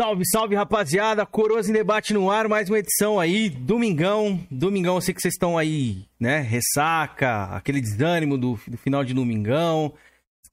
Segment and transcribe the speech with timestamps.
[0.00, 1.26] Salve, salve, rapaziada.
[1.26, 3.50] Coroas em debate no ar, mais uma edição aí.
[3.50, 4.40] Domingão.
[4.50, 6.40] Domingão, eu sei que vocês estão aí, né?
[6.40, 9.92] Ressaca, aquele desânimo do, do final de domingão.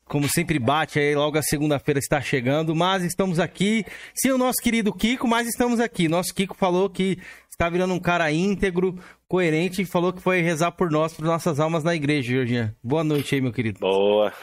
[0.03, 3.85] Como sempre bate aí, logo a segunda-feira está chegando, mas estamos aqui.
[4.13, 6.09] Sem o nosso querido Kiko, mas estamos aqui.
[6.09, 7.17] Nosso Kiko falou que
[7.49, 11.57] está virando um cara íntegro, coerente e falou que foi rezar por nós, por nossas
[11.57, 12.75] almas na igreja, Jorginho.
[12.83, 13.79] Boa noite aí, meu querido.
[13.79, 14.33] Boa.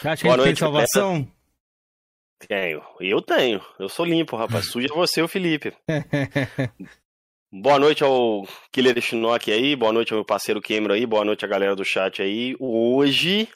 [0.00, 1.39] Você acha que Boa a gente noite, tem salvação?
[2.48, 2.82] Tenho.
[3.00, 3.60] Eu tenho.
[3.78, 4.66] Eu sou limpo, rapaz.
[4.70, 5.72] Suja você, o Felipe.
[7.52, 11.44] Boa noite ao Killer Shinnok aí, boa noite ao meu parceiro Cameron aí, boa noite
[11.44, 12.54] à galera do chat aí.
[12.60, 13.48] Hoje,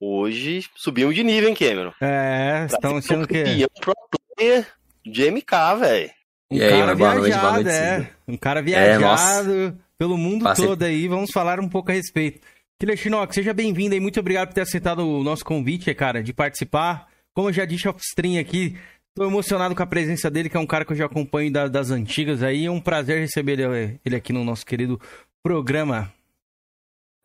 [0.00, 1.92] hoje subimos de nível, hein, Cameron?
[2.00, 3.44] É, estão achando que...
[3.44, 3.94] Campeão pro
[4.36, 4.66] player
[5.06, 6.10] de MK, velho.
[6.50, 8.10] Um e cara aí, viajado, noite, boa noite, é.
[8.26, 10.66] Um cara é, viajado é, pelo mundo Passe...
[10.66, 12.40] todo aí, vamos falar um pouco a respeito.
[12.80, 16.32] Killer Shinnok, seja bem-vindo aí, muito obrigado por ter aceitado o nosso convite, cara, de
[16.32, 17.07] participar.
[17.38, 18.76] Como eu já disse off-stream aqui,
[19.14, 21.68] tô emocionado com a presença dele, que é um cara que eu já acompanho da,
[21.68, 22.66] das antigas aí.
[22.66, 25.00] É um prazer receber ele, ele, aqui no nosso querido
[25.40, 26.12] programa.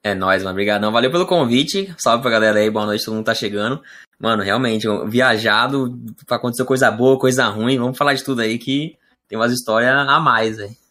[0.04, 0.54] É nóis, mano.
[0.54, 0.92] Obrigadão.
[0.92, 1.92] Valeu pelo convite.
[1.98, 2.70] Salve pra galera aí.
[2.70, 3.82] Boa noite, todo mundo tá chegando.
[4.20, 7.80] Mano, realmente, viajado, acontecer coisa boa, coisa ruim.
[7.80, 8.96] Vamos falar de tudo aí que
[9.28, 10.83] tem umas histórias a mais, velho.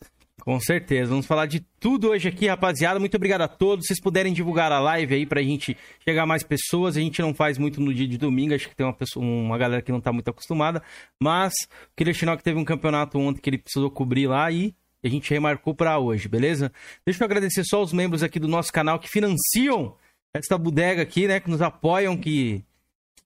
[0.45, 1.11] Com certeza.
[1.11, 2.99] Vamos falar de tudo hoje aqui, rapaziada.
[2.99, 3.85] Muito obrigado a todos.
[3.85, 6.97] Se vocês puderem divulgar a live aí pra gente chegar mais pessoas.
[6.97, 8.53] A gente não faz muito no dia de domingo.
[8.53, 10.83] Acho que tem uma, pessoa, uma galera que não tá muito acostumada.
[11.23, 15.09] Mas o Killer que teve um campeonato ontem que ele precisou cobrir lá e a
[15.09, 16.73] gente remarcou para hoje, beleza?
[17.07, 19.95] Deixa eu agradecer só os membros aqui do nosso canal que financiam
[20.35, 21.39] esta bodega aqui, né?
[21.39, 22.65] Que nos apoiam, que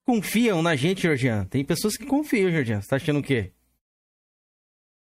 [0.04, 1.46] confiam na gente, Georgian.
[1.46, 2.82] Tem pessoas que confiam, Georgian.
[2.82, 3.52] Você tá achando o quê?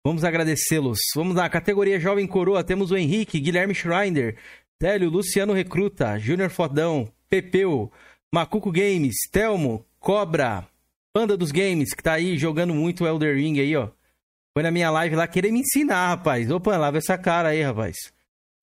[0.04, 0.98] Vamos agradecê-los.
[1.14, 4.36] Vamos lá, categoria Jovem Coroa, temos o Henrique, Guilherme Schreiner,
[4.78, 7.92] Télio, Luciano Recruta, Júnior Fodão, Pepeu,
[8.32, 10.66] Macuco Games, Telmo, Cobra,
[11.12, 13.90] Panda dos Games, que tá aí jogando muito Elder Ring aí, ó.
[14.56, 16.50] Foi na minha live lá querer me ensinar, rapaz.
[16.50, 17.96] Opa, lava essa cara aí, rapaz.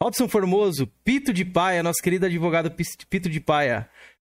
[0.02, 3.87] Robson Formoso, Pito de Paia, nosso querido advogado Pito de Paia.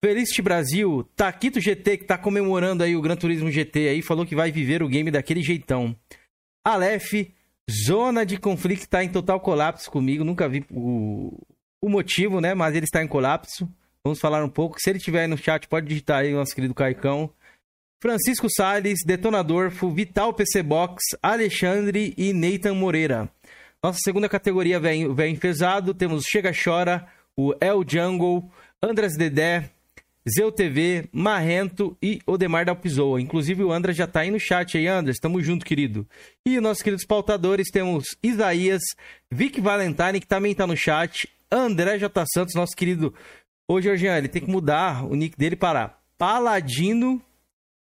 [0.04, 4.36] Felicity Brasil, Taquito GT, que tá comemorando aí o Gran Turismo GT aí, falou que
[4.36, 5.96] vai viver o game daquele jeitão.
[6.66, 7.30] Aleph,
[7.70, 10.24] zona de conflito está em total colapso comigo.
[10.24, 11.38] Nunca vi o,
[11.82, 12.54] o motivo, né?
[12.54, 13.70] Mas ele está em colapso.
[14.04, 14.78] Vamos falar um pouco.
[14.80, 17.32] Se ele estiver aí no chat, pode digitar aí nosso querido Caicão.
[18.02, 23.30] Francisco Sales, Detonador, Vital PC Box, Alexandre e Nathan Moreira.
[23.82, 25.94] Nossa segunda categoria vem, vem enfesado.
[25.94, 28.50] Temos Chega Chora, o El Jungle,
[28.82, 29.70] Andras Dedé,
[30.30, 33.20] Zeu TV, Marrento e Odemar Dalpizoa.
[33.20, 35.18] Inclusive o Andras já tá aí no chat aí, Andras.
[35.20, 36.08] Tamo junto, querido.
[36.46, 38.82] E nossos queridos pautadores temos Isaías,
[39.30, 42.26] Vic Valentine, que também tá no chat, André J.
[42.34, 43.14] Santos, nosso querido.
[43.68, 47.22] Ô, Georgiano, ele tem que mudar o nick dele para Paladino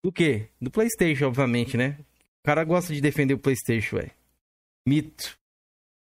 [0.04, 0.48] do quê?
[0.60, 1.98] Do PlayStation, obviamente, né?
[2.44, 4.12] O cara gosta de defender o PlayStation, velho.
[4.88, 5.41] Mito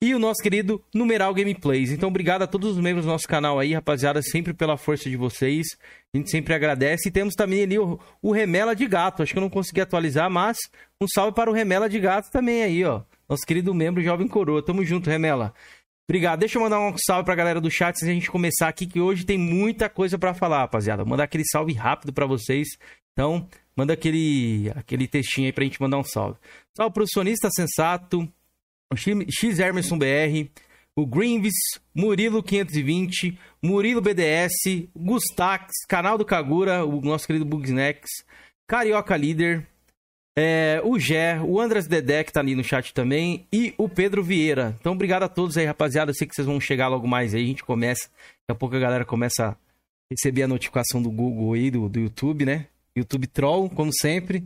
[0.01, 1.91] e o nosso querido Numeral Gameplays.
[1.91, 5.17] Então, obrigado a todos os membros do nosso canal aí, rapaziada, sempre pela força de
[5.17, 5.67] vocês.
[6.15, 7.09] A gente sempre agradece.
[7.09, 9.23] E temos também ali o, o Remela de Gato.
[9.23, 10.59] Acho que eu não consegui atualizar, mas
[11.01, 13.03] um salve para o Remela de Gato também aí, ó.
[13.29, 14.62] Nosso querido membro Jovem Coroa.
[14.62, 15.55] Tamo junto, Remela.
[16.09, 16.41] Obrigado.
[16.41, 19.01] Deixa eu mandar um salve pra galera do chat antes a gente começar aqui, que
[19.01, 21.03] hoje tem muita coisa para falar, rapaziada.
[21.03, 22.69] Vou mandar aquele salve rápido para vocês.
[23.13, 26.39] Então, manda aquele, aquele textinho aí pra gente mandar um salve.
[26.77, 28.28] Salve pro sonista sensato,
[28.94, 30.48] X Emerson BR,
[30.97, 31.54] o Greenvis,
[31.94, 38.24] Murilo 520, Murilo BDS, Gustax, canal do Kagura, o nosso querido Bugsnacks,
[38.66, 39.66] Carioca Líder,
[40.38, 44.22] é, o Gé, o Andras Dedé, que tá ali no chat também, e o Pedro
[44.22, 44.76] Vieira.
[44.78, 46.10] Então, obrigado a todos aí, rapaziada.
[46.10, 48.08] Eu sei que vocês vão chegar logo mais aí, a gente começa.
[48.08, 49.56] Daqui a pouco a galera começa a
[50.10, 52.66] receber a notificação do Google aí, do, do YouTube, né?
[52.97, 54.44] YouTube Troll, como sempre.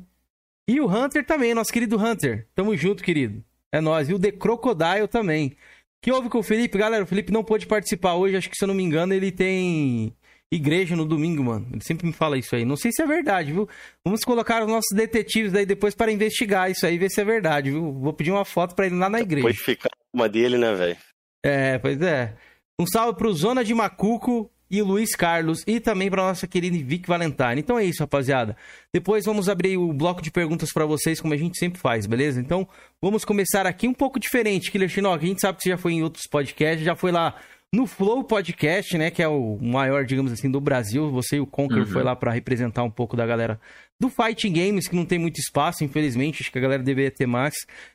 [0.69, 2.47] E o Hunter também, nosso querido Hunter.
[2.55, 3.45] Tamo junto, querido.
[3.73, 4.09] É nóis.
[4.09, 5.57] E o The Crocodile também.
[6.03, 6.79] que houve com o Felipe?
[6.79, 8.37] Galera, o Felipe não pôde participar hoje.
[8.37, 10.15] Acho que, se eu não me engano, ele tem
[10.53, 11.69] igreja no domingo, mano.
[11.73, 12.65] Ele sempre me fala isso aí.
[12.65, 13.69] Não sei se é verdade, viu?
[14.05, 17.71] Vamos colocar os nossos detetives aí depois para investigar isso aí, ver se é verdade,
[17.71, 17.93] viu?
[17.93, 19.47] Vou pedir uma foto para ele lá na igreja.
[19.47, 20.97] Pode ficar uma dele, né, velho?
[21.45, 22.35] É, pois é.
[22.81, 26.77] Um salve pro Zona de Macuco, e o Luiz Carlos e também para nossa querida
[26.79, 27.59] Vic Valentine.
[27.59, 28.57] Então é isso, rapaziada.
[28.93, 32.41] Depois vamos abrir o bloco de perguntas para vocês, como a gente sempre faz, beleza?
[32.41, 32.69] Então
[33.03, 35.25] vamos começar aqui um pouco diferente, Killer Chinook.
[35.25, 37.35] A gente sabe que você já foi em outros podcasts, já foi lá
[37.73, 41.11] no Flow Podcast, né, que é o maior, digamos assim, do Brasil.
[41.11, 41.87] Você e o Conquer uhum.
[41.87, 43.61] foi lá para representar um pouco da galera
[44.01, 47.27] do Fighting Games, que não tem muito espaço, infelizmente, acho que a galera deveria ter
[47.27, 47.55] mais.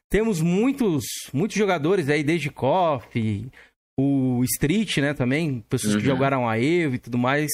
[0.09, 3.51] Temos muitos, muitos jogadores aí, desde Coffee,
[3.97, 5.99] o Street, né, também, pessoas uhum.
[5.99, 7.51] que jogaram a EVE e tudo mais.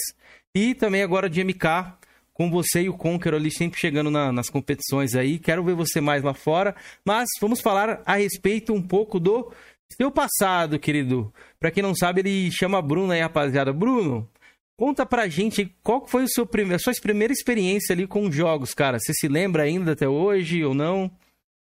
[0.55, 1.93] E também agora de MK,
[2.33, 5.37] com você e o Conqueror ali sempre chegando na, nas competições aí.
[5.37, 6.75] Quero ver você mais lá fora.
[7.05, 9.51] Mas vamos falar a respeito um pouco do
[9.95, 11.31] seu passado, querido.
[11.59, 13.71] Pra quem não sabe, ele chama Bruno aí, rapaziada.
[13.71, 14.27] Bruno,
[14.77, 18.73] conta pra gente qual foi o seu primeiro, a sua primeira experiência ali com jogos,
[18.73, 18.99] cara.
[18.99, 21.11] Você se lembra ainda até hoje ou não?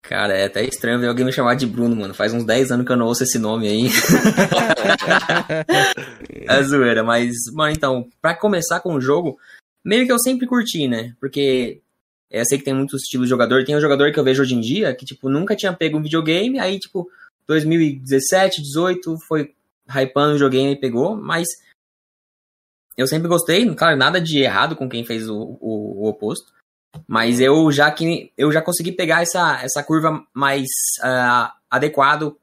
[0.02, 2.12] Cara, é até estranho ver alguém me chamar de Bruno, mano.
[2.12, 3.86] Faz uns 10 anos que eu não ouço esse nome aí.
[6.48, 9.38] é zoeira, mas, mano, então, pra começar com o jogo,
[9.84, 11.14] meio que eu sempre curti, né?
[11.20, 11.80] Porque
[12.28, 13.64] eu sei que tem muitos estilos de jogador.
[13.64, 16.02] Tem um jogador que eu vejo hoje em dia que, tipo, nunca tinha pego um
[16.02, 17.08] videogame, aí, tipo,
[17.46, 19.54] 2017, 18 foi
[19.88, 21.46] hypando o videogame e pegou, mas
[22.96, 26.52] eu sempre gostei, claro, nada de errado com quem fez o, o, o oposto.
[27.06, 30.66] Mas eu já que eu já consegui pegar essa, essa curva mais
[31.00, 32.36] uh, adequado,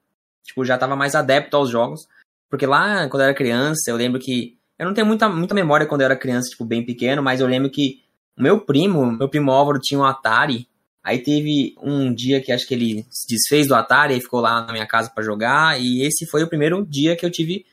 [0.44, 2.08] tipo, já tava mais adepto aos jogos.
[2.50, 5.86] Porque lá, quando eu era criança, eu lembro que eu não tenho muita, muita memória
[5.86, 8.02] quando eu era criança, tipo, bem pequeno, mas eu lembro que
[8.38, 10.68] meu primo, meu primo Álvaro, tinha um Atari.
[11.04, 14.66] Aí teve um dia que acho que ele se desfez do Atari e ficou lá
[14.66, 15.80] na minha casa para jogar.
[15.80, 17.66] E esse foi o primeiro dia que eu tive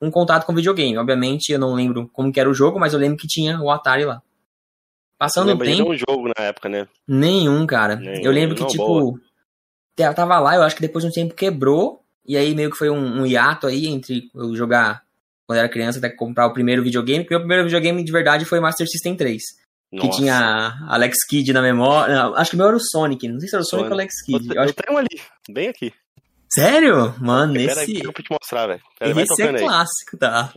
[0.00, 0.96] um contato com videogame.
[0.96, 3.70] Obviamente eu não lembro como que era o jogo, mas eu lembro que tinha o
[3.70, 4.22] Atari lá.
[5.18, 5.64] Passando o tempo.
[5.64, 6.86] nenhum jogo na época, né?
[7.06, 7.96] Nenhum, cara.
[7.96, 10.14] Nenhum, eu lembro que, não, tipo, boa.
[10.14, 12.02] tava lá, eu acho que depois de um tempo quebrou.
[12.24, 15.02] E aí meio que foi um, um hiato aí entre eu jogar
[15.46, 17.24] quando era criança até comprar o primeiro videogame.
[17.24, 19.42] Porque o meu primeiro videogame de verdade foi Master System 3.
[19.90, 20.08] Nossa.
[20.08, 22.14] Que tinha Alex Kidd na memória.
[22.14, 23.26] Não, acho que o meu era o Sonic.
[23.26, 24.48] Não sei se era o Sonic, Sonic ou Alex Kidd.
[24.48, 25.92] Eu, eu, eu tenho ali, bem aqui.
[26.50, 27.14] Sério?
[27.18, 27.92] Mano, Pera esse.
[27.92, 28.80] Aí, eu vou te mostrar, velho.
[29.00, 30.18] Esse é clássico, aí.
[30.18, 30.54] tá?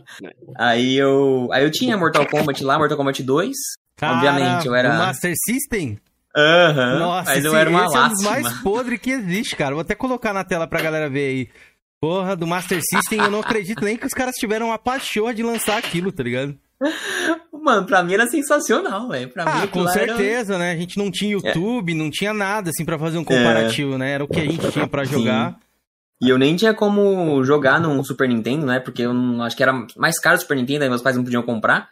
[0.56, 1.48] Aí eu.
[1.52, 3.56] Aí eu tinha Mortal Kombat lá, Mortal Kombat 2.
[3.96, 4.90] Cara, Obviamente, eu era.
[4.90, 5.98] O Master System?
[6.36, 6.92] Aham.
[6.92, 8.02] Uhum, Nossa, mas eu era uma esse lástima.
[8.02, 9.74] é um dos mais podres que existe, cara.
[9.74, 11.48] Vou até colocar na tela pra galera ver aí.
[12.00, 15.42] Porra, do Master System, eu não acredito nem que os caras tiveram a paixão de
[15.42, 16.58] lançar aquilo, tá ligado?
[17.52, 19.30] Mano, pra mim era sensacional, velho.
[19.36, 20.64] Ah, mim, com certeza, era...
[20.64, 20.72] né?
[20.72, 21.94] A gente não tinha YouTube, é.
[21.94, 23.98] não tinha nada assim para fazer um comparativo, é.
[23.98, 24.10] né?
[24.14, 25.52] Era o que a gente tinha para jogar.
[25.52, 25.56] Sim.
[26.22, 28.80] E eu nem tinha como jogar num Super Nintendo, né?
[28.80, 31.24] Porque eu não, acho que era mais caro o Super Nintendo, aí meus pais não
[31.24, 31.88] podiam comprar.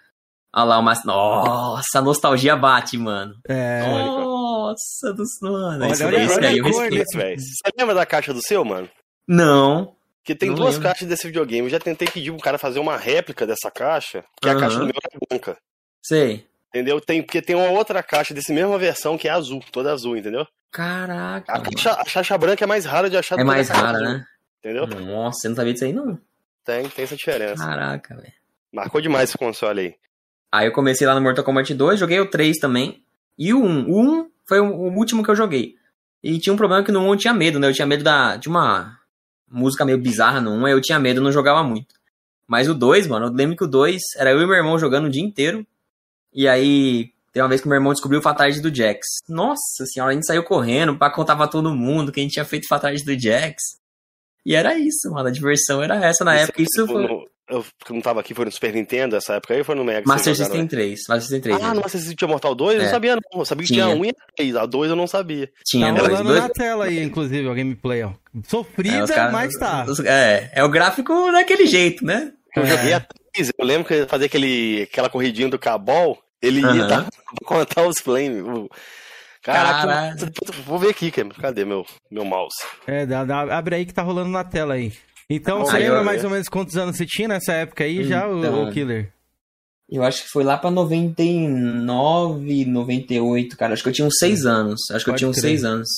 [0.54, 3.34] Olha lá, mas Nossa, a nostalgia bate, mano.
[3.48, 3.82] É.
[3.86, 5.84] Nossa, dos mano.
[5.84, 7.38] Olha, isso, olha, isso olha aí, a cor desse- velho.
[7.40, 8.88] Você lembra da caixa do seu, mano?
[9.26, 9.94] Não.
[10.24, 10.88] Que tem Não duas lembro.
[10.88, 11.66] caixas desse videogame.
[11.66, 14.84] Eu já tentei pedir pro cara fazer uma réplica dessa caixa, que a caixa do
[14.86, 15.56] meu é branca.
[16.02, 16.46] Sei.
[16.68, 17.00] Entendeu?
[17.00, 20.46] Tem, porque tem uma outra caixa dessa mesma versão que é azul, toda azul, entendeu?
[20.70, 21.52] Caraca.
[21.52, 23.68] A caixa, a caixa branca é mais rara de achar do É que a mais
[23.68, 24.24] rara, azul, né?
[24.58, 24.86] Entendeu?
[24.86, 26.18] Nossa, eu não sabia disso aí, não.
[26.64, 27.64] Tem, tem essa diferença.
[27.64, 28.32] Caraca, velho.
[28.72, 29.94] Marcou demais esse console aí.
[30.52, 33.02] Aí eu comecei lá no Mortal Kombat 2, joguei o 3 também.
[33.38, 33.88] E o 1.
[33.88, 35.76] O 1 foi o, último que eu joguei.
[36.22, 37.68] E tinha um problema que no 1 eu tinha medo, né?
[37.68, 38.98] Eu tinha medo da, de uma
[39.50, 41.94] música meio bizarra no 1, aí eu tinha medo, não jogava muito.
[42.46, 45.06] Mas o 2, mano, eu lembro que o 2 era eu e meu irmão jogando
[45.06, 45.64] o dia inteiro.
[46.32, 49.00] E aí, tem uma vez que meu irmão descobriu o Fatality do Jax.
[49.28, 52.44] Nossa senhora, a gente saiu correndo pra contar pra todo mundo que a gente tinha
[52.44, 53.56] feito Fatality do Jax.
[54.44, 56.60] E era isso, mano, a diversão era essa na época.
[56.60, 59.54] Isso Tipo, foi no- eu que não tava aqui, foi no Super Nintendo essa época
[59.54, 60.02] aí ou foi no Mega?
[60.06, 61.00] Master System 3.
[61.08, 61.56] Master System 3.
[61.58, 61.62] né?
[61.64, 61.74] Ah, né?
[61.74, 62.74] no Master System tinha Mortal 2?
[62.76, 62.84] Eu É.
[62.84, 63.40] não sabia não.
[63.40, 63.84] Eu sabia que Tinha.
[63.86, 64.56] tinha 1 e 3.
[64.56, 65.50] A 2 eu não sabia.
[65.66, 68.12] Tinha Tá dois, rolando dois, na tela aí, inclusive, o gameplay, ó.
[68.46, 69.84] Sofrida, É, os caras- mas tá.
[69.88, 72.32] os- é, é o gráfico daquele jeito, né?
[72.56, 72.66] Eu É.
[72.66, 73.00] joguei a
[73.32, 76.86] 3, eu lembro que eu fazia aquele, aquela corridinha do Cabal, ele ia Aham.
[76.88, 77.06] dar,
[77.44, 78.42] contar os flames.
[78.42, 78.68] o-
[79.42, 81.28] Caraca, eu vou ver aqui, cara.
[81.40, 82.56] cadê meu, meu mouse?
[82.86, 84.92] É, dá- dá- abre aí que tá rolando na tela aí.
[85.30, 88.26] Então, você lembra eu- mais ou menos quantos anos você tinha nessa época aí já,
[88.28, 88.64] o- Então.
[88.64, 89.12] o, Killer?
[89.88, 93.72] Eu acho que foi lá pra 99, 98, cara.
[93.72, 94.80] Acho que eu tinha uns 6 anos.
[94.90, 95.50] Acho que eu Pode tinha uns crer.
[95.50, 95.88] 6 anos.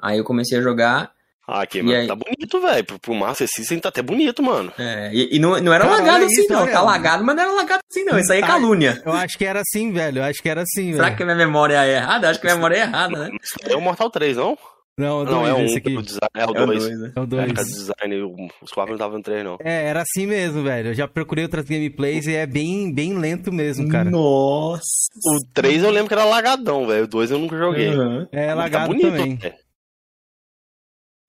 [0.00, 1.12] Aí eu comecei a jogar.
[1.46, 2.06] Ah, E mano, aí?
[2.06, 2.84] tá bonito, velho.
[2.84, 4.72] Pro, pro Master System tá até bonito, mano.
[4.78, 6.66] é, e, e não, não era Cara, lagado assim, isso, não.
[6.70, 8.18] Tá lagado, mas não era lagado assim, não.
[8.18, 8.46] Isso aí é Tá.
[8.46, 9.02] calúnia.
[9.04, 10.18] Eu acho que era assim, velho.
[10.20, 11.16] Eu acho que era assim, Será velho.
[11.16, 12.30] que a minha memória é errada?
[12.30, 13.30] Acho que a minha memória é errada, né?
[13.64, 14.56] É o Mortal 3, não?
[14.98, 15.64] Não, o não, é dois, um.
[15.64, 15.96] esse aqui.
[15.96, 16.84] O design, é o É o 2.
[16.84, 17.12] 2, né?
[17.16, 17.52] É o É, dois.
[17.52, 19.56] cada design, o- os quatro não estavam no 3, não.
[19.60, 20.88] É, era assim mesmo, velho.
[20.90, 24.10] Eu já procurei outras gameplays e é bem, bem lento mesmo, cara.
[24.10, 24.82] Nossa.
[25.24, 27.04] O 3 eu lembro que era lagadão, velho.
[27.04, 27.88] O 2 eu nunca joguei.
[27.96, 28.26] Uhum.
[28.30, 29.36] É Mas tá lagado bonito, também.
[29.36, 29.54] velho.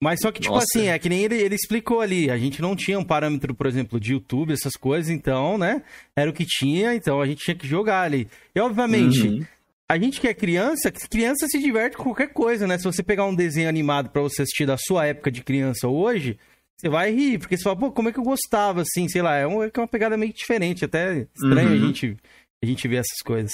[0.02, 0.66] Mas só que, tipo Nossa.
[0.68, 2.30] assim, é que nem ele, ele explicou ali.
[2.30, 5.82] A gente não tinha um parâmetro, por exemplo, de YouTube, essas coisas, então, né?
[6.14, 8.28] Era o que tinha, então a gente tinha que jogar ali.
[8.54, 9.46] E, obviamente, Uhum.
[9.94, 12.76] A gente que é criança, criança se diverte com qualquer coisa, né?
[12.78, 16.36] Se você pegar um desenho animado pra você assistir da sua época de criança hoje,
[16.76, 19.36] você vai rir, porque você fala, pô, como é que eu gostava, assim, sei lá,
[19.36, 21.74] é uma, é uma pegada meio diferente, até estranho Uhum.
[21.74, 22.16] a, gente,
[22.62, 23.52] a gente ver essas coisas.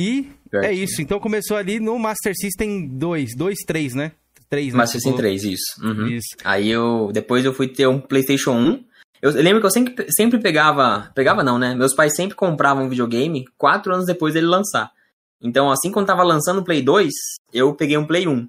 [0.00, 4.12] E é isso, então começou ali no Master System 2, 2, 3, né?
[4.48, 4.78] 3, né?
[4.78, 5.18] Master System falou.
[5.18, 5.82] 3, isso.
[5.82, 6.06] Uhum.
[6.06, 6.28] Isso.
[6.44, 7.10] Aí eu.
[7.12, 8.84] Depois eu fui ter um PlayStation 1.
[9.22, 11.10] Eu lembro que eu sempre, sempre pegava.
[11.14, 11.74] Pegava não, né?
[11.74, 14.92] Meus pais sempre compravam um videogame quatro anos depois dele lançar.
[15.40, 17.12] Então, assim, quando tava lançando o Play 2,
[17.52, 18.48] eu peguei um Play 1.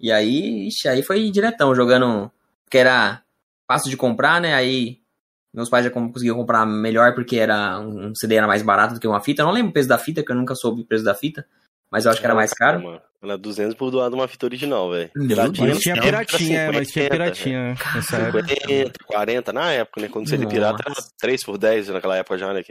[0.00, 2.30] E aí, ixi, aí foi diretão, jogando.
[2.70, 3.22] Que era
[3.70, 4.54] fácil de comprar, né?
[4.54, 5.02] Aí
[5.54, 9.06] meus pais já conseguiam comprar melhor porque era um CD era mais barato do que
[9.06, 9.42] uma fita.
[9.42, 11.46] Eu não lembro o preço da fita, que eu nunca soube o preço da fita.
[11.90, 12.82] Mas eu acho que era mais caro.
[12.82, 15.10] Mano, era 200 por doar de uma fita original, velho.
[15.14, 17.76] Mas tinha piratinha, mas tinha piratinha.
[17.94, 20.08] Nessa 50, 40 na época, né?
[20.08, 22.62] Quando você de pirata era 3 por 10 naquela época já, né?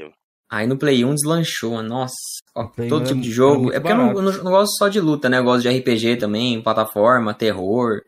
[0.51, 2.13] Aí no Play 1 deslanchou, nossa.
[2.53, 3.72] Ó, todo tipo de jogo.
[3.72, 5.38] É porque eu não, não, não, gosto só de luta, né?
[5.38, 8.01] Eu gosto de RPG também, plataforma, terror.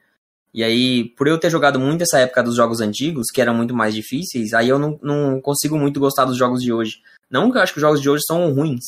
[0.54, 3.74] E aí, por eu ter jogado muito essa época dos jogos antigos, que eram muito
[3.74, 7.02] mais difíceis, aí eu não, não consigo muito gostar dos jogos de hoje.
[7.32, 8.84] Não que eu acho que os jogos de hoje são ruins,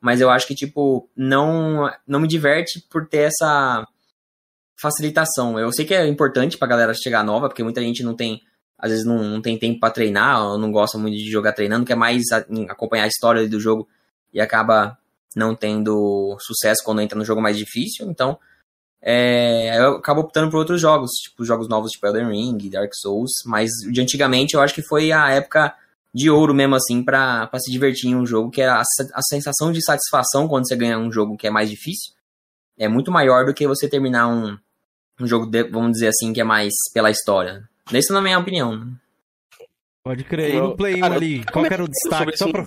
[0.00, 3.86] mas eu acho que, tipo, não, não me diverte por ter essa
[4.76, 5.56] facilitação.
[5.56, 8.42] Eu sei que é importante pra galera chegar nova, porque muita gente não tem
[8.78, 11.84] às vezes não, não tem tempo para treinar, ou não gosta muito de jogar treinando,
[11.84, 12.22] quer mais
[12.68, 13.88] acompanhar a história do jogo
[14.32, 14.96] e acaba
[15.34, 18.08] não tendo sucesso quando entra no jogo mais difícil.
[18.08, 18.38] Então,
[19.02, 23.32] é, eu acabo optando por outros jogos, tipo jogos novos tipo Elden Ring, Dark Souls,
[23.44, 25.74] mas de antigamente eu acho que foi a época
[26.14, 29.84] de ouro mesmo assim para se divertir em um jogo, que a, a sensação de
[29.84, 32.12] satisfação quando você ganha um jogo que é mais difícil,
[32.76, 34.56] é muito maior do que você terminar um,
[35.20, 37.67] um jogo, de, vamos dizer assim, que é mais pela história.
[37.92, 38.92] Nessa na minha opinião.
[40.04, 40.54] Pode crer.
[40.54, 42.36] E no Play 1 ali, qual era o destaque?
[42.36, 42.66] Só pra,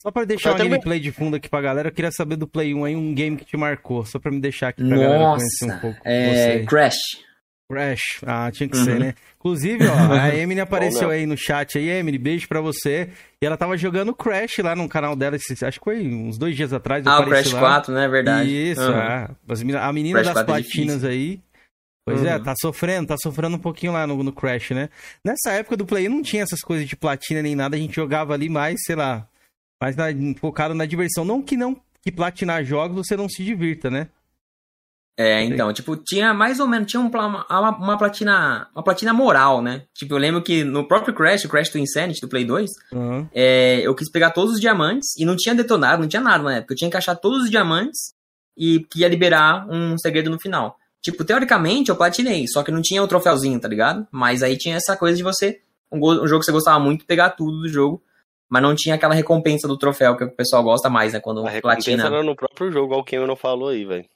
[0.00, 2.74] só pra deixar uma gameplay de fundo aqui pra galera, eu queria saber do Play
[2.74, 5.36] 1 aí, um game que te marcou, só pra me deixar aqui pra Nossa, galera
[5.36, 6.00] conhecer um pouco.
[6.04, 6.34] É...
[6.34, 6.66] Você.
[6.66, 6.96] Crash.
[7.70, 8.84] Crash, ah, tinha que uhum.
[8.84, 9.14] ser, né?
[9.38, 13.08] Inclusive, ó, a Emily apareceu aí no chat aí, Emily, beijo pra você.
[13.40, 16.72] E ela tava jogando Crash lá no canal dela, acho que foi uns dois dias
[16.74, 17.06] atrás.
[17.06, 17.60] Ah, o Crash lá.
[17.60, 18.08] 4, né?
[18.08, 18.50] Verdade.
[18.50, 19.78] Isso, uhum.
[19.78, 21.40] a menina Crash das é platinas é aí.
[22.06, 22.36] Pois é, uhum.
[22.36, 24.90] é, tá sofrendo, tá sofrendo um pouquinho lá no, no Crash, né?
[25.24, 28.34] Nessa época do Play não tinha essas coisas de platina nem nada, a gente jogava
[28.34, 29.26] ali mais, sei lá,
[29.82, 30.06] mais na,
[30.38, 31.24] focado na diversão.
[31.24, 34.08] Não que não que platinar jogos você não se divirta, né?
[35.16, 37.46] É, então, tipo, tinha mais ou menos, tinha um, uma,
[37.78, 39.84] uma, platina, uma platina moral, né?
[39.94, 43.28] Tipo, eu lembro que no próprio Crash, o Crash do Insanity, do Play 2, uhum.
[43.32, 46.56] é, eu quis pegar todos os diamantes e não tinha detonado, não tinha nada na
[46.56, 46.74] época.
[46.74, 48.12] Eu tinha que achar todos os diamantes
[48.58, 50.76] e que ia liberar um segredo no final.
[51.04, 54.08] Tipo, teoricamente eu platinei, só que não tinha o troféuzinho, tá ligado?
[54.10, 55.60] Mas aí tinha essa coisa de você,
[55.92, 58.02] um, um jogo que você gostava muito, pegar tudo do jogo,
[58.48, 61.20] mas não tinha aquela recompensa do troféu que o pessoal gosta mais, né?
[61.20, 62.06] Quando a platina.
[62.06, 64.06] era no próprio jogo, o Cameron falou aí, velho.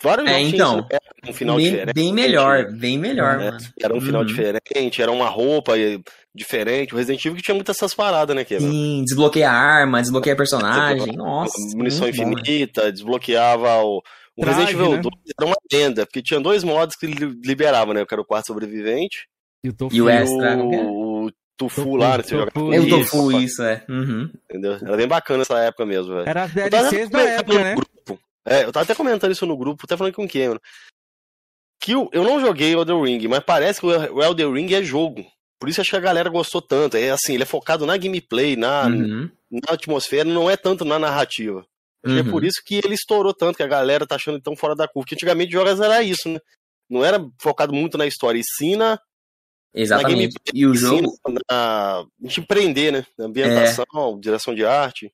[0.00, 0.86] Vários é, então,
[1.26, 1.94] um final bem, diferente.
[1.94, 3.56] Bem melhor, bem melhor, né?
[3.82, 4.26] Era um final uhum.
[4.26, 5.72] diferente, era uma roupa
[6.32, 6.94] diferente.
[6.94, 8.70] O Resident Evil que tinha muitas essas paradas, né, Cameron?
[8.70, 11.56] Sim, desbloqueia arma, desbloqueia personagem, nossa.
[11.74, 14.02] Munição infinita, bom, desbloqueava o,
[14.36, 15.02] o Traje, Resident Evil né?
[15.02, 18.04] 2 era uma lenda, porque tinha dois modos que liberavam, né?
[18.04, 19.28] Que era o quarto sobrevivente.
[19.64, 19.96] E o, tofu.
[19.96, 20.56] E o extra.
[20.58, 22.22] O, o Tofu, lá, né?
[22.22, 23.84] Você joga É o Tofu, isso, é.
[23.88, 24.30] Uhum.
[24.44, 24.72] Entendeu?
[24.74, 26.28] Era bem bacana essa época mesmo, velho.
[26.28, 27.74] Era as DLCs da época, né?
[27.74, 28.20] Grupo.
[28.46, 30.60] É, eu tava até comentando isso no grupo, até falando com o Cameron.
[31.80, 34.82] Que eu, eu não joguei o Elden Ring, mas parece que o Elden Ring é
[34.82, 35.24] jogo.
[35.58, 36.96] Por isso acho que a galera gostou tanto.
[36.96, 39.30] É assim, ele é focado na gameplay, na, uhum.
[39.50, 41.66] na atmosfera, não é tanto na narrativa.
[42.06, 42.18] Uhum.
[42.18, 44.86] É por isso que ele estourou tanto, que a galera tá achando tão fora da
[44.86, 45.04] curva.
[45.04, 46.38] Porque antigamente jogos era isso, né?
[46.88, 48.98] Não era focado muito na história, e sim na.
[49.74, 50.34] Exatamente.
[50.34, 51.12] Na e o jogo.
[51.50, 53.06] Na, te prender, né?
[53.18, 53.84] Na ambientação,
[54.16, 54.20] é.
[54.20, 55.12] direção de arte.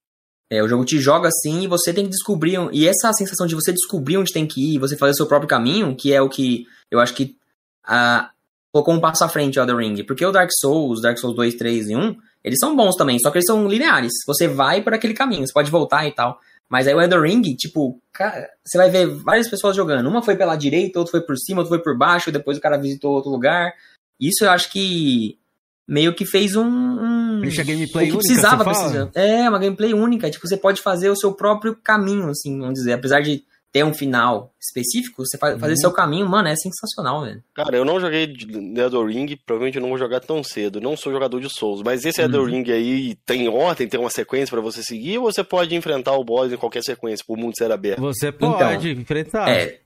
[0.51, 2.59] É, o jogo te joga assim e você tem que descobrir.
[2.73, 5.49] E essa sensação de você descobrir onde tem que ir, você fazer o seu próprio
[5.49, 7.35] caminho, que é o que eu acho que
[7.83, 8.31] a,
[8.71, 10.05] colocou um passo à frente o Elden Ring.
[10.05, 13.31] Porque o Dark Souls, Dark Souls 2, 3 e 1, eles são bons também, só
[13.31, 14.13] que eles são lineares.
[14.27, 16.39] Você vai por aquele caminho, você pode voltar e tal.
[16.71, 20.09] Mas aí o Elden Ring, tipo, cara, você vai ver várias pessoas jogando.
[20.09, 22.79] Uma foi pela direita, outra foi por cima, outra foi por baixo, depois o cara
[22.79, 23.73] visitou outro lugar.
[24.19, 25.39] Isso eu acho que
[25.87, 26.65] meio que fez um.
[26.65, 29.11] um Deixa gameplay o que precisava, precisava.
[29.15, 30.31] É, uma gameplay única.
[30.31, 32.95] Tipo, você pode fazer o seu próprio caminho, assim, vamos dizer.
[32.95, 35.77] Apesar de ter um final específico, você fazer uhum.
[35.77, 37.43] seu caminho, mano, é sensacional, velho.
[37.55, 40.79] Cara, eu não joguei Elden Ring, provavelmente eu não vou jogar tão cedo.
[40.79, 42.27] Não sou jogador de Souls, mas esse uhum.
[42.27, 46.13] Elden Ring aí tem ordem, tem uma sequência para você seguir, ou você pode enfrentar
[46.13, 48.01] o boss em qualquer sequência, por mundo ser aberto?
[48.01, 49.49] Você pode então, enfrentar.
[49.49, 49.81] É,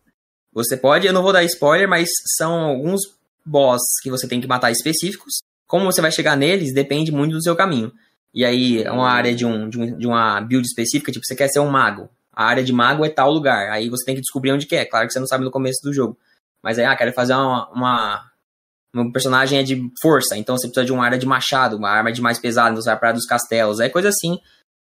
[0.53, 3.03] você pode, eu não vou dar spoiler, mas são alguns
[3.45, 5.35] boss que você tem que matar específicos.
[5.65, 7.93] Como você vai chegar neles depende muito do seu caminho.
[8.35, 11.37] E aí, é uma área de, um, de, um, de uma build específica, tipo, você
[11.37, 13.71] quer ser um mago a área de mago é tal lugar.
[13.71, 14.85] Aí você tem que descobrir onde que é.
[14.85, 16.19] Claro que você não sabe no começo do jogo.
[16.63, 18.31] Mas aí, ah, quero fazer uma, uma
[18.97, 22.11] meu personagem é de força, então você precisa de uma área de machado, uma arma
[22.11, 24.39] de mais pesada, então você vai para dos castelos, é coisa assim.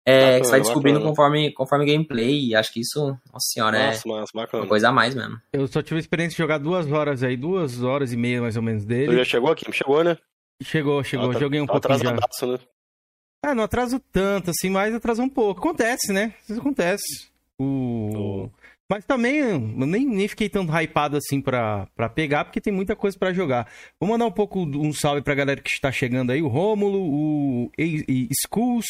[0.07, 3.77] É, bacana, que você vai descobrindo conforme, conforme gameplay, e acho que isso, nossa senhora,
[3.77, 5.37] é nossa, é massa, uma coisa a mais mesmo.
[5.51, 8.55] Eu só tive a experiência de jogar duas horas aí, duas horas e meia mais
[8.55, 9.07] ou menos dele.
[9.07, 9.65] Tu já chegou aqui?
[9.71, 10.17] Chegou, né?
[10.63, 12.13] Chegou, chegou, tá, joguei um tá pouquinho já.
[12.13, 12.59] Né?
[13.43, 15.59] Ah, não atraso tanto assim, mas atrasou um pouco.
[15.59, 16.33] Acontece, né?
[16.47, 17.34] Isso acontece.
[17.59, 18.49] O...
[18.89, 22.95] Mas também eu nem, nem fiquei tão hypado assim pra, pra pegar, porque tem muita
[22.95, 23.67] coisa pra jogar.
[23.99, 26.41] Vou mandar um pouco um salve pra galera que está chegando aí.
[26.41, 28.85] O Rômulo, o e, e, Schools.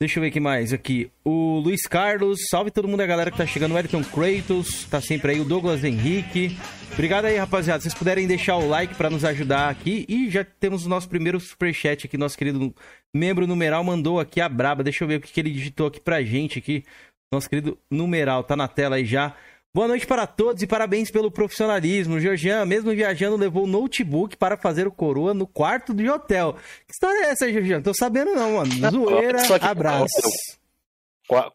[0.00, 1.10] Deixa eu ver aqui mais aqui.
[1.22, 3.74] O Luiz Carlos, salve todo mundo, a galera que tá chegando.
[3.74, 5.40] O Elton Kratos, tá sempre aí.
[5.40, 6.56] O Douglas Henrique.
[6.94, 7.80] Obrigado aí, rapaziada.
[7.80, 10.06] Se vocês puderem deixar o like para nos ajudar aqui.
[10.08, 12.16] E já temos o nosso primeiro superchat aqui.
[12.16, 12.74] Nosso querido
[13.14, 14.82] membro numeral mandou aqui a braba.
[14.82, 16.82] Deixa eu ver o que, que ele digitou aqui pra gente aqui.
[17.32, 19.36] Nosso querido numeral, tá na tela aí já.
[19.72, 22.18] Boa noite para todos e parabéns pelo profissionalismo.
[22.18, 26.56] Georgian, mesmo viajando, levou o notebook para fazer o coroa no quarto de hotel.
[26.88, 27.80] Que história é essa, Georgian?
[27.80, 28.72] Tô sabendo não, mano.
[28.90, 30.08] Zoeira, que, abraço.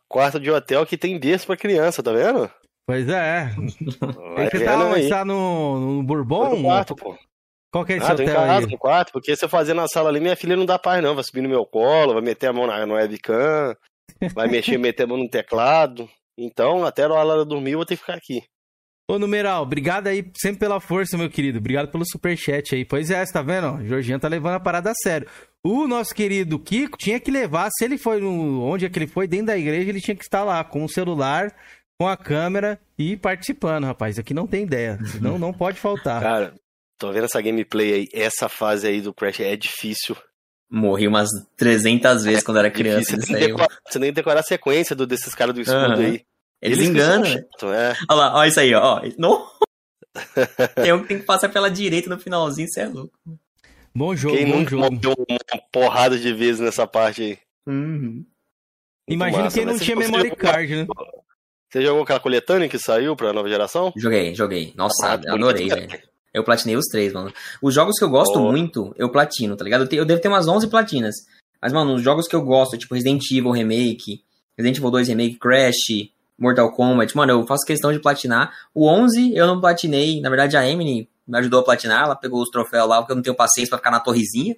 [0.08, 2.50] Quarto de hotel que tem berço pra criança, tá vendo?
[2.88, 3.50] Pois é.
[4.34, 5.10] Vai você tá, aí.
[5.10, 6.55] tá no, no Bourbon?
[6.55, 7.17] No quarto, pô.
[7.70, 8.72] Qual que é esse ah, hotel casa, aí?
[8.72, 11.15] no quarto, porque se eu fazer na sala ali, minha filha não dá paz não.
[11.15, 13.75] Vai subir no meu colo, vai meter a mão na, no webcam,
[14.34, 16.10] vai mexer, meter a mão no teclado.
[16.38, 18.44] Então, até na hora de dormir, eu vou ter que ficar aqui.
[19.08, 21.60] Ô, numeral, obrigado aí sempre pela força, meu querido.
[21.60, 22.84] Obrigado pelo superchat aí.
[22.84, 23.76] Pois é, você tá vendo?
[23.76, 25.28] O Jorginho tá levando a parada a sério.
[25.64, 29.08] O nosso querido Kiko tinha que levar, se ele foi no, onde é que ele
[29.08, 31.56] foi, dentro da igreja, ele tinha que estar lá com o celular,
[32.00, 34.18] com a câmera e participando, rapaz.
[34.18, 34.98] Aqui não tem ideia.
[35.06, 36.22] Senão não pode faltar.
[36.22, 36.56] Cara,
[37.00, 38.08] tô vendo essa gameplay aí.
[38.12, 40.16] Essa fase aí do Crash é difícil.
[40.69, 43.15] Morri umas 300 vezes quando era criança.
[43.15, 45.93] Você nem, decorar, você nem decorar a sequência do, desses caras do escudo uhum.
[45.93, 46.25] aí.
[46.62, 47.27] Eles, Eles enganam.
[47.27, 47.95] É.
[48.10, 49.01] Olha lá, olha isso aí, ó.
[49.17, 49.48] Não.
[50.81, 53.13] tem um que tem que passar pela direita no finalzinho, você é louco.
[53.93, 55.25] Bom jogo, Quem bom jogo.
[55.29, 57.38] uma porrada de vezes nessa parte aí.
[57.67, 58.25] Uhum.
[59.07, 59.72] Imagina quem né?
[59.72, 60.88] não tinha memory card, né?
[61.69, 63.93] Você jogou aquela coletânea que saiu pra nova geração?
[63.95, 64.74] Joguei, joguei.
[64.75, 66.00] Nossa, ah, adorei, velho.
[66.36, 67.32] Eu platinei os três, mano.
[67.62, 68.51] Os jogos que eu gosto oh.
[68.51, 69.82] muito, eu platino, tá ligado?
[69.82, 71.15] Eu, te, eu devo ter umas 11 platinas.
[71.62, 74.22] Mas, mano, os jogos que eu gosto, tipo Resident Evil Remake,
[74.58, 78.54] Resident Evil 2 Remake, Crash, Mortal Kombat, mano, eu faço questão de platinar.
[78.74, 82.41] O 11 eu não platinei, na verdade a Emily me ajudou a platinar, ela pegou
[82.41, 84.56] os troféus lá, porque eu não tenho paciência para ficar na torrezinha.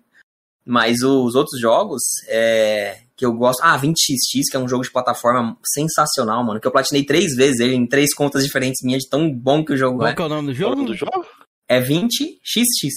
[0.65, 3.61] Mas os outros jogos é, que eu gosto.
[3.61, 6.59] Ah, 20XX, que é um jogo de plataforma sensacional, mano.
[6.59, 9.71] Que eu platinei três vezes ele em três contas diferentes minhas, de tão bom que
[9.71, 10.13] o jogo Qual é.
[10.13, 10.83] Qual é o nome do jogo?
[10.83, 11.25] do jogo?
[11.67, 12.91] É 20XX.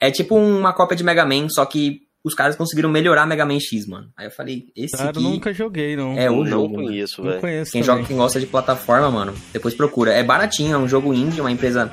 [0.00, 3.60] É tipo uma cópia de Mega Man, só que os caras conseguiram melhorar Mega Man
[3.60, 4.10] X, mano.
[4.16, 5.20] Aí eu falei, esse cara, aqui...
[5.20, 6.18] nunca joguei, não.
[6.18, 6.74] É o não jogo.
[6.74, 7.66] Conheço, velho.
[7.70, 10.12] Quem joga, quem gosta de plataforma, mano, depois procura.
[10.12, 11.90] É baratinho, é um jogo indie, uma empresa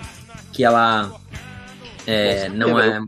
[0.51, 1.13] que ela
[2.05, 2.99] é, não é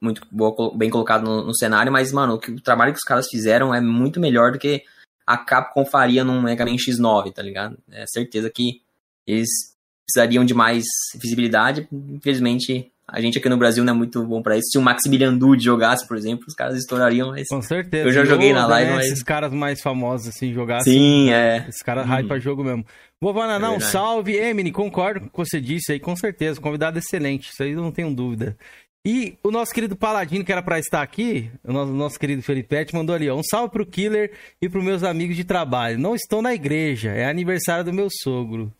[0.00, 3.28] muito boa, bem colocado no, no, cenário, mas, mano, o, o trabalho que os caras
[3.28, 4.82] fizeram é muito melhor do que
[5.26, 7.78] a Capcom faria num Mega Man X9, tá ligado?
[7.90, 8.82] É certeza que
[9.26, 9.73] eles
[10.06, 10.84] precisariam de mais
[11.20, 14.70] visibilidade, infelizmente a gente aqui no Brasil não é muito bom para isso.
[14.72, 17.48] Se o Maximilian Dude jogasse, por exemplo, os caras estourariam, mas.
[17.48, 18.08] Com certeza.
[18.08, 18.96] Eu já joguei na live, né?
[18.96, 19.06] mas.
[19.06, 20.92] Esses caras mais famosos, assim, jogassem.
[20.92, 21.66] Sim, é.
[21.68, 22.08] Esses caras hum.
[22.08, 22.84] hype jogo mesmo.
[23.20, 24.34] Vovana, é um salve.
[24.34, 26.60] Emily, concordo com o que você disse aí, com certeza.
[26.60, 28.56] Convidado excelente, isso aí eu não tenho dúvida.
[29.06, 32.94] E o nosso querido Paladino, que era para estar aqui, o nosso, nosso querido Felipete,
[32.94, 35.98] mandou ali, ó, um salve pro Killer e pros meus amigos de trabalho.
[35.98, 38.72] Não estou na igreja, é aniversário do meu sogro.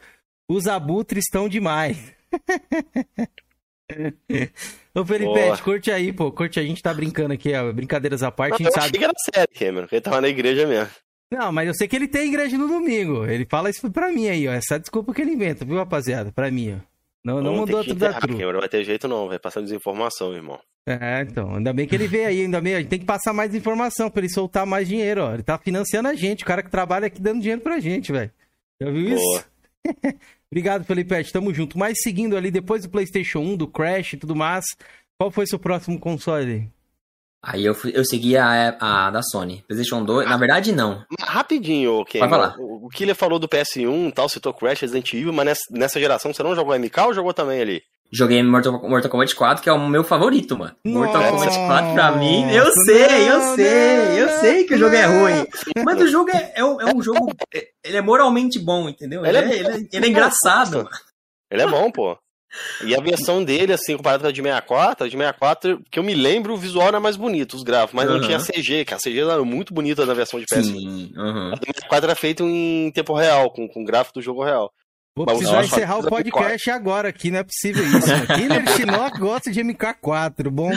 [0.49, 2.13] Os abutres estão demais.
[4.95, 6.31] Ô Felipe, curte aí, pô.
[6.33, 7.73] Curte aí, a gente tá brincando aqui, ó.
[7.73, 8.99] Brincadeiras à parte, não, a gente sabe.
[8.99, 10.91] que era sério, Cameron, ele tava na igreja mesmo.
[11.31, 13.27] Não, mas eu sei que ele tem igreja no domingo.
[13.27, 14.53] Ele fala isso pra mim aí, ó.
[14.53, 16.31] Essa desculpa que ele inventa, viu, rapaziada?
[16.31, 16.95] Pra mim, ó.
[17.25, 18.37] Não, não, não mudou tudo da cru.
[18.37, 20.61] Não vai ter jeito não, vai passar desinformação, irmão.
[20.87, 21.57] É, então.
[21.57, 22.75] Ainda bem que ele veio aí, ainda bem.
[22.75, 25.33] A gente tem que passar mais informação pra ele soltar mais dinheiro, ó.
[25.33, 28.31] Ele tá financiando a gente, o cara que trabalha aqui dando dinheiro pra gente, velho.
[28.81, 29.39] Já viu Boa.
[29.39, 29.54] isso?
[30.51, 31.33] Obrigado, Felipe.
[31.33, 31.79] Tamo junto.
[31.79, 34.65] Mas seguindo ali, depois do PlayStation 1, do Crash e tudo mais,
[35.19, 36.71] qual foi seu próximo console?
[37.43, 39.63] Aí eu, fui, eu segui a, a da Sony.
[39.67, 41.05] PlayStation 2, na verdade não.
[41.21, 42.21] Rapidinho, Ken.
[42.21, 42.57] Pode falar.
[42.59, 46.33] O, o Killer falou do PS1 tal, citou Crash, Resident Evil, mas nessa, nessa geração
[46.33, 47.83] você não jogou MK ou jogou também ali?
[48.13, 50.75] Joguei Mortal, Mortal Kombat 4, que é o meu favorito, mano.
[50.85, 50.99] Nossa.
[50.99, 55.05] Mortal Kombat 4 pra mim, eu sei, eu sei, eu sei que o jogo é
[55.05, 55.47] ruim.
[55.85, 57.33] Mas o jogo é, é, um, é um jogo.
[57.83, 59.25] Ele é moralmente bom, entendeu?
[59.25, 60.91] Ele, ele, é, ele, é, ele é engraçado, mano.
[61.51, 62.17] Ele é bom, pô.
[62.85, 66.03] E a versão dele, assim, comparada com a de 64, a de 64, que eu
[66.03, 68.19] me lembro, o visual era mais bonito, os gráficos, mas uhum.
[68.19, 70.67] não tinha CG, que a CG era muito bonita na versão de PS.
[70.67, 71.53] Sim, uhum.
[71.53, 74.73] A de 64 era feito em tempo real, com, com gráfico do jogo real.
[75.17, 78.27] Vou precisar Nossa, encerrar o podcast agora aqui, não é possível isso.
[78.35, 80.77] Killer Shinnok gosta de MK4, bomba.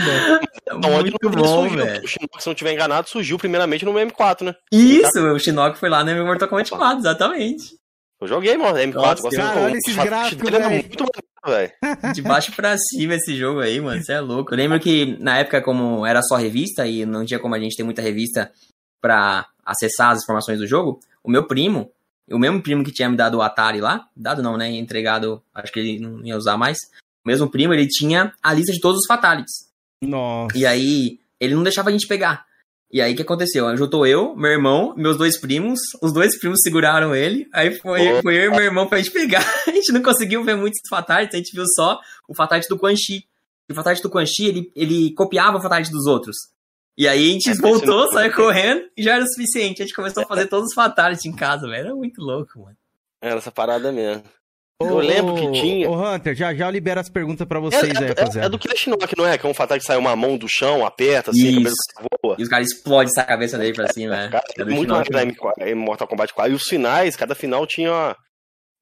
[0.80, 2.04] Não, Muito bom, velho.
[2.04, 4.56] O Shinnok, se não tiver enganado, surgiu primeiramente no M4, né?
[4.72, 7.78] Isso, o Shinnok foi lá no Mortal Kombat 4, exatamente.
[8.22, 8.94] Eu joguei, mano, M4.
[8.94, 10.70] Nossa, cara, olha esses gráficos, velho.
[10.70, 11.06] Muito
[11.44, 11.72] velho.
[12.14, 14.54] De baixo pra cima esse jogo aí, mano, você é louco.
[14.54, 17.76] Eu lembro que na época, como era só revista e não tinha como a gente
[17.76, 18.52] ter muita revista
[19.02, 21.92] pra acessar as informações do jogo, o meu primo,
[22.32, 24.70] o mesmo primo que tinha me dado o Atari lá, dado não, né?
[24.70, 26.78] Entregado, acho que ele não ia usar mais.
[27.26, 29.68] O mesmo primo, ele tinha a lista de todos os Fatalities.
[30.02, 30.58] Nossa.
[30.58, 32.46] E aí, ele não deixava a gente pegar.
[32.92, 33.76] E aí, o que aconteceu?
[33.76, 38.38] Juntou eu, meu irmão, meus dois primos, os dois primos seguraram ele, aí foi, foi
[38.38, 39.44] eu e meu irmão pra gente pegar.
[39.68, 42.96] A gente não conseguiu ver muitos Fatalities, a gente viu só o Fatality do Quan
[42.96, 43.26] Chi.
[43.70, 46.36] O Fatality do Quan Chi, ele, ele copiava o Fatality dos outros.
[46.98, 49.82] E aí a gente voltou, saiu correndo e já era o suficiente.
[49.82, 51.88] A gente começou a fazer todos os fatalities em casa, velho.
[51.88, 52.78] Era muito louco, mano.
[53.22, 54.24] Era essa parada mesmo.
[54.80, 55.90] Eu lembro que tinha.
[55.90, 58.48] Ô, Hunter, já já libera as perguntas pra vocês é, aí, é, rapaziada.
[58.48, 59.36] É do que Shinnok, não é?
[59.38, 61.60] Que é um fatal que sai uma mão do chão, aperta, assim, Isso.
[61.60, 62.36] a cabeça voa.
[62.38, 64.30] E os caras explodem essa cabeça dele pra cima, né?
[64.56, 66.52] É é muito mais da M4, em Mortal Kombat 4.
[66.52, 68.16] E os finais, cada final tinha.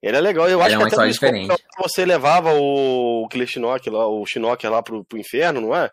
[0.02, 0.46] Era legal.
[0.48, 1.62] Eu acho que uma até história diferente.
[1.78, 5.90] você levava o Killer Shinnok lá, o Shinnok lá pro, pro inferno, não é?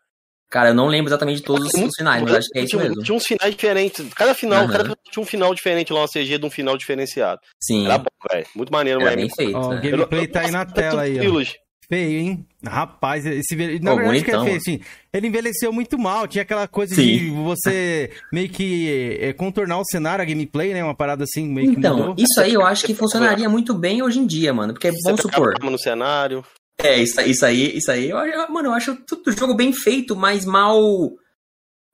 [0.53, 2.77] Cara, eu não lembro exatamente de todos os, os finais, mas acho que é isso
[2.77, 3.01] tinha, mesmo.
[3.01, 4.13] Tinha uns finais diferentes.
[4.13, 4.71] Cada final, Aham.
[4.71, 7.41] cada final tinha um final diferente lá, uma CG de um final diferenciado.
[7.59, 8.45] Sim, Era bom, velho.
[8.55, 9.15] Muito maneiro, mano.
[9.15, 9.57] bem feito.
[9.57, 9.81] Ó, o né?
[9.81, 11.43] gameplay tá aí na tela aí, ó.
[11.89, 12.45] Feio, hein?
[12.63, 14.79] Rapaz, esse Na Pô, verdade, que é bonitão, feio, assim.
[15.11, 16.27] Ele envelheceu muito mal.
[16.27, 17.17] Tinha aquela coisa Sim.
[17.17, 20.83] de você meio que é, contornar o cenário, a gameplay, né?
[20.83, 22.15] Uma parada assim, meio que Então, mudou.
[22.15, 24.73] isso aí eu acho que funcionaria muito bem hoje em dia, mano.
[24.73, 26.45] Porque, vamos supor, no cenário.
[26.83, 30.15] É, isso, isso aí, isso aí, eu, eu- mano, eu acho tudo jogo bem feito,
[30.15, 30.77] mas mal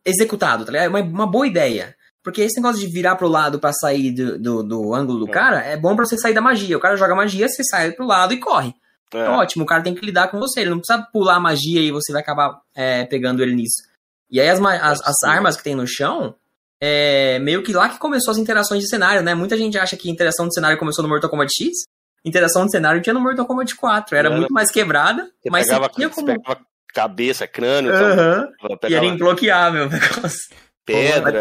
[0.06, 0.86] executado, tá ligado?
[0.86, 1.96] É Uma, uma boa ideia.
[2.24, 5.32] Porque esse negócio de virar pro lado pra sair do, do, do ângulo do É.
[5.34, 6.76] cara é bom pra você sair da magia.
[6.78, 8.74] O cara joga magia, você sai pro lado e corre.
[9.14, 9.20] É.
[9.20, 10.62] É ótimo, o cara tem que lidar com você.
[10.62, 13.82] Ele não precisa pular a magia e você vai acabar é, pegando ele nisso.
[14.30, 16.36] E aí as, as, as armas que tem no chão,
[16.82, 19.34] é meio que lá que começou as interações de cenário, né?
[19.34, 21.72] Muita gente acha que a interação de cenário começou no Mortal Kombat X.
[22.26, 24.16] Interação de cenário tinha no Mortal Kombat 4.
[24.16, 24.38] Era Era.
[24.38, 26.28] muito mais quebrada, Você mas pegava, você tinha você como...
[26.28, 26.62] pegava
[26.94, 28.50] cabeça, crânio, Aham.
[28.60, 30.56] então, E pegava era imbloqueável o negócio.
[30.86, 31.40] pedra.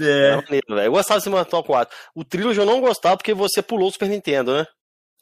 [0.00, 0.36] É.
[0.36, 0.86] Maneiro, velho.
[0.86, 1.96] Eu gostava desse Mortal 4.
[2.14, 4.66] O Trilogy eu não gostava porque você pulou o Super Nintendo, né?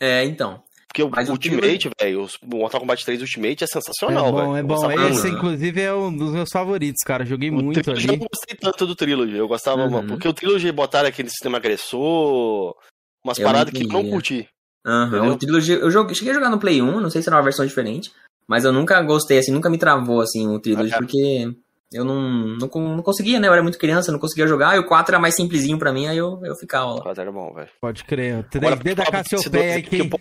[0.00, 0.62] É, então.
[0.88, 4.38] Porque o Mas o Ultimate, velho, o Mortal Kombat 3 Ultimate é É sensacional, bom,
[4.38, 4.56] velho.
[4.56, 4.74] é Eu bom.
[4.74, 5.36] gostava Esse, muito.
[5.36, 7.26] inclusive, é um dos meus favoritos, cara.
[7.26, 8.18] Joguei O muito Trilogy eu ali.
[8.20, 9.36] não gostei tanto do Trilogy.
[9.36, 10.06] Eu gostava, Uhum.
[10.06, 12.74] porque o Trilogy botaram aquele sistema agressor,
[13.22, 14.48] umas Eu paradas que eu não curti.
[14.88, 15.06] Aham.
[15.08, 15.32] Entendeu?
[15.32, 17.42] O Trilogy, eu joguei, cheguei a jogar no Play 1, não sei se era uma
[17.42, 18.10] versão diferente,
[18.46, 20.98] mas eu nunca gostei, assim, nunca me travou, assim, o Trilogy, Ah, é.
[20.98, 21.52] porque
[21.92, 23.48] eu não, não, não conseguia, né?
[23.48, 26.06] Eu era muito criança, não conseguia jogar, e o 4 era mais simplesinho pra mim,
[26.06, 27.02] aí eu, eu ficava lá.
[27.04, 27.68] Mas era bom, velho.
[27.80, 28.46] Pode crer.
[28.54, 30.18] Agora, 3D da fala desse Cassiopeia que, aqui, pô,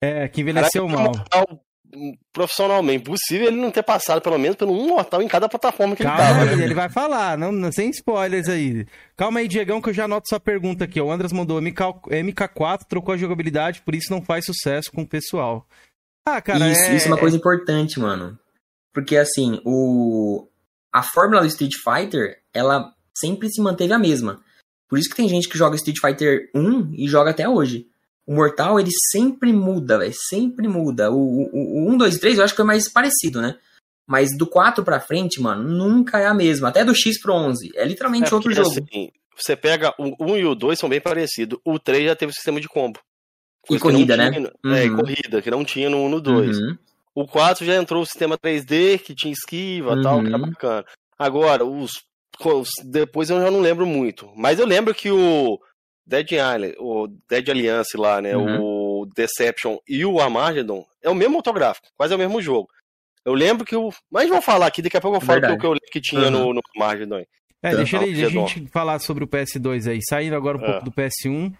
[0.00, 1.24] é, que envelheceu Caraca, mal.
[2.32, 6.02] Profissionalmente, impossível ele não ter passado pelo menos pelo um mortal em cada plataforma que
[6.02, 6.64] Calma ele tava, aí, né?
[6.64, 8.86] ele vai falar, não, não- sem spoilers aí.
[9.16, 11.00] Calma aí, Diegão, que eu já anoto sua pergunta aqui.
[11.00, 15.08] O Andras mandou MK, MK4, trocou a jogabilidade, por isso não faz sucesso com o
[15.08, 15.66] pessoal.
[16.26, 16.96] Ah, cara, isso, é...
[16.96, 18.38] isso é uma coisa importante, mano.
[18.92, 20.48] Porque, assim, o...
[20.92, 24.40] a fórmula do Street Fighter, ela sempre se manteve a mesma.
[24.88, 27.86] Por isso que tem gente que joga Street Fighter 1 e joga até hoje.
[28.26, 30.14] O Mortal, ele sempre muda, velho.
[30.28, 31.10] Sempre muda.
[31.10, 33.58] O, o, o 1, 2 e 3 eu acho que é mais parecido, né?
[34.06, 36.68] Mas do 4 pra frente, mano, nunca é a mesma.
[36.68, 37.70] Até do X pro 11.
[37.74, 38.68] É literalmente É outro jogo.
[38.70, 41.58] assim, você pega o 1 e o 2 são bem parecidos.
[41.64, 42.98] O 3 já teve o sistema de combo.
[43.64, 44.30] E Coisa corrida, né?
[44.30, 44.96] tinha no- É, e Uhum.
[44.96, 46.58] corrida, que não tinha no 1 e no 2.
[46.58, 46.76] Uhum.
[47.14, 50.50] O 4 já entrou o sistema 3D, que tinha esquiva e tal, que era Uhum.
[50.50, 50.84] bacana.
[51.18, 51.92] Agora, os,
[52.44, 54.30] os- Depois eu já não lembro muito.
[54.36, 55.58] Mas eu lembro que o
[56.06, 58.36] Dead Island, o Dead Alliance lá, né?
[58.36, 58.60] Uhum.
[59.02, 62.68] O Deception e o Armageddon é o mesmo motográfico, quase é o mesmo jogo.
[63.24, 63.90] Eu lembro que o.
[64.10, 65.54] Mas vou falar aqui, daqui a pouco eu falo Verdade.
[65.54, 66.30] o que eu lembro que tinha Uhum.
[66.30, 67.16] no, no Armageddon.
[67.16, 67.26] aí.
[67.62, 69.98] É, deixa, ele, a gente falar sobre o PS2 aí.
[70.06, 70.66] Saindo agora um É.
[70.72, 71.50] pouco do PS1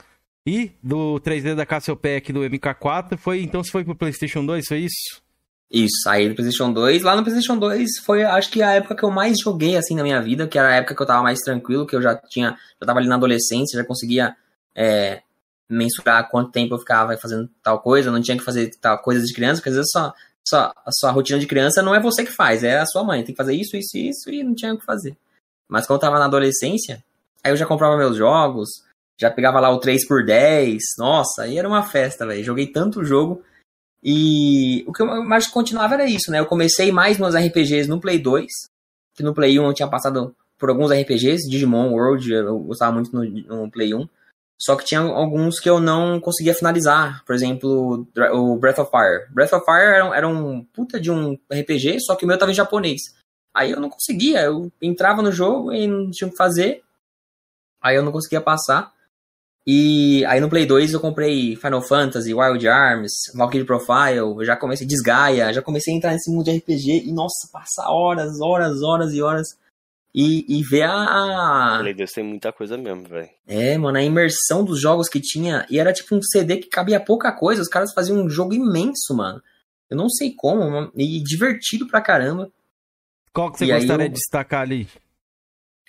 [0.46, 3.16] e do 3D da Cassiopeia aqui do MK4.
[3.16, 5.22] Foi, então você foi pro PlayStation 2, foi isso?
[5.70, 7.02] Isso, aí no PlayStation 2.
[7.02, 10.02] Lá no PlayStation 2 foi, acho que a época que eu mais joguei, assim, na
[10.02, 12.56] minha vida, que era a época que eu tava mais tranquilo, que eu já tinha,
[12.80, 14.36] já tava ali na adolescência, já conseguia
[14.74, 15.22] é,
[15.68, 19.32] mensurar quanto tempo eu ficava fazendo tal coisa, não tinha que fazer tal coisa de
[19.32, 20.12] criança, porque às vezes só,
[20.46, 23.24] só, a sua rotina de criança não é você que faz, é a sua mãe,
[23.24, 25.16] tem que fazer isso, isso e isso, e não tinha o que fazer.
[25.68, 27.02] Mas quando eu tava na adolescência,
[27.42, 28.68] aí eu já comprava meus jogos,
[29.18, 33.42] já pegava lá o 3x10, nossa, aí era uma festa, velho, joguei tanto jogo,
[34.04, 36.38] e o que eu mais continuava era isso, né?
[36.40, 38.46] Eu comecei mais nos RPGs no Play 2,
[39.16, 43.10] que no Play 1 eu tinha passado por alguns RPGs, Digimon World, eu gostava muito
[43.14, 44.06] no, no Play 1.
[44.60, 47.24] Só que tinha alguns que eu não conseguia finalizar.
[47.24, 49.26] Por exemplo, o Breath of Fire.
[49.32, 52.38] Breath of Fire era, um- era um puta de um RPG, só que o meu
[52.38, 53.00] tava em japonês.
[53.52, 56.82] Aí eu não conseguia, eu entrava no jogo e não tinha o que fazer.
[57.82, 58.92] Aí eu não conseguia passar.
[59.66, 64.56] E aí no Play 2 eu comprei Final Fantasy, Wild Arms, Valkyrie Profile, eu já
[64.56, 68.82] comecei Desgaia, já comecei a entrar nesse mundo de RPG e nossa, passar horas, horas,
[68.82, 69.48] horas e horas.
[70.14, 71.78] e, e ver a.
[71.80, 73.30] Play 2 tem muita coisa mesmo, velho.
[73.46, 75.66] É, mano, a imersão dos jogos que tinha.
[75.70, 77.62] E era tipo um CD que cabia pouca coisa.
[77.62, 79.40] Os caras faziam um jogo imenso, mano.
[79.90, 82.50] Eu não sei como, mano, e divertido pra caramba.
[83.32, 84.86] Qual que você E gostaria eu- de destacar ali?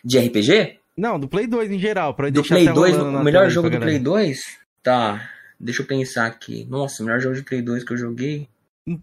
[0.03, 0.79] De RPG?
[0.97, 3.49] Não, do Play 2 em geral, pra Do Play até 2, rolando na o melhor
[3.49, 4.03] jogo do Play galera.
[4.03, 4.39] 2?
[4.81, 5.29] Tá.
[5.59, 6.65] Deixa eu pensar aqui.
[6.69, 8.47] Nossa, o melhor jogo de Play 2 que eu joguei.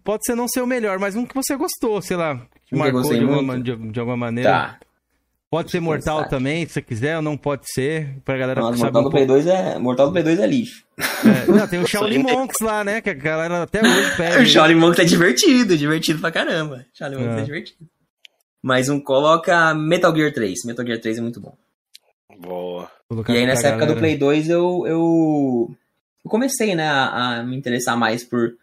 [0.03, 3.03] Pode ser não ser o melhor, mas um que você gostou, sei lá, que marcou
[3.03, 4.49] de alguma, de, de alguma maneira.
[4.49, 4.79] Tá.
[5.51, 8.59] Pode ser Deixa eu Mortal também, se você quiser, ou não pode ser, pra galera
[8.61, 9.43] saber Mortal um do Play pouco.
[9.43, 9.77] 2 é.
[9.77, 10.83] Mortal do Play 2 é lixo.
[10.97, 14.37] É, não, tem o Shaolin Monks lá, né, que a galera até hoje pede.
[14.37, 16.85] O Shaolin Monks é divertido, divertido pra caramba.
[16.93, 17.41] Shaolin Monks É.
[17.41, 17.79] é divertido.
[18.63, 20.63] Mas um coloca Metal Gear 3.
[20.65, 21.55] Metal Gear 3 é muito bom.
[22.39, 22.89] Boa.
[23.29, 23.99] E aí nessa época do galera.
[23.99, 25.75] Play 2 eu, eu,
[26.25, 28.55] eu comecei, né, a, a me interessar mais por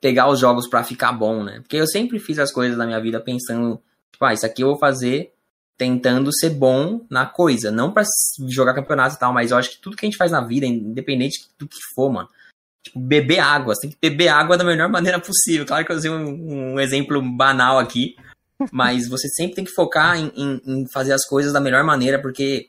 [0.00, 1.60] pegar os jogos pra ficar bom, né?
[1.60, 3.80] Porque eu sempre fiz as coisas na minha vida pensando,
[4.12, 5.32] tipo, ah, isso aqui eu vou fazer
[5.78, 9.70] tentando ser bom na coisa, não pra s- jogar campeonato e tal, mas eu acho
[9.70, 12.28] que tudo que a gente faz na vida, independente do que for, mano,
[12.84, 15.66] tipo, beber água, você tem que beber água da melhor maneira possível.
[15.66, 18.14] Claro que eu usei um, um exemplo banal aqui,
[18.70, 22.20] mas você sempre tem que focar em, em- em fazer as coisas da melhor maneira,
[22.22, 22.68] porque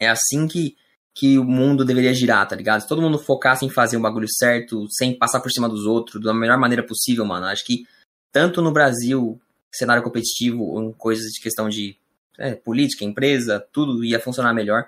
[0.00, 0.76] é assim que,
[1.14, 2.80] que o mundo deveria girar, tá ligado?
[2.80, 6.22] Se todo mundo focasse em fazer um bagulho certo, sem passar por cima dos outros,
[6.22, 7.84] da melhor maneira possível, mano, acho que
[8.32, 9.40] tanto no Brasil,
[9.72, 11.96] cenário competitivo, ou em coisas de questão de
[12.38, 14.86] é, política, empresa, tudo ia funcionar melhor.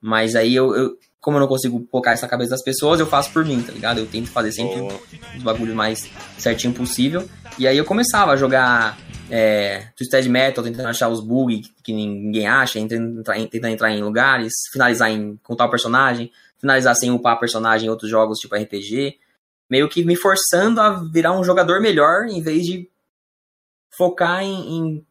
[0.00, 3.06] Mas aí eu, eu- como eu não consigo focar isso na cabeça das pessoas, eu
[3.06, 3.98] faço por mim, tá ligado?
[3.98, 5.00] Eu tento fazer sempre Boa.
[5.36, 7.28] os bagulhos mais certinho possível.
[7.58, 8.96] E aí eu começava a jogar
[9.30, 13.72] é, Twisted Metal, tentando achar os bugs que, que ninguém acha, tentando entrar, em, tentando
[13.72, 18.38] entrar em lugares, finalizar em com tal personagem, finalizar sem upar personagem em outros jogos
[18.38, 19.18] tipo RPG.
[19.68, 22.88] Meio que me forçando a virar um jogador melhor em vez de
[23.96, 25.06] focar em, em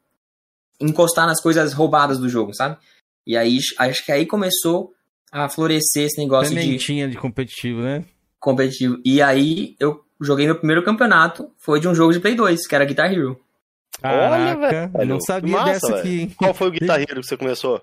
[0.82, 2.78] encostar nas coisas roubadas do jogo, sabe?
[3.26, 4.94] E aí acho que aí começou
[5.32, 8.04] a florescer esse negócio de Sementinha de competitivo, né?
[8.40, 9.00] competitivo.
[9.04, 12.76] E aí eu joguei meu primeiro campeonato, foi de um jogo de Play 2, que
[12.76, 13.40] era Guitar Hero.
[14.04, 16.00] Olha, Caraca, eu não velho, sabia massa, dessa velho.
[16.00, 16.20] aqui.
[16.22, 16.34] hein?
[16.38, 17.82] Qual foi o guitarreiro que você começou?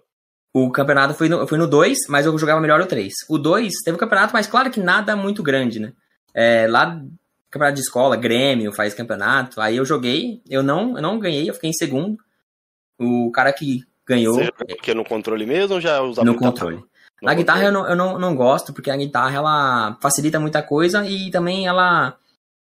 [0.52, 3.12] O campeonato foi no, foi no 2, mas eu jogava melhor o 3.
[3.28, 5.92] O 2 teve um campeonato, mas claro que nada muito grande, né?
[6.32, 6.98] É, lá,
[7.50, 9.60] campeonato de escola, Grêmio faz campeonato.
[9.60, 12.16] Aí eu joguei, eu não, eu não ganhei, eu fiquei em segundo.
[12.98, 14.50] O cara que ganhou Você
[14.82, 14.94] quê?
[14.94, 16.76] No controle mesmo ou já usava no controle.
[16.76, 16.88] no
[17.20, 21.04] Na guitarra eu não, eu não, não gosto, porque a guitarra ela facilita muita coisa
[21.06, 22.16] e também ela.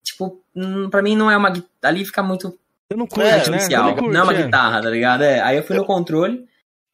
[0.03, 1.53] Tipo, hum, pra mim não é uma.
[1.81, 2.57] Ali fica muito
[2.91, 3.33] Você não É, curte, né?
[3.35, 3.83] artificial.
[3.89, 4.43] Você curte, não é uma é.
[4.43, 5.23] guitarra, tá ligado?
[5.23, 6.43] É, aí eu fui no controle.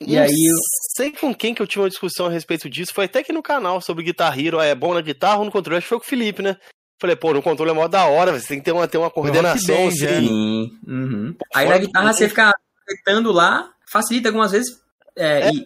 [0.02, 0.58] E Não aí eu-
[0.96, 2.94] sei com quem que eu tive uma discussão a respeito disso.
[2.94, 4.60] Foi até aqui no canal sobre Guitar Hero.
[4.60, 5.78] É bom na guitarra ou no controle?
[5.78, 6.58] Acho que foi com o Felipe, né?
[7.02, 9.10] Falei, pô, no controle é mó da hora, você tem que ter uma, ter uma
[9.12, 10.06] coordenação assim.
[10.06, 10.20] é.
[10.20, 10.80] Sim.
[10.88, 11.36] uhum.
[11.54, 12.54] Aí na guitarra você fica
[12.84, 14.80] apertando lá, facilita algumas vezes
[15.18, 15.66] é, e e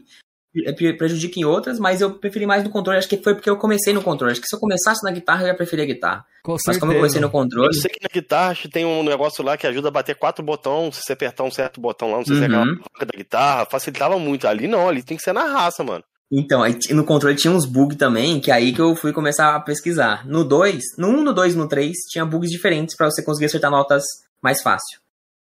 [0.97, 2.97] prejudica em outras, mas eu preferi mais no controle.
[2.99, 4.31] Acho que foi porque eu comecei no controle.
[4.31, 6.25] Acho que se eu começasse na guitarra, eu ia preferir a guitarra.
[6.43, 7.73] Com Mas como eu comecei no Eu controle.
[7.73, 10.43] sei que na guitarra acho que tem um negócio lá que ajuda a bater quatro
[10.43, 12.75] botões, se você apertar um certo botão lá, não sei se é aquela Uhum.
[12.77, 14.47] placa da guitarra, facilitava muito.
[14.47, 16.03] Ali não, ali tem que ser na raça, mano.
[16.31, 19.59] Então, no controle tinha uns bugs também, que é aí que eu fui começar a
[19.59, 20.27] pesquisar.
[20.27, 23.47] No 2, no 1, no 2 e no 3, tinha bugs diferentes pra você conseguir
[23.47, 24.03] acertar notas
[24.41, 24.99] mais fácil.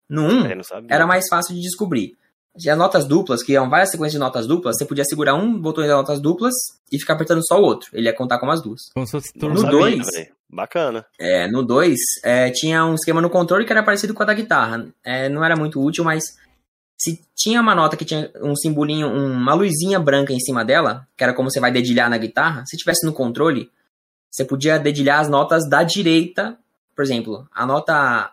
[0.07, 0.85] No 1, É, não sabe.
[0.89, 2.15] era mais fácil de descobrir.
[2.57, 5.83] Tinha notas duplas, que eram várias sequências de notas duplas, você podia segurar um botão
[5.85, 6.53] das notas duplas
[6.91, 7.89] e ficar apertando só o outro.
[7.93, 8.89] Ele ia contar como as duas.
[8.93, 9.55] Como se fosse turno.
[9.55, 10.35] no sabia, dois- velho.
[10.47, 11.05] Bacana.
[11.19, 14.33] É, no 2, é, tinha um esquema no controle que era parecido com a da
[14.33, 14.87] guitarra.
[15.03, 16.23] É, não era muito útil, mas
[16.97, 21.23] se tinha uma nota que tinha um simbolinho, uma luzinha branca em cima dela, que
[21.25, 23.69] era como você vai dedilhar na guitarra, se tivesse no controle,
[24.31, 26.57] você podia dedilhar as notas da direita.
[26.95, 28.31] Por exemplo, a nota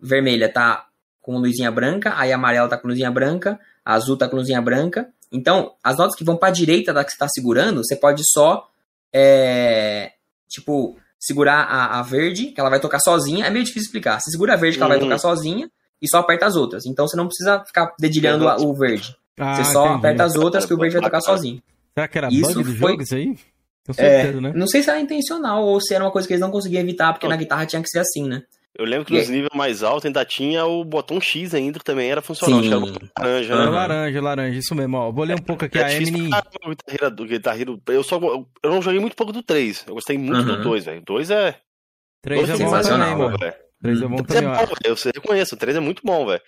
[0.00, 0.86] vermelha tá
[1.28, 4.62] com luzinha branca, aí a amarela tá com luzinha branca, a azul tá com luzinha
[4.62, 5.10] branca.
[5.30, 8.66] Então, as notas que vão pra direita da que você tá segurando, você pode só,
[9.12, 10.12] é,
[10.48, 13.44] tipo, segurar a, a verde, que ela vai tocar sozinha.
[13.44, 14.18] É meio difícil explicar.
[14.20, 15.04] Você segura a verde, que ela vai Uhum.
[15.04, 16.86] tocar sozinha, e só aperta as outras.
[16.86, 19.14] Então, você não precisa ficar dedilhando a- o verde.
[19.38, 19.98] Ah, você só entendi.
[19.98, 21.62] aperta as outras que o verde vai tocar sozinho.
[21.94, 23.26] Será que era Isso bug do foi- jogo isso aí?
[23.86, 24.52] Com É, certeza, né?
[24.54, 27.12] Não sei se era intencional ou se era uma coisa que eles não conseguiam evitar,
[27.12, 27.30] porque Não.
[27.32, 28.42] na guitarra tinha que ser assim, né?
[28.78, 32.10] Eu lembro que nos níveis mais altos ainda tinha o botão X ainda, que também
[32.10, 32.62] era funcional.
[32.62, 32.72] Sim.
[32.72, 33.70] Acho que era o laranja, Era né?
[33.70, 34.96] Laranja, laranja, isso mesmo.
[34.96, 35.78] Ó, vou ler um pouco aqui.
[35.78, 36.00] É a o
[36.70, 37.82] Guitar do Guitar Hero.
[37.88, 39.84] Eu, só, eu não joguei muito pouco do 3.
[39.88, 40.62] Eu gostei muito do Uhum.
[40.62, 41.00] 2, velho.
[41.00, 41.56] O 2 é.
[42.22, 43.36] 3 é dois bom também, mano.
[43.38, 43.54] velho.
[43.82, 44.66] 3 é bom O 3 é também, bom, ó.
[44.66, 44.78] velho.
[44.84, 46.42] Eu sei- eu conheço, o 3 é muito bom, velho.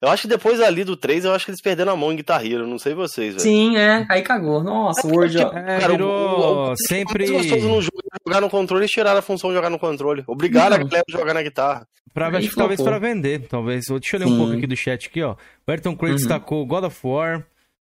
[0.00, 2.16] Eu acho que depois ali do 3, eu acho que eles perderam a mão em
[2.16, 3.40] Guitar Hero, não sei vocês, velho.
[3.40, 4.62] Sim, é, aí cagou.
[4.62, 5.36] Nossa, o Word...
[5.36, 7.28] É, cara, virou o, o, o, sempre...
[7.30, 10.22] O gostoso no jogo jogar no controle, eles tiraram a função de jogar no controle.
[10.26, 11.86] Obrigaram a galera a jogar na guitarra.
[12.12, 13.84] Pra, acho que talvez para vender, talvez.
[13.88, 14.34] Deixa eu ler Sim.
[14.34, 15.34] um pouco aqui do chat aqui, ó.
[15.66, 16.16] O Ayrton Craig uhum.
[16.16, 17.44] destacou God of War.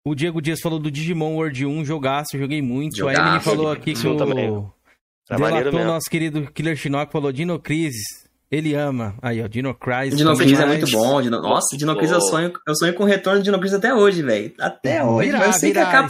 [0.04, 2.96] O Diego Dias falou do Digimon World 1, jogaço, joguei muito.
[2.96, 4.16] Jogaço, a Emily falou aqui que o...
[4.16, 4.64] Também.
[5.28, 8.27] Delatou nosso querido Killer Shinnok, falou Dino Crisis.
[8.50, 9.14] Ele ama.
[9.20, 10.16] Aí, ó, Dino Crisis.
[10.16, 11.20] Dino Crisis é muito bom.
[11.20, 11.40] Dino...
[11.42, 14.22] Nossa, Dino Crisis eu sonho, eu sonho com o retorno de Dino Crisis até hoje,
[14.22, 14.52] velho.
[14.58, 15.30] Até hoje.
[15.30, 16.08] Virá, virá,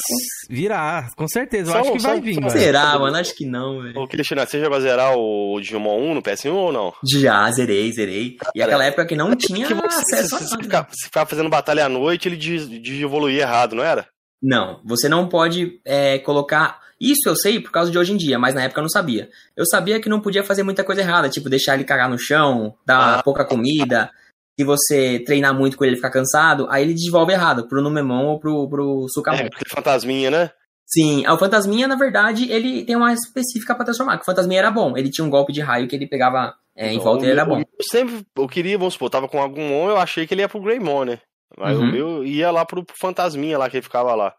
[0.48, 1.70] virá, com certeza.
[1.70, 3.16] Eu só, acho que só, vai vir, Será, mano?
[3.16, 3.98] Acho que não, velho.
[3.98, 6.92] Ô, Cristina, você já vai zerar o Digimon 1 no PS1 ou não?
[7.04, 8.36] Já, zerei, zerei.
[8.54, 11.50] E aquela época que não tinha que você, acesso se, se, ficar, se ficar fazendo
[11.50, 14.06] batalha à noite, ele de evoluir errado, não era?
[14.40, 18.38] Não, você não pode é, colocar isso eu sei por causa de hoje em dia,
[18.38, 19.28] mas na época eu não sabia.
[19.56, 22.74] Eu sabia que não podia fazer muita coisa errada, tipo deixar ele cagar no chão,
[22.84, 23.22] dar ah.
[23.22, 24.10] pouca comida.
[24.58, 28.26] Se você treinar muito com ele e ficar cansado, aí ele desenvolve errado, pro Numemon
[28.26, 29.38] ou pro, pro Sukamon.
[29.38, 30.50] É, fantasminha, né?
[30.88, 34.16] Sim, o Fantasminha, na verdade, ele tem uma específica pra transformar.
[34.16, 34.96] Que o Fantasminha era bom.
[34.96, 37.32] Ele tinha um golpe de raio que ele pegava é, em então, volta e ele
[37.32, 37.58] era bom.
[37.58, 40.48] Eu sempre, eu queria, vamos supor, tava com algum on, eu achei que ele ia
[40.48, 41.20] pro Greymon, né?
[41.58, 41.84] Mas uhum.
[41.84, 44.34] o meu ia lá pro Fantasminha lá, que ele ficava lá.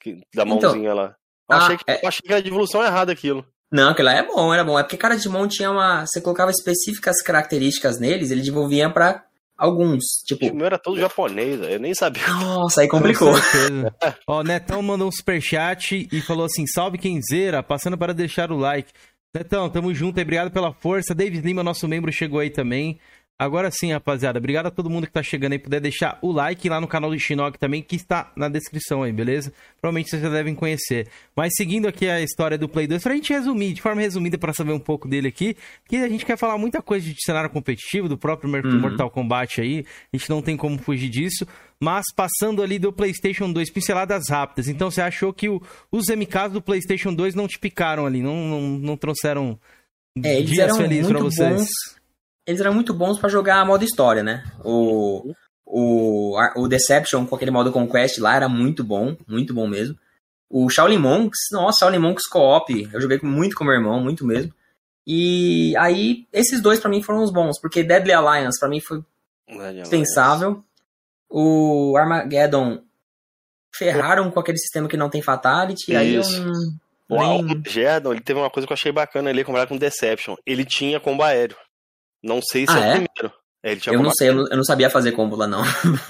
[0.00, 1.14] Que, da então, mãozinha então, lá.
[1.52, 2.08] Eu achei, ah, que, é...
[2.08, 3.44] achei que era de evolução errada aquilo.
[3.70, 4.78] Não, aquilo lá é bom, era bom.
[4.78, 6.04] É porque cada Digimon tinha uma.
[6.06, 9.24] Você colocava específicas características neles, ele desenvolvia para
[9.56, 10.04] alguns.
[10.26, 10.46] Tipo.
[10.46, 12.26] O meu era todo japonês, eu nem sabia.
[12.28, 13.32] Nossa, aí complicou.
[14.26, 18.52] Ó, o Netão mandou um superchat e falou assim: salve quem zera, passando para deixar
[18.52, 18.92] o like.
[19.34, 21.14] Netão, tamo junto aí, obrigado pela força.
[21.14, 23.00] David Lima, nosso membro, chegou aí também.
[23.38, 24.38] Agora sim, rapaziada.
[24.38, 25.58] Obrigado a todo mundo que tá chegando aí.
[25.58, 29.12] Puder deixar o like lá no canal do Shinnok também, que está na descrição aí,
[29.12, 29.52] beleza?
[29.80, 31.08] Provavelmente vocês já devem conhecer.
[31.34, 34.52] Mas seguindo aqui a história do Play 2, pra gente resumir, de forma resumida, para
[34.52, 35.56] saber um pouco dele aqui,
[35.88, 38.80] que a gente quer falar muita coisa de cenário competitivo, do próprio uhum.
[38.80, 39.84] Mortal Kombat aí.
[40.12, 41.44] A gente não tem como fugir disso.
[41.80, 44.68] Mas passando ali do PlayStation 2, pinceladas rápidas.
[44.68, 48.36] Então você achou que o, os MKs do PlayStation 2 não te picaram ali, não,
[48.46, 49.58] não, não trouxeram
[50.22, 51.56] é, dias felizes pra vocês?
[51.56, 52.01] Bons
[52.46, 54.44] eles eram muito bons para jogar modo história, né?
[54.64, 55.32] O,
[55.64, 59.96] o, o Deception com aquele modo Conquest lá era muito bom, muito bom mesmo.
[60.50, 64.52] O Shaolin Monks, nossa, Shaolin Monks Co-op, eu joguei muito com meu irmão, muito mesmo.
[65.06, 69.02] E aí, esses dois para mim foram os bons, porque Deadly Alliance para mim foi
[69.80, 70.62] dispensável.
[71.28, 72.82] O Armageddon
[73.74, 75.96] ferraram com aquele sistema que não tem Fatality, Isso.
[75.96, 76.52] aí eu não...
[77.08, 80.34] O Armageddon, ele teve uma coisa que eu achei bacana ali, comparado com Deception.
[80.46, 81.56] Ele tinha combo aéreo.
[82.22, 83.42] Não sei se ah, é, o primeiro.
[83.64, 85.62] É, eu não sei, eu não, eu não, sabia fazer combo lá, não.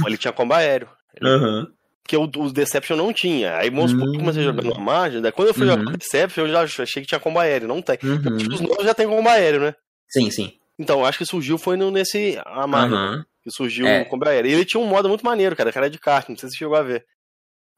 [0.07, 0.89] Ele tinha combo aéreo.
[1.21, 1.67] Uhum.
[2.03, 3.57] Porque o, o, Deception não tinha.
[3.57, 4.19] Aí, vamos supor, hum.
[4.19, 5.21] comecei jogando na margem.
[5.21, 5.79] Daí, quando eu fui uhum.
[5.79, 7.69] jogar Deception, eu já achei que tinha combo aéreo.
[7.69, 7.99] Não tem.
[8.03, 8.37] Uhum.
[8.37, 9.75] Os novos já tem combo aéreo, né?
[10.09, 10.53] Sim, sim.
[10.79, 12.99] Então, acho que surgiu foi no, nesse a margem.
[12.99, 13.23] Uhum.
[13.45, 14.03] Que surgiu é.
[14.03, 14.51] o combo aéreo.
[14.51, 15.71] E ele tinha um modo muito maneiro, cara.
[15.71, 16.29] Que era de kart.
[16.29, 17.05] Não sei se você chegou a ver.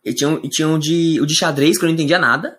[0.05, 2.57] E tinha, e tinha um de, o de xadrez que eu não entendia nada.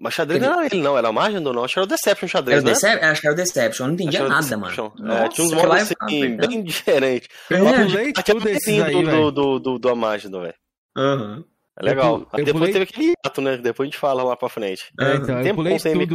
[0.00, 1.62] Mas xadrez não era ele, não, era a margem do não.
[1.62, 2.56] Acho que era o Deception xadrez.
[2.56, 2.72] Era o né?
[2.72, 3.04] Decep...
[3.04, 4.92] Acho que era o Deception, eu não entendia nada, mano.
[5.12, 7.28] É, tinha uns modos assim, bem diferentes.
[7.46, 10.54] Pulei tudo esse aí, do, do, do, do Amagno, velho.
[10.96, 11.44] Aham.
[11.78, 12.26] É legal.
[12.32, 12.72] Eu, eu depois pulei...
[12.72, 13.56] teve aquele hiato, né?
[13.56, 14.84] Depois a gente fala lá pra frente.
[14.98, 16.14] É, então, eu pulei tudo, MK.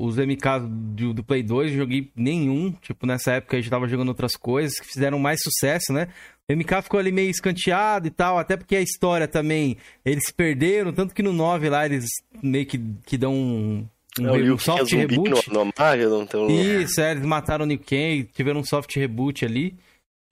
[0.00, 2.72] os MK do, do Play 2, joguei nenhum.
[2.72, 6.08] Tipo, nessa época a gente tava jogando outras coisas que fizeram mais sucesso, né?
[6.48, 10.92] O MK ficou ali meio escanteado e tal, até porque a história também, eles perderam,
[10.92, 12.06] tanto que no 9 lá eles
[12.40, 13.88] meio que, que dão um,
[14.20, 15.50] um, um soft reboot.
[15.50, 16.48] No, no então...
[16.48, 19.76] Isso, é, eles mataram o New Ken, tiveram um soft reboot ali.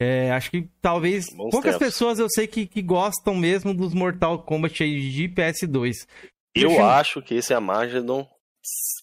[0.01, 1.87] É, acho que talvez Bons poucas tempos.
[1.87, 6.07] pessoas eu sei que, que gostam mesmo dos Mortal Kombat de PS2.
[6.55, 8.29] Eu acho que esse Amagedon,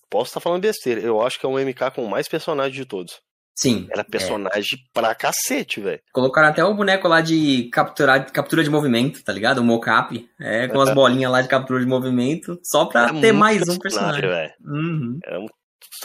[0.10, 3.22] posso estar falando besteira, eu acho que é um MK com mais personagens de todos.
[3.56, 3.88] Sim.
[3.92, 4.90] Era personagem é.
[4.94, 6.00] pra cacete, velho.
[6.12, 9.60] Colocaram até o boneco lá de capturar, captura de movimento, tá ligado?
[9.60, 10.28] O mocap.
[10.40, 12.60] É, com as bolinhas lá de captura de movimento.
[12.64, 14.22] Só pra Era ter mais um personagem.
[14.22, 14.56] personagem.
[14.66, 15.20] Uhum.
[15.28, 15.46] Um,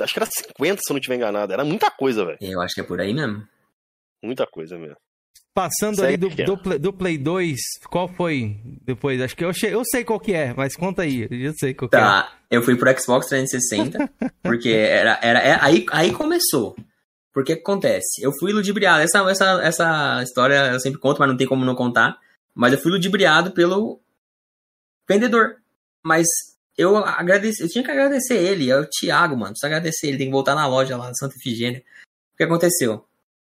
[0.02, 1.52] acho que era 50, se eu não tiver enganado.
[1.52, 2.38] Era muita coisa, velho.
[2.40, 3.42] Eu acho que é por aí mesmo.
[4.22, 4.96] Muita coisa mesmo.
[5.54, 7.56] Passando ali do, do, Play, do Play 2,
[7.88, 9.22] qual foi depois?
[9.22, 11.98] Acho que eu, eu sei qual que é, mas conta aí, eu sei qual tá,
[11.98, 12.06] que é.
[12.06, 14.11] Tá, eu fui pro Xbox 360,
[14.44, 16.76] porque era, era, é, aí, aí começou.
[17.37, 18.22] Porque que acontece?
[18.22, 19.03] Eu fui ludibriado.
[19.03, 22.18] Essa, essa, essa história eu sempre conto, mas não tem como não contar.
[22.55, 24.01] Mas eu fui ludibriado pelo
[25.07, 25.57] vendedor.
[26.03, 26.26] Mas
[26.78, 29.51] eu agradeci, eu tinha que agradecer ele, é o Thiago, mano.
[29.51, 31.84] Preciso agradecer ele, tem que voltar na loja lá, Santa Efigênia.
[32.32, 33.05] O que aconteceu?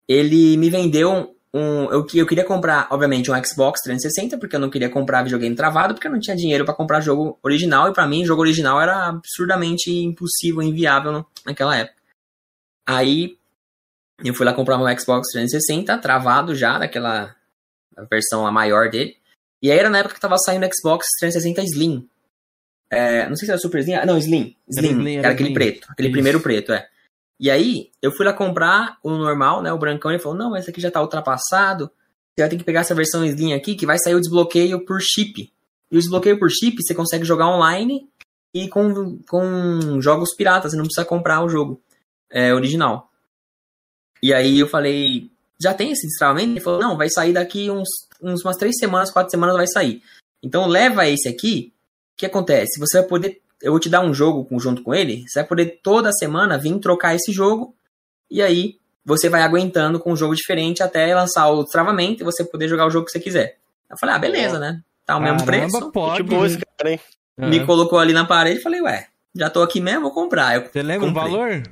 [0.06, 1.86] Ele me vendeu um.
[1.86, 5.94] Eu, eu queria comprar, obviamente, um Xbox 360, porque eu não queria comprar videogame travado,
[5.94, 9.08] porque eu não tinha dinheiro para comprar jogo original, e para mim, jogo original era
[9.08, 11.96] absurdamente impossível, inviável naquela época.
[12.86, 13.37] Aí
[14.24, 17.36] eu fui lá comprar meu Xbox 360, travado já, daquela
[17.95, 19.18] a versão a maior dele.
[19.61, 22.07] E aí era na época que tava saindo o Xbox 360 Slim.
[22.89, 23.95] É, não sei se era Super Slim.
[23.95, 24.55] Ah, não, Slim.
[24.70, 24.88] Slim.
[24.88, 25.53] Era, Slim, era, aquele Slim.
[25.53, 25.88] preto.
[25.89, 26.13] Aquele Isso.
[26.13, 26.88] primeiro preto, é.
[27.39, 29.72] E aí, eu fui lá comprar o normal, né?
[29.72, 30.11] O brancão.
[30.11, 31.86] Ele falou: Não, esse aqui já tá ultrapassado.
[31.86, 34.99] Você vai ter que pegar essa versão Slim aqui, que vai sair o desbloqueio por
[35.01, 35.51] chip.
[35.91, 38.07] E o desbloqueio por chip, você consegue jogar online
[38.53, 40.72] e com, com jogos piratas.
[40.72, 41.82] Você não precisa comprar o jogo
[42.30, 43.07] é, original.
[44.22, 46.51] E aí eu falei: Já tem esse destravamento?
[46.51, 47.89] Ele falou: Não, vai sair daqui uns,
[48.22, 50.01] uns umas três semanas, quatro semanas vai sair.
[50.41, 51.74] Então leva esse aqui.
[52.13, 52.80] O que acontece?
[52.80, 55.80] Você vai poder eu vou te dar um jogo junto com ele, você vai poder
[55.82, 57.76] toda semana vir trocar esse jogo,
[58.30, 62.43] e aí você vai aguentando com um jogo diferente até lançar o travamento e você
[62.43, 63.57] poder jogar o jogo que você quiser.
[63.89, 64.82] Eu falei, ah, beleza, né?
[65.05, 65.91] Tá o mesmo preço.
[65.91, 66.18] Pode.
[66.18, 66.99] Tipo esse cara, hein?
[67.38, 70.55] Me colocou ali na parede e falei, ué, já tô aqui mesmo, vou comprar.
[70.55, 71.24] Eu você lembra comprei.
[71.26, 71.63] o valor?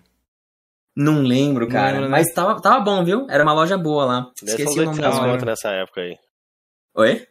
[0.95, 1.93] Não lembro, cara.
[1.95, 2.17] Não lembro, né?
[2.17, 3.27] Mas tava, tava bom, viu?
[3.29, 4.31] Era uma loja boa lá.
[4.41, 5.45] Esqueci o nome da loja.
[5.45, 6.17] nessa época aí.
[6.95, 7.27] Oi?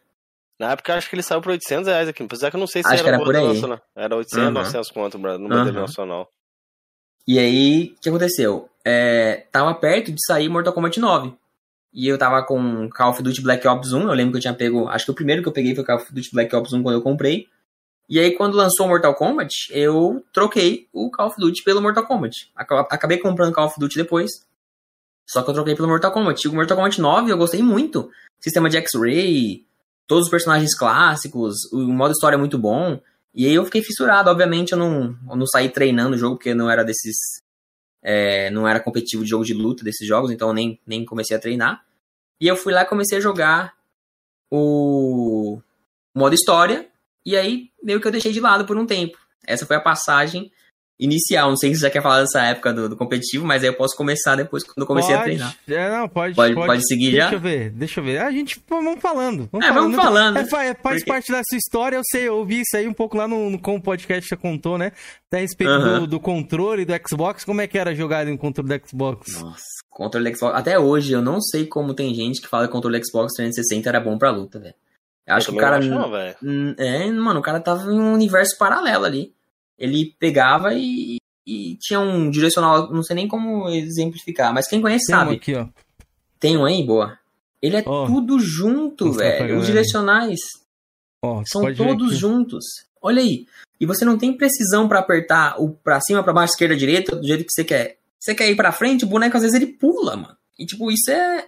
[0.59, 2.23] Na época, acho que ele saiu por 800 reais aqui.
[2.23, 3.49] Apesar que eu não sei se acho era, era por aí.
[3.49, 3.81] Nacional.
[3.97, 4.53] Era 800, uhum.
[4.53, 5.73] 900 conto no modelo uhum.
[5.73, 6.29] nacional.
[7.27, 8.69] E aí, o que aconteceu?
[8.85, 11.33] É, tava perto de sair Mortal Kombat 9.
[11.93, 14.03] E eu tava com Call of Duty Black Ops 1.
[14.03, 14.89] Eu lembro que eu tinha pego.
[14.89, 16.97] Acho que o primeiro que eu peguei foi Call of Duty Black Ops 1 quando
[16.97, 17.49] eu comprei.
[18.09, 22.51] E aí, quando lançou Mortal Kombat, eu troquei o Call of Duty pelo Mortal Kombat.
[22.55, 24.31] Acabei comprando Call of Duty depois.
[25.27, 26.47] Só que eu troquei pelo Mortal Kombat.
[26.47, 28.11] E o Mortal Kombat 9 eu gostei muito.
[28.39, 29.65] Sistema de X-Ray,
[30.07, 33.01] todos os personagens clássicos, o modo história é muito bom.
[33.35, 34.31] E aí eu fiquei fissurado.
[34.31, 37.17] Obviamente eu não, eu não saí treinando o jogo, porque não era desses.
[38.03, 41.35] É, não era competitivo de jogo de luta desses jogos, então eu nem, nem comecei
[41.35, 41.83] a treinar.
[42.39, 43.75] E eu fui lá e comecei a jogar
[44.51, 45.59] o
[46.15, 46.87] modo história.
[47.25, 49.19] E aí meio que eu deixei de lado por um tempo.
[49.47, 50.51] Essa foi a passagem
[50.99, 51.51] inicial.
[51.51, 53.75] Não sei se você já quer falar dessa época do, do, competitivo, mas aí eu
[53.75, 55.21] posso começar depois quando eu comecei pode.
[55.21, 55.57] a treinar.
[55.69, 57.31] É, não, pode, pode, pode, pode seguir deixa já?
[57.31, 58.19] Deixa eu ver, deixa eu ver.
[58.19, 59.49] A gente, vamos falando.
[59.51, 59.91] Vamos é, falando.
[59.91, 60.37] vamos falando.
[60.39, 61.05] É, faz, faz Porque...
[61.05, 63.59] parte da sua história, eu sei, eu ouvi isso aí um pouco lá no, no
[63.59, 64.93] como o podcast já contou, né?
[65.33, 66.01] A respeito uhum.
[66.01, 69.41] do, do, controle do Xbox, como é que era jogar em controle do Xbox?
[69.41, 70.57] Nossa, controle do Xbox.
[70.57, 73.33] Até hoje, eu não sei como tem gente que fala que o controle do Xbox
[73.35, 74.75] 360 era bom pra luta, velho.
[75.27, 75.81] Eu acho eu que o cara.
[75.81, 79.35] Não, é, mano, o cara tava em um universo paralelo ali.
[79.79, 81.17] Ele pegava e,
[81.47, 85.31] e tinha um direcional, não sei nem como exemplificar, mas quem conhece Tem sabe.
[85.31, 85.67] Um aqui, ó.
[86.39, 87.19] Tem um aí, boa.
[87.61, 89.59] Ele é oh, tudo junto, velho.
[89.59, 90.39] Os direcionais
[91.25, 92.65] oh, são todos juntos.
[93.01, 93.47] Olha aí.
[93.81, 97.27] E você não tem precisão para apertar o para cima, para baixo, esquerda, direita, do
[97.27, 97.99] jeito que você quer.
[98.19, 100.37] Você quer ir para frente, o boneco às vezes ele pula, mano.
[100.59, 101.47] E tipo, isso é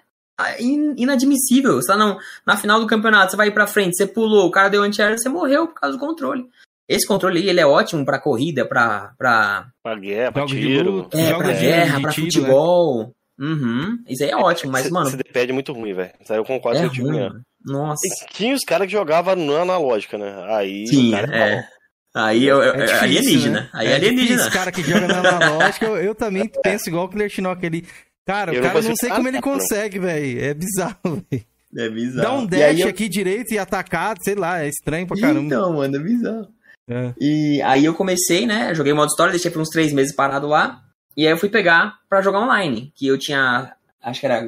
[0.96, 1.74] inadmissível.
[1.76, 4.50] Você tá não, na final do campeonato, você vai ir pra frente, você pulou, o
[4.50, 6.46] cara deu anti-aéreo, você morreu por causa do controle.
[6.88, 11.08] Esse controle aí, ele é ótimo para corrida, para para pra guerra, pra tiro.
[11.12, 13.12] É, pra guerra, pra tiro, futebol.
[13.38, 13.46] Né?
[13.48, 13.98] Uhum.
[14.08, 15.08] Isso aí é ótimo, mas, mano.
[15.08, 16.12] Esse D-pad é muito ruim, velho.
[16.20, 17.30] Isso aí eu concordo é com o time.
[17.64, 18.06] Nossa.
[18.06, 20.46] E tinha os caras que jogavam no analógica, né?
[20.48, 20.86] Aí.
[20.86, 21.66] Sim, é.
[22.14, 23.60] Aí eu, eu, é difícil, alienígena.
[23.60, 23.70] Né?
[23.74, 24.40] Aí é alienígena.
[24.40, 27.86] Esse cara que joga na analógica, eu, eu também penso igual o Killer Shinnok ali.
[28.26, 30.44] Cara, eu o cara não, não sei como ele consegue, velho.
[30.44, 31.46] É bizarro, velho.
[31.76, 32.22] É bizarro.
[32.22, 32.88] Dá um dash eu...
[32.88, 35.40] aqui direito e atacar, sei lá, é estranho pra caramba.
[35.40, 36.48] Então, mano, é bizarro.
[36.88, 37.12] É.
[37.20, 38.74] E aí eu comecei, né?
[38.74, 40.82] Joguei modo história, deixei por uns três meses parado lá.
[41.16, 42.92] E aí eu fui pegar pra jogar online.
[42.94, 43.72] Que eu tinha.
[44.02, 44.44] Acho que era.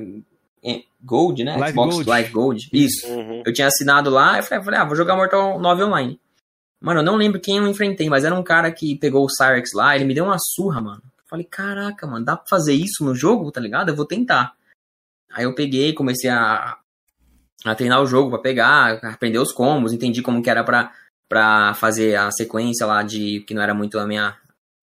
[0.64, 1.56] É, Gold, né?
[1.56, 2.08] Live Xbox Gold.
[2.08, 2.68] Live Gold.
[2.72, 3.06] Isso.
[3.06, 3.42] Uhum.
[3.46, 4.38] Eu tinha assinado lá.
[4.38, 6.20] Eu falei, falei, ah, vou jogar Mortal 9 online.
[6.80, 9.70] Mano, eu não lembro quem eu enfrentei, mas era um cara que pegou o Cyrex
[9.72, 9.94] lá.
[9.94, 11.02] Ele me deu uma surra, mano.
[11.28, 13.90] Falei, caraca, mano, dá pra fazer isso no jogo, tá ligado?
[13.90, 14.54] Eu vou tentar.
[15.30, 16.78] Aí eu peguei, comecei a,
[17.64, 20.92] a treinar o jogo pra pegar, aprender os combos, entendi como que era pra
[21.28, 24.34] para fazer a sequência lá de que não era muito a minha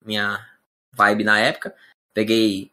[0.06, 0.40] minha
[0.94, 1.74] vibe na época.
[2.14, 2.72] Peguei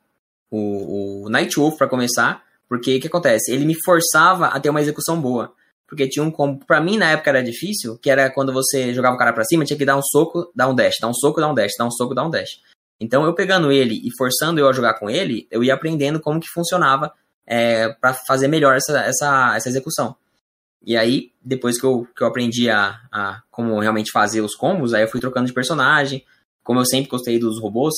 [0.50, 3.50] o, o Night Wolf para começar, porque o que acontece?
[3.50, 5.54] Ele me forçava a ter uma execução boa.
[5.88, 9.14] Porque tinha um combo, pra mim na época era difícil, que era quando você jogava
[9.14, 11.40] o cara pra cima, tinha que dar um soco, dar um dash, dar um soco,
[11.40, 12.60] dar um dash, dar um soco, dar um dash.
[13.02, 16.38] Então eu pegando ele e forçando eu a jogar com ele, eu ia aprendendo como
[16.38, 17.12] que funcionava
[17.44, 20.14] é, para fazer melhor essa, essa, essa execução.
[20.84, 24.94] E aí, depois que eu, que eu aprendi a, a como realmente fazer os combos,
[24.94, 26.24] aí eu fui trocando de personagem.
[26.62, 27.94] Como eu sempre gostei dos robôs,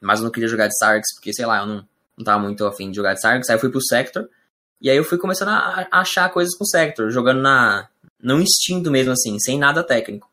[0.00, 2.64] mas eu não queria jogar de Sarks, porque, sei lá, eu não, não tava muito
[2.66, 3.48] afim de jogar de Sarks.
[3.48, 4.28] Aí eu fui pro Sector,
[4.80, 7.88] e aí eu fui começando a, achar coisas com o Sector, jogando na
[8.20, 10.30] no instinto mesmo, assim, sem nada técnico.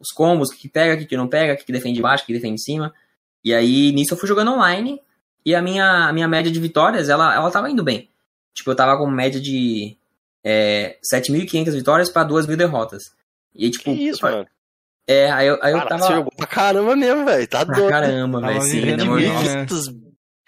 [0.00, 2.26] Os combos, o que pega, o que não pega, o que defende de baixo, o
[2.26, 2.94] que defende de cima.
[3.44, 5.00] E aí, nisso eu fui jogando online,
[5.44, 8.08] e a minha, a minha média de vitórias, ela, ela tava indo bem.
[8.54, 9.96] Tipo, eu tava com média de
[10.42, 13.02] é, 7.500 vitórias para 2.000 derrotas.
[13.54, 13.84] E tipo.
[13.84, 14.46] Que isso, mano?
[15.06, 16.02] É, aí eu, aí eu tava.
[16.02, 17.46] Você jogou pra caramba mesmo, velho.
[17.46, 17.80] Tá doido.
[17.82, 18.62] Pra caramba, velho.
[18.62, 19.20] Sim, demorou.
[19.20, 19.66] Né?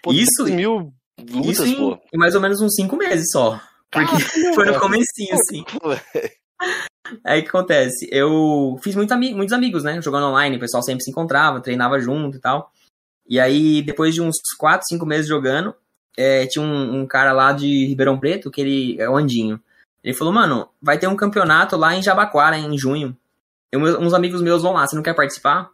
[0.09, 1.99] Isso, mil lutas, isso pô.
[2.13, 3.59] em, mais ou menos uns 5 meses só.
[3.91, 4.55] Porque Caramba.
[4.55, 5.63] foi no comecinho, assim.
[7.23, 8.07] Aí o que acontece?
[8.11, 10.01] Eu fiz muito ami muitos amigos, né?
[10.01, 12.71] Jogando online, o pessoal sempre se encontrava, treinava junto e tal.
[13.27, 15.75] E aí, depois de uns 4, 5 meses jogando,
[16.17, 19.61] é, tinha um, um, cara lá de Ribeirão Preto, que ele é o Andinho.
[20.03, 23.15] Ele falou, mano, vai ter um campeonato lá em Jabaquara, em junho.
[23.71, 25.69] Eu, uns amigos meus vão lá, você não quer participar?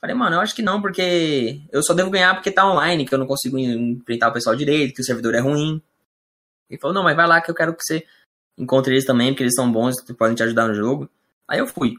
[0.00, 3.14] Falei, mano, eu acho que não, porque eu só devo ganhar porque tá online, que
[3.14, 5.82] eu não consigo enfrentar o pessoal direito, que o servidor é ruim.
[6.70, 8.04] Ele falou, não, mas vai lá que eu quero que você
[8.56, 11.08] encontre eles também, porque eles são bons, podem te ajudar no jogo.
[11.46, 11.96] Aí eu fui.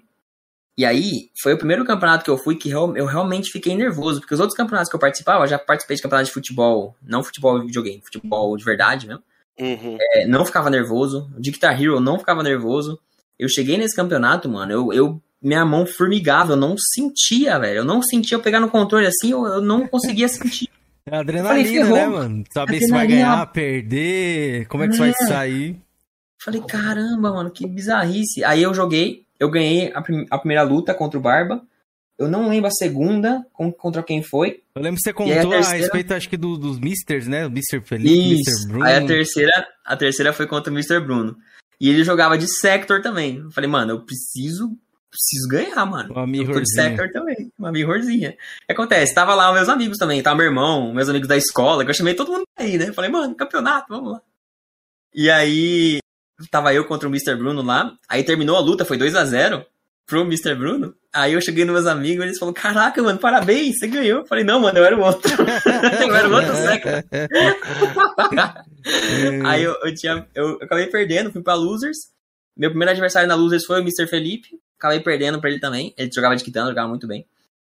[0.78, 4.34] E aí, foi o primeiro campeonato que eu fui que eu realmente fiquei nervoso, porque
[4.34, 7.60] os outros campeonatos que eu participava, eu já participei de campeonato de futebol, não futebol
[7.60, 9.24] de videogame, futebol de verdade mesmo.
[9.60, 9.98] Uhum.
[10.00, 11.30] É, não ficava nervoso.
[11.38, 13.00] De Guitar Hero não ficava nervoso.
[13.38, 17.80] Eu cheguei nesse campeonato, mano, eu, eu minha mão formigava, eu não sentia, velho.
[17.80, 20.70] Eu não sentia eu pegar no controle assim, eu, eu não conseguia sentir.
[21.06, 22.44] É adrenalina, falei, né, mano?
[22.54, 24.96] Saber se vai ganhar, perder, como é que é.
[24.96, 25.82] você vai sair.
[26.42, 28.42] Falei, caramba, mano, que bizarrice.
[28.46, 31.62] Aí eu joguei, eu ganhei a, prim a primeira luta contra o Barba.
[32.18, 34.62] Eu não lembro a segunda contra quem foi.
[34.76, 35.68] Eu lembro que você contou a, terceira...
[35.68, 37.46] a, respeito, acho que do, dos Misters, né?
[37.46, 37.82] O Mr.
[37.82, 38.50] Felipe, Isso.
[38.50, 38.68] Mr.
[38.68, 38.86] Bruno.
[38.86, 41.00] Aí a terceira, a terceira foi contra o Mr.
[41.00, 41.36] Bruno.
[41.82, 43.38] E ele jogava de Sector também.
[43.38, 44.78] Eu falei, mano, eu preciso
[45.10, 46.12] preciso ganhar, mano.
[46.12, 46.64] Uma mirrorzinha.
[46.64, 48.36] de Sector também, uma mirrorzinha.
[48.68, 51.94] Acontece, tava lá meus amigos também, tava meu irmão, meus amigos da escola, que eu
[51.94, 52.92] chamei todo mundo aí, né?
[52.92, 54.22] Falei, mano, campeonato, vamos lá.
[55.14, 56.00] E aí,
[56.50, 57.36] tava eu contra o Mr.
[57.36, 59.66] Bruno lá, aí terminou a luta, foi 2 a 0
[60.06, 60.56] pro Mr.
[60.56, 60.94] Bruno.
[61.14, 64.20] Aí eu cheguei nos meus amigos e eles falaram: Caraca, mano, parabéns, você ganhou.
[64.20, 65.32] Eu falei: Não, mano, eu era o outro.
[66.08, 67.04] eu era o outro Sector.
[69.46, 71.98] aí eu, eu, tinha, eu, eu acabei perdendo, fui pra Losers.
[72.56, 74.08] Meu primeiro adversário na Losers foi o Mr.
[74.08, 75.94] Felipe acabei perdendo pra ele também.
[75.98, 77.26] Ele jogava de quitanda, jogava muito bem.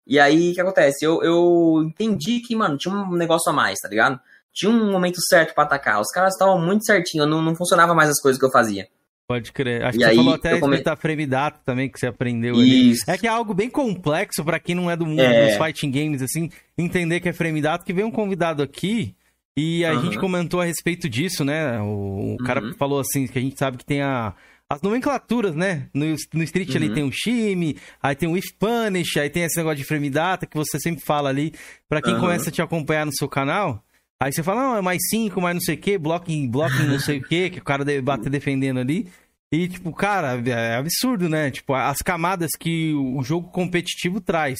[0.06, 1.04] E aí, o que acontece?
[1.04, 4.18] Eu, eu entendi que, mano, tinha um negócio a mais, tá ligado?
[4.52, 6.00] Tinha um momento certo para atacar.
[6.00, 8.88] Os caras estavam muito certinho, não, não funcionava mais as coisas que eu fazia.
[9.28, 9.84] Pode crer.
[9.84, 10.82] Acho e que aí, você falou até come...
[10.84, 13.04] a frame data também, que você aprendeu Isso.
[13.06, 13.16] ali.
[13.16, 15.46] É que é algo bem complexo para quem não é do mundo é.
[15.46, 19.14] dos fighting games, assim, entender que é frame data, que veio um convidado aqui
[19.56, 20.02] e a uhum.
[20.02, 21.78] gente comentou a respeito disso, né?
[21.80, 22.74] O, o cara uhum.
[22.74, 24.34] falou assim, que a gente sabe que tem a
[24.68, 25.88] as nomenclaturas, né?
[25.92, 26.76] No, no Street uhum.
[26.76, 30.08] ali tem o Shime, aí tem o If Punish, aí tem esse negócio de frame
[30.08, 31.52] data que você sempre fala ali.
[31.88, 33.84] para quem começa a te acompanhar no seu canal,
[34.20, 37.00] aí você fala, não, é mais 5, mais não sei o que, blocking, blocking não
[37.00, 39.10] sei o que, que o cara deve bater defendendo ali.
[39.52, 41.50] E, tipo, cara, é absurdo, né?
[41.50, 44.58] Tipo, as camadas que o jogo competitivo traz,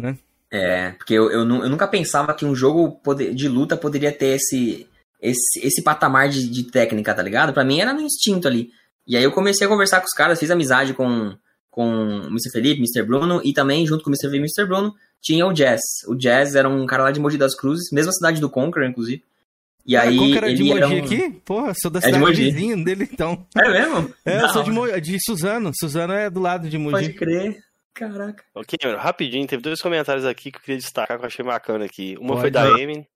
[0.00, 0.18] né?
[0.50, 3.00] É, porque eu, eu, eu nunca pensava que um jogo
[3.32, 4.88] de luta poderia ter esse,
[5.22, 7.52] esse, esse patamar de, de técnica, tá ligado?
[7.52, 8.72] Pra mim era no instinto ali.
[9.06, 11.36] E aí eu comecei a conversar com os caras, fiz amizade com,
[11.70, 12.50] com o Mr.
[12.52, 13.02] Felipe, Mr.
[13.06, 14.28] Bruno, e também, junto com o Mr.
[14.28, 14.66] Felipe e Mr.
[14.66, 15.80] Bruno, tinha o Jazz.
[16.08, 19.22] O Jazz era um cara lá de Mogi das Cruzes, mesma cidade do Conqueror, inclusive.
[19.86, 20.16] E ah, aí.
[20.16, 21.04] Conqueror é de Mogi um...
[21.04, 21.30] aqui?
[21.44, 23.46] Porra, sou da é cidade vizinho dele, então.
[23.56, 24.14] É mesmo?
[24.24, 25.00] É, eu sou de, Mo...
[25.00, 25.70] de Suzano.
[25.74, 27.06] Suzano é do lado de Mogi.
[27.06, 27.56] Pode crer.
[27.94, 28.44] Caraca.
[28.54, 32.16] Ok, rapidinho, teve dois comentários aqui que eu queria destacar que eu achei bacana aqui.
[32.18, 32.40] Uma Pode.
[32.40, 33.06] foi da Amy.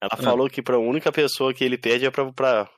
[0.00, 0.16] Ela ah.
[0.16, 2.68] falou que pra única pessoa que ele pede é pra, pra,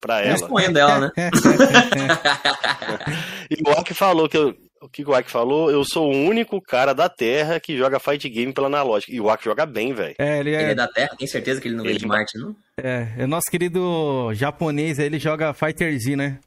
[0.00, 0.32] pra ela.
[0.32, 1.12] Respondendo ela, né?
[3.50, 6.60] e o Aki falou que eu, o que o Aki falou, eu sou o único
[6.60, 9.12] cara da Terra que joga fight game pela analógica.
[9.12, 10.14] E o Aki joga bem, velho.
[10.18, 10.62] É, ele é...
[10.62, 11.14] ele é da Terra?
[11.18, 12.56] Tem certeza que ele não veio de Marte, não?
[12.82, 16.38] É, é nosso querido japonês, ele joga Fighter Z, né?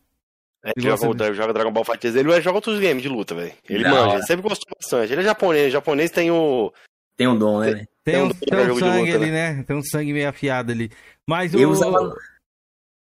[0.66, 3.54] É, ele joga, joga, Dragon Ball Fighter Z, ele joga outros games de luta, velho.
[3.70, 5.12] Ele não, manja, ele sempre gostou bastante.
[5.12, 6.74] Ele é japonês, japonês tem o...
[7.16, 7.86] Tem um dom, né?
[8.04, 9.54] Tem, tem um, tem um sangue luta, ali, né?
[9.54, 9.64] né?
[9.68, 10.90] Tem um sangue meio afiado ali.
[11.28, 11.72] Mas eu o...
[11.72, 12.16] usava...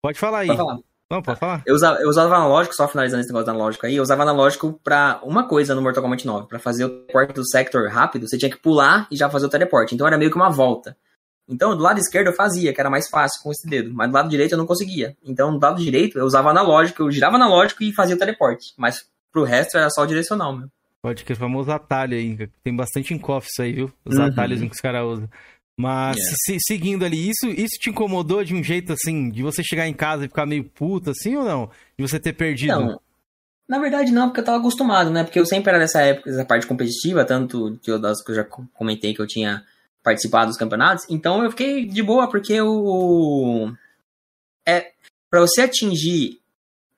[0.06, 0.46] Pode falar aí.
[0.46, 0.78] Pode falar.
[1.10, 1.62] Não, pode falar.
[1.66, 5.20] Eu usava, eu usava analógico, só finalizando esse negócio analógico aí, eu usava analógico pra
[5.24, 6.46] uma coisa no Mortal Kombat 9.
[6.46, 9.48] Pra fazer o teleporte do sector rápido, você tinha que pular e já fazer o
[9.48, 9.96] teleporte.
[9.96, 10.96] Então era meio que uma volta.
[11.48, 13.92] Então, do lado esquerdo eu fazia, que era mais fácil com esse dedo.
[13.92, 15.16] Mas do lado direito eu não conseguia.
[15.24, 18.72] Então, do lado direito eu usava analógico, eu girava analógico e fazia o teleporte.
[18.76, 20.70] Mas pro resto era só o direcional mesmo.
[21.02, 22.48] Pode que o famoso atalho aí.
[22.64, 23.92] Tem bastante encofe isso aí, viu?
[24.04, 24.24] Os uhum.
[24.24, 25.28] atalhos que os caras usam.
[25.78, 26.36] Mas yeah.
[26.38, 29.92] se, seguindo ali, isso, isso te incomodou de um jeito assim, de você chegar em
[29.92, 31.70] casa e ficar meio puto assim ou não?
[31.98, 32.80] De você ter perdido?
[32.80, 33.00] Não.
[33.68, 35.24] Na verdade, não, porque eu tava acostumado, né?
[35.24, 38.36] Porque eu sempre era nessa época, essa parte competitiva, tanto que eu, das que eu
[38.36, 39.64] já comentei que eu tinha
[40.02, 41.04] participado dos campeonatos.
[41.10, 43.72] Então eu fiquei de boa, porque o.
[44.66, 44.92] É.
[45.28, 46.40] Pra você atingir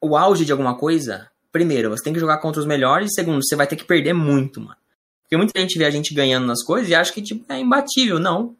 [0.00, 3.42] o auge de alguma coisa, primeiro, você tem que jogar contra os melhores, e segundo,
[3.42, 4.76] você vai ter que perder muito, mano.
[5.22, 8.18] Porque muita gente vê a gente ganhando nas coisas e acha que, tipo, é imbatível.
[8.18, 8.54] Não.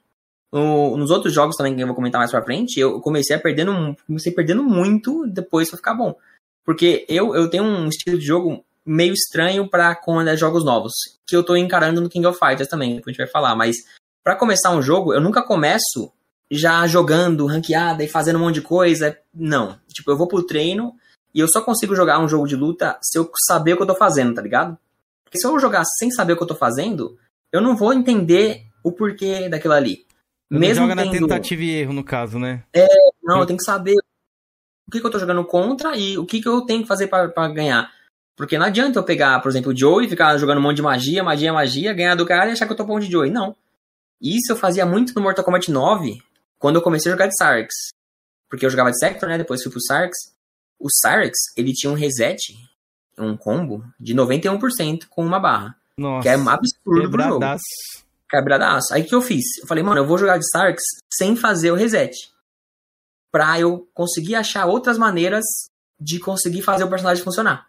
[0.52, 3.38] No, nos outros jogos também, que eu vou comentar mais pra frente, eu comecei a
[3.38, 6.14] perdendo, comecei perdendo muito depois pra ficar bom.
[6.64, 10.92] Porque eu, eu tenho um estilo de jogo meio estranho para quando é jogos novos,
[11.26, 13.76] que eu tô encarando no King of Fighters também, que a gente vai falar, mas
[14.24, 16.10] para começar um jogo, eu nunca começo
[16.50, 19.16] já jogando, ranqueada e fazendo um monte de coisa.
[19.34, 19.78] Não.
[19.88, 20.94] Tipo, eu vou pro treino
[21.34, 23.86] e eu só consigo jogar um jogo de luta se eu saber o que eu
[23.86, 24.78] tô fazendo, tá ligado?
[25.24, 27.18] Porque se eu jogar sem saber o que eu tô fazendo,
[27.52, 30.06] eu não vou entender o porquê daquilo ali.
[30.50, 31.12] Mesmo joga tendo...
[31.12, 32.64] na tentativa e erro, no caso, né?
[32.72, 32.86] É,
[33.22, 36.40] não, eu tenho que saber o que, que eu tô jogando contra e o que,
[36.40, 37.92] que eu tenho que fazer para ganhar.
[38.34, 40.82] Porque não adianta eu pegar, por exemplo, o Joe e ficar jogando um monte de
[40.82, 43.28] magia, magia, magia, ganhar do cara e achar que eu tô bom de Joe.
[43.28, 43.54] Não.
[44.20, 46.22] Isso eu fazia muito no Mortal Kombat 9,
[46.58, 47.74] quando eu comecei a jogar de Sarx.
[48.48, 49.36] Porque eu jogava de Sector, né?
[49.36, 50.16] Depois fui pro Sarx.
[50.78, 52.54] O Sarx, ele tinha um reset,
[53.18, 55.76] um combo, de 91% com uma barra.
[55.96, 56.22] Nossa.
[56.22, 57.44] Que é um absurdo pro jogo.
[58.28, 58.92] Quebradaço.
[58.92, 59.44] Aí o que eu fiz?
[59.60, 62.14] Eu falei, mano, eu vou jogar de Sarx sem fazer o reset.
[63.30, 65.44] Pra eu conseguir achar outras maneiras
[66.00, 67.66] de conseguir fazer o personagem funcionar.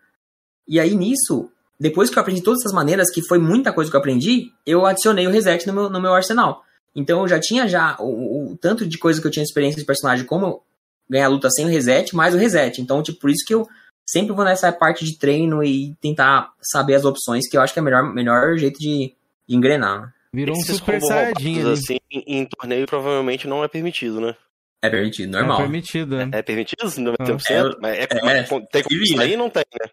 [0.68, 1.49] E aí nisso,
[1.80, 4.86] depois que eu aprendi todas essas maneiras, que foi muita coisa que eu aprendi, eu
[4.86, 6.64] adicionei o reset no meu, no meu arsenal.
[6.95, 9.86] Então eu já tinha já o, o tanto de coisa que eu tinha experiência de
[9.86, 10.62] personagem, como
[11.10, 12.82] ganhar luta sem o reset, mais o reset.
[12.82, 13.68] Então, tipo, por isso que eu
[14.07, 17.80] sempre vou nessa parte de treino e tentar saber as opções, que eu acho que
[17.80, 19.16] é o melhor, melhor jeito de,
[19.47, 20.14] de engrenar.
[20.34, 24.36] Virou um super saiyajin assim, em, em torneio provavelmente não é permitido, né?
[24.82, 25.57] É permitido, normal.
[25.57, 26.30] É permitido, né?
[26.34, 26.84] É, é permitido?
[26.84, 27.77] 90%?
[27.84, 27.89] Ah.
[27.89, 29.36] É, é, é, tem como sair?
[29.36, 29.89] Não tem, né?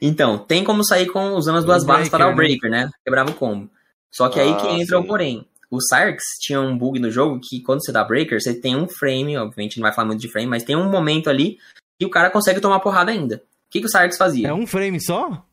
[0.00, 2.88] Então, tem como sair com usando as duas barras para dar o breaker, né?
[3.04, 3.70] Quebrava o combo.
[4.10, 5.04] Só que ah, aí que entra sim.
[5.04, 5.46] o porém.
[5.70, 8.86] O Sarks tinha um bug no jogo que quando você dá breaker, você tem um
[8.86, 11.58] frame, obviamente não vai falar muito de frame, mas tem um momento ali
[11.98, 13.36] que o cara consegue tomar porrada ainda.
[13.36, 14.48] O que, que o Sarks fazia?
[14.48, 15.46] É um frame só?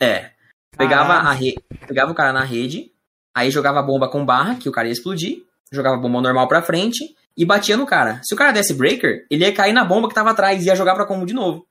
[0.00, 0.30] É.
[0.76, 1.56] Pegava, a re...
[1.86, 2.92] Pegava o cara na rede,
[3.36, 7.14] aí jogava bomba com barra, que o cara ia explodir, jogava bomba normal pra frente
[7.36, 8.18] e batia no cara.
[8.24, 10.74] Se o cara desse breaker, ele ia cair na bomba que tava atrás e ia
[10.74, 11.66] jogar pra combo de novo.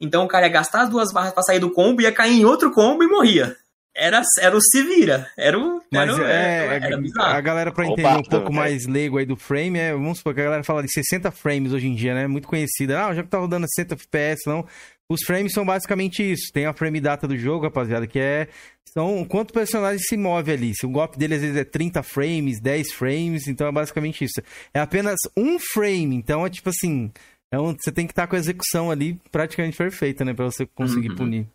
[0.00, 2.46] Então o cara ia gastar as duas barras para sair do combo, ia cair em
[2.46, 3.54] outro combo e morria.
[3.94, 5.28] Era, era o se vira.
[5.36, 5.82] Era o.
[5.92, 8.56] Mas era, é, era, era a galera, pra entender um pouco né?
[8.56, 11.74] mais leigo aí do frame, é, vamos supor que a galera fala de 60 frames
[11.74, 12.26] hoje em dia, né?
[12.26, 13.04] Muito conhecida.
[13.04, 14.66] Ah, já que tá rodando 60 FPS, não.
[15.12, 16.50] Os frames são basicamente isso.
[16.52, 18.48] Tem a frame data do jogo, rapaziada, que é.
[18.86, 20.74] São quanto personagem se move ali.
[20.74, 24.40] Se o golpe dele às vezes é 30 frames, 10 frames, então é basicamente isso.
[24.72, 27.10] É apenas um frame, então é tipo assim.
[27.50, 30.32] É um, você tem que estar tá com a execução ali praticamente perfeita, né?
[30.32, 31.16] Pra você conseguir uhum.
[31.16, 31.46] punir.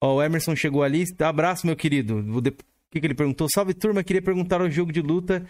[0.00, 1.04] Ó, o Emerson chegou ali.
[1.18, 2.18] Abraço, meu querido.
[2.18, 3.48] O que, que ele perguntou?
[3.52, 4.04] Salve, turma.
[4.04, 5.44] Queria perguntar o jogo de luta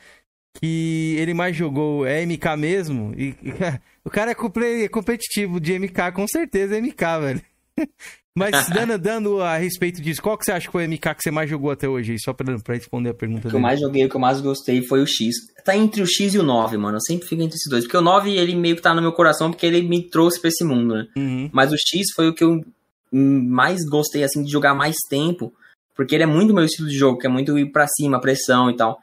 [0.60, 2.06] que ele mais jogou.
[2.06, 3.14] É MK mesmo?
[3.16, 3.34] E,
[4.04, 7.42] o cara é competitivo de MK, com certeza é MK, velho.
[8.38, 11.22] Mas dando, dando a respeito disso, qual que você acha que foi o MK que
[11.22, 12.16] você mais jogou até hoje?
[12.20, 13.48] Só pra, pra responder a pergunta dele.
[13.48, 15.34] O que eu mais joguei, o que eu mais gostei foi o X.
[15.64, 16.96] Tá entre o X e o 9, mano.
[16.96, 17.84] Eu sempre fico entre esses dois.
[17.84, 20.48] Porque o 9, ele meio que tá no meu coração, porque ele me trouxe pra
[20.48, 21.06] esse mundo, né?
[21.16, 21.50] Uhum.
[21.52, 22.64] Mas o X foi o que eu
[23.12, 25.52] mais gostei, assim, de jogar mais tempo.
[25.96, 28.70] Porque ele é muito meu estilo de jogo, que é muito ir pra cima, pressão
[28.70, 29.00] e tal.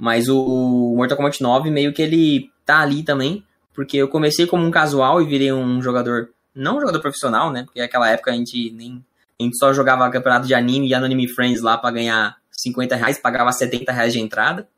[0.00, 3.44] Mas o Mortal Kombat 9 meio que ele tá ali também.
[3.74, 7.64] Porque eu comecei como um casual e virei um jogador não jogador profissional, né?
[7.64, 9.04] Porque naquela época a gente nem.
[9.38, 13.18] A gente só jogava campeonato de anime e Anime Friends lá para ganhar 50 reais,
[13.18, 14.68] pagava 70 reais de entrada.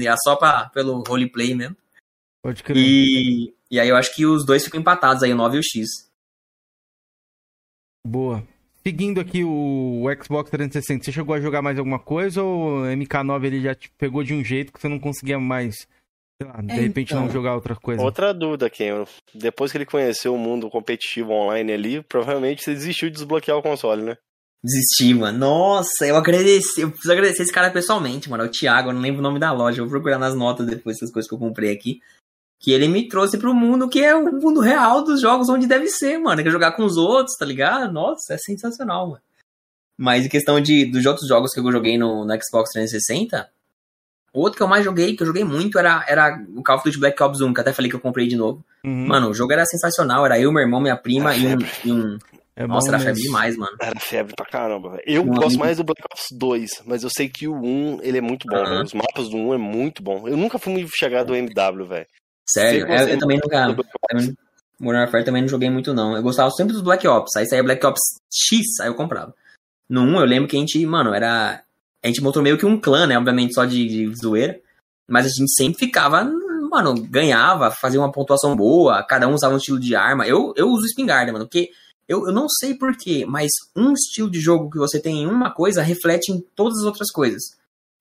[0.00, 1.76] Ia só pra, pelo roleplay mesmo.
[2.42, 2.76] Pode crer.
[2.78, 5.62] E, e aí eu acho que os dois ficam empatados aí, o 9 e o
[5.62, 6.10] X.
[8.06, 8.46] Boa.
[8.82, 13.44] Seguindo aqui o Xbox 360, você chegou a jogar mais alguma coisa ou o MK9
[13.44, 15.86] ele já te pegou de um jeito que você não conseguia mais
[16.42, 18.02] Lá, de é, repente então, não jogar outra coisa.
[18.02, 19.06] Outra dúvida, Cameron.
[19.34, 23.62] Depois que ele conheceu o mundo competitivo online ali, provavelmente você desistiu de desbloquear o
[23.62, 24.16] console, né?
[24.62, 25.38] Desisti, mano.
[25.38, 26.80] Nossa, eu agradeci.
[26.80, 28.44] Eu preciso agradecer esse cara pessoalmente, mano.
[28.44, 29.80] É o Thiago, eu não lembro o nome da loja.
[29.80, 32.00] Eu vou procurar nas notas depois essas coisas que eu comprei aqui.
[32.60, 35.88] Que ele me trouxe pro mundo que é o mundo real dos jogos onde deve
[35.88, 36.42] ser, mano.
[36.42, 37.92] Que é jogar com os outros, tá ligado?
[37.92, 39.22] Nossa, é sensacional, mano.
[39.96, 43.50] Mas em questão de, dos outros jogos que eu joguei no, no Xbox 360,
[44.32, 46.84] o outro que eu mais joguei, que eu joguei muito, era, era o Call of
[46.84, 48.64] Duty Black Ops 1, que até falei que eu comprei de novo.
[48.84, 49.08] Uhum.
[49.08, 52.18] Mano, o jogo era sensacional, era eu, meu irmão, minha prima e um, e um...
[52.56, 53.76] É Nossa, era febre demais, mano.
[53.80, 55.02] Era febre pra caramba, velho.
[55.06, 58.20] Eu gosto mais do Black Ops 2, mas eu sei que o 1, ele é
[58.20, 58.82] muito bom, uhum.
[58.82, 60.28] Os mapas do 1 é muito bom.
[60.28, 62.06] Eu nunca fui muito chegado do MW, velho.
[62.52, 62.86] Sério?
[62.86, 63.76] Eu, eu, também nunca...
[64.78, 66.16] Modern Warfare também não joguei muito, não.
[66.16, 67.36] Eu gostava sempre dos Black Ops.
[67.36, 68.00] Aí saía Black Ops
[68.32, 69.34] X, aí eu comprava.
[69.88, 71.62] No 1, eu lembro que a gente, mano, era
[72.02, 73.18] a gente montou meio que um clã, né?
[73.18, 74.58] Obviamente só de, de zoeira.
[75.08, 76.24] Mas a gente sempre ficava,
[76.70, 80.26] mano, ganhava, fazia uma pontuação boa, cada um usava um estilo de arma.
[80.26, 81.70] Eu, eu uso espingarda, mano, porque
[82.08, 85.52] eu, eu não sei porquê, mas um estilo de jogo que você tem em uma
[85.52, 87.42] coisa reflete em todas as outras coisas.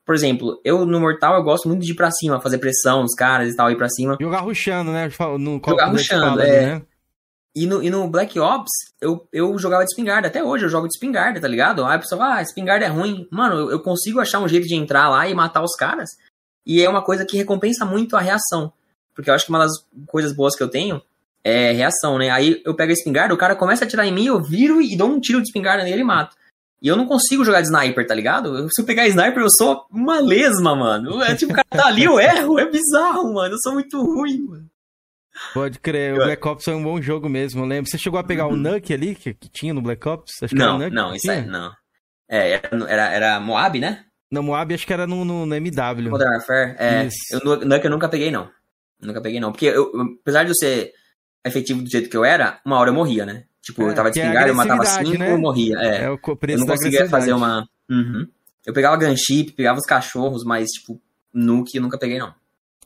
[0.10, 3.14] Por exemplo, eu no Mortal eu gosto muito de ir pra cima, fazer pressão nos
[3.14, 4.18] caras e tal, ir pra cima.
[4.20, 5.07] Jogar ruxando, né?
[5.38, 6.78] No Jogar ruxando, é.
[6.78, 6.82] né?
[7.55, 10.28] E no, e no Black Ops, eu, eu jogava de espingarda.
[10.28, 11.86] Até hoje eu jogo de espingarda, tá ligado?
[11.86, 13.28] Aí a pessoa ah, espingarda é ruim.
[13.30, 16.10] Mano, eu, eu, consigo achar um jeito de entrar lá e matar os caras.
[16.66, 18.74] E é uma coisa que recompensa muito a reação.
[19.14, 19.74] Porque eu acho que uma das
[20.07, 20.99] coisas boas que eu tenho
[21.43, 22.32] é reação, né?
[22.32, 24.97] Aí eu pego a espingarda, o cara começa a atirar em mim, eu viro e
[24.97, 26.36] dou um tiro de espingarda nele e mato.
[26.82, 28.67] E eu não consigo jogar de sniper, tá ligado?
[28.71, 31.21] Se eu pegar sniper, eu sou uma lesma, mano.
[31.21, 32.57] É tipo, o cara tá ali, eu erro.
[32.57, 33.55] É bizarro, mano.
[33.55, 34.69] Eu sou muito ruim, mano.
[35.53, 37.89] Pode crer, o Black Ops é um bom jogo mesmo, eu lembro.
[37.89, 40.43] Você chegou a pegar o Nuke ali, que, que tinha no Black Ops?
[40.43, 41.71] Acho que não, Nuke, não, isso aí, não.
[42.30, 44.03] É, era, era Moab, né?
[44.32, 46.09] Não, Moab acho que era no, no, no MW.
[46.09, 47.05] Modern Warfare, é.
[47.05, 47.17] Isso.
[47.32, 48.49] Eu, Nuke eu nunca peguei, não.
[49.01, 49.51] Nunca peguei, não.
[49.51, 50.91] Porque eu, apesar de eu ser
[51.45, 53.45] efetivo do jeito que eu era, uma hora eu morria, né?
[53.70, 55.32] Tipo, é, eu tava de é espingarda, eu matava cinco né?
[55.32, 55.78] eu morria.
[55.78, 57.67] É, é o preço eu não conseguia fazer uma.
[57.89, 58.28] Uhum.
[58.65, 60.99] Eu pegava gunship, pegava os cachorros, mas, tipo,
[61.34, 62.34] nuke eu nunca peguei, não.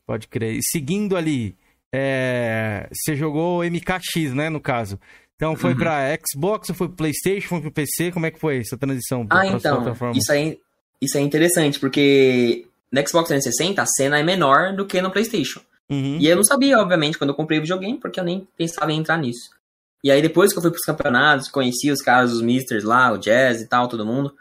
[0.06, 0.56] Pode crer.
[0.56, 1.56] E seguindo ali,
[1.94, 2.90] é...
[2.92, 5.00] você jogou MKX, né, no caso.
[5.36, 5.78] Então foi uhum.
[5.78, 9.26] pra Xbox, foi pro Playstation, foi pro PC, como é que foi essa transição?
[9.30, 10.60] Ah, então, isso aí,
[11.02, 15.62] isso é interessante, porque no Xbox 360 a cena é menor do que no Playstation.
[15.90, 16.18] Uhum.
[16.20, 19.00] E eu não sabia, obviamente, quando eu comprei o videogame, porque eu nem pensava em
[19.00, 19.50] entrar nisso.
[20.04, 23.18] E aí depois que eu fui pros campeonatos, conheci os caras, os misters lá, o
[23.18, 24.36] Jazz e tal, todo mundo,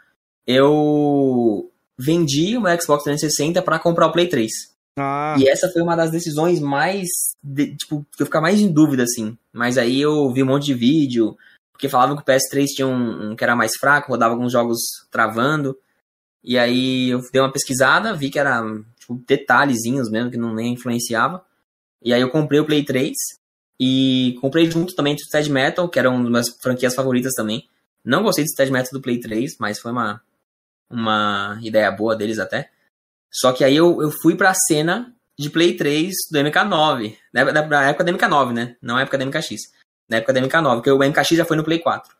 [0.45, 4.51] eu vendi o meu Xbox 360 para comprar o Play 3.
[4.97, 5.35] Ah.
[5.39, 7.07] E essa foi uma das decisões mais,
[7.41, 9.37] de, tipo, que eu ficava mais em dúvida, assim.
[9.51, 11.35] Mas aí eu vi um monte de vídeo,
[11.71, 14.79] porque falavam que o PS3 tinha um, um que era mais fraco, rodava alguns jogos
[15.09, 15.77] travando.
[16.43, 18.61] E aí eu dei uma pesquisada, vi que era,
[18.99, 21.43] tipo, detalhezinhos mesmo, que não nem influenciava.
[22.03, 23.13] E aí eu comprei o Play 3
[23.79, 27.67] e comprei junto também do Stead Metal, que era uma das minhas franquias favoritas também.
[28.03, 30.21] Não gostei do Stead Metal do Play 3, mas foi uma,
[30.89, 32.69] uma ideia boa deles até.
[33.31, 37.17] Só que aí eu, eu fui pra cena de Play 3 do MK9.
[37.33, 38.75] Na, na época do MK9, né?
[38.81, 39.71] Não na época do MKX.
[40.09, 42.15] Na época do MK9, porque o MKX já foi no Play 4.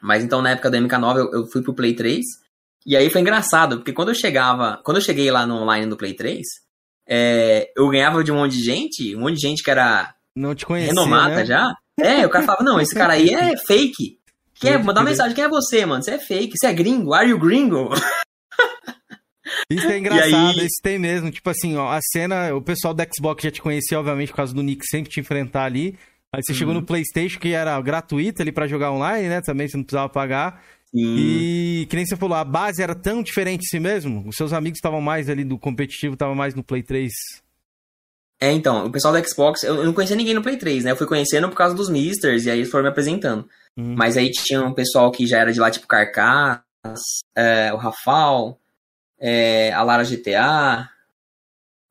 [0.00, 2.24] Mas então na época do MK9 eu, eu fui pro Play 3.
[2.84, 4.80] E aí foi engraçado, porque quando eu chegava.
[4.84, 6.46] Quando eu cheguei lá no online do Play 3,
[7.08, 10.54] é, eu ganhava de um monte de gente, um monte de gente que era não
[10.54, 11.46] te conhecia, renomada né?
[11.46, 11.74] já.
[11.98, 14.18] É, o cara falava, não, esse cara aí é fake.
[14.54, 16.02] Quer é, mandar uma mensagem, quem é você, mano?
[16.02, 17.90] Você é fake, você é gringo, are you gringo?
[19.70, 20.66] Isso é engraçado, aí...
[20.66, 21.30] isso tem mesmo.
[21.30, 24.54] Tipo assim, ó, a cena, o pessoal do Xbox já te conhecia, obviamente, por causa
[24.54, 25.96] do Nick sempre te enfrentar ali.
[26.32, 26.58] Aí você uhum.
[26.58, 29.40] chegou no PlayStation, que era gratuito ali para jogar online, né?
[29.40, 30.62] Também você não precisava pagar.
[30.90, 31.16] Sim.
[31.16, 34.24] E que nem você falou, a base era tão diferente assim mesmo?
[34.28, 37.12] Os seus amigos estavam mais ali do competitivo, estavam mais no Play 3
[38.40, 40.90] é, então, o pessoal do Xbox, eu não conhecia ninguém no Play 3, né?
[40.90, 43.48] Eu fui conhecendo por causa dos Misters, e aí eles foram me apresentando.
[43.76, 43.94] Hum.
[43.96, 46.60] Mas aí tinha um pessoal que já era de lá, tipo Carcass,
[47.34, 48.60] é, o Rafal,
[49.18, 50.90] é, a Lara GTA.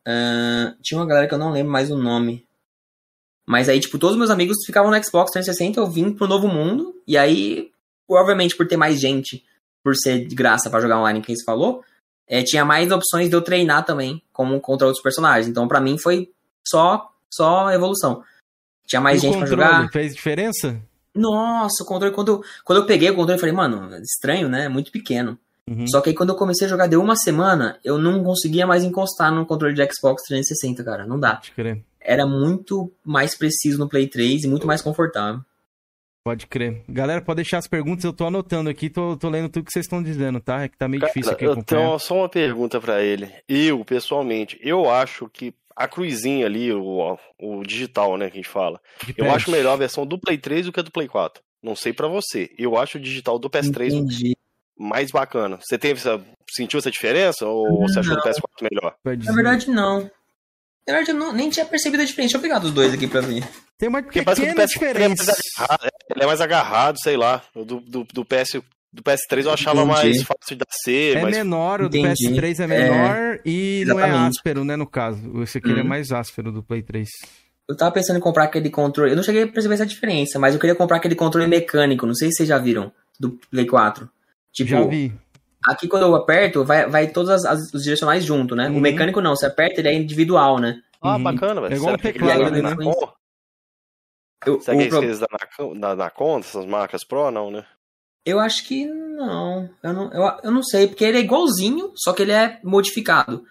[0.08, 2.46] Uh, tinha uma galera que eu não lembro mais o nome.
[3.48, 6.48] Mas aí, tipo, todos os meus amigos ficavam no Xbox 360, eu vim pro novo
[6.48, 7.72] mundo, e aí,
[8.08, 9.44] provavelmente por ter mais gente,
[9.84, 11.84] por ser de graça para jogar online, quem se falou,
[12.28, 15.48] é, tinha mais opções de eu treinar também, como contra outros personagens.
[15.48, 16.30] Então, para mim, foi
[16.68, 18.24] só, só evolução.
[18.86, 19.92] Tinha mais e gente para jogar.
[19.92, 20.80] Fez diferença?
[21.14, 24.68] Nossa, o controle, quando eu, quando eu peguei o controle, eu falei, mano, estranho, né?
[24.68, 25.38] Muito pequeno.
[25.68, 25.88] Uhum.
[25.88, 28.84] Só que aí quando eu comecei a jogar, deu uma semana, eu não conseguia mais
[28.84, 31.06] encostar no controle de Xbox 360, cara.
[31.06, 31.42] Não dá.
[32.00, 35.42] Era muito mais preciso no Play 3 e muito mais confortável.
[36.26, 36.82] Pode crer.
[36.90, 39.86] Galera, pode deixar as perguntas, eu tô anotando aqui, tô, tô lendo tudo que vocês
[39.86, 40.64] estão dizendo, tá?
[40.64, 41.84] É que tá meio Cara, difícil aqui acompanhar.
[41.84, 43.32] Então, só uma pergunta para ele.
[43.48, 48.50] Eu, pessoalmente, eu acho que a cruzinha ali, o, o digital, né, que a gente
[48.50, 51.08] fala, De eu acho melhor a versão do Play 3 do que a do Play
[51.08, 51.44] 4.
[51.62, 52.50] Não sei para você.
[52.58, 54.36] Eu acho o digital do PS3 Entendi.
[54.76, 55.60] mais bacana.
[55.62, 56.20] Você teve essa,
[56.50, 57.88] sentiu essa diferença ou não.
[57.88, 58.96] você achou o PS4 melhor?
[59.04, 60.10] Na verdade, não.
[60.88, 62.34] Na verdade, eu não, nem tinha percebido a diferença.
[62.34, 63.44] Deixa eu pegar dos dois aqui pra ver.
[63.78, 65.32] Tem uma Porque pequena diferença.
[65.32, 67.42] Ele é, agarrado, ele é mais agarrado, sei lá.
[67.54, 68.62] Do, do, do, PS,
[68.94, 69.92] do PS3 eu achava Entendi.
[69.92, 71.18] mais fácil de ser.
[71.18, 71.36] É mas...
[71.36, 74.12] menor, o do PS3 é menor é, e exatamente.
[74.12, 75.42] não é áspero, né, no caso.
[75.42, 75.80] Esse aqui é uhum.
[75.80, 77.10] é mais áspero do Play 3.
[77.68, 79.12] Eu tava pensando em comprar aquele controle.
[79.12, 82.06] Eu não cheguei a perceber essa diferença, mas eu queria comprar aquele controle mecânico.
[82.06, 82.92] Não sei se vocês já viram.
[83.20, 84.08] Do Play 4.
[84.54, 85.12] Tipo, já vi.
[85.68, 88.70] Aqui quando eu aperto, vai, vai todos as, as, os direcionais junto, né?
[88.70, 88.78] Uhum.
[88.78, 90.82] O mecânico não, você aperta, ele é individual, né?
[91.02, 91.24] Ah, uhum.
[91.24, 91.74] bacana, velho.
[91.74, 92.62] É igual um teclado, né?
[92.62, 92.76] Na
[94.46, 95.28] eu, Será que é esqueles da,
[95.76, 97.66] da, da conta, essas marcas Pro, não, né?
[98.26, 99.70] Eu acho que não.
[99.84, 103.46] Eu não, eu, eu não sei, porque ele é igualzinho, só que ele é modificado.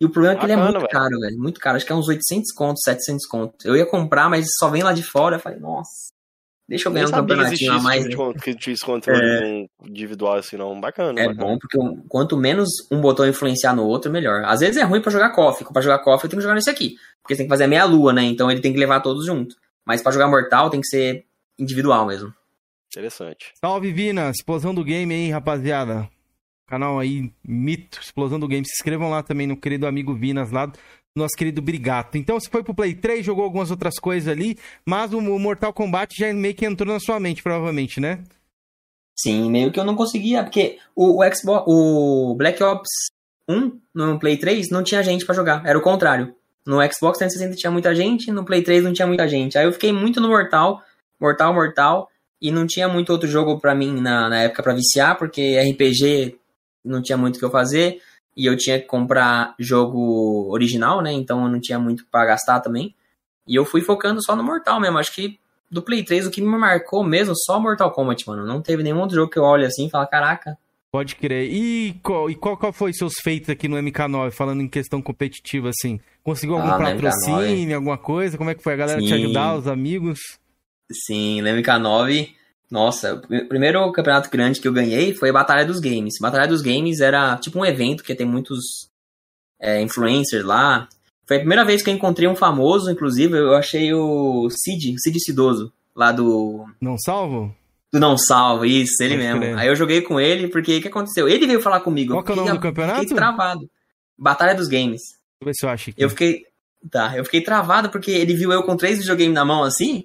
[0.00, 0.92] E o problema é que Bacana, ele é muito velho.
[0.92, 1.38] caro, velho.
[1.38, 1.76] Muito caro.
[1.76, 3.64] Acho que é uns 800 contos, 700 contos.
[3.64, 5.36] Eu ia comprar, mas só vem lá de fora.
[5.36, 6.12] Eu falei, nossa.
[6.66, 8.06] Deixa eu ganhar um campeonatinho a mais.
[8.06, 8.32] Que, né?
[8.42, 9.66] que tinha esse controle é...
[9.86, 10.80] individual assim, não.
[10.80, 11.20] Bacana.
[11.20, 11.46] É bacana.
[11.46, 14.44] bom, porque quanto menos um botão influenciar no outro, melhor.
[14.44, 15.66] Às vezes é ruim pra jogar coffee.
[15.70, 16.96] Pra jogar coffee eu tenho que jogar nesse aqui.
[17.22, 18.22] Porque você tem que fazer a meia lua, né?
[18.24, 19.56] Então ele tem que levar todos junto.
[19.84, 21.26] Mas pra jogar mortal tem que ser
[21.58, 22.32] individual mesmo.
[22.90, 23.52] Interessante.
[23.60, 24.30] Salve, Vina!
[24.30, 26.08] Explosão do game aí, rapaziada.
[26.66, 28.64] Canal aí, Mito, Explosão do Game.
[28.64, 30.72] Se inscrevam lá também no querido amigo Vinas lá
[31.14, 32.18] nosso querido Brigato.
[32.18, 36.14] Então você foi pro Play 3, jogou algumas outras coisas ali, mas o Mortal Kombat
[36.18, 38.24] já meio que entrou na sua mente, provavelmente, né?
[39.16, 42.90] Sim, meio que eu não conseguia, porque o, o Xbox, o Black Ops
[43.48, 46.34] 1 no Play 3 não tinha gente para jogar, era o contrário.
[46.66, 49.56] No Xbox 360 tinha muita gente, no Play 3 não tinha muita gente.
[49.56, 50.82] Aí eu fiquei muito no Mortal,
[51.20, 52.10] Mortal, Mortal,
[52.42, 56.36] e não tinha muito outro jogo para mim na, na época para viciar, porque RPG
[56.84, 58.00] não tinha muito o que eu fazer,
[58.36, 61.12] e eu tinha que comprar jogo original, né?
[61.12, 62.94] Então eu não tinha muito para gastar também.
[63.46, 64.98] E eu fui focando só no Mortal mesmo.
[64.98, 65.38] Acho que
[65.70, 68.46] do Play 3 o que me marcou mesmo só Mortal Kombat, mano.
[68.46, 70.58] Não teve nenhum outro jogo que eu olhe assim e falo, caraca,
[70.94, 71.50] Pode crer.
[71.52, 75.70] E qual, e qual, qual foi seus feitos aqui no MK9, falando em questão competitiva,
[75.70, 75.98] assim?
[76.22, 78.38] Conseguiu algum ah, patrocínio, alguma coisa?
[78.38, 78.74] Como é que foi?
[78.74, 79.06] A galera Sim.
[79.08, 80.20] te ajudar, os amigos?
[80.92, 82.28] Sim, no MK9,
[82.74, 86.14] nossa, o primeiro campeonato grande que eu ganhei foi a Batalha dos Games.
[86.20, 88.90] Batalha dos Games era tipo um evento que tem muitos
[89.60, 90.88] é, influencers lá.
[91.24, 95.20] Foi a primeira vez que eu encontrei um famoso, inclusive, eu achei o Cid, Cid
[95.20, 96.66] Cidoso, lá do...
[96.80, 97.54] Não Salvo?
[97.92, 99.40] do Não Salvo, isso, ele Pode mesmo.
[99.42, 99.58] Crer.
[99.58, 101.28] Aí eu joguei com ele, porque o que aconteceu?
[101.28, 102.12] Ele veio falar comigo.
[102.12, 103.02] Qual que é o nome do campeonato?
[103.02, 103.70] Fiquei travado.
[104.18, 105.00] Batalha dos Games.
[105.00, 106.02] Deixa eu ver se eu acho aqui.
[106.02, 106.42] Eu fiquei.
[106.90, 110.04] Tá, eu fiquei travado porque ele viu eu com três videogames na mão assim.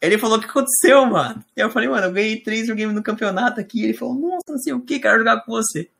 [0.00, 1.44] Ele falou: O que aconteceu, mano?
[1.56, 3.84] E eu falei: Mano, eu ganhei três videogames no campeonato aqui.
[3.84, 5.90] Ele falou: Nossa, não sei o que, quero jogar com você.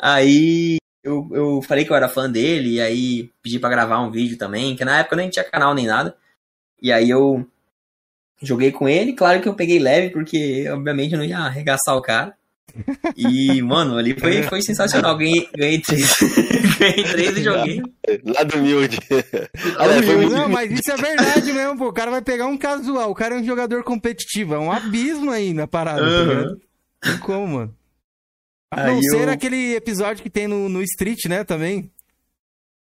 [0.00, 4.10] Aí eu, eu falei que eu era fã dele, e aí pedi para gravar um
[4.10, 6.16] vídeo também, que na época nem tinha canal nem nada.
[6.80, 7.46] E aí eu
[8.40, 12.02] Joguei com ele, claro que eu peguei leve, porque obviamente eu não ia arregaçar o
[12.02, 12.36] cara.
[13.16, 15.16] E, mano, ali foi, foi sensacional.
[15.16, 16.14] Ganhei, ganhei três.
[16.78, 17.82] ganhei três e joguei.
[18.24, 18.98] Lado humilde.
[20.30, 21.88] Não, mas isso é verdade mesmo, pô.
[21.88, 23.10] O cara vai pegar um casual.
[23.10, 24.54] O cara é um jogador competitivo.
[24.54, 26.56] É um abismo aí na parada, uhum.
[27.00, 27.74] tá Não como, mano.
[28.70, 29.30] A não ser eu...
[29.30, 31.90] aquele episódio que tem no, no Street, né, também.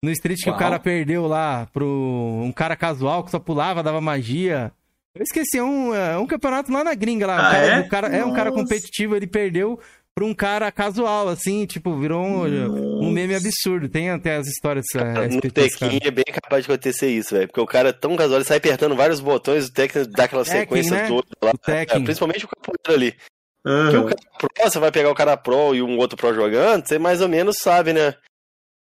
[0.03, 0.55] No Street que Uau.
[0.55, 4.71] o cara perdeu lá pro um cara casual que só pulava, dava magia.
[5.17, 7.49] Eu esqueci, é um, é um campeonato lá na gringa lá.
[7.49, 7.79] Ah, cara, é?
[7.79, 9.79] O cara, é um cara competitivo, ele perdeu
[10.17, 13.87] pra um cara casual, assim, tipo, virou um, um meme absurdo.
[13.87, 17.47] Tem até as histórias a No Tekken é bem capaz de acontecer isso, velho.
[17.47, 20.43] Porque o cara é tão casual, ele sai apertando vários botões, o Tekken dá aquela
[20.43, 21.07] Tekken, sequência né?
[21.07, 21.51] toda lá.
[21.51, 23.15] O é, principalmente o capoeira ali.
[23.63, 23.83] Uhum.
[23.83, 26.87] Porque o cara pro, você vai pegar o cara pro e um outro pro jogando,
[26.87, 28.15] você mais ou menos sabe, né?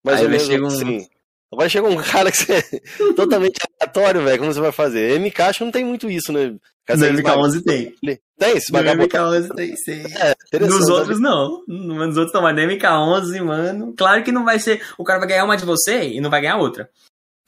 [0.05, 1.07] Mais Aí ou menos assim.
[1.53, 2.63] Agora chega um cara que você é
[3.15, 4.39] totalmente aleatório, velho.
[4.39, 5.21] Como você vai fazer?
[5.21, 6.55] MK acho que não tem muito isso, né?
[6.89, 7.95] No MK11 tem.
[8.39, 8.97] Tem esse bagulho?
[8.97, 10.03] No MK11 tem, sim.
[10.17, 11.63] É, Nos outros não.
[11.69, 13.95] Nos outros não, mas no MK11, mano.
[13.97, 14.83] Claro que não vai ser.
[14.97, 16.89] O cara vai ganhar uma de você e não vai ganhar outra.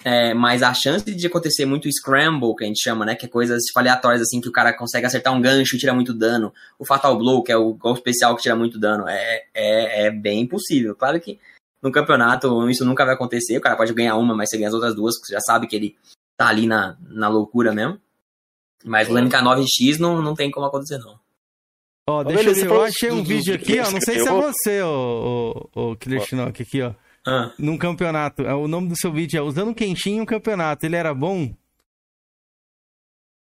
[0.04, 3.14] É, mas a chance de acontecer muito scramble, que a gente chama, né?
[3.14, 5.94] Que é coisas tipo, aleatórias, assim, que o cara consegue acertar um gancho e tira
[5.94, 6.52] muito dano.
[6.78, 9.08] O Fatal Blow, que é o gol especial que tira muito dano.
[9.08, 10.94] É, é, é bem impossível.
[10.94, 11.40] Claro que
[11.84, 13.58] no campeonato isso nunca vai acontecer.
[13.58, 15.76] O cara pode ganhar uma, mas você ganha as outras duas, você já sabe que
[15.76, 15.96] ele
[16.34, 18.00] tá ali na, na loucura mesmo.
[18.82, 21.20] Mas o MK9X não, não tem como acontecer, não.
[22.08, 23.90] Ó, oh, deixa eu ver, eu achei um vídeo aqui, ó.
[23.90, 26.94] Não sei se é você, ô, ô, ô Killer Shinnok, aqui, ó.
[27.26, 27.52] Ah.
[27.58, 28.42] Num campeonato.
[28.42, 30.84] É, o nome do seu vídeo é Usando Quentinho em um campeonato.
[30.84, 31.54] Ele era bom?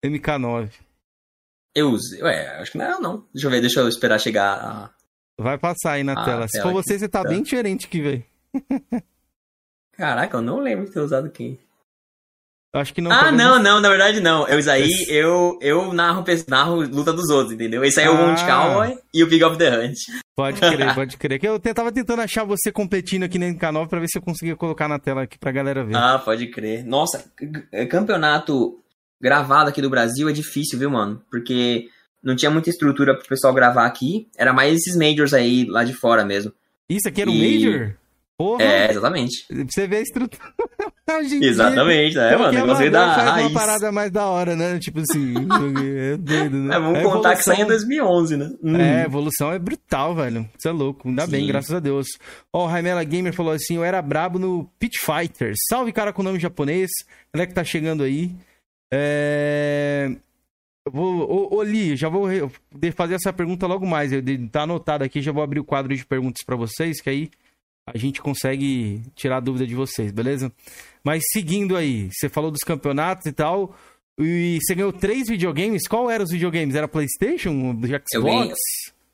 [0.05, 0.70] MK9.
[1.74, 2.22] Eu usei.
[2.22, 3.27] Ué, acho que não era, não.
[3.33, 4.91] Deixa eu ver, deixa eu esperar chegar a,
[5.39, 6.49] Vai passar aí na ah, tela.
[6.49, 8.24] Se for você, você tá, tá bem diferente que veio.
[9.93, 11.59] Caraca, eu não lembro de ter usado quem.
[12.74, 13.11] Acho que não.
[13.11, 14.47] Ah, não, não, na verdade não.
[14.49, 17.82] Eu aí eu, eu narro, narro luta dos outros, entendeu?
[17.84, 18.47] Esse aí é o Wound ah.
[18.47, 19.97] Cowboy e o Big of the Hunt.
[20.34, 21.39] Pode crer, pode crer.
[21.39, 24.57] Que eu tava tentando achar você competindo aqui no canal pra ver se eu conseguia
[24.57, 25.97] colocar na tela aqui pra galera ver.
[25.97, 26.84] Ah, pode crer.
[26.84, 27.24] Nossa,
[27.91, 28.78] campeonato
[29.20, 31.22] gravado aqui do Brasil é difícil, viu, mano?
[31.30, 31.89] Porque
[32.23, 34.29] não tinha muita estrutura pro pessoal gravar aqui.
[34.37, 36.53] Era mais esses majors aí lá de fora mesmo.
[36.89, 37.55] Isso aqui era um e...
[37.55, 37.97] major?
[38.39, 38.62] Porra.
[38.62, 39.47] É, exatamente.
[39.67, 40.43] Você vê a estrutura.
[41.41, 42.59] exatamente, é, mano.
[42.59, 43.47] Eu gostei da faz raiz.
[43.47, 44.79] uma parada mais da hora, né?
[44.79, 45.33] Tipo assim,
[45.97, 46.77] é doido, né?
[46.77, 47.37] É, vamos contar evolução...
[47.37, 48.53] que saiu em 2011, né?
[48.62, 48.77] Hum.
[48.77, 50.47] É, a evolução é brutal, velho.
[50.59, 51.09] Você é louco.
[51.09, 51.31] Ainda Sim.
[51.31, 52.07] bem, graças a Deus.
[52.53, 55.57] Ó, o Raimela Gamer falou assim: eu era brabo no Pit Fighters.
[55.71, 56.91] Salve, cara com nome japonês.
[57.33, 58.33] Ela é que tá chegando aí.
[58.93, 60.14] É...
[60.91, 62.28] Vou, ô, ô Li, já vou
[62.95, 64.12] fazer essa pergunta logo mais.
[64.12, 67.30] Eu, tá anotado aqui, já vou abrir o quadro de perguntas para vocês, que aí
[67.87, 70.53] a gente consegue tirar a dúvida de vocês, beleza?
[71.05, 73.76] Mas seguindo aí, você falou dos campeonatos e tal,
[74.18, 75.87] e você ganhou três videogames.
[75.87, 76.74] Qual eram os videogames?
[76.74, 77.53] Era PlayStation?
[77.74, 78.05] Xbox?
[78.12, 78.53] Eu ganhei,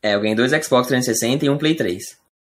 [0.03, 2.03] é, eu ganhei dois Xbox 360 e um Play 3.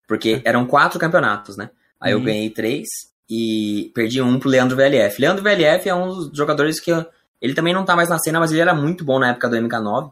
[0.08, 0.50] Porque é.
[0.50, 1.70] eram quatro campeonatos, né?
[2.02, 2.20] Aí uhum.
[2.20, 2.88] eu ganhei três
[3.30, 5.22] e perdi um pro Leandro VLF.
[5.22, 7.06] Leandro VLF é um dos jogadores que eu
[7.42, 9.56] ele também não tá mais na cena, mas ele era muito bom na época do
[9.56, 10.12] MK9.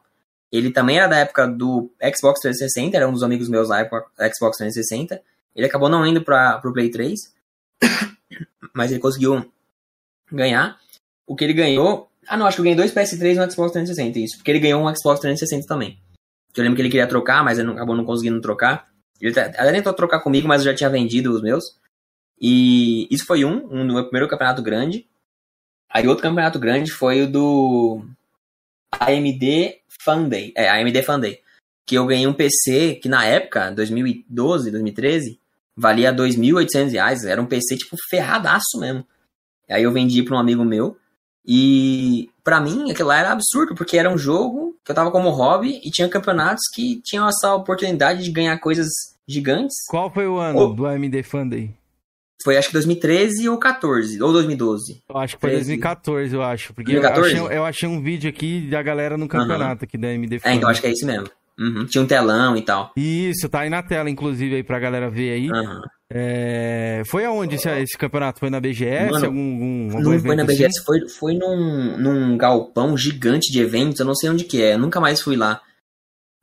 [0.51, 4.57] Ele também era da época do Xbox 360, era um dos amigos meus lá, Xbox
[4.57, 5.21] 360.
[5.55, 7.19] Ele acabou não indo para pro Play 3.
[8.73, 9.51] mas ele conseguiu
[10.31, 10.77] ganhar.
[11.25, 12.09] O que ele ganhou.
[12.27, 14.37] Ah, não, acho que eu ganhei dois PS3 e um Xbox 360, isso.
[14.37, 15.99] Porque ele ganhou um Xbox 360 também.
[16.55, 18.87] Eu lembro que ele queria trocar, mas ele acabou não conseguindo trocar.
[19.19, 21.77] Ele até tentou trocar comigo, mas eu já tinha vendido os meus.
[22.39, 25.07] E isso foi um, um do meu primeiro campeonato grande.
[25.89, 28.05] Aí outro campeonato grande foi o do
[28.91, 30.53] AMD Fun Day.
[30.55, 31.39] É, AMD Fun Day.
[31.85, 35.39] Que eu ganhei um PC que na época, 2012, 2013,
[35.75, 37.25] valia R$ 2.800.
[37.25, 39.05] Era um PC, tipo, ferradaço mesmo.
[39.69, 40.97] Aí eu vendi para um amigo meu.
[41.45, 45.29] E para mim aquilo lá era absurdo, porque era um jogo que eu tava como
[45.29, 48.87] hobby e tinha campeonatos que tinham essa oportunidade de ganhar coisas
[49.25, 49.75] gigantes.
[49.87, 50.67] Qual foi o ano oh.
[50.73, 51.73] do AMD Fun Day?
[52.43, 55.01] Foi acho que 2013 ou 14, ou 2012.
[55.09, 55.65] Eu acho que foi 13.
[55.67, 56.73] 2014, eu acho.
[56.73, 57.35] Porque 2014?
[57.35, 59.87] Eu, achei, eu achei um vídeo aqui da galera no campeonato uhum.
[59.87, 60.49] aqui da Fun.
[60.49, 61.27] É, então acho que é isso mesmo.
[61.59, 61.85] Uhum.
[61.85, 62.91] Tinha um telão e tal.
[62.95, 65.49] Isso, tá aí na tela, inclusive, aí pra galera ver aí.
[65.49, 65.81] Uhum.
[66.09, 67.01] É...
[67.07, 68.39] Foi aonde esse, esse, campeonato?
[68.39, 69.11] Foi na BGS?
[69.11, 70.83] Mano, algum, algum, não foi na BGS, assim?
[70.85, 74.79] foi, foi num, num galpão gigante de eventos, eu não sei onde que é, eu
[74.79, 75.61] nunca mais fui lá.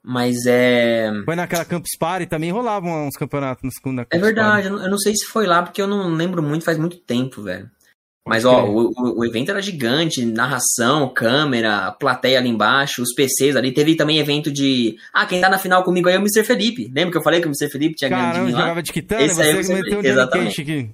[0.06, 1.10] Mas é.
[1.24, 5.14] Foi naquela Campus Party também rolavam uns campeonatos na segunda É verdade, eu não sei
[5.14, 7.70] se foi lá, porque eu não lembro muito, faz muito tempo, velho.
[8.26, 13.70] Mas, ó, o, o, evento era gigante, narração, câmera, plateia ali embaixo, os PCs ali.
[13.70, 14.96] Teve também evento de.
[15.12, 16.42] Ah, quem tá na final comigo aí é o Mr.
[16.42, 16.90] Felipe.
[16.94, 17.70] Lembra que eu falei que o Mr.
[17.70, 20.60] Felipe tinha ganhado Caramba, jogava de Kitana, Esse aí meteu Exatamente.
[20.62, 20.90] aqui.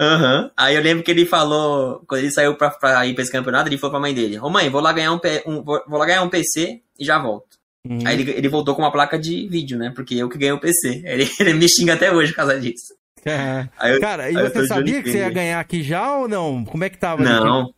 [0.00, 0.50] Uhum.
[0.54, 3.68] Aí eu lembro que ele falou, quando ele saiu pra, pra ir pra esse campeonato,
[3.68, 6.04] ele falou pra mãe dele: Ô mãe, vou lá ganhar um, um vou, vou lá
[6.04, 7.59] ganhar um PC e já volto.
[7.88, 8.00] Uhum.
[8.06, 9.90] Aí ele, ele voltou com uma placa de vídeo, né?
[9.94, 11.02] Porque eu que ganhei o PC.
[11.06, 12.94] Ele, ele me xinga até hoje por causa disso.
[13.24, 13.68] É.
[13.94, 16.64] Eu, Cara, e você sabia que você ia ganhar aqui já ou não?
[16.64, 17.22] Como é que tava?
[17.22, 17.62] Não.
[17.62, 17.74] Aqui?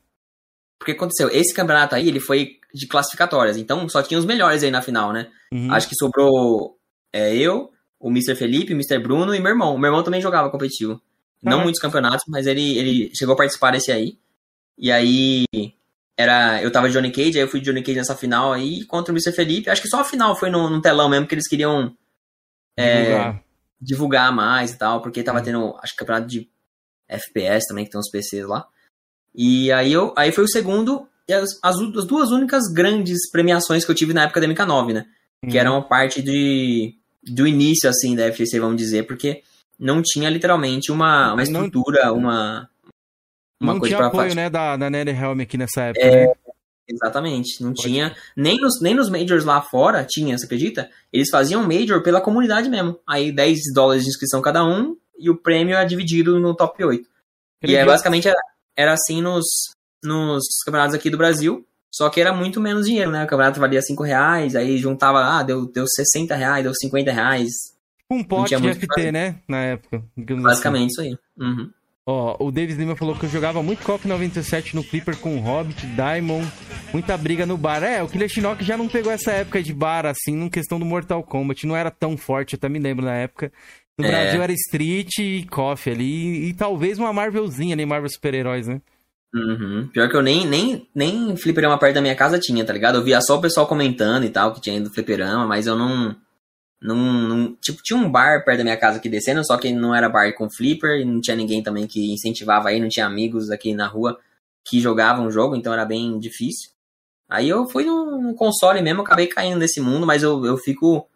[0.79, 4.71] Porque aconteceu, esse campeonato aí, ele foi de classificatórias, então só tinha os melhores aí
[4.71, 5.29] na final, né?
[5.53, 5.73] Uhum.
[5.73, 6.77] Acho que sobrou
[7.13, 8.35] é, eu, o Mr.
[8.35, 8.99] Felipe, o Mr.
[8.99, 9.79] Bruno e meu irmão.
[9.79, 11.01] Meu irmão também jogava competitivo.
[11.43, 14.17] Não muitos campeonatos, mas ele, ele chegou a participar desse aí.
[14.79, 15.45] E aí,
[16.23, 18.85] era eu tava de Johnny Cage, aí eu fui de Johnny Cage nessa final aí
[18.87, 19.33] contra o Mr.
[19.33, 19.69] Felipe.
[19.69, 21.95] Acho que só a final foi no, no telão mesmo, que eles queriam
[22.79, 23.39] é,
[23.81, 26.49] divulgar mais e tal, porque tava tendo, acho que campeonato de
[27.09, 28.67] FPS também, que tem uns PCs lá.
[29.35, 33.85] E aí eu aí foi o segundo e as, as, as duas únicas grandes premiações
[33.85, 35.07] que eu tive na época da MK9, né?
[35.43, 35.49] Hum.
[35.49, 39.43] Que eram parte de, do início, assim, da FGC, vamos dizer, porque
[39.79, 42.71] não tinha literalmente uma, uma estrutura, não, uma,
[43.63, 46.33] uma não coisa tinha apoio, né, da, da NetherRealm aqui nessa época, é, né?
[46.89, 48.15] Exatamente, não Pode tinha.
[48.37, 50.91] Nem nos, nem nos majors lá fora tinha, você acredita?
[51.13, 52.99] Eles faziam major pela comunidade mesmo.
[53.09, 57.01] Aí 10 dólares de inscrição cada um e o prêmio é dividido no top 8.
[57.01, 57.11] Acredito.
[57.65, 58.41] E é, basicamente era,
[58.77, 59.45] era assim nos,
[60.03, 61.65] nos campeonatos aqui do Brasil.
[61.95, 63.23] Só que era muito menos dinheiro, né?
[63.23, 67.51] O campeonato valia 5 reais, aí juntava, ah, deu, deu 60 reais, deu 50 reais.
[68.11, 69.37] Um pote de FT, né?
[69.47, 70.03] Na época.
[70.17, 71.11] Basicamente assim.
[71.11, 71.47] isso aí.
[71.47, 71.71] Uhum.
[72.05, 75.87] Ó, o Davis Lima falou que eu jogava muito COF 97 no Flipper com Hobbit,
[75.87, 76.51] Diamond,
[76.93, 77.85] muita briga no bar.
[77.85, 80.85] É, o Killer Shinnok já não pegou essa época de bar, assim, numa questão do
[80.85, 81.65] Mortal Kombat.
[81.65, 83.53] Não era tão forte, eu até me lembro na época.
[83.97, 84.11] No é.
[84.11, 88.81] Brasil era Street e KOF ali, e, e, talvez uma Marvelzinha, nem Marvel Super-Heróis, né?
[89.35, 89.89] Uhum.
[89.93, 92.97] Pior que eu nem, nem, nem fliperama perto da minha casa tinha, tá ligado?
[92.97, 96.17] Eu via só o pessoal comentando e tal, que tinha ido fliperama, mas eu não
[96.83, 99.95] num, num, tipo, tinha um bar perto da minha casa aqui descendo, só que não
[99.95, 103.51] era bar com flipper, e não tinha ninguém também que incentivava aí, não tinha amigos
[103.51, 104.19] aqui na rua
[104.65, 106.71] que jogavam o jogo, então era bem difícil.
[107.29, 111.09] Aí eu fui no, no console mesmo, acabei caindo nesse mundo, mas eu, eu fico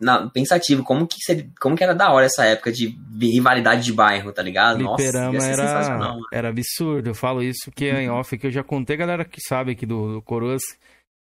[0.00, 3.92] na, pensativo, como que, seria, como que era da hora essa época de rivalidade de
[3.92, 4.78] bairro, tá ligado?
[4.78, 8.16] Fliperama Nossa, era, era absurdo, eu falo isso que é em uhum.
[8.16, 10.62] off, que eu já contei, galera que sabe aqui do, do Coroas,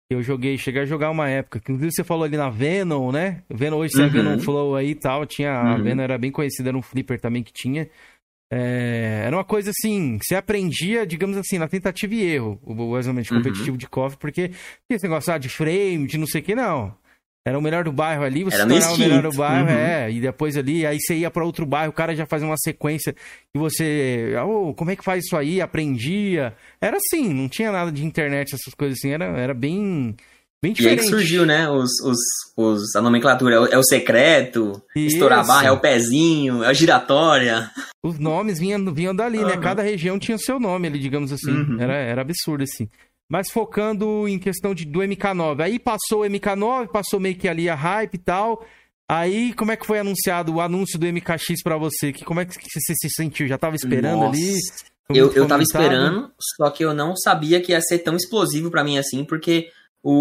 [0.10, 1.60] eu joguei, cheguei a jogar uma época.
[1.60, 3.44] Que inclusive você falou ali na Venom, né?
[3.50, 4.10] Venom hoje, você uhum.
[4.10, 5.26] Venom Flow aí e tal.
[5.26, 5.68] Tinha, uhum.
[5.68, 7.90] A Venom era bem conhecida, era um flipper também que tinha.
[8.52, 13.34] É, era uma coisa assim, você aprendia, digamos assim, na tentativa e erro, o exatamente
[13.34, 13.40] uhum.
[13.40, 13.78] competitivo uhum.
[13.78, 14.52] de KOF, porque
[14.88, 16.96] esse negócio ah, de frame, de não sei o que, não.
[17.48, 19.78] Era o melhor do bairro ali, você era tornava o melhor do bairro, uhum.
[19.78, 22.58] é, e depois ali, aí você ia para outro bairro, o cara já fazia uma
[22.58, 23.16] sequência
[23.54, 25.62] e você, oh, como é que faz isso aí?
[25.62, 26.56] Aprendia.
[26.82, 30.16] Era assim, não tinha nada de internet, essas coisas assim, era, era bem,
[30.60, 31.02] bem diferente.
[31.02, 32.18] E aí que surgiu, né, os, os,
[32.58, 35.14] os, a nomenclatura, é o, é o secreto, isso.
[35.14, 37.70] estourar barra, é o pezinho, é a giratória.
[38.04, 39.46] Os nomes vinham, vinham dali, uhum.
[39.46, 41.78] né, cada região tinha o seu nome ali, digamos assim, uhum.
[41.80, 42.90] era, era absurdo assim
[43.30, 45.62] mas focando em questão de, do MK9.
[45.62, 48.66] Aí passou o MK9, passou meio que ali a hype e tal.
[49.08, 52.12] Aí, como é que foi anunciado o anúncio do MKX para você?
[52.12, 53.48] Que, como é que você se sentiu?
[53.48, 54.38] Já tava esperando Nossa.
[54.38, 54.56] ali?
[55.10, 58.84] Eu, eu tava esperando, só que eu não sabia que ia ser tão explosivo para
[58.84, 59.70] mim assim, porque
[60.02, 60.12] o,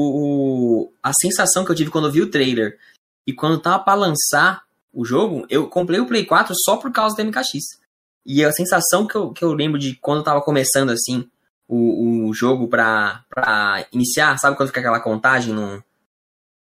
[0.86, 2.78] o, a sensação que eu tive quando eu vi o trailer
[3.26, 7.16] e quando tava pra lançar o jogo, eu comprei o Play 4 só por causa
[7.16, 7.82] do MKX.
[8.26, 11.28] E a sensação que eu, que eu lembro de quando eu tava começando, assim,
[11.74, 15.82] o, o jogo pra, pra iniciar, sabe quando fica aquela contagem no,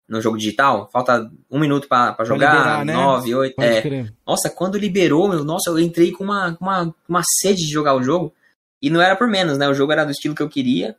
[0.09, 0.89] no jogo digital?
[0.93, 2.93] Falta um minuto pra, pra jogar, liberar, né?
[2.93, 3.61] nove, oito.
[3.61, 4.07] É.
[4.27, 8.03] Nossa, quando liberou, meu, nossa, eu entrei com uma, uma, uma sede de jogar o
[8.03, 8.33] jogo.
[8.81, 9.69] E não era por menos, né?
[9.69, 10.97] O jogo era do estilo que eu queria.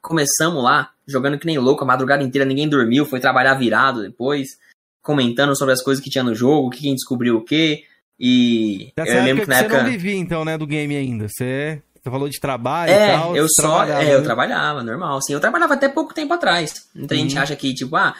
[0.00, 4.50] Começamos lá, jogando que nem louco, a madrugada inteira, ninguém dormiu, foi trabalhar virado depois,
[5.02, 7.84] comentando sobre as coisas que tinha no jogo, quem descobriu o quê.
[8.18, 9.76] E Nessa eu lembro que na época.
[9.76, 11.28] Você não vivia então, né, do game ainda.
[11.28, 13.36] Você, você falou de trabalho é, e tal.
[13.36, 15.18] Eu só, é, eu trabalhava, normal.
[15.18, 16.86] Assim, eu trabalhava até pouco tempo atrás.
[16.94, 17.20] Muita uhum.
[17.20, 18.14] gente acha que, tipo, ah,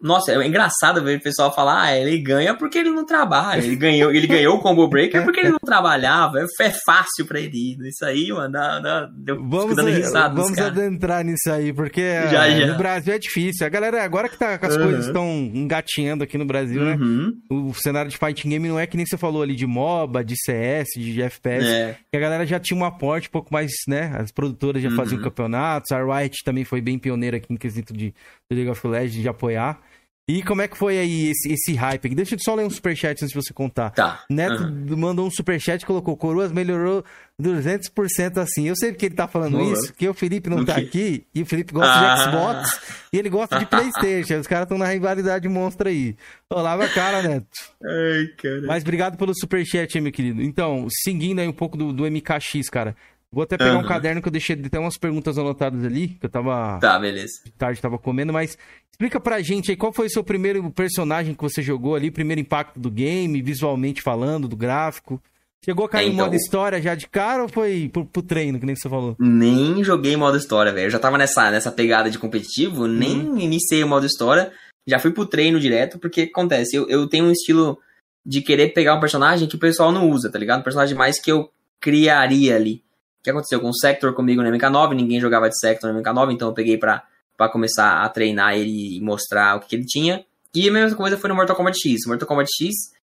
[0.00, 3.64] nossa, é engraçado ver o pessoal falar, ah, ele ganha porque ele não trabalha.
[3.64, 6.44] Ele ganhou, ele ganhou o combo breaker porque ele não trabalhava.
[6.60, 7.76] É fácil pra ele.
[7.88, 12.46] Isso aí, mano, dá, dá, eu vamos, dando risada Vamos adentrar nisso aí, porque já,
[12.46, 12.66] é, já.
[12.66, 13.66] no Brasil é difícil.
[13.66, 14.82] A galera, agora que, tá, que as uhum.
[14.82, 16.96] coisas estão engatinhando aqui no Brasil, né?
[16.96, 17.32] uhum.
[17.50, 17.68] né?
[17.68, 20.34] O cenário de fighting game não é que nem você falou ali de MOBA, de
[20.36, 21.66] CS, de FPS.
[21.66, 21.96] É.
[22.10, 24.14] Que a galera já tinha um aporte um pouco mais, né?
[24.18, 24.96] As produtoras já uhum.
[24.96, 25.90] faziam campeonatos.
[25.90, 28.14] A Riot também foi bem pioneira aqui no quesito de,
[28.50, 29.80] de League of Legends, de apoiar.
[30.28, 32.14] E como é que foi aí esse, esse hype aqui?
[32.16, 33.90] Deixa eu só ler um superchat antes de você contar.
[33.90, 34.24] Tá.
[34.28, 34.96] Neto uhum.
[34.96, 37.04] mandou um superchat e colocou: Coroas melhorou
[37.40, 38.66] 200% assim.
[38.66, 39.72] Eu sei que ele tá falando Boa.
[39.72, 42.16] isso, que o Felipe não o tá aqui e o Felipe gosta ah.
[42.16, 42.80] de Xbox
[43.12, 44.40] e ele gosta de PlayStation.
[44.40, 46.16] Os caras estão na rivalidade monstra aí.
[46.50, 47.46] Olá, a cara, Neto.
[47.84, 48.62] Ai, cara.
[48.66, 50.42] Mas obrigado pelo superchat, meu querido.
[50.42, 52.96] Então, seguindo aí um pouco do, do MKX, cara.
[53.32, 53.80] Vou até pegar uhum.
[53.80, 56.78] um caderno que eu deixei até umas perguntas anotadas ali, que eu tava.
[56.80, 57.42] Tá, beleza.
[57.44, 58.56] De tarde tava comendo, mas
[58.90, 62.40] explica pra gente aí qual foi o seu primeiro personagem que você jogou ali, primeiro
[62.40, 65.20] impacto do game, visualmente falando, do gráfico.
[65.64, 66.26] Chegou a cair é, então...
[66.26, 69.16] em modo história já de cara ou foi pro, pro, treino, que nem você falou?
[69.18, 70.86] Nem joguei modo história, velho.
[70.86, 73.38] Eu já tava nessa, nessa pegada de competitivo, nem hum.
[73.38, 74.52] iniciei o modo história,
[74.86, 77.78] já fui pro treino direto, porque acontece, eu, eu tenho um estilo
[78.24, 80.60] de querer pegar um personagem que o pessoal não usa, tá ligado?
[80.60, 81.50] Um personagem mais que eu
[81.80, 82.85] criaria ali
[83.26, 86.46] que aconteceu com o Sector comigo no MK9, ninguém jogava de Sector no MK9, então
[86.46, 87.02] eu peguei pra,
[87.50, 90.24] começar a treinar ele e mostrar o que, que ele tinha.
[90.54, 92.06] E a mesma coisa foi no Mortal Kombat X.
[92.06, 92.72] Mortal Kombat X,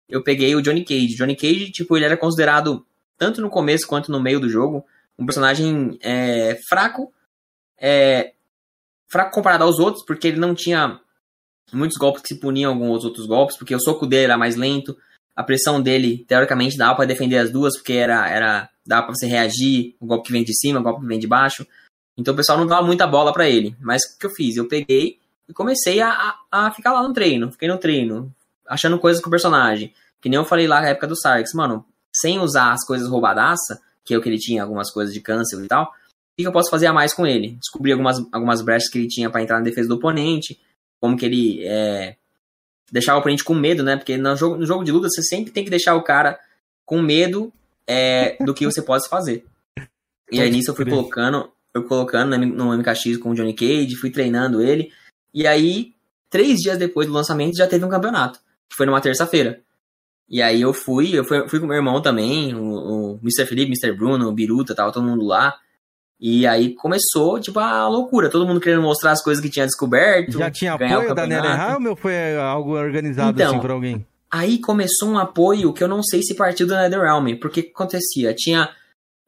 [0.09, 1.17] eu peguei o Johnny Cage.
[1.17, 2.87] Johnny Cage, tipo, ele era considerado,
[3.19, 4.85] tanto no começo quanto no meio do jogo,
[5.19, 7.13] um personagem é, fraco,
[7.77, 8.33] é,
[9.09, 11.01] fraco comparado aos outros, porque ele não tinha
[11.73, 14.97] muitos golpes que se puniam alguns outros golpes, porque o soco dele era mais lento,
[15.35, 19.27] a pressão dele, teoricamente, dava para defender as duas, porque era, era dava para você
[19.27, 21.67] reagir, o golpe que vem de cima, o golpe que vem de baixo.
[22.17, 23.77] Então o pessoal não dava muita bola para ele.
[23.81, 24.57] Mas o que eu fiz?
[24.57, 25.19] Eu peguei
[25.49, 27.51] e comecei a, a, a, ficar lá no treino.
[27.53, 28.33] Fiquei no treino,
[28.67, 29.93] achando coisas com o personagem.
[30.21, 31.53] Que nem eu falei lá na época do Sarks.
[31.55, 31.85] Mano,
[32.15, 35.63] sem usar as coisas roubadaça, que é o que ele tinha, algumas coisas de câncer
[35.63, 35.91] e tal, o
[36.37, 37.59] que eu posso fazer a mais com ele?
[37.61, 40.59] Descobri algumas, algumas brechas que ele tinha para entrar na defesa do oponente,
[41.01, 42.17] como que ele é,
[42.91, 43.97] deixar o oponente com medo, né?
[43.97, 46.39] Porque no jogo, no jogo de luta você sempre tem que deixar o cara
[46.85, 47.53] com medo
[47.87, 49.45] é, do que você pode fazer.
[50.31, 54.11] E aí nisso eu fui colocando, eu colocando no MKX com o Johnny Cage, fui
[54.11, 54.91] treinando ele.
[55.33, 55.93] E aí,
[56.29, 58.41] três dias depois do lançamento, já teve um campeonato.
[58.69, 59.61] Que foi numa terça-feira.
[60.29, 63.47] E aí eu fui, eu fui, fui com meu irmão também, o, o Mr.
[63.47, 63.97] Felipe, Mr.
[63.97, 65.55] Bruno, o Biruta, tava todo mundo lá.
[66.19, 68.31] E aí começou, tipo, a loucura.
[68.31, 70.39] Todo mundo querendo mostrar as coisas que tinha descoberto.
[70.39, 74.05] Já tinha apoio da NetherRealm ou foi algo organizado então, assim por alguém?
[74.37, 77.39] Aí começou um apoio que eu não sei se partiu da NetherRealm.
[77.41, 78.35] Porque que acontecia?
[78.35, 78.69] Tinha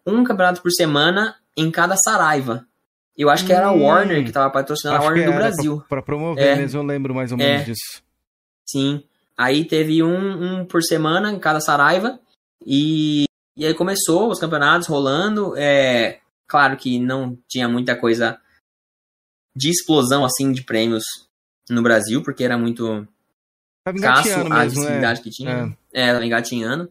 [0.06, 2.66] um campeonato por semana em cada Saraiva.
[3.16, 3.82] Eu acho que era a hum.
[3.82, 5.76] Warner que tava patrocinando acho a Warner do Brasil.
[5.78, 8.02] Pra, pra promover é, mesmo, eu lembro mais ou menos é, disso.
[8.68, 9.02] Sim.
[9.36, 12.18] Aí teve um, um por semana em cada Saraiva.
[12.64, 13.24] E,
[13.56, 15.56] e aí começou os campeonatos rolando.
[15.56, 18.40] É, Claro que não tinha muita coisa
[19.54, 21.04] de explosão assim de prêmios
[21.68, 23.06] no Brasil, porque era muito
[23.96, 25.22] escasso a visibilidade é.
[25.22, 25.76] que tinha.
[25.92, 26.90] É, é tava engatinhando.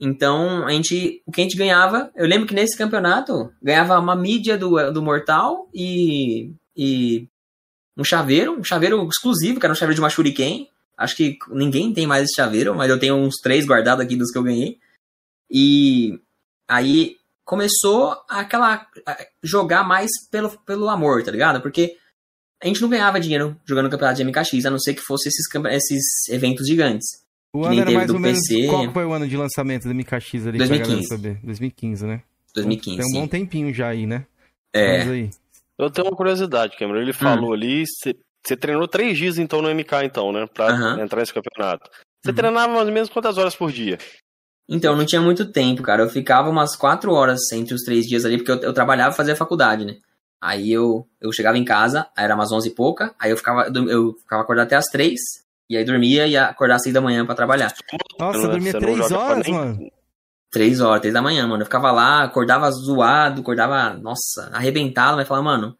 [0.00, 4.14] Então, a gente, o que a gente ganhava, eu lembro que nesse campeonato ganhava uma
[4.14, 7.26] mídia do, do Mortal e, e
[7.96, 10.68] um chaveiro, um chaveiro exclusivo, que era um chaveiro de uma Shuriken.
[10.96, 14.30] Acho que ninguém tem mais esse chaveiro, mas eu tenho uns três guardados aqui dos
[14.30, 14.78] que eu ganhei.
[15.50, 16.20] E
[16.68, 21.60] aí começou aquela a jogar mais pelo, pelo amor, tá ligado?
[21.60, 21.96] Porque
[22.62, 25.46] a gente não ganhava dinheiro jogando campeonato de MKX, a não ser que fosse esses,
[25.70, 27.06] esses eventos gigantes.
[27.52, 28.40] O ano era mais ou menos.
[28.68, 31.06] Qual foi o ano de lançamento do MKX ali 2015.
[31.06, 31.40] saber?
[31.42, 32.22] 2015, né?
[32.54, 32.96] 2015.
[32.96, 34.26] Tem um bom tempinho já aí, né?
[34.72, 35.02] É.
[35.02, 35.30] Aí.
[35.78, 37.00] Eu tenho uma curiosidade, Cameron.
[37.00, 37.52] Ele falou hum.
[37.52, 37.84] ali.
[37.86, 40.46] Você treinou três dias então no MK, então, né?
[40.52, 41.02] Pra uhum.
[41.02, 41.88] entrar nesse campeonato.
[42.22, 42.36] Você uhum.
[42.36, 43.98] treinava mais ou menos quantas horas por dia?
[44.68, 46.02] Então, não tinha muito tempo, cara.
[46.02, 49.16] Eu ficava umas quatro horas entre os três dias ali, porque eu, eu trabalhava e
[49.16, 49.96] fazia faculdade, né?
[50.40, 54.14] Aí eu, eu chegava em casa, era umas onze e pouca, aí eu ficava, eu
[54.14, 55.18] ficava acordado até as três,
[55.68, 57.72] e aí dormia e ia acordar às seis da manhã para trabalhar.
[58.18, 59.78] Nossa, eu dormia três horas, mano.
[60.50, 61.62] Três horas, três da manhã, mano.
[61.62, 65.76] Eu ficava lá, acordava zoado, acordava, nossa, arrebentado, mas falava, mano,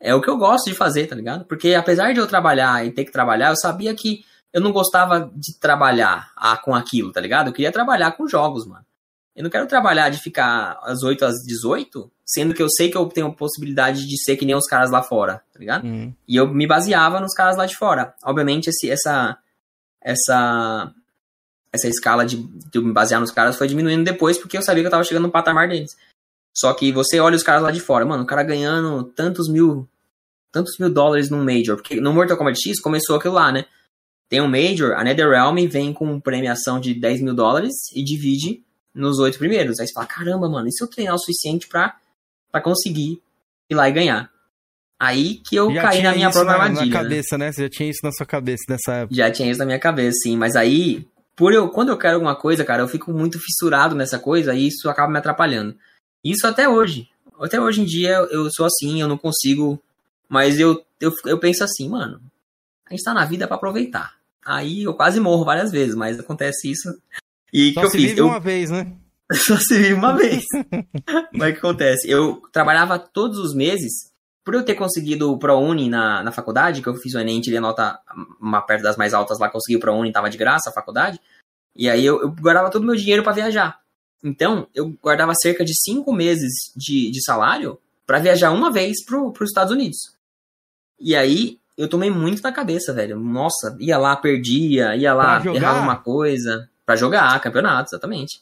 [0.00, 1.44] é o que eu gosto de fazer, tá ligado?
[1.44, 5.30] Porque apesar de eu trabalhar e ter que trabalhar, eu sabia que eu não gostava
[5.36, 7.48] de trabalhar ah, com aquilo, tá ligado?
[7.48, 8.84] Eu queria trabalhar com jogos, mano.
[9.40, 12.96] Eu não quero trabalhar de ficar às 8 às 18, sendo que eu sei que
[12.98, 15.86] eu tenho possibilidade de ser que nem os caras lá fora, tá ligado?
[15.86, 16.12] Uhum.
[16.28, 18.14] E eu me baseava nos caras lá de fora.
[18.22, 19.38] Obviamente, esse, essa,
[19.98, 20.92] essa,
[21.72, 24.82] essa escala de, de eu me basear nos caras foi diminuindo depois, porque eu sabia
[24.82, 25.96] que eu tava chegando no patamar deles.
[26.54, 29.88] Só que você olha os caras lá de fora, mano, o cara ganhando tantos mil,
[30.52, 33.64] tantos mil dólares num Major, porque no Mortal Kombat X começou aquilo lá, né?
[34.28, 38.62] Tem um Major, a NetherRealm vem com premiação de 10 mil dólares e divide
[38.94, 39.78] nos oito primeiros.
[39.78, 41.96] Aí você fala, caramba, mano, e se eu treinar o suficiente pra,
[42.50, 43.20] pra conseguir
[43.68, 44.30] ir lá e ganhar?
[44.98, 46.80] Aí que eu já caí na minha própria na, armadilha.
[46.80, 47.02] Na né?
[47.02, 47.52] cabeça, né?
[47.52, 49.14] Você já tinha isso na sua cabeça nessa época.
[49.14, 50.36] Já tinha isso na minha cabeça, sim.
[50.36, 54.18] Mas aí, por eu, quando eu quero alguma coisa, cara, eu fico muito fissurado nessa
[54.18, 55.74] coisa e isso acaba me atrapalhando.
[56.22, 57.08] Isso até hoje.
[57.40, 59.80] Até hoje em dia eu sou assim, eu não consigo.
[60.28, 62.20] Mas eu, eu, eu penso assim, mano,
[62.86, 64.14] a gente tá na vida para aproveitar.
[64.44, 66.94] Aí eu quase morro várias vezes, mas acontece isso.
[67.52, 68.18] E Só que eu se fiz?
[68.18, 68.26] Eu...
[68.26, 68.92] uma vez, né?
[69.32, 70.44] Só se vive uma vez.
[71.32, 72.10] mas o que acontece?
[72.10, 74.12] Eu trabalhava todos os meses,
[74.44, 77.58] por eu ter conseguido o ProUni na, na faculdade, que eu fiz o Enem, tirei
[77.58, 77.98] a nota
[78.40, 81.20] uma perto das mais altas lá, consegui o ProUni, tava de graça a faculdade.
[81.76, 83.80] E aí eu, eu guardava todo o meu dinheiro para viajar.
[84.22, 89.18] Então, eu guardava cerca de cinco meses de, de salário para viajar uma vez para
[89.18, 89.98] os Estados Unidos.
[90.98, 93.18] E aí, eu tomei muito na cabeça, velho.
[93.18, 96.69] Nossa, ia lá, perdia, ia lá, errava uma coisa.
[96.90, 98.40] Para jogar campeonato, exatamente.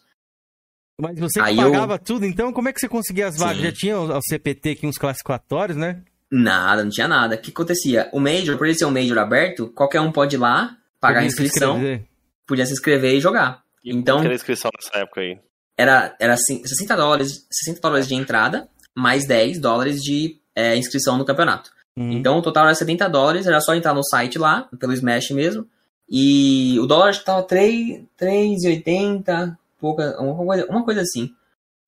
[0.98, 1.98] Mas você aí pagava eu...
[1.98, 3.58] tudo, então como é que você conseguia as vagas?
[3.58, 3.64] Sim.
[3.64, 6.02] Já tinha o CPT aqui, uns classificatórios, né?
[6.30, 7.34] Nada, não tinha nada.
[7.34, 8.08] O que acontecia?
[8.10, 11.24] O Major, por ele ser um Major aberto, qualquer um pode ir lá, pagar a
[11.26, 12.02] inscrição, se
[12.46, 13.62] podia se inscrever e jogar.
[13.84, 15.38] E então, era a inscrição nessa época aí?
[15.76, 18.66] Era, era 60 dólares, 60 dólares de entrada,
[18.96, 21.70] mais 10 dólares de é, inscrição no campeonato.
[21.96, 22.12] Uhum.
[22.12, 25.66] Então o total era 70 dólares, era só entrar no site lá, pelo Smash mesmo.
[26.10, 31.30] E o dólar acho que tava 3,80, pouca, uma coisa, uma coisa assim.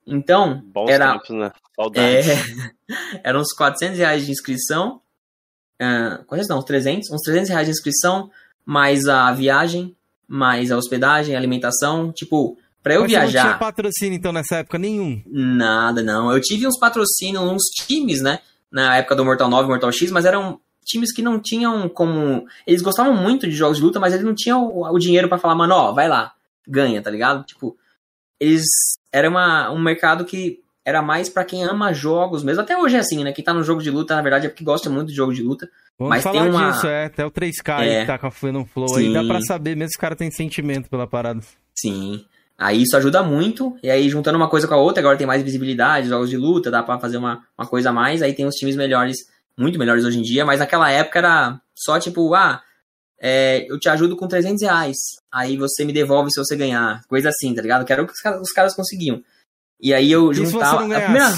[0.06, 1.12] Então, Bons era.
[1.12, 1.50] Tempos, né?
[1.94, 2.20] É,
[3.24, 5.00] eram uns 400 reais de inscrição.
[5.80, 6.18] Uh,
[6.48, 8.30] não, uns 300, uns 300 reais de inscrição,
[8.64, 9.96] mais a viagem,
[10.28, 12.12] mais a hospedagem, a alimentação.
[12.12, 13.30] Tipo, pra eu Mas viajar.
[13.30, 15.22] Você não tinha patrocínio então nessa época nenhum?
[15.26, 16.30] Nada, não.
[16.30, 18.40] Eu tive uns patrocínios, uns times, né?
[18.70, 22.46] na época do Mortal 9 Mortal X, mas eram times que não tinham como.
[22.66, 25.38] Eles gostavam muito de jogos de luta, mas eles não tinham o, o dinheiro para
[25.38, 26.32] falar, mano, ó, vai lá,
[26.66, 27.44] ganha, tá ligado?
[27.44, 27.76] Tipo,
[28.38, 28.64] eles.
[29.12, 32.62] Era uma, um mercado que era mais para quem ama jogos mesmo.
[32.62, 33.32] Até hoje é assim, né?
[33.32, 35.42] Quem tá no jogo de luta, na verdade, é porque gosta muito de jogo de
[35.42, 35.68] luta.
[35.98, 36.70] Vamos mas falar tem uma...
[36.70, 37.04] disso, é.
[37.04, 39.08] Até o 3K é, aí que tá com a Fluent Flow sim.
[39.08, 41.40] aí, dá pra saber mesmo se o cara tem sentimento pela parada.
[41.78, 42.24] Sim.
[42.58, 45.42] Aí isso ajuda muito, e aí juntando uma coisa com a outra, agora tem mais
[45.42, 48.54] visibilidade, jogos de luta, dá para fazer uma, uma coisa a mais, aí tem os
[48.54, 49.16] times melhores,
[49.58, 52.62] muito melhores hoje em dia, mas naquela época era só tipo, ah,
[53.20, 54.96] é, eu te ajudo com 300 reais,
[55.30, 57.84] aí você me devolve se você ganhar, coisa assim, tá ligado?
[57.84, 59.22] Que era o que os caras, os caras conseguiam.
[59.80, 60.76] E aí eu juntava...
[60.76, 61.36] a primeira...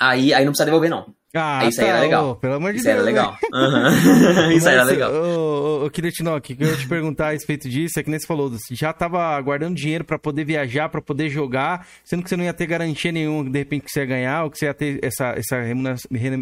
[0.00, 1.14] Aí, aí não precisa devolver, não.
[1.34, 2.30] Ah, isso tá, aí era legal.
[2.30, 2.98] Oh, pelo amor de isso Deus.
[2.98, 3.38] Isso era legal.
[3.52, 4.50] Uhum.
[4.52, 5.12] isso aí era legal.
[5.12, 8.18] Ô, ô, Kiretino, o que eu ia te perguntar a respeito disso é que nem
[8.18, 12.28] você falou, você já tava guardando dinheiro para poder viajar, para poder jogar, sendo que
[12.28, 14.66] você não ia ter garantia nenhuma, de repente, que você ia ganhar, ou que você
[14.66, 15.56] ia ter essa, essa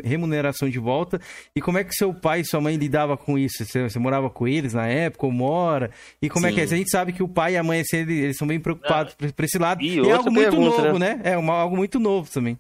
[0.03, 1.21] remuneração de volta.
[1.55, 3.65] E como é que seu pai e sua mãe lidava com isso?
[3.65, 5.93] Você, você morava com eles na época, ou mora?
[6.21, 6.53] E como Sim.
[6.53, 6.65] é que é?
[6.65, 9.15] A gente sabe que o pai e a mãe, assim, eles, eles são bem preocupados
[9.23, 9.33] ah.
[9.35, 9.83] por esse lado.
[9.83, 11.15] E, e é algo muito pergunta, novo, né?
[11.15, 11.33] né?
[11.33, 12.59] É uma, algo muito novo também.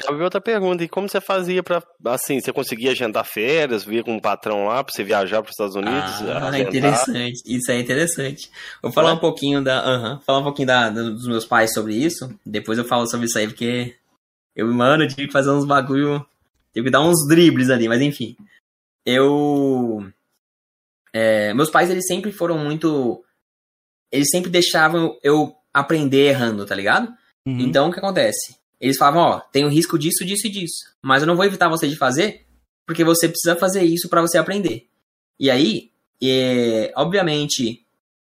[0.00, 4.14] Cabe outra pergunta, e como você fazia para assim, você conseguia agendar férias, vir com
[4.14, 6.22] um patrão lá para você viajar para os Estados Unidos?
[6.22, 8.48] Ah, interessante, isso é interessante.
[8.80, 9.12] Vou falar é?
[9.14, 12.78] um pouquinho da, uh -huh, falar um pouquinho da, dos meus pais sobre isso, depois
[12.78, 13.96] eu falo sobre isso aí, porque
[14.54, 16.24] eu, mano, eu tive que fazer uns bagulho,
[16.72, 18.36] tive que dar uns dribles ali, mas enfim.
[19.04, 20.08] Eu...
[21.12, 23.24] É, meus pais, eles sempre foram muito...
[24.12, 27.08] Eles sempre deixavam eu aprender errando, tá ligado?
[27.46, 27.60] Uhum.
[27.60, 28.56] Então, o que acontece?
[28.80, 30.94] Eles falavam, ó, tem o risco disso, disso e disso.
[31.02, 32.46] Mas eu não vou evitar você de fazer,
[32.86, 34.88] porque você precisa fazer isso para você aprender.
[35.38, 35.90] E aí,
[36.22, 37.84] é, obviamente,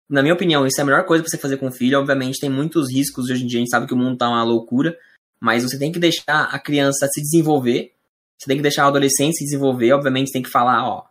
[0.09, 1.99] na minha opinião, isso é a melhor coisa pra você fazer com o filho.
[1.99, 4.43] Obviamente, tem muitos riscos hoje em dia, a gente sabe que o mundo tá uma
[4.43, 4.97] loucura.
[5.39, 7.93] Mas você tem que deixar a criança se desenvolver.
[8.37, 9.91] Você tem que deixar o adolescente se desenvolver.
[9.93, 11.05] Obviamente, tem que falar, ó,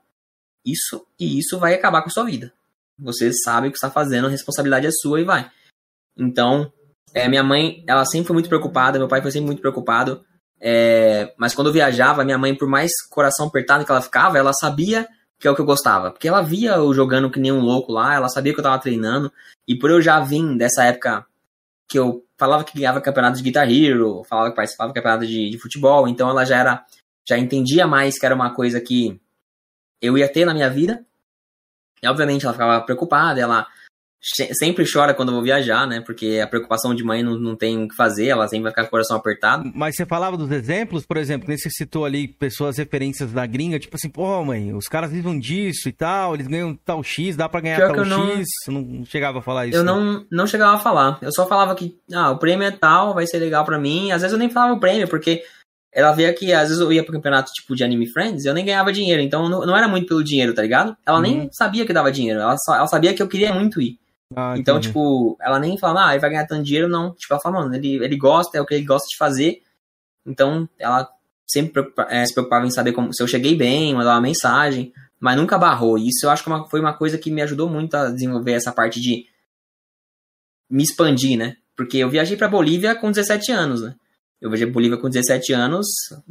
[0.65, 2.53] isso e isso vai acabar com a sua vida.
[2.99, 5.51] Você sabe o que está fazendo, a responsabilidade é sua e vai.
[6.17, 6.73] Então,
[7.15, 10.25] é, minha mãe, ela sempre foi muito preocupada, meu pai foi sempre muito preocupado.
[10.61, 14.53] É, mas quando eu viajava, minha mãe, por mais coração apertado que ela ficava, ela
[14.53, 15.07] sabia
[15.39, 16.11] que é o que eu gostava.
[16.11, 18.79] Porque ela via eu jogando que nem um louco lá, ela sabia que eu tava
[18.79, 19.33] treinando.
[19.69, 21.27] E por eu já vir dessa época
[21.89, 25.51] que eu falava que ganhava campeonato de Guitar Hero, falava que participava do campeonato de,
[25.51, 26.85] de futebol, então ela já era,
[27.27, 29.21] já entendia mais que era uma coisa que
[30.01, 31.05] eu ia ter na minha vida.
[32.03, 33.67] E obviamente ela ficava preocupada, ela
[34.21, 36.01] sempre chora quando eu vou viajar, né?
[36.01, 38.83] Porque a preocupação de mãe não, não tem o que fazer, ela sempre vai ficar
[38.83, 39.71] com o coração apertado.
[39.75, 43.79] Mas você falava dos exemplos, por exemplo, nesse você citou ali pessoas referências da gringa,
[43.79, 47.49] tipo assim, pô, mãe, os caras vivem disso e tal, eles ganham tal X, dá
[47.49, 48.47] pra ganhar Pior tal não, X.
[48.69, 49.77] Não chegava a falar isso.
[49.77, 51.19] Eu não, não chegava a falar.
[51.23, 54.11] Eu só falava que, ah, o prêmio é tal, vai ser legal pra mim.
[54.13, 55.43] Às vezes eu nem falava o prêmio, porque
[55.97, 58.67] ela via que às vezes eu ia pro campeonato tipo de Anime Friends eu nem
[58.67, 60.95] ganhava dinheiro, então não, não era muito pelo dinheiro, tá ligado?
[61.07, 61.23] Ela uhum.
[61.23, 63.99] nem sabia que dava dinheiro, ela, só, ela sabia que eu queria muito ir.
[64.35, 67.15] Ah, então, tipo, ela nem fala, ah, ele vai ganhar tanto dinheiro, não.
[67.15, 69.63] Tipo, ela fala, mano, ele, ele gosta, é o que ele gosta de fazer.
[70.27, 71.09] Então, ela
[71.47, 74.93] sempre preocupa, é, se preocupava em saber como, se eu cheguei bem, mandar uma mensagem,
[75.21, 75.97] mas nunca barrou.
[75.97, 78.53] Isso eu acho que é uma, foi uma coisa que me ajudou muito a desenvolver
[78.53, 79.27] essa parte de
[80.69, 81.57] me expandir, né?
[81.77, 83.95] Porque eu viajei pra Bolívia com 17 anos, né?
[84.41, 85.87] Eu viajei pra Bolívia com 17 anos.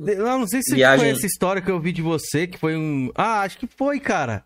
[0.05, 0.99] Eu não sei se viagem...
[0.99, 3.11] foi essa história que eu vi de você, que foi um.
[3.15, 4.43] Ah, acho que foi, cara.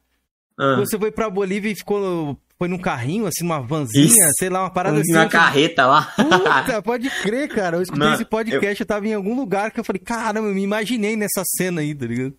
[0.57, 0.75] Ah.
[0.77, 4.33] Você foi pra Bolívia e ficou foi num carrinho, assim, uma vanzinha, Isso.
[4.37, 5.13] sei lá, uma parada assim.
[5.13, 6.13] Uma carreta lá.
[6.13, 7.77] Puta, pode crer, cara.
[7.77, 8.83] Eu escutei Não, esse podcast, eu...
[8.83, 11.95] eu tava em algum lugar que eu falei, caramba, eu me imaginei nessa cena aí,
[11.95, 12.35] tá ligado?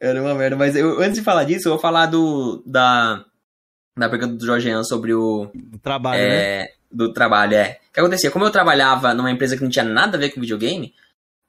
[0.00, 2.62] Era uma merda, mas eu, antes de falar disso, eu vou falar do.
[2.64, 3.24] da.
[3.98, 5.50] Da pergunta do Jorgean sobre o.
[5.52, 6.28] Do trabalho, é,
[6.62, 6.68] né?
[6.88, 7.80] Do trabalho, é.
[7.90, 8.30] O que acontecia?
[8.30, 10.94] Como eu trabalhava numa empresa que não tinha nada a ver com videogame,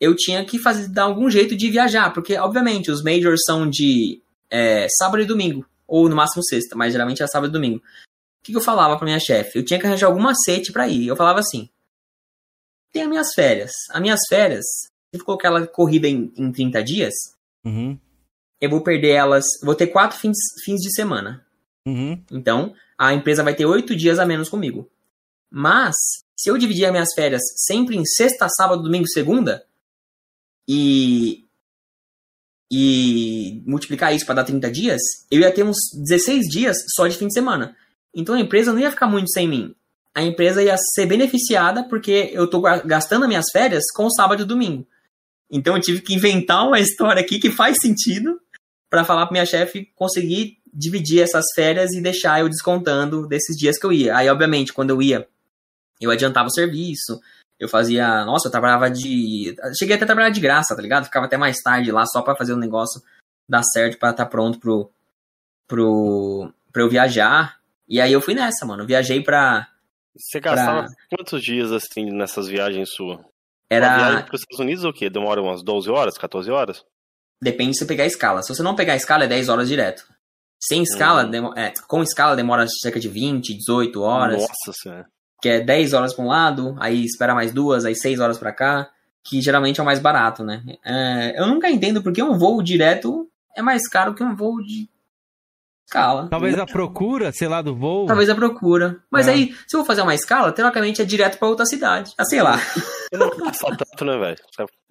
[0.01, 4.19] eu tinha que fazer, dar algum jeito de viajar, porque, obviamente, os majors são de
[4.49, 7.77] é, sábado e domingo ou no máximo sexta, mas geralmente era sábado e domingo.
[7.77, 7.81] O
[8.43, 9.57] que, que eu falava pra minha chefe?
[9.57, 11.07] Eu tinha que arranjar algum macete para ir.
[11.07, 11.69] Eu falava assim:
[12.91, 13.71] tem as minhas férias.
[13.89, 17.13] As minhas férias, se eu colocar ela corrida em, em 30 dias,
[17.65, 17.97] uhum.
[18.61, 19.43] eu vou perder elas.
[19.63, 21.45] Vou ter quatro fins, fins de semana.
[21.85, 22.23] Uhum.
[22.31, 24.89] Então, a empresa vai ter oito dias a menos comigo.
[25.49, 25.95] Mas,
[26.37, 29.65] se eu dividir as minhas férias sempre em sexta, sábado, domingo, segunda,
[30.67, 31.48] e
[32.71, 35.01] e multiplicar isso para dar 30 dias,
[35.31, 37.75] eu ia ter uns 16 dias só de fim de semana.
[38.13, 39.75] Então a empresa não ia ficar muito sem mim.
[40.13, 44.87] A empresa ia ser beneficiada porque eu estou gastando minhas férias com sábado e domingo.
[45.49, 48.39] Então eu tive que inventar uma história aqui que faz sentido
[48.89, 53.77] para falar para minha chefe conseguir dividir essas férias e deixar eu descontando desses dias
[53.77, 54.15] que eu ia.
[54.15, 55.27] Aí, obviamente, quando eu ia,
[55.99, 57.19] eu adiantava o serviço,
[57.59, 58.23] eu fazia.
[58.23, 59.55] Nossa, eu trabalhava de.
[59.77, 61.05] Cheguei até a trabalhar de graça, tá ligado?
[61.05, 63.01] Ficava até mais tarde lá só para fazer o negócio
[63.47, 64.89] dar certo para estar tá pronto pro,
[65.67, 67.59] pro, pra eu viajar.
[67.87, 68.85] E aí eu fui nessa, mano.
[68.85, 69.67] viajei pra.
[70.15, 71.17] Você gastava pra...
[71.17, 73.19] quantos dias assim nessas viagens suas?
[73.69, 73.87] Era.
[73.87, 75.09] Uma viagem pros Estados Unidos o quê?
[75.09, 76.85] Demora umas 12 horas, 14 horas?
[77.41, 78.41] Depende se você pegar a escala.
[78.41, 80.03] Se você não pegar a escala, é 10 horas direto.
[80.61, 81.57] Sem escala, hum.
[81.57, 84.41] é, com escala demora cerca de 20, 18 horas.
[84.41, 85.07] Nossa senhora
[85.41, 88.51] que é 10 horas para um lado, aí espera mais duas, aí 6 horas para
[88.51, 88.89] cá,
[89.23, 90.63] que geralmente é o mais barato, né?
[90.83, 94.89] É, eu nunca entendo porque um voo direto é mais caro que um voo de
[95.85, 96.27] escala.
[96.29, 98.05] Talvez a procura, sei lá, do voo.
[98.05, 98.97] Talvez a procura.
[99.09, 99.31] Mas é.
[99.31, 102.13] aí, se eu vou fazer uma escala, teoricamente é direto para outra cidade.
[102.17, 102.59] Ah, sei lá.
[103.11, 104.37] não passa tanto, né, velho?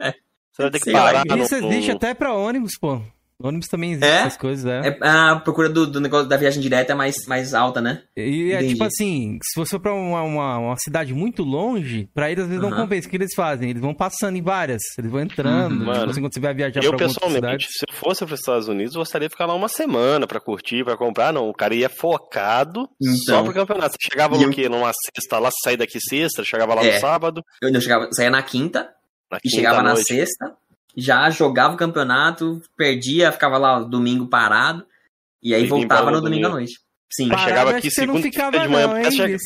[0.01, 0.15] É.
[0.53, 1.25] Você vai ter que parar.
[1.39, 3.01] Isso existe até para ônibus, pô.
[3.41, 4.21] Ônibus também existe é?
[4.21, 4.89] essas coisas, é.
[4.89, 4.99] é.
[5.01, 8.03] A procura do, do, negócio da viagem direta é mais, mais alta, né?
[8.17, 8.73] E é Entendi.
[8.73, 12.51] tipo assim, se você for pra uma, uma, uma, cidade muito longe, pra eles às
[12.51, 12.71] vezes uhum.
[12.71, 13.07] não compensa.
[13.07, 13.71] O que eles fazem?
[13.71, 15.85] Eles vão passando em várias, eles vão entrando.
[15.85, 15.93] Uhum.
[15.93, 18.69] Tipo assim, quando você vai viajar eu, pra pessoalmente, se eu fosse para os Estados
[18.69, 21.33] Unidos, eu gostaria de ficar lá uma semana pra curtir, pra comprar.
[21.33, 23.93] Não, o cara ia focado então, só pro campeonato.
[23.93, 24.51] Você chegava no eu...
[24.51, 24.69] quê?
[24.69, 26.95] Numa sexta lá, sair daqui sexta, chegava lá é.
[26.95, 27.45] no sábado.
[27.63, 28.91] Eu, eu chegava, saía na quinta,
[29.31, 30.57] na e chegava na sexta
[30.97, 34.87] já jogava o campeonato, perdia, ficava lá domingo parado,
[35.43, 36.81] e aí e voltava no domingo à noite.
[37.11, 37.29] Sim.
[37.29, 39.37] Parado, chegava aqui você não ficava de manhã, não, hein, chega...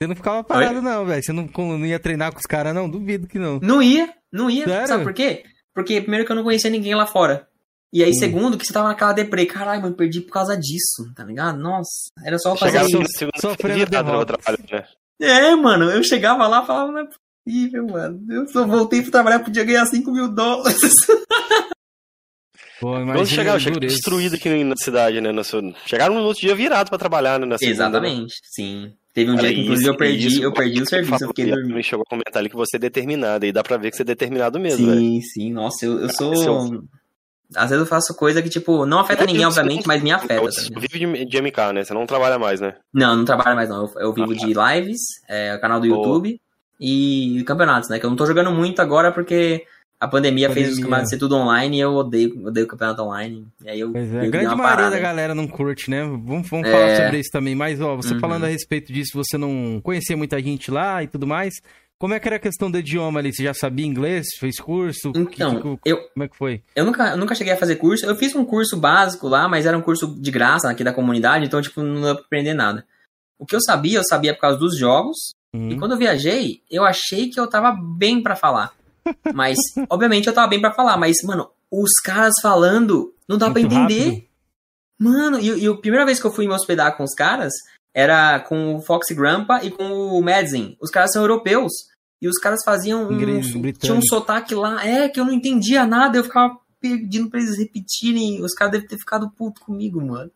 [0.00, 0.80] Você não ficava parado Oi?
[0.80, 1.22] não, velho.
[1.22, 2.88] Você não, não, ia treinar com os caras não?
[2.88, 3.58] Duvido que não.
[3.60, 4.64] Não ia, não ia.
[4.64, 4.86] Sério?
[4.86, 5.44] Sabe por quê?
[5.74, 7.48] Porque primeiro que eu não conhecia ninguém lá fora.
[7.92, 8.14] E aí, hum.
[8.14, 9.44] segundo, que você tava naquela deprê.
[9.46, 11.58] Caralho, mano, perdi por causa disso, tá ligado?
[11.58, 13.00] Nossa, era só fazer isso.
[13.40, 14.38] Sofrendo derrota.
[14.70, 14.84] Né?
[15.20, 17.08] É, mano, eu chegava lá e falava, é
[17.48, 18.20] possível, mano.
[18.30, 20.76] Eu só voltei pra trabalhar, podia ganhar 5 mil dólares.
[22.80, 25.30] Pô, Quando chegava, chegava destruído aqui na cidade, né?
[25.84, 27.56] Chegaram no outro dia virado pra trabalhar, né?
[27.60, 28.92] Exatamente, sim.
[29.12, 31.28] Teve um Cara, dia que, inclusive, isso, eu perdi, isso, eu perdi o serviço, eu
[31.28, 31.74] fiquei dormindo.
[31.74, 34.02] Me chegou a comentar ali que você é determinado, e dá pra ver que você
[34.02, 35.22] é determinado mesmo, Sim, véio.
[35.22, 36.84] sim, nossa, eu, eu sou...
[37.56, 40.40] Às vezes eu faço coisa que, tipo, não afeta ninguém, obviamente, mas me afeta.
[40.42, 41.82] Você tá vive de, de, MK, né?
[41.82, 42.76] Você não trabalha mais, né?
[42.94, 43.86] Não, não trabalho mais, não.
[43.86, 46.38] Eu, eu vivo ah, de lives, é, canal do YouTube
[46.78, 47.98] e campeonatos, né?
[47.98, 49.64] Que eu não tô jogando muito agora porque
[50.00, 50.66] A pandemia, pandemia.
[50.66, 53.46] fez os campeonatos ser tudo online e eu odeio, odeio o campeonato online.
[53.64, 54.90] E aí eu, pois é, a grande maioria parada.
[54.90, 56.02] da galera não curte, né?
[56.04, 56.70] Vamos, vamos é...
[56.70, 57.54] falar sobre isso também.
[57.54, 58.20] Mas, ó, você uhum.
[58.20, 61.54] falando a respeito disso, você não conhecia muita gente lá e tudo mais.
[61.98, 63.32] Como é que era a questão do idioma ali?
[63.32, 64.28] Você já sabia inglês?
[64.38, 65.08] Fez curso?
[65.08, 66.62] Então, que, que, eu, como é que foi?
[66.76, 68.06] Eu nunca, eu nunca cheguei a fazer curso.
[68.06, 71.44] Eu fiz um curso básico lá, mas era um curso de graça aqui da comunidade,
[71.44, 72.86] então, tipo, não pra aprender nada.
[73.38, 75.16] O que eu sabia, eu sabia por causa dos jogos.
[75.54, 75.70] Uhum.
[75.70, 78.72] E quando eu viajei, eu achei que eu tava bem para falar.
[79.32, 79.56] Mas,
[79.88, 80.96] obviamente, eu tava bem para falar.
[80.96, 84.04] Mas, mano, os caras falando, não dá para entender.
[84.04, 84.28] Rápido.
[85.00, 87.52] Mano, e, e a primeira vez que eu fui me hospedar com os caras,
[87.94, 90.76] era com o Fox Grandpa e com o Madsen.
[90.80, 91.72] Os caras são europeus.
[92.20, 93.16] E os caras faziam um.
[93.72, 97.56] tinha um sotaque lá, é, que eu não entendia nada, eu ficava pedindo pra eles
[97.56, 98.42] repetirem.
[98.42, 100.30] Os caras devem ter ficado puto comigo, mano.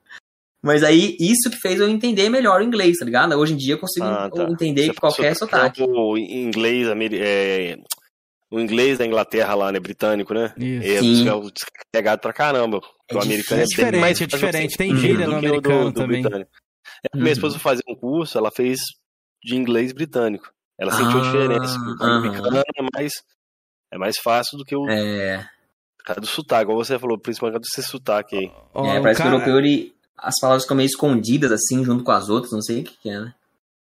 [0.63, 3.35] Mas aí, isso que fez eu entender melhor o inglês, tá ligado?
[3.35, 4.45] Hoje em dia eu consigo ah, tá.
[4.45, 5.83] entender Você qualquer sotaque.
[5.83, 7.77] O inglês, é,
[8.49, 9.81] o inglês da Inglaterra lá, né?
[9.81, 10.55] Britânico, né?
[10.57, 10.87] Isso.
[10.87, 11.29] É, Sim.
[11.29, 11.33] é
[11.91, 12.81] pegado pra caramba.
[13.11, 14.77] É o americano é, é diferente, mais é diferente.
[14.77, 16.23] Tem gíria no americano do, do também.
[16.23, 16.51] Britânico.
[17.05, 18.81] É, minha esposa fazer um curso, ela fez
[19.43, 20.53] de inglês britânico.
[20.79, 21.77] Ela sentiu ah, diferença.
[21.79, 23.13] O americano é mais,
[23.93, 24.89] é mais fácil do que o.
[24.89, 25.45] É.
[26.05, 28.53] Cara do sotaque, como você falou, principalmente do seu sotaque aí.
[28.75, 29.31] Oh, é, parece cara...
[29.31, 32.63] que o europeu, ele, as palavras ficam meio escondidas, assim, junto com as outras, não
[32.63, 33.35] sei o que, que é, né?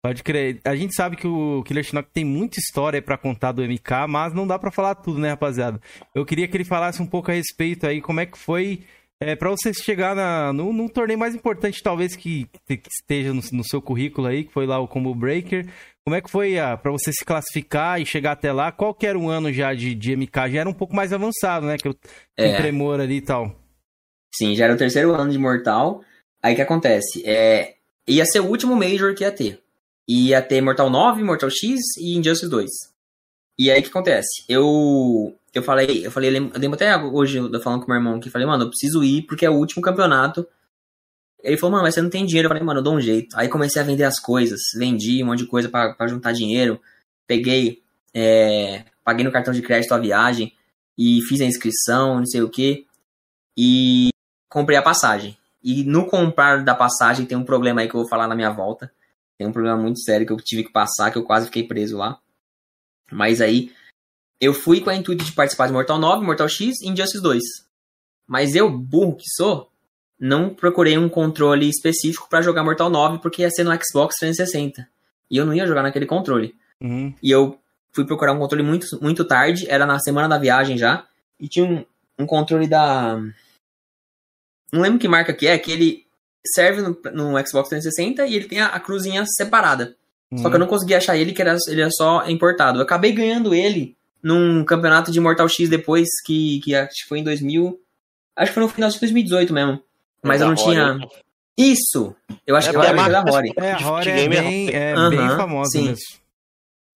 [0.01, 0.61] Pode crer.
[0.63, 4.33] A gente sabe que o Killer Shinnok tem muita história para contar do MK, mas
[4.33, 5.81] não dá para falar tudo, né, rapaziada?
[6.15, 8.85] Eu queria que ele falasse um pouco a respeito aí, como é que foi
[9.21, 13.41] é, para você chegar na, no, no, torneio mais importante, talvez, que, que esteja no,
[13.51, 15.67] no, seu currículo aí, que foi lá o Combo Breaker.
[16.05, 18.71] Como é que foi ah, para você se classificar e chegar até lá?
[18.71, 20.51] Qual que era o ano já de, de MK?
[20.51, 21.77] Já era um pouco mais avançado, né?
[21.77, 21.95] Que eu
[22.37, 22.55] é.
[22.55, 23.53] tremor ali e tal.
[24.33, 26.01] Sim, já era o terceiro ano de Mortal.
[26.41, 27.23] Aí que acontece?
[27.25, 27.75] É,
[28.07, 29.61] ia ser o último Major que ia ter.
[30.07, 32.69] Ia ter Mortal 9, Mortal X e Injustice 2.
[33.57, 34.45] E aí que acontece?
[34.47, 38.29] Eu eu falei, eu falei, eu lembro até hoje, eu falando com meu irmão que
[38.29, 40.47] falei, mano, eu preciso ir porque é o último campeonato.
[41.41, 42.47] Ele falou, mano, mas você não tem dinheiro.
[42.47, 43.35] Eu falei, mano, eu dou um jeito.
[43.37, 46.79] Aí comecei a vender as coisas, vendi um monte de coisa para juntar dinheiro.
[47.25, 47.81] Peguei,
[48.13, 50.53] é, paguei no cartão de crédito a viagem
[50.97, 52.85] e fiz a inscrição, não sei o que.
[53.57, 54.09] E
[54.49, 55.37] comprei a passagem.
[55.63, 58.49] E no comprar da passagem tem um problema aí que eu vou falar na minha
[58.49, 58.91] volta.
[59.37, 61.97] Tem um problema muito sério que eu tive que passar, que eu quase fiquei preso
[61.97, 62.19] lá.
[63.11, 63.71] Mas aí
[64.39, 67.43] eu fui com a intuito de participar de Mortal 9, Mortal X e Injustice 2.
[68.27, 69.69] Mas eu, burro que sou,
[70.19, 74.87] não procurei um controle específico para jogar Mortal 9 porque ia ser no Xbox 360.
[75.31, 76.55] E eu não ia jogar naquele controle.
[76.81, 77.13] Uhum.
[77.21, 77.59] E eu
[77.91, 81.05] fui procurar um controle muito, muito tarde, era na semana da viagem já,
[81.39, 81.85] e tinha um,
[82.17, 83.19] um controle da.
[84.71, 86.05] Não lembro que marca que é, que ele
[86.45, 89.95] serve no, no Xbox 360 e ele tem a, a cruzinha separada.
[90.31, 90.37] Uhum.
[90.37, 90.59] Só que eu uhum.
[90.59, 92.79] não consegui achar ele, que era, ele era só importado.
[92.79, 97.19] Eu acabei ganhando ele num campeonato de Mortal X depois, que, que acho que foi
[97.19, 97.79] em 2000.
[98.35, 99.81] Acho que foi no final de 2018 mesmo.
[100.23, 100.93] Mas é eu não tinha.
[100.93, 101.07] Né?
[101.57, 102.15] Isso!
[102.47, 103.53] Eu acho é, que é a da Rory.
[103.57, 105.87] É, a Rory é bem, é uhum, bem famosa sim.
[105.87, 106.18] mesmo.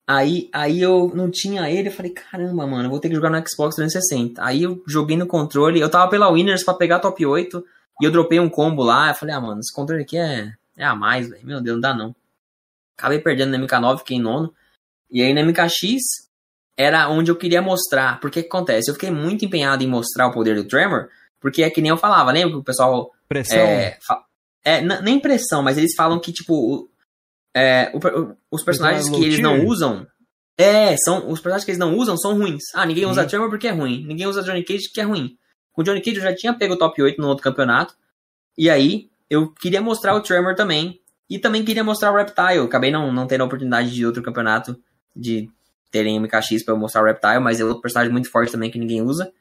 [0.06, 3.30] Aí, aí eu não tinha ele, eu falei, caramba, mano, eu vou ter que jogar
[3.30, 4.44] no Xbox 360.
[4.44, 7.64] Aí eu joguei no controle, eu tava pela Winners pra pegar top 8,
[8.02, 10.84] e eu dropei um combo lá, eu falei, ah, mano, esse controle aqui é, é
[10.84, 11.46] a mais, velho.
[11.46, 12.16] Meu Deus, não dá não.
[12.98, 14.54] Acabei perdendo no MK9, fiquei em nono.
[15.10, 16.02] E aí no MKX,
[16.78, 18.20] era onde eu queria mostrar.
[18.20, 18.90] Porque o que acontece?
[18.90, 21.08] Eu fiquei muito empenhado em mostrar o poder do Tremor,
[21.40, 23.12] porque é que nem eu falava, lembra que o pessoal.
[23.28, 23.58] Pressão.
[23.58, 23.98] É,
[24.64, 26.90] é nem pressão, mas eles falam que, tipo,
[27.56, 30.08] é, o, os personagens que eles não usam.
[30.58, 32.64] É, são, os personagens que eles não usam são ruins.
[32.74, 33.28] Ah, ninguém usa uhum.
[33.28, 34.06] Tremor porque é ruim.
[34.06, 35.38] Ninguém usa Johnny Cage porque é ruim.
[35.72, 37.96] Com o Johnny Cage eu já tinha pego o top 8 no outro campeonato.
[38.58, 41.00] E aí, eu queria mostrar o Tremor também.
[41.30, 42.60] E também queria mostrar o Reptile.
[42.60, 44.80] Acabei não, não tendo a oportunidade de outro campeonato
[45.16, 45.50] de
[45.90, 48.80] terem MKX para eu mostrar o Reptile, mas é outro personagem muito forte também que
[48.80, 49.32] ninguém usa.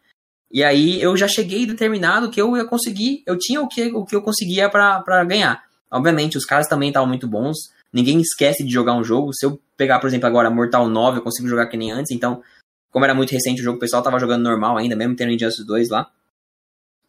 [0.51, 4.05] E aí eu já cheguei determinado que eu ia conseguir, eu tinha o que, o
[4.05, 5.65] que eu conseguia para ganhar.
[5.91, 7.57] Obviamente, os caras também estavam muito bons,
[7.93, 9.33] ninguém esquece de jogar um jogo.
[9.33, 12.43] Se eu pegar, por exemplo, agora Mortal 9, eu consigo jogar que nem antes, então,
[12.91, 15.67] como era muito recente o jogo, o pessoal tava jogando normal ainda, mesmo tendo Injustice
[15.67, 16.11] 2 lá.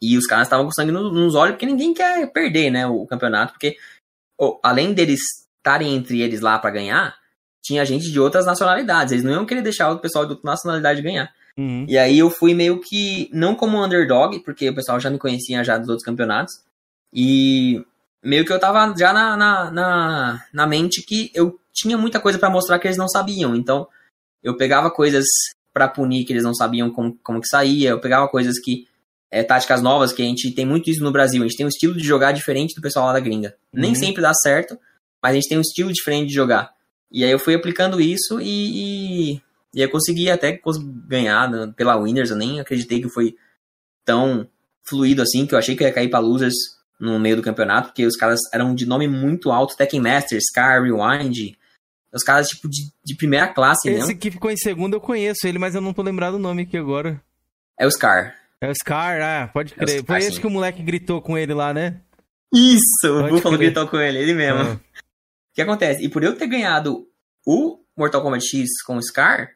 [0.02, 3.52] E os caras estavam com sangue nos olhos, porque ninguém quer perder, né, o campeonato,
[3.52, 3.76] porque
[4.38, 5.20] oh, além deles
[5.56, 7.16] estarem entre eles lá para ganhar,
[7.62, 9.12] tinha gente de outras nacionalidades.
[9.12, 11.32] Eles não iam querer deixar o pessoal de outra nacionalidade ganhar.
[11.56, 11.86] Uhum.
[11.88, 15.64] E aí eu fui meio que, não como underdog, porque o pessoal já me conhecia
[15.64, 16.62] já dos outros campeonatos.
[17.12, 17.84] E
[18.24, 22.38] meio que eu tava já na, na, na, na mente que eu tinha muita coisa
[22.38, 23.54] para mostrar que eles não sabiam.
[23.54, 23.86] Então
[24.42, 25.24] eu pegava coisas
[25.72, 27.90] para punir que eles não sabiam como, como que saía.
[27.90, 28.88] Eu pegava coisas que.
[29.30, 31.42] É, táticas novas, que a gente tem muito isso no Brasil.
[31.42, 33.56] A gente tem um estilo de jogar diferente do pessoal lá da gringa.
[33.72, 33.80] Uhum.
[33.80, 34.78] Nem sempre dá certo,
[35.20, 36.72] mas a gente tem um estilo diferente de jogar.
[37.10, 39.42] E aí eu fui aplicando isso e, e,
[39.74, 40.60] E eu consegui até
[41.08, 43.34] ganhar pela Winners, eu nem acreditei que foi
[44.04, 44.46] tão
[44.84, 46.54] fluido assim, que eu achei que ia cair pra Losers
[47.04, 50.82] no meio do campeonato, porque os caras eram de nome muito alto, Tekken Master, Scar,
[50.82, 51.56] Rewind,
[52.12, 55.58] os caras, tipo, de, de primeira classe Esse que ficou em segundo eu conheço ele,
[55.58, 57.20] mas eu não tô lembrado o nome aqui agora.
[57.78, 58.36] É o Scar.
[58.60, 59.98] É o Scar, ah, pode É o crer.
[59.98, 60.40] Scar, Foi esse sim.
[60.40, 62.00] que o moleque gritou com ele lá, né?
[62.52, 63.18] Isso!
[63.18, 63.66] O Pode Buffalo crer.
[63.66, 64.60] gritou com ele, ele mesmo.
[64.60, 64.74] Ah.
[64.74, 66.04] O que acontece?
[66.04, 67.06] E por eu ter ganhado
[67.44, 69.50] o Mortal Kombat X com o Scar,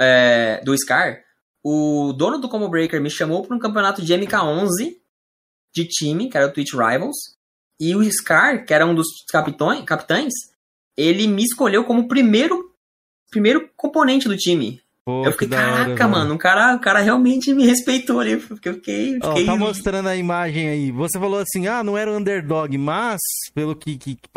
[0.00, 1.20] é, do Scar,
[1.62, 4.96] o dono do Combo Breaker me chamou para um campeonato de MK11
[5.74, 7.16] de time, que era o Twitch Rivals,
[7.80, 10.32] e o Scar, que era um dos capitões, capitães,
[10.96, 12.70] ele me escolheu como primeiro
[13.30, 14.80] primeiro componente do time.
[15.04, 16.10] Pô, eu fiquei, hora, caraca, velho.
[16.10, 19.18] mano, o cara, o cara realmente me respeitou ali, porque eu fiquei...
[19.20, 20.92] Ó, fiquei tá mostrando a imagem aí.
[20.92, 23.18] Você falou assim, ah, não era underdog, mas,
[23.52, 24.28] pelo que, que, que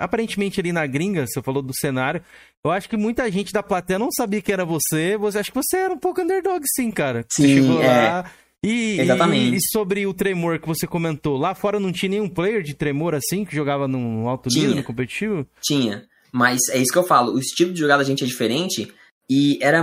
[0.00, 2.20] aparentemente ali na gringa, você falou do cenário,
[2.64, 5.62] eu acho que muita gente da plateia não sabia que era você, você acho que
[5.62, 7.24] você era um pouco underdog sim, cara.
[7.28, 7.86] Você Sim, chegou é.
[7.86, 8.30] lá...
[8.64, 9.54] E, Exatamente.
[9.54, 12.74] e, e sobre o tremor que você comentou, lá fora não tinha nenhum player de
[12.74, 14.76] tremor assim, que jogava num alto nível, Tinha.
[14.76, 15.46] no competitivo?
[15.62, 16.04] Tinha.
[16.32, 17.34] Mas é isso que eu falo.
[17.34, 18.92] O estilo de jogada da gente é diferente.
[19.30, 19.82] E era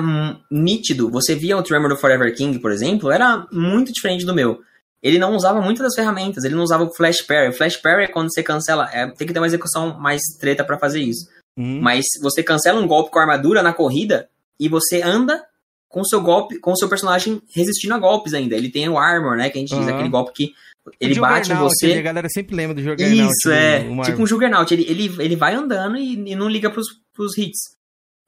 [0.52, 1.10] nítido.
[1.10, 4.60] Você via o Tremor do Forever King, por exemplo, era muito diferente do meu.
[5.02, 6.44] Ele não usava muitas das ferramentas.
[6.44, 7.50] Ele não usava o Flash Parry.
[7.50, 8.90] O Flash Parry é quando você cancela.
[8.94, 11.28] é, tem que ter uma execução mais treta pra fazer isso.
[11.58, 11.80] Hum.
[11.82, 14.30] Mas você cancela um golpe com armadura na corrida
[14.60, 15.44] e você anda
[15.92, 18.56] com o seu golpe, com seu personagem resistindo a golpes ainda.
[18.56, 19.50] Ele tem o armor, né?
[19.50, 19.94] Que a gente diz, Aham.
[19.94, 20.54] aquele golpe que
[21.00, 21.94] ele bate em você.
[21.94, 23.32] A galera sempre lembra do Juggernaut.
[23.32, 23.84] Isso, é.
[23.84, 24.04] Marvel.
[24.06, 24.74] Tipo um Juggernaut.
[24.74, 27.76] Ele, ele, ele vai andando e, e não liga pros, pros hits.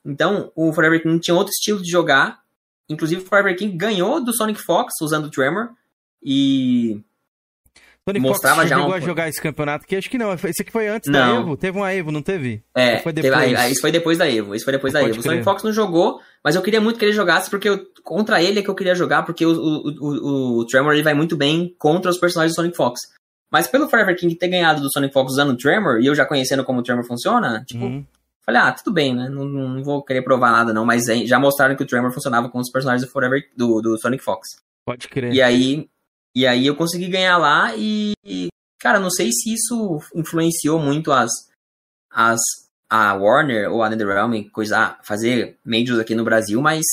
[0.05, 2.41] Então, o Forever King tinha outro estilo de jogar.
[2.89, 5.69] Inclusive, o Forever King ganhou do Sonic Fox usando o Tremor.
[6.21, 7.01] E.
[8.05, 9.95] Tony mostrava Fox já chegou um- a jogar esse campeonato aqui?
[9.95, 10.33] Acho que não.
[10.33, 11.41] Esse aqui foi antes da Não.
[11.41, 11.57] Evo.
[11.57, 12.61] Teve uma Evo, não teve?
[12.75, 13.47] É, Foi teve- depois.
[13.49, 14.53] aí- aí isso foi depois da Evo.
[14.53, 15.19] Isso foi depois da Pode Evo.
[15.19, 15.23] O.
[15.23, 18.59] Sonic Fox não jogou, mas eu queria muito que ele jogasse, porque eu- contra ele
[18.59, 21.73] é que eu queria jogar, porque o, o, o, o Tremor ele vai muito bem
[21.79, 22.99] contra os personagens do Sonic Fox.
[23.49, 26.25] Mas pelo Forever King ter ganhado do Sonic Fox usando o Tremor, e eu já
[26.25, 28.05] conhecendo como o Tremor funciona, tipo, Uhum.
[28.45, 29.29] Falei, ah, tudo bem, né?
[29.29, 32.59] Não, não vou querer provar nada, não, mas já mostraram que o Tremor funcionava com
[32.59, 34.49] os personagens do Forever do, do Sonic Fox.
[34.85, 35.31] Pode crer.
[35.31, 35.87] E aí,
[36.35, 38.13] e aí eu consegui ganhar lá e,
[38.79, 41.31] cara, não sei se isso influenciou muito as,
[42.11, 42.39] as
[42.89, 46.83] a Warner ou a NetherRealm coisa, ah, fazer majors aqui no Brasil, mas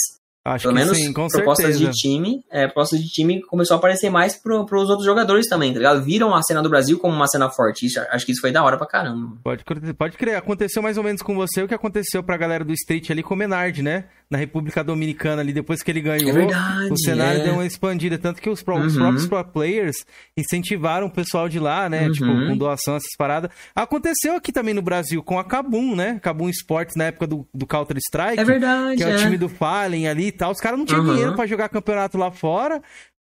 [0.42, 1.90] Acho pelo que menos sim, com propostas certeza.
[1.90, 5.70] de time, é, propostas de time começou a aparecer mais pro, pros outros jogadores também,
[5.70, 6.02] tá ligado?
[6.02, 7.84] Viram a cena do Brasil como uma cena forte.
[7.84, 9.36] Isso, acho que isso foi da hora pra caramba.
[9.44, 10.36] Pode, crer- pode crer.
[10.36, 13.34] Aconteceu mais ou menos com você o que aconteceu pra galera do Street ali com
[13.34, 14.06] o Menard, né?
[14.30, 16.30] Na República Dominicana ali, depois que ele ganhou.
[16.30, 16.92] É verdade.
[16.92, 17.44] O cenário é.
[17.44, 19.00] deu uma expandida, tanto que os, os Uhum.
[19.00, 19.96] próprios pro players
[20.36, 22.06] incentivaram o pessoal de lá, né?
[22.06, 22.12] Uhum.
[22.12, 23.50] Tipo, com doação, essas paradas.
[23.74, 26.20] Aconteceu aqui também no Brasil com a Kabum, né?
[26.22, 28.38] Kabum Sports na época do, do Counter-Strike.
[28.38, 28.96] É verdade.
[28.98, 29.16] que é, é.
[29.16, 30.52] o time do Fallen ali e tal.
[30.52, 31.10] Os caras não tinham Uhum.
[31.12, 32.80] dinheiro pra jogar campeonato lá fora.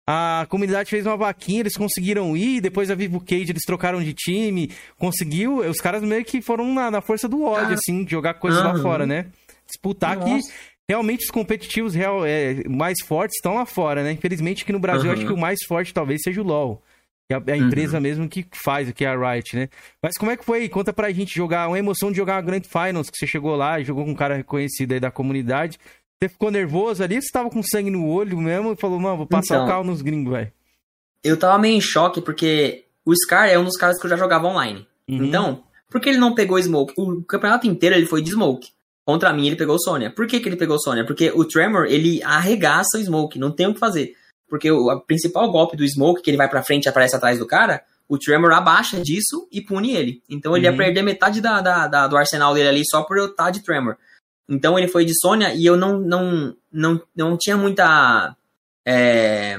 [0.08, 2.60] A comunidade fez uma vaquinha, eles conseguiram ir.
[2.60, 4.70] Depois a Vivo Cage eles trocaram de time.
[4.98, 5.58] Conseguiu.
[5.58, 7.74] Os caras meio que foram na, na força do ódio, Ah.
[7.74, 8.82] assim, de jogar coisas lá Uhum.
[8.82, 9.26] fora, né?
[9.66, 10.48] Disputar que Nossa.
[10.88, 14.12] Realmente os competitivos real, é, mais fortes estão lá fora, né?
[14.12, 15.16] Infelizmente aqui no Brasil Uhum.
[15.16, 16.82] acho que o mais forte talvez seja o LoL.
[17.28, 17.66] Que é a, Uhum.
[17.66, 19.68] empresa mesmo que faz, que é a Riot, né?
[20.00, 20.68] Mas como é que foi?
[20.68, 23.82] Conta pra gente jogar, uma emoção de jogar a Grand Finals, que você chegou lá,
[23.82, 25.76] jogou com um cara reconhecido aí da comunidade.
[26.22, 27.20] Você ficou nervoso ali?
[27.20, 29.66] Você tava com sangue no olho mesmo e falou, não, vou passar Então.
[29.66, 30.52] o carro nos gringos, velho.
[31.24, 34.16] Eu tava meio em choque porque o Scar é um dos caras que eu já
[34.16, 34.86] jogava online.
[35.08, 35.24] Uhum.
[35.24, 36.94] Então, por que ele não pegou Smoke?
[36.96, 38.70] O campeonato inteiro ele foi de Smoke.
[39.06, 40.10] Contra mim ele pegou Sônia.
[40.10, 41.06] Por que, que ele pegou Sônia?
[41.06, 44.14] Porque o Tremor, ele arregaça o Smoke, não tem o que fazer.
[44.48, 47.46] Porque o principal golpe do Smoke, que ele vai pra frente e aparece atrás do
[47.46, 50.22] cara, o Tremor abaixa disso e pune ele.
[50.28, 50.72] Então ele Uhum.
[50.72, 53.62] ia perder metade da, da- da- do arsenal dele ali só por eu estar de
[53.62, 53.96] Tremor.
[54.48, 58.36] Então ele foi de Sônia e eu não, não, não, não tinha muita.
[58.84, 59.56] é,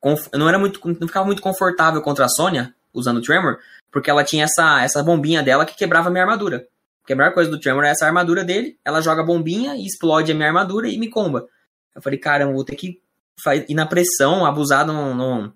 [0.00, 0.80] conf- não era muito.
[1.00, 3.58] não ficava muito confortável contra a Sônia usando o Tremor,
[3.90, 6.66] porque ela tinha essa, essa bombinha dela que quebrava a minha armadura.
[7.02, 10.30] Porque a melhor coisa do Tremor é essa armadura dele, ela joga bombinha e explode
[10.30, 11.46] a minha armadura e me comba.
[11.94, 13.00] Eu falei, cara, eu vou ter que
[13.68, 15.52] ir na pressão, abusar no, no,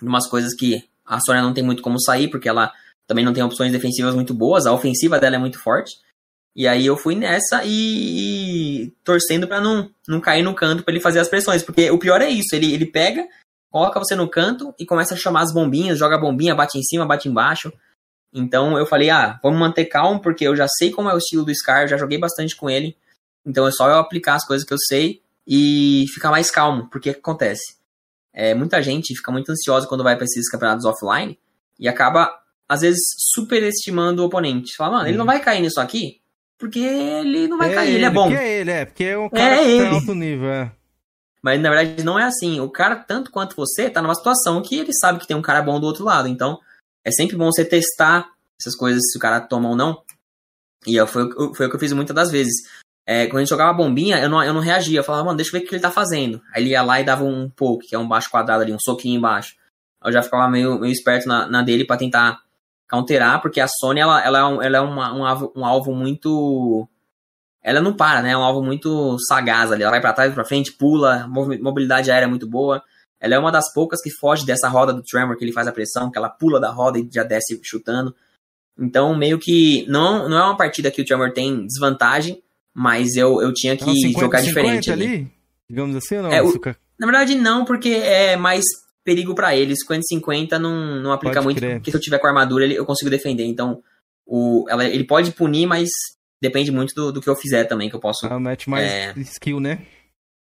[0.00, 2.72] umas coisas que a Sônia não tem muito como sair, porque ela
[3.06, 5.96] também não tem opções defensivas muito boas, a ofensiva dela é muito forte.
[6.54, 10.92] E aí eu fui nessa e, e torcendo pra não, não cair no canto pra
[10.92, 11.62] ele fazer as pressões.
[11.62, 13.26] Porque o pior é isso, ele, ele pega,
[13.70, 16.82] coloca você no canto e começa a chamar as bombinhas, joga a bombinha, bate em
[16.82, 17.72] cima, bate embaixo.
[18.32, 21.44] Então eu falei, ah, vamos manter calmo, porque eu já sei como é o estilo
[21.44, 22.96] do Scar, eu já joguei bastante com ele.
[23.44, 27.10] Então é só eu aplicar as coisas que eu sei e ficar mais calmo, porque
[27.10, 27.76] o que acontece?
[28.32, 31.38] É, muita gente fica muito ansiosa quando vai pra esses campeonatos offline
[31.78, 32.30] e acaba,
[32.68, 33.00] às vezes,
[33.34, 34.76] superestimando o oponente.
[34.76, 36.20] Fala, mano, ele não vai cair nisso aqui?
[36.58, 38.28] porque ele não vai é cair, ele, ele é bom.
[38.28, 40.72] Porque é ele, é, porque é um cara é que tá alto nível, é.
[41.40, 42.60] Mas na verdade não é assim.
[42.60, 45.62] O cara, tanto quanto você, tá numa situação que ele sabe que tem um cara
[45.62, 46.26] bom do outro lado.
[46.26, 46.58] Então,
[47.04, 48.30] é sempre bom você testar
[48.60, 50.02] essas coisas, se o cara toma ou não.
[50.86, 52.54] E eu, foi, foi o que eu fiz muitas das vezes.
[53.06, 55.00] É, quando a gente jogava bombinha, eu não, eu não reagia.
[55.00, 56.42] Eu falava, mano, deixa eu ver o que ele tá fazendo.
[56.52, 58.80] Aí ele ia lá e dava um poke, que é um baixo quadrado ali, um
[58.80, 59.56] soquinho embaixo.
[60.04, 62.40] Eu já ficava meio, meio esperto na, na dele para tentar
[62.88, 65.94] counterar, porque a Sony, ela, ela é, um, ela é uma, um, alvo, um alvo
[65.94, 66.88] muito...
[67.62, 68.30] Ela não para, né?
[68.32, 69.82] É um alvo muito sagaz ali.
[69.82, 72.82] Ela vai para trás, para frente, pula, mobilidade aérea é muito boa.
[73.20, 75.72] Ela é uma das poucas que foge dessa roda do Tremor, que ele faz a
[75.72, 78.14] pressão, que ela pula da roda e já desce chutando.
[78.78, 82.40] Então, meio que não, não é uma partida que o Tremor tem desvantagem,
[82.72, 85.04] mas eu, eu tinha que então, 50, jogar diferente ali.
[85.04, 85.32] ali.
[85.68, 86.32] Digamos assim ou não?
[86.32, 86.52] É, o,
[86.98, 88.64] na verdade, não, porque é mais
[89.04, 89.74] perigo para ele.
[89.74, 91.76] 50-50 não, não aplica Pode muito, crer.
[91.76, 93.44] porque se eu tiver com armadura, ele, eu consigo defender.
[93.44, 93.82] Então,
[94.26, 95.88] o, ela, ele pode punir, mas
[96.40, 98.26] depende muito do, do que eu fizer também, que eu posso.
[98.26, 99.86] Ah, match mais é, skill, né?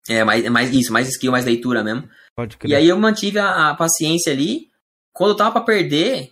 [0.08, 2.08] É, mais, mais isso, mais skill, mais leitura mesmo.
[2.42, 2.72] Pode crer.
[2.72, 4.70] E aí eu mantive a, a paciência ali.
[5.14, 6.32] Quando eu tava pra perder,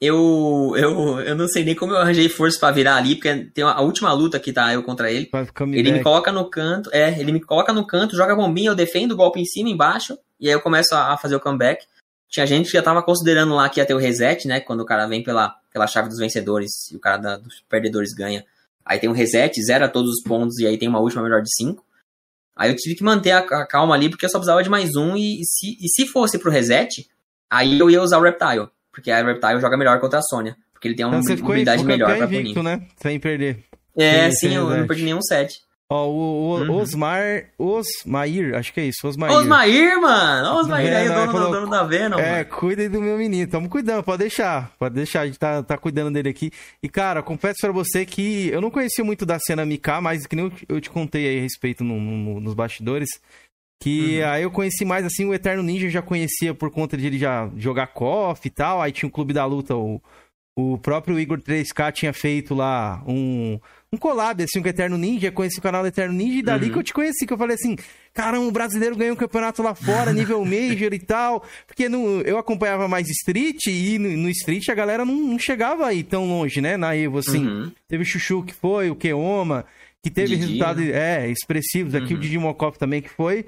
[0.00, 3.64] eu, eu, eu não sei nem como eu arranjei força para virar ali, porque tem
[3.64, 5.26] a última luta que tá eu contra ele.
[5.80, 8.74] Ele me coloca no canto, é, ele me coloca no canto, joga a bombinha, eu
[8.76, 11.84] defendo o golpe em cima, embaixo, e aí eu começo a, fazer o comeback.
[12.28, 14.60] Tinha gente que já tava considerando lá que ia ter o reset, né?
[14.60, 18.14] Quando o cara vem pela, pela chave dos vencedores e o cara da, dos perdedores
[18.14, 18.44] ganha.
[18.84, 21.52] Aí tem um reset, zera todos os pontos e aí tem uma última melhor de
[21.56, 21.84] 5.
[22.60, 24.94] Aí eu tive que manter a, a, calma ali, porque eu só precisava de mais
[24.94, 27.08] um, e, e, se, e se fosse pro reset,
[27.48, 28.68] aí eu ia usar o Reptile.
[28.92, 30.54] Porque a Reptile joga melhor contra a Sônia.
[30.70, 32.62] Porque ele tem uma então, habilidade melhor pra punir.
[32.62, 32.86] né?
[32.98, 33.64] Sem perder.
[33.96, 35.62] É, sim, eu não perdi nenhum set.
[35.92, 36.76] Ó, o, o uhum.
[36.76, 37.46] Osmar.
[37.58, 39.32] Osmair, acho que é isso, Osmair.
[39.32, 40.60] Osmair, mano!
[40.60, 42.16] Osmair é, aí, o dono, falou, dono da Venom.
[42.16, 42.44] É, mano.
[42.46, 43.50] cuidem do meu menino.
[43.50, 44.70] Tamo cuidando, pode deixar.
[44.78, 46.52] Pode deixar, a gente tá, tá cuidando dele aqui.
[46.80, 50.36] E, cara, confesso pra você que eu não conhecia muito da cena MK, mas que
[50.36, 53.08] nem eu, eu te contei aí a respeito no, no, nos bastidores.
[53.82, 54.28] Que uhum.
[54.28, 57.18] aí eu conheci mais assim, o Eterno Ninja eu já conhecia por conta de ele
[57.18, 58.80] já jogar KOF e tal.
[58.80, 60.00] Aí tinha o Clube da Luta, o,
[60.56, 63.58] o próprio Igor 3K tinha feito lá um,
[63.92, 65.32] um collab assim com o Eterno Ninja.
[65.32, 66.72] Conheci o canal do Eterno Ninja e dali uhum.
[66.72, 67.76] que eu te conheci, que eu falei assim:
[68.14, 71.44] caramba, um brasileiro ganhou um campeonato lá fora, nível Major e tal.
[71.66, 75.86] Porque no, eu acompanhava mais Street e no, no Street a galera não, não, chegava
[75.86, 76.76] aí tão longe, né?
[76.76, 77.46] Na Evo, assim.
[77.46, 77.72] Uhum.
[77.88, 79.64] Teve o Chuchu que foi, o Keoma,
[80.02, 81.24] que teve Didi, resultados né?
[81.26, 81.94] é, expressivos.
[81.94, 82.22] Aqui o uhum.
[82.22, 83.44] Didi Mokov também que foi.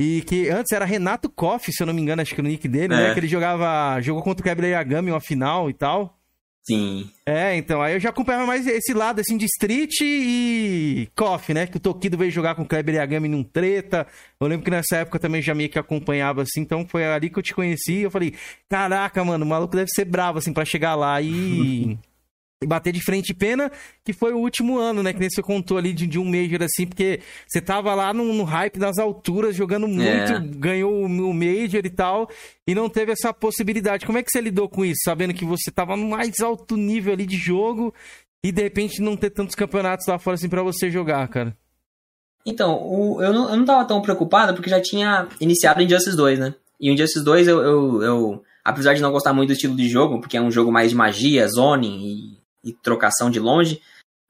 [0.00, 2.66] E que antes era Renato Koff, se eu não me engano, acho que no nick
[2.66, 2.96] dele, né?
[2.96, 3.08] é.
[3.08, 3.14] né?
[3.14, 4.00] Que ele jogava.
[4.00, 6.18] Jogou contra o Gabriel Yagami uma final e tal.
[6.66, 7.10] Sim.
[7.26, 11.66] É, então, aí eu já acompanhava mais esse lado, assim, de Street e Koff, né?
[11.66, 14.06] Que o Tokido veio jogar com o Kleber Yagami num treta.
[14.40, 17.38] Eu lembro que nessa época também já meio que acompanhava, assim, então foi ali que
[17.38, 18.00] eu te conheci.
[18.00, 18.34] Eu falei,
[18.68, 21.98] caraca, mano, o maluco deve ser bravo, assim, para chegar lá e.
[22.66, 23.34] bater de frente.
[23.34, 23.70] Pena
[24.04, 25.12] que foi o último ano, né?
[25.12, 28.32] Que nem você contou ali de, de um Major, assim, porque você tava lá no,
[28.32, 30.40] no hype das alturas, jogando muito, é.
[30.40, 32.28] ganhou o, o Major e tal,
[32.66, 34.06] e não teve essa possibilidade.
[34.06, 37.12] Como é que você lidou com isso, sabendo que você tava no mais alto nível
[37.12, 37.94] ali de jogo
[38.44, 41.56] e de repente não ter tantos campeonatos lá fora assim para você jogar, cara?
[42.46, 46.16] Então, o, eu, não, eu não tava tão preocupado porque já tinha iniciado em Injustice
[46.16, 46.54] 2, né?
[46.78, 50.20] E Injustice 2 eu, eu, eu, apesar de não gostar muito do estilo de jogo,
[50.20, 53.80] porque é um jogo mais de magia, zoning e e trocação de longe,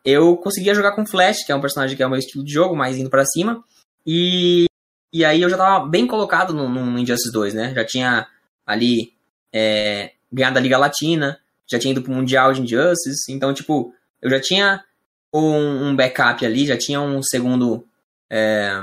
[0.04, 2.52] eu conseguia jogar com Flash, que é um personagem que é o meu estilo de
[2.52, 3.64] jogo, mais indo para cima.
[4.06, 4.66] E,
[5.12, 7.72] e aí eu já tava bem colocado no, no Injustice 2, né?
[7.74, 8.26] Já tinha
[8.66, 9.14] ali
[9.52, 14.28] é, ganhado a Liga Latina, já tinha ido pro Mundial de Injustice, então, tipo, eu
[14.28, 14.84] já tinha
[15.32, 17.86] um, um backup ali, já tinha um segundo.
[18.28, 18.78] É,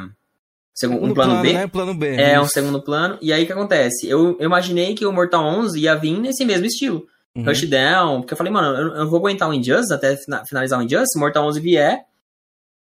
[0.73, 1.53] segundo um plano, plano B.
[1.53, 1.67] Né?
[1.67, 2.15] Plano B.
[2.15, 3.19] É, um segundo plano.
[3.21, 4.09] E aí o que acontece?
[4.09, 7.07] Eu, eu imaginei que o Mortal 11 ia vir nesse mesmo estilo
[7.37, 7.45] uhum.
[7.45, 10.17] Rushdown, porque eu falei, mano, eu, eu vou aguentar o Injustice até
[10.47, 12.05] finalizar o Injustice, Mortal 11 vier,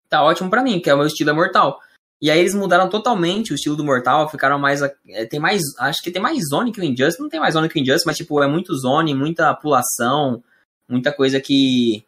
[0.09, 1.81] tá ótimo para mim, que é o meu estilo é Mortal.
[2.21, 4.83] E aí eles mudaram totalmente o estilo do Mortal, ficaram mais.
[4.83, 5.63] É, tem mais.
[5.79, 7.21] Acho que tem mais zone que o Injustice.
[7.21, 10.43] Não tem mais zone que o Injustice, mas tipo, é muito zone, muita pulação,
[10.89, 12.05] muita coisa que.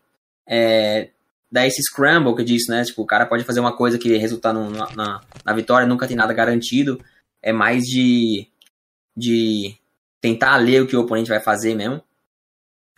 [0.48, 1.10] É,
[1.50, 2.82] dá esse scramble que eu disse, né?
[2.82, 6.16] Tipo, o cara pode fazer uma coisa que resultar no, na, na vitória, nunca tem
[6.16, 7.00] nada garantido.
[7.40, 8.48] É mais de.
[9.16, 9.76] de
[10.20, 12.02] tentar ler o que o oponente vai fazer mesmo.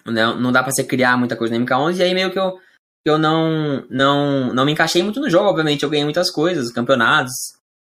[0.04, 2.58] Não, não dá para você criar muita coisa no MK11, e aí meio que eu,
[3.04, 5.82] eu não, não, não me encaixei muito no jogo, obviamente.
[5.82, 7.32] Eu ganhei muitas coisas, campeonatos.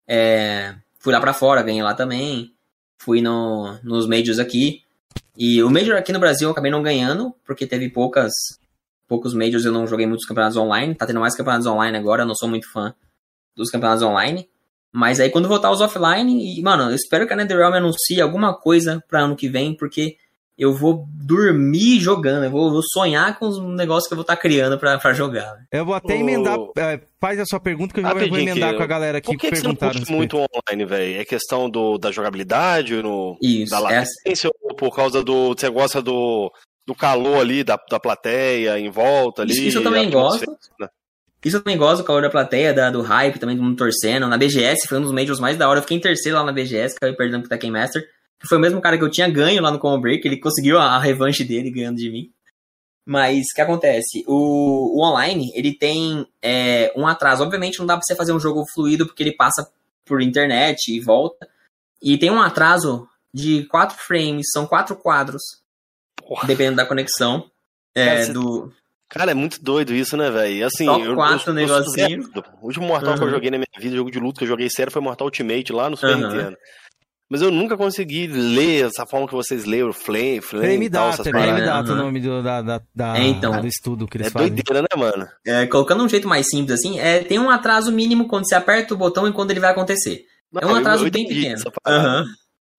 [0.08, 2.54] É, fui lá para fora, ganhei lá também.
[3.02, 4.84] Fui no, nos Majors aqui.
[5.38, 8.32] E o Major aqui no Brasil eu acabei não ganhando, porque teve poucas
[9.08, 10.96] poucos Majors, eu não joguei muitos campeonatos online.
[10.96, 12.94] Tá tendo mais campeonatos online agora, eu não sou muito fã
[13.56, 14.50] dos campeonatos online.
[14.92, 18.54] Mas aí quando voltar os offline, e, mano, eu espero que a NetherRealm anuncie alguma
[18.54, 20.18] coisa para ano que vem, porque
[20.58, 24.36] eu vou dormir jogando, eu vou, vou sonhar com os negócios que eu vou estar
[24.36, 25.58] tá criando pra, pra jogar.
[25.72, 28.78] Eu vou até emendar, é, faz a sua pergunta que eu já vou emendar que,
[28.78, 31.22] com a galera aqui Por que, que você não curte muito online, velho?
[31.22, 34.52] É questão do, da jogabilidade, no, Isso, da latência, é...
[34.62, 35.50] ou por causa do...
[35.50, 36.52] Você gosta do,
[36.86, 39.54] do calor ali, da, da plateia em volta ali?
[39.54, 40.46] Isso, isso eu também gosto.
[40.80, 40.88] Né?
[41.44, 44.28] Isso eu também gosto, do calor da plateia, da, do hype, também do mundo torcendo.
[44.28, 45.80] Na BGS foi um dos majors mais da hora.
[45.80, 48.08] Eu fiquei em terceiro lá na BGS, acabei perdendo pro Tekken Master
[48.44, 50.78] que foi o mesmo cara que eu tinha ganho lá no Combo Break, ele conseguiu
[50.78, 52.30] a, a revanche dele ganhando de mim.
[53.06, 54.26] Mas o que acontece?
[54.28, 57.42] O, o online, ele tem é, um atraso.
[57.42, 59.66] Obviamente não dá pra você fazer um jogo fluido porque ele passa
[60.04, 61.48] por internet e volta.
[62.02, 65.42] E tem um atraso de 4 frames, são 4 quadros.
[66.18, 66.46] Porra.
[66.46, 67.50] Dependendo da conexão.
[67.96, 68.74] É, cara, do...
[69.08, 70.66] Cara, é muito doido isso, né, velho?
[70.66, 72.30] Assim, Só eu, quatro negocinho.
[72.62, 73.20] O último Mortal uhum.
[73.20, 75.28] que eu joguei na minha vida, jogo de luta que eu joguei sério, foi Mortal
[75.28, 76.28] Ultimate lá no Super uhum.
[76.28, 76.58] Nintendo.
[77.30, 81.62] Mas eu nunca consegui ler essa forma que vocês leram, Flame, Flame Frame Data, Frame
[81.62, 84.48] Data o nome do, da, da, da é, então, do estudo que eles é fazem.
[84.48, 85.28] É doideira, né, mano?
[85.46, 88.94] É, colocando um jeito mais simples assim, é, tem um atraso mínimo quando você aperta
[88.94, 90.26] o botão e quando ele vai acontecer.
[90.52, 91.64] Não, é um atraso bem pequeno.
[91.88, 92.26] Uhum.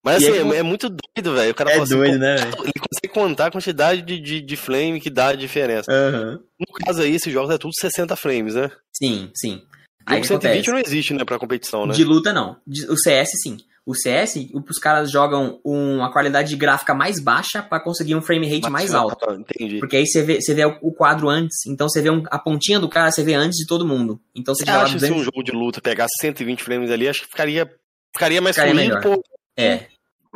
[0.05, 1.51] Mas assim, é, é, muito doido, velho.
[1.51, 2.55] O cara é assim, doido, né, véio?
[2.61, 5.91] Ele consegue contar a quantidade de, de, de flame que dá a diferença.
[5.91, 6.39] Uhum.
[6.61, 8.71] No caso aí, esses jogos é tudo 60 frames, né?
[8.93, 9.63] Sim, sim.
[10.07, 10.71] Aí 120 acontece?
[10.71, 11.95] não existe, né, pra competição, né?
[11.95, 12.59] De luta, não.
[12.91, 13.57] O CS, sim.
[13.87, 18.71] O CS, os caras jogam uma qualidade gráfica mais baixa para conseguir um frame rate
[18.71, 19.31] mais alto.
[19.33, 19.79] Entendi.
[19.79, 22.81] Porque aí você vê, você vê o quadro antes, então você vê um, a pontinha
[22.81, 24.19] do cara, você vê antes de todo mundo.
[24.35, 27.29] Então você, você acha se um jogo de luta pegar 120 frames ali, acho que
[27.29, 27.71] ficaria,
[28.11, 29.23] ficaria mais ficaria fluido, pô.
[29.55, 29.87] É.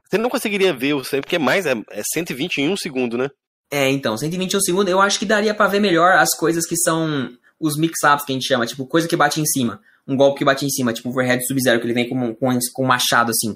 [0.04, 3.30] Você não conseguiria ver o sempre, porque mais é, é 120 em um segundo, né?
[3.70, 6.66] É, então, 120 em um segundo, eu acho que daria para ver melhor as coisas
[6.66, 10.16] que são os mix-ups que a gente chama, tipo, coisa que bate em cima um
[10.16, 12.84] golpe que bate em cima, tipo o Overhead Sub-Zero, que ele vem com, com, com
[12.84, 13.52] um machado assim.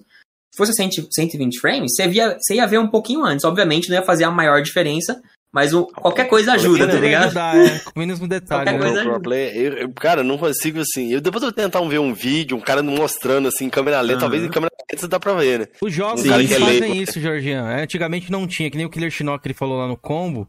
[0.52, 3.44] Se fosse 120 frames, você, via, você ia ver um pouquinho antes.
[3.44, 5.18] Obviamente não ia fazer a maior diferença,
[5.50, 7.24] mas o, qualquer coisa ajuda, tá ligado?
[7.24, 8.64] Ajudar, é, com menos um detalhe.
[8.64, 8.78] Qualquer né?
[8.78, 9.36] coisa ajuda.
[9.36, 11.10] Eu, eu, cara, não consigo assim.
[11.10, 14.14] Eu, depois eu vou tentar ver um vídeo, um cara mostrando assim, em câmera lenta.
[14.14, 14.20] Uhum.
[14.20, 15.66] Talvez em câmera lenta dá pra ver, né?
[15.80, 17.70] Os jogos um eles fazem isso, Georgian.
[17.70, 20.46] É, antigamente não tinha, que nem o Killer Shinnok ele falou lá no combo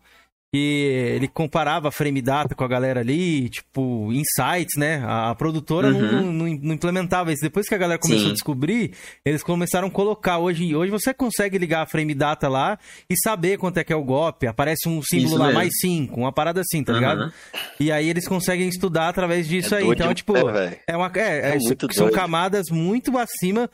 [0.53, 5.03] que ele comparava a frame data com a galera ali, tipo, insights, né?
[5.03, 5.99] A, produtora uhum.
[5.99, 7.41] não, não, não, implementava isso.
[7.41, 8.29] Depois que a galera começou Sim.
[8.29, 8.91] a descobrir,
[9.25, 10.37] eles começaram a colocar.
[10.37, 12.77] Hoje, hoje você consegue ligar a frame data lá
[13.09, 14.45] e saber quanto é que é o golpe.
[14.45, 15.59] Aparece um símbolo isso lá, mesmo.
[15.59, 16.99] mais 5, uma parada assim, tá uhum.
[16.99, 17.33] ligado?
[17.79, 19.87] E aí eles conseguem estudar através disso é aí.
[19.89, 21.11] Então, tipo, é, é uma.
[21.15, 21.57] É, é,
[21.93, 23.67] são camadas muito acima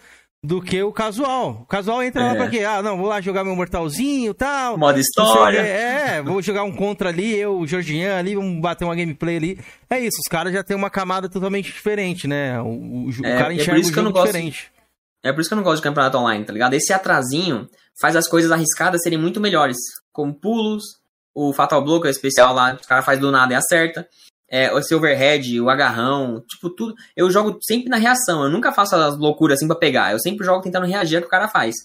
[0.44, 1.62] do que o casual.
[1.64, 2.26] O casual entra é.
[2.28, 2.64] lá pra quê?
[2.64, 4.78] Ah, não, vou lá jogar meu mortalzinho e tal.
[4.78, 5.60] Modo história.
[5.60, 9.60] É, vou jogar um contra ali, eu, o Georgian ali, vamos bater uma gameplay ali.
[9.90, 12.60] É isso, os caras já tem uma camada totalmente diferente, né?
[12.62, 14.72] O, o, é, cara enxerga é isso eu não diferente.
[14.72, 14.80] Gosto,
[15.24, 16.74] é por isso que eu não gosto de campeonato online, tá ligado?
[16.74, 17.68] Esse atrasinho
[18.00, 19.78] faz as coisas arriscadas serem muito melhores.
[20.14, 20.84] Como pulos,
[21.36, 24.08] o Fatal Blow, que é especial lá, o cara faz do nada e acerta
[24.50, 26.96] é, o overhead, o agarrão, tipo, tudo.
[27.16, 30.12] Eu jogo sempre na reação, eu nunca faço as loucuras assim pra pegar.
[30.12, 31.76] Eu sempre jogo tentando reagir ao que o cara faz.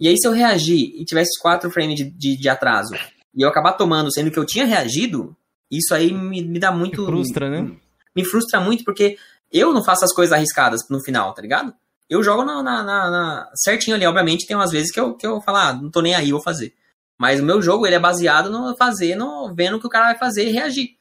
[0.00, 2.94] E aí, se eu reagir e tivesse 4 frames de, de, de, atraso
[3.34, 5.36] e eu acabar tomando, sendo que eu tinha reagido,
[5.70, 7.02] isso aí me, me dá muito.
[7.02, 7.62] Me frustra, né?
[7.62, 7.80] Me,
[8.16, 9.16] me, frustra muito porque
[9.50, 11.74] eu não faço as coisas arriscadas no final, tá ligado?
[12.08, 13.50] Eu jogo na, na, na, na...
[13.54, 16.14] certinho ali, obviamente, tem umas vezes que eu, que eu falo, ah, não tô nem
[16.14, 16.74] aí, vou fazer.
[17.18, 20.06] Mas o meu jogo, ele é baseado no fazer, no vendo o que o cara
[20.06, 20.96] vai fazer e reagir.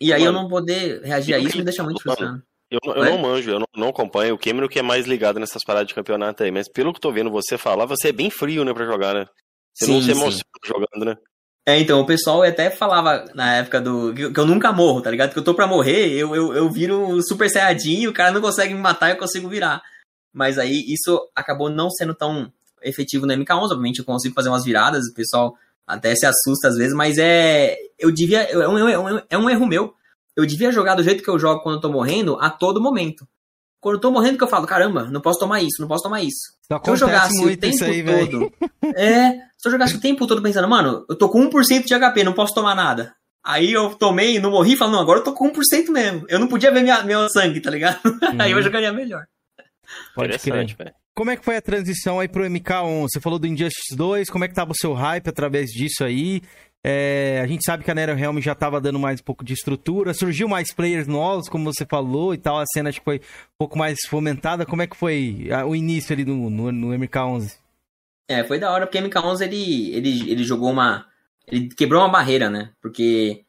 [0.00, 2.42] E aí Mano, eu não poder reagir a isso me deixa muito frustrado.
[2.70, 5.64] Eu, eu não manjo, eu não, não, acompanho o Cameron que é mais ligado nessas
[5.64, 8.62] paradas de campeonato aí, mas pelo que tô vendo você falar, você é bem frio,
[8.62, 9.26] né, pra jogar, né?
[9.74, 10.68] Você sim, não se emociona sim.
[10.68, 11.16] jogando, né?
[11.66, 14.14] É, então, o pessoal até falava na época do.
[14.14, 15.32] que eu nunca morro, tá ligado?
[15.32, 18.72] Que eu tô pra morrer, eu, eu, eu viro super saiyajin, o cara não consegue
[18.72, 19.82] me matar, eu consigo virar.
[20.32, 22.50] Mas aí isso acabou não sendo tão
[22.82, 25.54] efetivo no MK11, obviamente eu consigo fazer umas viradas, o pessoal
[25.88, 27.76] até se assusta às vezes, mas é.
[27.98, 28.42] Eu devia.
[28.42, 29.94] É um, é um, é um erro meu.
[30.36, 33.26] Eu devia jogar do jeito que eu jogo quando eu tô morrendo a todo momento.
[33.80, 36.22] Quando eu tô morrendo, que eu falo, caramba, não posso tomar isso, não posso tomar
[36.22, 36.52] isso.
[36.84, 38.52] se eu jogasse o tempo aí, todo.
[38.96, 42.24] é, se eu jogasse o tempo todo pensando, mano, eu tô com 1% de HP,
[42.24, 43.14] não posso tomar nada.
[43.44, 46.26] Aí eu tomei e não morri, falo, não, agora eu tô com 1% mesmo.
[46.28, 47.98] Eu não podia ver minha, meu sangue, tá ligado?
[48.04, 48.18] Uhum.
[48.38, 49.26] aí eu jogaria melhor.
[50.14, 50.94] Pode crer.
[51.18, 53.08] Como é que foi a transição aí pro MK1?
[53.10, 56.40] Você falou do Injustice 2, como é que tava o seu hype através disso aí?
[56.84, 60.14] É, a gente sabe que a NetherRealm já estava dando mais um pouco de estrutura,
[60.14, 63.58] surgiu mais players novos, como você falou, e tal, a cena acho que foi um
[63.58, 64.64] pouco mais fomentada.
[64.64, 67.56] Como é que foi o início ali no, no, no MK11?
[68.28, 71.04] É, foi da hora, porque o MK11 ele, ele, ele jogou uma.
[71.48, 72.70] Ele quebrou uma barreira, né?
[72.80, 73.42] Porque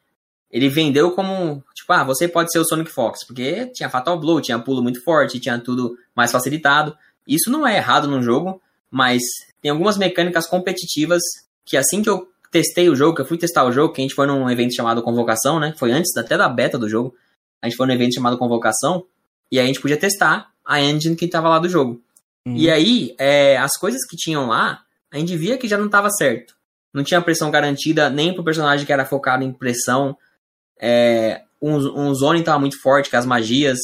[0.50, 4.40] ele vendeu como, tipo, ah, você pode ser o Sonic Fox, porque tinha Fatal Blow,
[4.40, 6.96] tinha pulo muito forte, tinha tudo mais facilitado.
[7.26, 8.60] Isso não é errado no jogo,
[8.90, 9.22] mas
[9.60, 11.22] tem algumas mecânicas competitivas
[11.64, 14.04] que assim que eu testei o jogo, que eu fui testar o jogo, que a
[14.04, 15.72] gente foi num evento chamado Convocação, né?
[15.76, 17.14] Foi antes até da beta do jogo.
[17.62, 19.04] A gente foi num evento chamado Convocação,
[19.50, 22.02] e aí a gente podia testar a engine que tava lá do jogo.
[22.46, 22.56] Uhum.
[22.56, 24.82] E aí, é, as coisas que tinham lá,
[25.12, 26.54] a gente via que já não tava certo.
[26.92, 30.16] Não tinha pressão garantida nem pro personagem que era focado em pressão.
[30.80, 33.78] É, um, um zone tava muito forte, que as magias,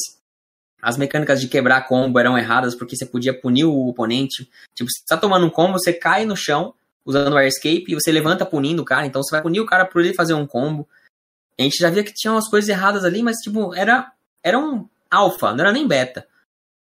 [0.81, 4.49] as mecânicas de quebrar combo eram erradas, porque você podia punir o oponente.
[4.75, 6.73] Tipo, você tá tomando um combo, você cai no chão
[7.05, 9.85] usando o Airscape e você levanta punindo o cara, então você vai punir o cara
[9.85, 10.87] por ele fazer um combo.
[11.57, 14.11] A gente já via que tinha umas coisas erradas ali, mas tipo, era,
[14.43, 16.27] era um alfa, não era nem beta.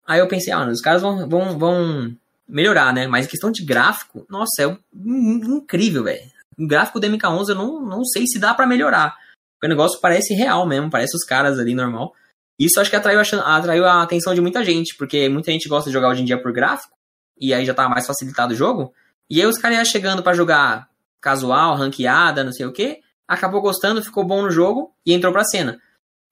[0.06, 2.16] Aí eu pensei, ah, os caras vão, vão, vão
[2.48, 3.08] melhorar, né?
[3.08, 6.32] Mas questão de gráfico, nossa, é incrível, velho.
[6.58, 9.18] O gráfico do MK11 eu não, não sei se dá para melhorar.
[9.62, 12.14] O negócio parece real mesmo, parece os caras ali normal.
[12.60, 15.90] Isso acho que atraiu a, atraiu a atenção de muita gente, porque muita gente gosta
[15.90, 16.94] de jogar hoje em dia por gráfico,
[17.40, 18.94] e aí já tá mais facilitado o jogo.
[19.30, 20.88] E aí os caras iam chegando para jogar
[21.20, 25.44] casual, ranqueada, não sei o que, acabou gostando, ficou bom no jogo e entrou pra
[25.44, 25.80] cena.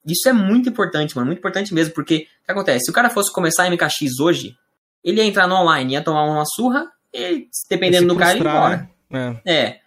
[0.06, 2.84] Isso é muito importante, mano, muito importante mesmo, porque o que acontece?
[2.84, 4.56] Se o cara fosse começar MKX hoje,
[5.02, 8.50] ele ia entrar no online, ia tomar uma surra, e dependendo do cara, ele ia
[8.50, 8.88] embora.
[9.10, 9.40] Né?
[9.44, 9.52] É.
[9.54, 9.81] é.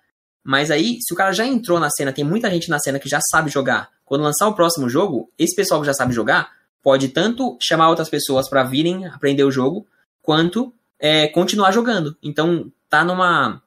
[0.46, 3.10] Mas aí, se o cara já entrou na cena, tem muita gente na cena que
[3.10, 3.90] já sabe jogar.
[4.06, 6.52] Quando lançar o próximo jogo, esse pessoal que já sabe jogar
[6.84, 9.88] pode tanto chamar outras pessoas para virem aprender o jogo,
[10.22, 12.16] quanto é, continuar jogando.
[12.22, 13.60] Então, tá numa.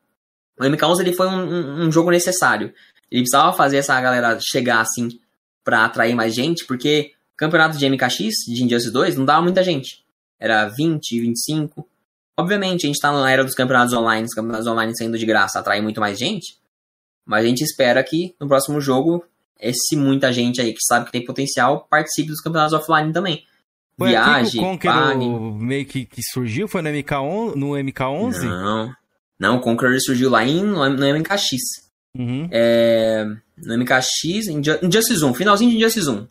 [0.56, 2.72] O MK11 ele foi um, um, jogo necessário.
[3.10, 5.08] Ele precisava fazer essa galera chegar assim
[5.64, 10.04] para atrair mais gente, porque campeonato de MKX, de Injustice 2, não dava muita gente.
[10.38, 11.88] Era 20, 25.
[12.38, 15.58] Obviamente, a gente tá na era dos campeonatos online, os campeonatos online saindo de graça,
[15.58, 16.56] atrai muito mais gente.
[17.28, 19.22] Mas a gente espera que no próximo jogo,
[19.60, 23.44] esse muita gente aí que sabe que tem potencial participe dos campeonatos offline também.
[23.98, 26.66] Foi Viagem, aqui que o Conqueror meio que, que surgiu?
[26.66, 28.42] Foi no, MK11, no MK11?
[28.44, 28.92] Não.
[29.38, 31.60] Não, o Conqueror surgiu lá em, no, no MKX.
[32.16, 32.48] Uhum.
[32.50, 33.26] É,
[33.58, 36.26] no MKX, em Injustice 1, finalzinho de Injustice 1.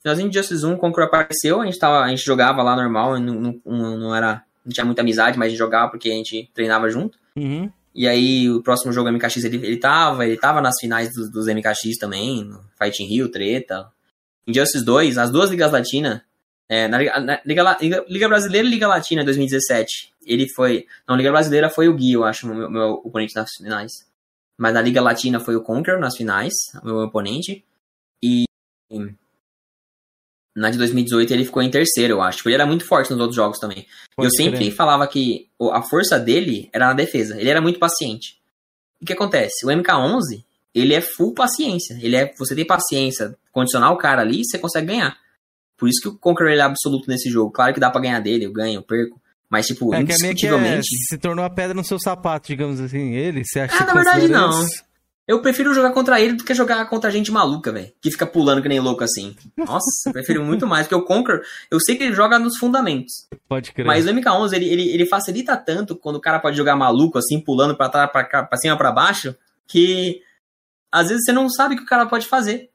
[0.00, 3.20] Finalzinho de Injustice 1, o Conqueror apareceu, a gente, tava, a gente jogava lá normal,
[3.20, 6.50] não, não, não, era, não tinha muita amizade, mas a gente jogava porque a gente
[6.54, 7.18] treinava junto.
[7.36, 7.70] Uhum.
[7.94, 11.46] E aí o próximo jogo MKX ele, ele tava, ele tava nas finais dos, dos
[11.46, 12.50] MKX também,
[12.80, 13.90] Fighting Rio, Treta.
[14.46, 16.22] Injustice 2, as duas ligas latinas,
[16.68, 20.86] é, na, na Liga, Liga, Liga, Brasileira e Liga Latina 2017, ele foi.
[21.06, 23.92] Não, Liga Brasileira foi o Gui, eu acho, meu, meu oponente nas finais.
[24.56, 26.52] Mas na Liga Latina foi o Conquer nas finais,
[26.82, 27.64] meu oponente.
[28.22, 28.44] E
[30.58, 32.46] na de 2018 ele ficou em terceiro, eu acho.
[32.48, 33.86] Ele era muito forte nos outros jogos também.
[34.16, 37.40] Pode eu sempre falava que a força dele era na defesa.
[37.40, 38.38] Ele era muito paciente.
[39.00, 39.64] O que acontece?
[39.64, 40.42] O MK11,
[40.74, 41.96] ele é full paciência.
[42.02, 45.16] Ele é, você tem paciência, condicionar o cara ali, você consegue ganhar.
[45.76, 47.52] Por isso que o Conqueror é absoluto nesse jogo.
[47.52, 49.20] Claro que dá para ganhar dele, eu ganho, eu perco.
[49.48, 50.88] Mas, tipo, é, indiscutivelmente.
[50.88, 53.14] Que é, se tornou a pedra no seu sapato, digamos assim.
[53.14, 54.66] Ele, você acha ah, na verdade, não.
[55.28, 57.92] Eu prefiro jogar contra ele do que jogar contra gente maluca, velho.
[58.00, 59.36] Que fica pulando que nem louco assim.
[59.54, 60.86] Nossa, eu prefiro muito mais.
[60.86, 63.28] Porque o Conquer, eu sei que ele joga nos fundamentos.
[63.46, 63.86] Pode crer.
[63.86, 67.38] Mas o MK11, ele, ele, ele facilita tanto quando o cara pode jogar maluco, assim,
[67.38, 69.36] pulando pra, pra, cá, pra cima pra baixo,
[69.66, 70.22] que
[70.90, 72.70] às vezes você não sabe o que o cara pode fazer.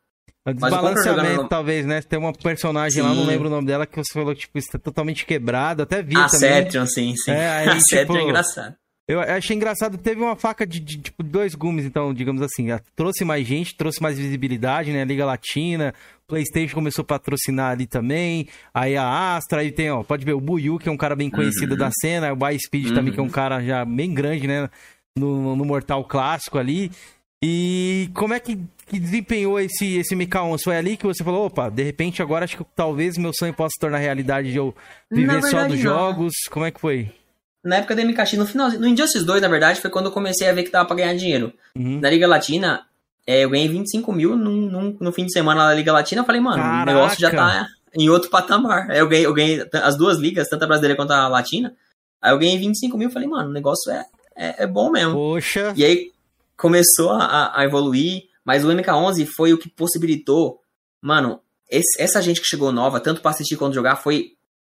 [0.45, 2.03] O desbalanceamento, talvez, né?
[2.03, 3.07] Tem uma personagem sim.
[3.07, 5.81] lá, não lembro o nome dela, que você falou que tipo, está totalmente quebrado.
[5.81, 6.63] Até vi a também.
[6.63, 7.31] Cetrion, sim, sim.
[7.31, 8.75] É, aí, a tipo, Cetrion é engraçado.
[9.05, 12.67] Eu achei engraçado que teve uma faca de, de, tipo dois gumes, então, digamos assim,
[12.95, 15.03] trouxe mais gente, trouxe mais visibilidade, né?
[15.03, 15.93] Liga Latina,
[16.25, 20.39] PlayStation começou a patrocinar ali também, aí a Astra, aí tem, ó, pode ver o
[20.39, 21.79] Buyu, que é um cara bem conhecido uhum.
[21.79, 22.95] da cena, o By Speed uhum.
[22.95, 23.31] também, que é um uhum.
[23.31, 24.69] cara já bem grande, né?
[25.17, 26.89] No, no Mortal Clássico ali.
[27.43, 28.57] E como é que,
[28.87, 30.63] que desempenhou esse, esse MK11?
[30.63, 33.73] Foi ali que você falou, opa, de repente agora acho que talvez meu sonho possa
[33.73, 34.73] se tornar realidade de eu
[35.11, 35.83] viver verdade, só dos não.
[35.83, 36.33] jogos.
[36.49, 37.11] Como é que foi?
[37.63, 40.49] Na época da MKX, no final, no Injustice 2, na verdade, foi quando eu comecei
[40.49, 41.53] a ver que dava pra ganhar dinheiro.
[41.75, 41.99] Uhum.
[41.99, 42.85] Na Liga Latina,
[43.25, 46.21] é, eu ganhei 25 mil num, num, no fim de semana lá na Liga Latina.
[46.21, 46.83] Eu falei, mano, Caraca.
[46.83, 48.91] o negócio já tá em outro patamar.
[48.91, 51.73] Aí eu ganhei, eu ganhei as duas ligas, tanto a brasileira quanto a latina.
[52.21, 53.09] Aí eu ganhei 25 mil.
[53.09, 55.13] Falei, mano, o negócio é, é, é bom mesmo.
[55.13, 55.73] Poxa.
[55.75, 56.11] E aí
[56.57, 58.23] começou a, a evoluir.
[58.43, 60.59] Mas o MK11 foi o que possibilitou.
[61.01, 64.33] Mano, esse, essa gente que chegou nova, tanto pra assistir quanto jogar, foi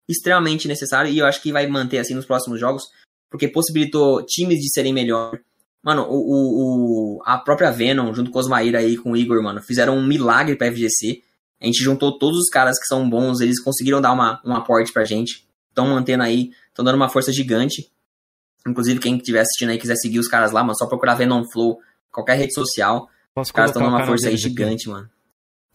[0.07, 2.83] extremamente necessário e eu acho que vai manter assim nos próximos jogos,
[3.29, 5.39] porque possibilitou times de serem melhor.
[5.83, 9.41] Mano, o, o, o, a própria Venom, junto com os Maíra aí, com o Igor,
[9.43, 11.21] mano, fizeram um milagre pra FGC.
[11.61, 14.91] A gente juntou todos os caras que são bons, eles conseguiram dar uma, um aporte
[14.91, 15.47] pra gente.
[15.69, 17.91] Estão mantendo aí, estão dando uma força gigante.
[18.67, 21.79] Inclusive, quem estiver assistindo aí quiser seguir os caras lá, mano, só procurar Venom Flow,
[22.11, 23.07] qualquer rede social.
[23.33, 24.89] Posso os caras estão dando uma força aí gigante, aqui.
[24.89, 25.09] mano.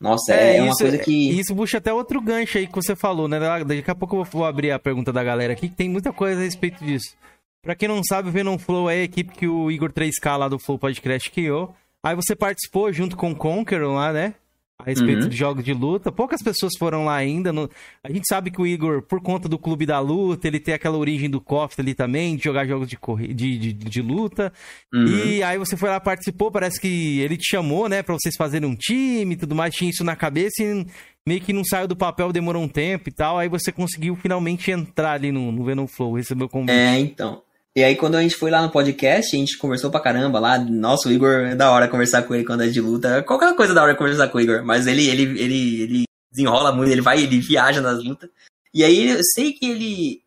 [0.01, 1.31] Nossa, é, é uma coisa que.
[1.39, 3.39] Isso puxa até outro gancho aí que você falou, né?
[3.65, 6.41] Daqui a pouco eu vou abrir a pergunta da galera aqui, que tem muita coisa
[6.41, 7.15] a respeito disso.
[7.63, 10.49] Pra quem não sabe, o Venom Flow é a equipe que o Igor 3K lá
[10.49, 11.75] do Flow Podcast criou.
[12.03, 14.35] Aí você participou junto com o Conqueror lá, né?
[14.81, 15.29] A respeito uhum.
[15.29, 16.11] de jogos de luta.
[16.13, 17.53] Poucas pessoas foram lá ainda.
[17.53, 17.69] No...
[18.03, 20.97] A gente sabe que o Igor, por conta do clube da luta, ele tem aquela
[20.97, 23.33] origem do KOF ali também, de jogar jogos de, corri...
[23.33, 24.53] de, de, de luta.
[24.93, 25.07] Uhum.
[25.07, 28.69] E aí você foi lá, participou, parece que ele te chamou, né, pra vocês fazerem
[28.69, 30.87] um time e tudo mais, tinha isso na cabeça e
[31.27, 33.39] meio que não saiu do papel, demorou um tempo e tal.
[33.39, 36.73] Aí você conseguiu finalmente entrar ali no, no Venom Flow, recebeu o convite.
[36.73, 37.43] É, então.
[37.77, 40.59] E aí, quando a gente foi lá no podcast, a gente conversou pra caramba lá.
[40.59, 43.23] Nossa, o Igor é da hora conversar com ele quando é de luta.
[43.23, 44.65] Qualquer coisa é da hora conversar com o Igor.
[44.65, 48.29] Mas ele, ele, ele, ele desenrola muito, ele vai, ele viaja nas lutas.
[48.75, 50.23] E aí, eu sei que ele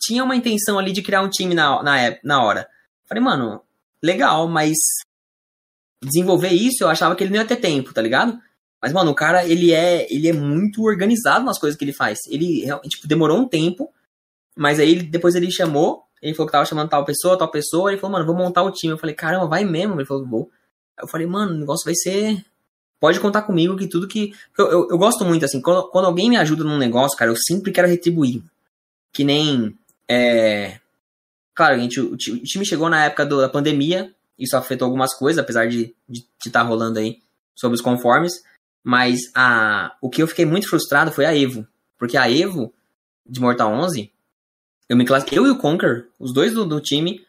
[0.00, 2.66] tinha uma intenção ali de criar um time na, na, na hora.
[3.06, 3.62] Falei, mano,
[4.02, 4.76] legal, mas
[6.02, 8.38] desenvolver isso eu achava que ele não ia ter tempo, tá ligado?
[8.80, 12.20] Mas, mano, o cara, ele é, ele é muito organizado nas coisas que ele faz.
[12.28, 13.92] Ele, tipo, demorou um tempo,
[14.56, 17.90] mas aí depois ele chamou ele falou que tava chamando tal pessoa, tal pessoa.
[17.90, 18.92] Ele falou, mano, vou montar o time.
[18.92, 19.94] Eu falei, caramba, vai mesmo?
[19.94, 20.50] Ele falou, vou.
[20.96, 22.44] Aí eu falei, mano, o negócio vai ser.
[23.00, 24.32] Pode contar comigo que tudo que.
[24.56, 27.36] Eu, eu, eu gosto muito, assim, quando, quando, alguém me ajuda num negócio, cara, eu
[27.36, 28.42] sempre quero retribuir.
[29.12, 29.76] Que nem.
[30.08, 30.80] É...
[31.54, 35.42] Claro, gente, o, o time chegou na época do, da pandemia, isso afetou algumas coisas,
[35.42, 35.94] apesar de
[36.44, 37.20] estar tá rolando aí
[37.54, 38.42] sobre os conformes.
[38.82, 41.66] Mas a, o que eu fiquei muito frustrado foi a Evo.
[41.98, 42.72] Porque a Evo,
[43.26, 44.10] de Mortal 11,
[44.88, 45.24] eu, me class...
[45.30, 47.20] eu e o Conquer, os dois do, do time,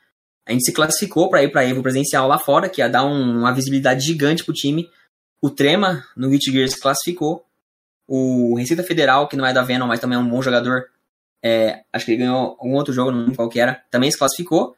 [0.47, 3.39] a gente se classificou para ir para Evo presencial lá fora, que ia dar um,
[3.39, 4.89] uma visibilidade gigante pro time.
[5.41, 7.45] O Trema, no Hit Gear, se classificou.
[8.07, 10.85] O Receita Federal, que não é da Venom, mas também é um bom jogador,
[11.43, 14.17] é, acho que ele ganhou um outro jogo, não lembro qual que era, também se
[14.17, 14.75] classificou.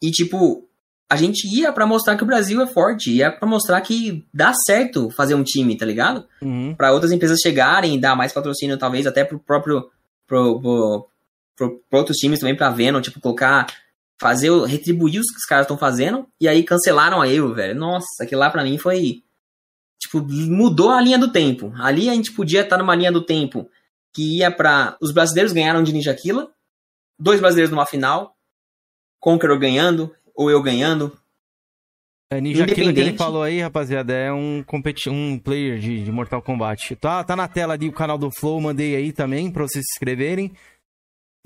[0.00, 0.68] E, tipo,
[1.10, 4.52] a gente ia para mostrar que o Brasil é forte, ia para mostrar que dá
[4.54, 6.24] certo fazer um time, tá ligado?
[6.42, 6.74] Uhum.
[6.74, 9.90] Para outras empresas chegarem e dar mais patrocínio, talvez até pro próprio
[10.26, 11.08] pro, pro,
[11.58, 13.66] para outros times também pra Venom, tipo, colocar.
[14.20, 17.78] Fazer, retribuir os que os caras estão fazendo, e aí cancelaram a Evo, velho.
[17.78, 19.22] Nossa, aquilo lá pra mim foi.
[20.00, 21.72] Tipo, mudou a linha do tempo.
[21.76, 23.70] Ali a gente podia estar numa linha do tempo
[24.12, 26.50] que ia para Os brasileiros ganharam de Ninja Killa,
[27.16, 28.36] dois brasileiros numa final,
[29.20, 31.16] Conqueror ganhando, ou eu ganhando,
[32.30, 36.12] é, Ninja Killa que ele falou aí, rapaziada, é um, competi um player de, de,
[36.12, 36.94] Mortal Kombat.
[36.96, 39.94] Tá, tá na tela ali o canal do Flow, mandei aí também pra vocês se
[39.94, 40.52] inscreverem.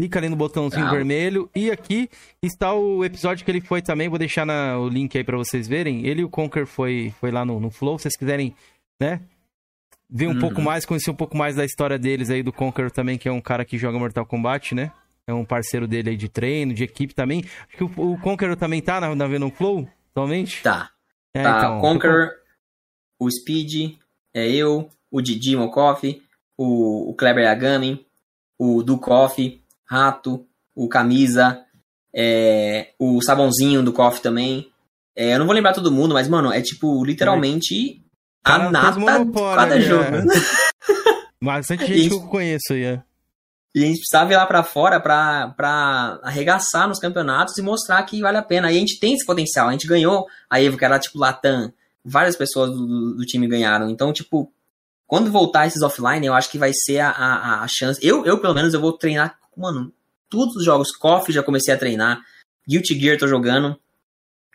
[0.03, 0.91] Clica ali no botãozinho Não.
[0.91, 1.49] vermelho.
[1.55, 2.11] E aqui
[2.43, 4.09] está o episódio que ele foi também.
[4.09, 6.05] Vou deixar na, o link aí para vocês verem.
[6.05, 7.97] Ele e o Conker foi, foi lá no, no Flow.
[7.97, 8.53] Se vocês quiserem,
[9.01, 9.21] né?
[10.11, 10.41] Ver um uhum.
[10.41, 13.33] pouco mais, conhecer um pouco mais da história deles aí, do Conker também, que é
[13.33, 14.91] um cara que joga Mortal Kombat, né?
[15.25, 17.45] É um parceiro dele aí de treino, de equipe também.
[17.69, 20.65] Acho que o, o Conqueror também tá na, na Venom Flow, atualmente?
[20.65, 20.91] Tá.
[21.33, 21.59] É, tá.
[21.59, 22.29] Então, Conqueror,
[23.21, 23.99] o Speed,
[24.35, 26.21] é eu, o Didi Mokoff,
[26.59, 28.05] o, o Kleber Yagami,
[28.59, 29.62] o Dukoff,
[29.93, 31.61] Rato, o Camisa,
[32.15, 34.73] é, o Sabãozinho do KOF também.
[35.15, 38.03] É, eu não vou lembrar todo mundo, mas, mano, é tipo, literalmente
[38.47, 38.49] é.
[38.51, 40.05] a nata de cada jogo.
[41.43, 42.85] Bastante gente, gente que eu conheço aí.
[42.85, 43.03] É.
[43.75, 48.03] E a gente precisava ir lá pra fora pra, pra arregaçar nos campeonatos e mostrar
[48.05, 48.73] que vale a pena.
[48.73, 49.69] E a gente tem esse potencial.
[49.69, 51.73] A gente ganhou a Evo, que era tipo Latam.
[52.05, 53.91] Várias pessoas do, do time ganharam.
[53.91, 54.53] Então, tipo,
[55.07, 57.99] quando voltar esses offline, eu acho que vai ser a, a, a chance.
[58.07, 59.93] Eu, eu, pelo menos, eu vou treinar mano,
[60.29, 60.91] todos os jogos.
[60.97, 62.21] KOF já comecei a treinar.
[62.69, 63.79] Guilty Gear tô jogando.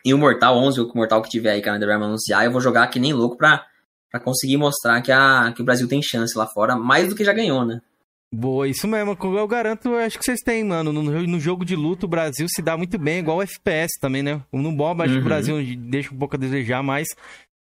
[0.04, 2.60] E o Mortal 11, o Mortal que tiver aí que a NetherRealm anunciar, eu vou
[2.60, 3.66] jogar que nem louco pra,
[4.10, 7.24] pra conseguir mostrar que, a, que o Brasil tem chance lá fora, mais do que
[7.24, 7.80] já ganhou, né?
[8.32, 9.16] Boa, isso mesmo.
[9.20, 10.92] Eu garanto, eu acho que vocês têm, mano.
[10.92, 14.22] No, no, jogo de luta, o Brasil se dá muito bem, igual o FPS também,
[14.22, 14.42] né?
[14.52, 15.20] No bomba, acho uhum.
[15.20, 15.28] que o uhum.
[15.28, 17.08] Brasil deixa um pouco a desejar, mas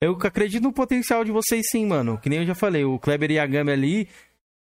[0.01, 2.19] eu acredito no potencial de vocês sim, mano.
[2.19, 4.09] Que nem eu já falei, o Kleber Yagami ali,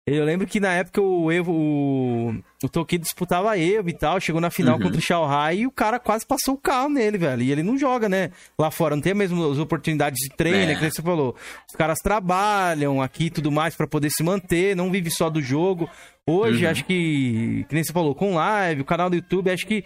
[0.05, 2.35] eu lembro que na época o Evo, o,
[2.65, 4.83] o Toki disputava Evo e tal, chegou na final uhum.
[4.83, 7.41] contra o Shao Hai e o cara quase passou o carro nele, velho.
[7.41, 8.33] E ele não joga, né?
[8.59, 10.75] Lá fora, não tem mesmo as oportunidades de treino, é.
[10.75, 11.37] que você falou.
[11.69, 15.41] Os caras trabalham aqui e tudo mais para poder se manter, não vive só do
[15.41, 15.89] jogo.
[16.27, 16.71] Hoje, uhum.
[16.73, 19.85] acho que, que nem você falou, com live, o canal do YouTube, acho que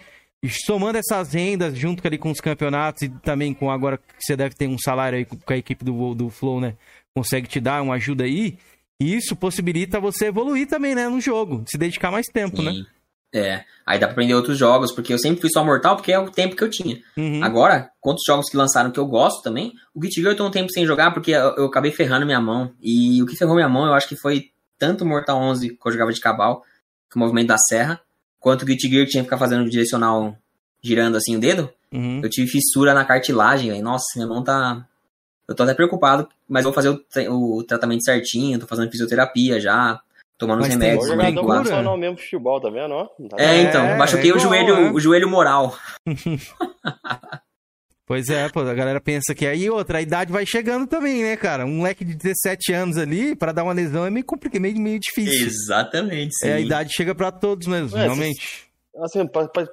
[0.65, 4.55] somando essas rendas junto ali com os campeonatos e também com agora que você deve
[4.55, 6.75] ter um salário aí com a equipe do, do Flow, né?
[7.15, 8.57] Consegue te dar uma ajuda aí
[8.99, 12.71] isso possibilita você evoluir também, né, no jogo, se dedicar mais tempo, né?
[12.71, 12.79] Sim.
[12.79, 12.85] né?
[13.33, 16.19] É, aí dá pra aprender outros jogos, porque eu sempre fui só Mortal, porque é
[16.19, 17.01] o tempo que eu tinha.
[17.15, 17.43] Uhum.
[17.43, 20.51] Agora, quantos jogos que lançaram que eu gosto também, o Git Gear eu tô um
[20.51, 23.67] tempo sem jogar, porque eu, eu, acabei ferrando minha mão, e o que ferrou minha
[23.67, 26.63] mão, eu acho que foi tanto Mortal 11, que eu jogava de cabal,
[27.09, 27.99] que o movimento da serra,
[28.39, 30.37] quanto o Git Gear que tinha que ficar fazendo direcional
[30.81, 32.21] girando assim o dedo, uhum.
[32.23, 34.87] eu tive fissura na cartilagem, aí, nossa, minha mão tá
[35.47, 39.99] eu tô até preocupado, mas vou fazer o, o tratamento certinho, tô fazendo fisioterapia já.
[40.37, 41.05] tomando os remédios.
[41.05, 43.09] O jogador profissional mesmo futebol, tá vendo?
[43.29, 44.91] Tá é, então, é, machuquei é igual, o joelho, é.
[44.91, 45.75] o joelho moral.
[48.07, 51.35] Pois é, pô, a galera pensa que aí outra, a idade vai chegando também, né,
[51.35, 51.65] cara?
[51.65, 54.97] Um moleque de 17 anos ali, para dar uma lesão é meio complicado, meio, meio
[54.97, 55.45] difícil.
[55.45, 56.47] Exatamente, sim.
[56.47, 58.66] É, a idade chega para todos mesmo, é, realmente.
[59.01, 59.19] Assim,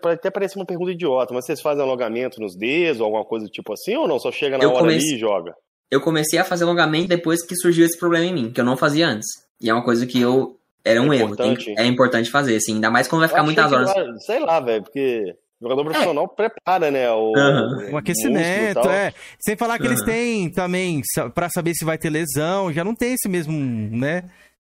[0.04, 3.50] até parecer uma pergunta idiota, mas vocês fazem alongamento nos dedos ou alguma coisa do
[3.50, 4.18] tipo assim, ou não?
[4.18, 5.08] Só chega na eu hora comecei...
[5.08, 5.54] ali e joga?
[5.90, 8.76] Eu comecei a fazer alongamento depois que surgiu esse problema em mim, que eu não
[8.76, 9.28] fazia antes.
[9.60, 10.58] E é uma coisa que eu...
[10.84, 11.34] Era um é erro.
[11.34, 12.74] Tem, é importante fazer, assim.
[12.74, 13.90] Ainda mais quando vai ficar muitas horas.
[14.26, 16.36] sei lá, velho, porque o jogador profissional é.
[16.36, 17.10] prepara, né?
[17.10, 17.92] O, uhum.
[17.92, 19.14] o aquecimento, é.
[19.40, 19.92] Sem falar que uhum.
[19.92, 21.00] eles têm também,
[21.34, 23.54] para saber se vai ter lesão, já não tem esse mesmo,
[23.96, 24.24] né?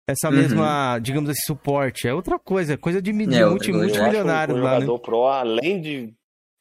[0.10, 0.36] Essa uhum.
[0.36, 2.08] mesma, digamos assim, suporte.
[2.08, 4.80] É outra coisa, coisa de, de é, multi, multimilionário lá, né?
[4.80, 5.00] jogador né?
[5.04, 6.14] pro, além de,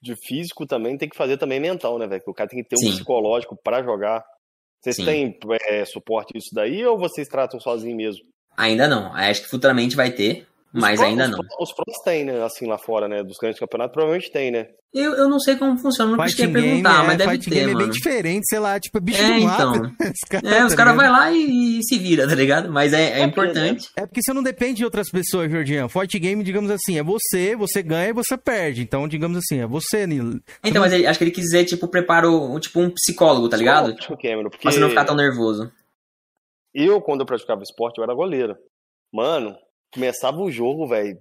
[0.02, 2.22] de físico, também tem que fazer também mental, né, velho?
[2.26, 2.88] O cara tem que ter Sim.
[2.88, 4.24] um psicológico para jogar.
[4.82, 5.04] Vocês Sim.
[5.04, 5.38] têm
[5.68, 8.22] é, suporte isso daí ou vocês tratam sozinho mesmo?
[8.56, 9.14] Ainda não.
[9.14, 10.47] Acho que futuramente vai ter.
[10.72, 11.38] Mas ainda os, não.
[11.60, 12.42] Os pros tem, né?
[12.44, 13.22] Assim lá fora, né?
[13.22, 14.68] Dos grandes campeonatos, provavelmente tem, né?
[14.92, 17.80] Eu, eu não sei como funciona, não queria perguntar, é, mas deve ter, game mano.
[17.80, 19.72] é bem diferente, sei lá, tipo, bicho é, então.
[20.00, 22.72] os cara, é, os caras vão lá e, e, se vira, tá ligado?
[22.72, 23.86] Mas é, é, é importante.
[23.94, 25.90] É porque você não depende de outras pessoas, Jorginho.
[25.90, 28.80] Fight game, digamos assim, é você, você ganha e você perde.
[28.80, 30.40] Então, digamos assim, é você, Nilo.
[30.64, 33.94] Então, mas ele, acho que ele quis dizer, tipo, preparo, tipo, um psicólogo, tá ligado?
[33.94, 34.62] Psicólogo, Cameron, porque...
[34.62, 35.70] Pra você não ficar tão nervoso.
[36.74, 38.56] Eu, quando eu praticava esporte, eu era goleiro.
[39.12, 39.54] Mano,
[39.92, 41.18] começava o jogo, velho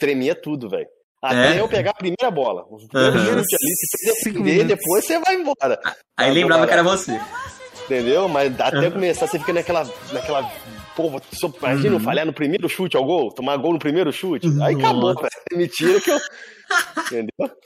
[0.00, 0.88] tremia tudo, velho.
[1.22, 1.60] Até é?
[1.60, 2.62] eu pegar a primeira bola.
[2.62, 3.44] O primeiro uhum.
[3.44, 5.78] chute ali, se depois você vai embora.
[6.16, 7.20] Aí vai lembrava que era você.
[7.84, 8.26] Entendeu?
[8.26, 8.92] Mas até uhum.
[8.92, 9.86] começar, você fica naquela.
[10.12, 10.50] naquela
[10.96, 11.20] pô,
[11.58, 12.00] imagina uhum.
[12.00, 14.48] falhar no primeiro chute ao gol, tomar gol no primeiro chute.
[14.48, 14.64] Uhum.
[14.64, 15.28] Aí acabou, velho.
[15.52, 16.18] Mentira que eu.
[17.06, 17.56] Entendeu?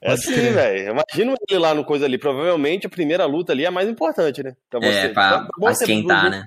[0.00, 0.92] É assim, velho.
[0.92, 2.16] Imagina ele lá no coisa ali.
[2.16, 4.54] Provavelmente a primeira luta ali é a mais importante, né?
[4.70, 4.88] Pra você.
[4.88, 6.44] É, pra, então, pra esquentar, né?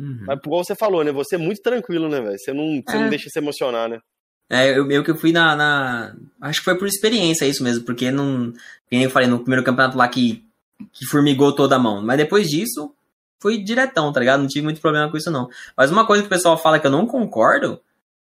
[0.00, 0.24] Uhum.
[0.26, 1.12] Mas igual você falou, né?
[1.12, 2.38] Você é muito tranquilo, né, velho?
[2.38, 3.00] Você, não, você é.
[3.00, 3.98] não deixa se emocionar, né?
[4.48, 8.10] É, eu meio que fui na, na, Acho que foi por experiência isso mesmo, porque
[8.10, 8.52] não.
[8.90, 10.44] Como eu falei, no primeiro campeonato lá que,
[10.92, 12.02] que formigou toda a mão.
[12.02, 12.92] Mas depois disso,
[13.40, 14.40] fui diretão, tá ligado?
[14.40, 15.48] Não tive muito problema com isso, não.
[15.76, 17.80] Mas uma coisa que o pessoal fala que eu não concordo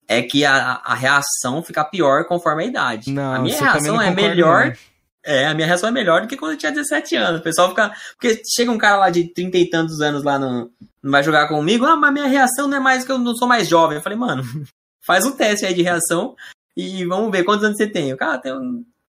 [0.08, 3.12] é que a, a reação fica pior conforme a idade.
[3.12, 4.78] Não, a minha reação é melhor.
[5.26, 7.42] É, a minha reação é melhor do que quando eu tinha 17 anos.
[7.42, 7.94] O pessoal fica.
[8.20, 10.72] Porque chega um cara lá de 30 e tantos anos lá no.
[11.04, 13.48] Não vai jogar comigo, ah, mas minha reação não é mais que eu não sou
[13.48, 13.98] mais jovem.
[13.98, 14.44] Eu falei, mano,
[15.06, 16.36] faz um teste aí de reação
[16.76, 18.14] e vamos ver quantos anos você tem.
[18.14, 18.54] O cara tem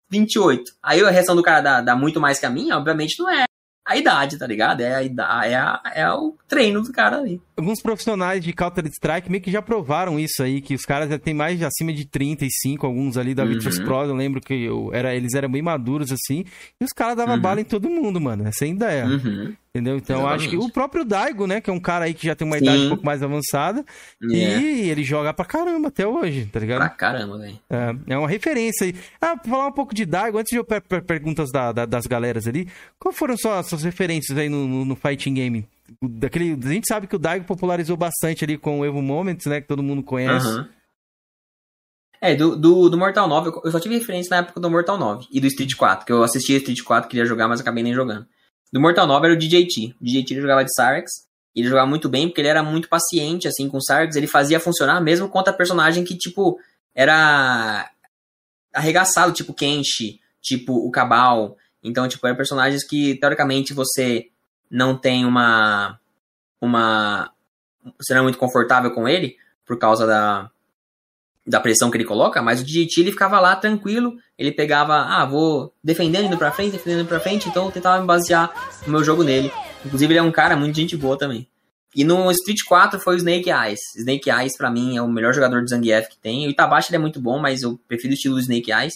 [0.10, 0.74] 28.
[0.82, 3.46] Aí a reação do cara dá, dá muito mais que a minha, obviamente não é
[3.86, 4.82] a idade, tá ligado?
[4.82, 7.42] É, a, é, a, é o treino do cara ali.
[7.58, 11.34] Alguns profissionais de Counter-Strike meio que já provaram isso aí, que os caras já têm
[11.34, 13.60] mais de acima de 35, alguns ali da uhum.
[13.84, 16.46] Pro, eu lembro que eu era, eles eram bem maduros assim,
[16.80, 17.42] e os caras davam uhum.
[17.42, 19.06] bala em todo mundo, mano, essa ainda é.
[19.06, 19.54] Uhum.
[19.76, 19.98] Entendeu?
[19.98, 20.40] Então Exatamente.
[20.40, 21.60] acho que o próprio Daigo, né?
[21.60, 22.64] Que é um cara aí que já tem uma Sim.
[22.64, 23.84] idade um pouco mais avançada.
[24.22, 24.62] Yeah.
[24.62, 26.78] E ele joga pra caramba até hoje, tá ligado?
[26.78, 27.60] Pra caramba, velho.
[27.68, 28.96] É, é uma referência aí.
[29.20, 31.88] Ah, pra falar um pouco de Daigo, antes de eu per per perguntas da, da,
[31.88, 32.70] das galeras ali,
[33.00, 35.68] qual foram suas, suas referências aí no, no, no, fighting game?
[36.00, 39.60] Daquele, a gente sabe que o Daigo popularizou bastante ali com o Evo Moments, né?
[39.60, 40.46] Que todo mundo conhece.
[40.46, 40.68] Uhum.
[42.22, 45.26] É, do, do, do, Mortal 9, eu só tive referência na época do Mortal 9
[45.32, 48.28] e do Street 4, que eu assistia Street 4, queria jogar, mas acabei nem jogando.
[48.74, 49.96] Do Mortal 9 era o DJT.
[50.02, 51.28] O DJT jogava de Sarx.
[51.56, 54.16] Ele jogava muito bem porque ele era muito paciente, assim, com o Sarx.
[54.16, 56.60] Ele fazia funcionar mesmo contra personagem que, tipo,
[56.96, 57.88] era
[58.74, 61.56] arregaçado, tipo Kenshi, tipo o Cabal.
[61.84, 64.30] Então, tipo, eram personagens que, teoricamente, você
[64.72, 66.00] não tem uma.
[66.60, 67.32] Uma.
[68.00, 69.38] Você não é muito confortável com ele,
[69.68, 70.50] por causa da,
[71.46, 75.26] da pressão que ele coloca, mas o DJT ele ficava lá tranquilo, ele pegava, ah,
[75.26, 78.52] vou defendendo indo pra frente, defendendo indo pra frente, então eu tentava me basear
[78.86, 79.52] no meu jogo nele.
[79.86, 81.48] Inclusive ele é um cara muito gente boa também.
[81.96, 83.80] E no Street 4 foi o Snake Eyes.
[83.98, 86.48] Snake Eyes para mim é o melhor jogador de Zangief que tem.
[86.48, 88.94] O Itabashi ele é muito bom, mas eu prefiro o estilo do Snake Eyes.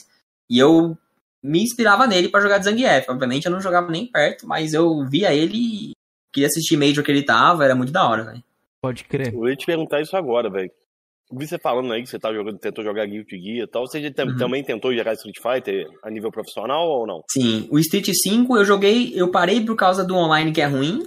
[0.50, 0.98] E eu
[1.44, 3.08] me inspirava nele para jogar de Zangief.
[3.10, 5.92] Obviamente eu não jogava nem perto, mas eu via ele e
[6.34, 8.44] queria assistir Major que ele tava, era muito da hora, velho.
[8.82, 9.32] Pode crer.
[9.32, 10.72] Eu ia te perguntar isso agora, velho
[11.32, 13.86] vi você falando aí que você tá jogando, tentou jogar Guilty Gear e tal.
[13.86, 14.38] Você uhum.
[14.38, 17.22] também tentou jogar Street Fighter a nível profissional ou não?
[17.32, 21.04] Sim, o Street 5 eu joguei, eu parei por causa do online que é ruim,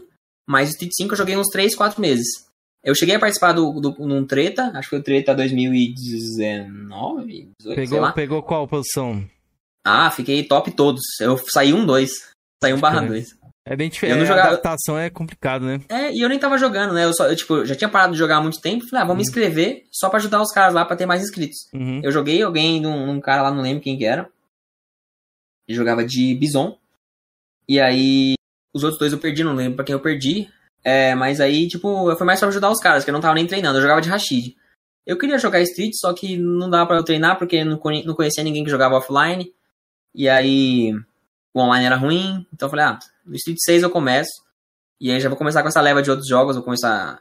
[0.49, 2.49] mas o Street 5 eu joguei uns 3, 4 meses.
[2.83, 7.77] Eu cheguei a participar do, do, num treta, acho que foi o treta 2019, 18,
[7.77, 9.23] pegou, Pegou qual posição?
[9.85, 11.03] Ah, fiquei top todos.
[11.21, 12.11] Eu saí um 2.
[12.63, 13.39] Saí um barra 2.
[13.65, 14.17] É bem diferente.
[14.17, 14.49] Eu não jogava...
[14.49, 15.81] A adaptação é complicado, né?
[15.89, 17.05] É, e eu nem tava jogando, né?
[17.05, 18.87] Eu, só, eu, tipo, já tinha parado de jogar há muito tempo.
[18.87, 19.17] Falei, ah, vamos uhum.
[19.17, 21.69] me inscrever só pra ajudar os caras lá pra ter mais inscritos.
[21.73, 22.01] Uhum.
[22.03, 24.29] Eu joguei, eu ganhei num, num, cara lá, não lembro quem que era.
[25.69, 26.79] Ele jogava de Bison.
[27.69, 28.35] E aí,
[28.75, 30.49] os outros dois eu perdi, não lembro pra quem eu perdi.
[30.83, 33.47] É, mas aí, tipo, foi mais pra ajudar os caras, que eu não tava nem
[33.47, 33.79] treinando.
[33.79, 34.57] Eu jogava de Rashid.
[35.07, 38.65] Eu queria jogar Street, só que não dava para eu treinar porque não conhecia ninguém
[38.65, 39.53] que jogava offline.
[40.15, 40.95] E aí
[41.53, 44.31] o online era ruim, então eu falei, ah, no Street 6 eu começo.
[45.01, 47.19] E aí já vou começar com essa leva de outros jogos, vou começar.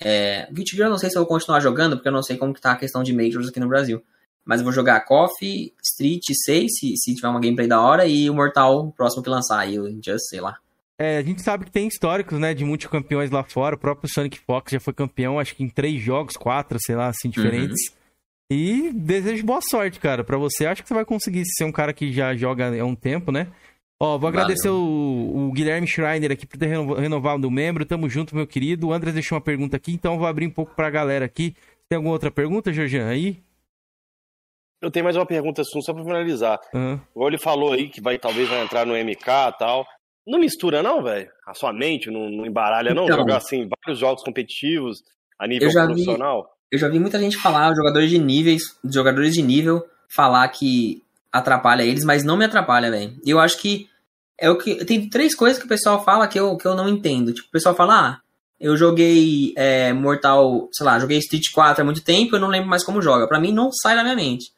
[0.00, 2.36] É, Guilty Gear eu não sei se eu vou continuar jogando, porque eu não sei
[2.36, 4.02] como que tá a questão de Majors aqui no Brasil.
[4.44, 8.28] Mas eu vou jogar Coffee, Street 6, se, se tiver uma gameplay da hora, e
[8.28, 10.56] o Mortal, o próximo que lançar, aí o Just, sei lá.
[10.98, 13.76] É, a gente sabe que tem históricos, né, de multicampeões lá fora.
[13.76, 17.08] O próprio Sonic Fox já foi campeão, acho que em três jogos, quatro, sei lá,
[17.08, 17.90] assim, diferentes.
[17.90, 18.01] Uhum.
[18.50, 20.66] E desejo boa sorte, cara, para você.
[20.66, 23.48] Acho que você vai conseguir ser um cara que já joga há um tempo, né?
[24.00, 27.86] Ó, vou agradecer o, o, Guilherme Schreiner aqui por ter renovado o membro.
[27.86, 28.88] Tamo junto, meu querido.
[28.88, 31.54] O André deixou uma pergunta aqui, então vou abrir um pouco pra galera aqui.
[31.88, 33.40] Tem alguma outra pergunta, Georgian, aí?
[34.82, 36.58] Eu tenho mais uma pergunta só pra finalizar.
[36.74, 37.00] Uhum.
[37.14, 39.86] Igual ele falou aí que vai, talvez vai entrar no MK e tal.
[40.26, 41.30] Não mistura, não, velho?
[41.46, 43.04] A sua mente não, não embaralha, não?
[43.04, 45.02] Então, Jogar assim, vários jogos competitivos
[45.38, 46.50] a nível eu profissional?
[46.72, 51.82] Eu já vi muita gente falar, jogadores de níveis, jogadores de nível, falar que atrapalha
[51.82, 53.14] eles, mas não me atrapalha, velho.
[53.26, 53.90] Eu acho que
[54.38, 54.82] é o que.
[54.86, 57.34] Tem três coisas que o pessoal fala que eu, que eu não entendo.
[57.34, 58.20] Tipo, o pessoal fala, ah,
[58.58, 62.70] eu joguei é, Mortal, sei lá, joguei Street 4 há muito tempo, eu não lembro
[62.70, 63.28] mais como joga.
[63.28, 64.50] Para mim não sai da minha mente.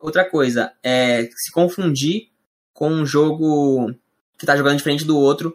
[0.00, 2.28] Outra coisa, é se confundir
[2.72, 3.92] com um jogo
[4.38, 5.54] que tá jogando diferente do outro,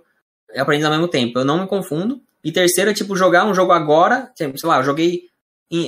[0.56, 1.40] aprendendo ao mesmo tempo.
[1.40, 2.22] Eu não me confundo.
[2.44, 5.30] E terceiro é tipo jogar um jogo agora, sei lá, eu joguei,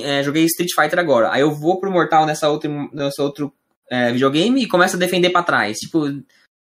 [0.04, 1.30] é, joguei Street Fighter agora.
[1.32, 3.52] Aí eu vou pro Mortal nessa outra, nessa outro
[3.90, 5.78] é, videogame e começo a defender para trás.
[5.78, 6.06] Tipo,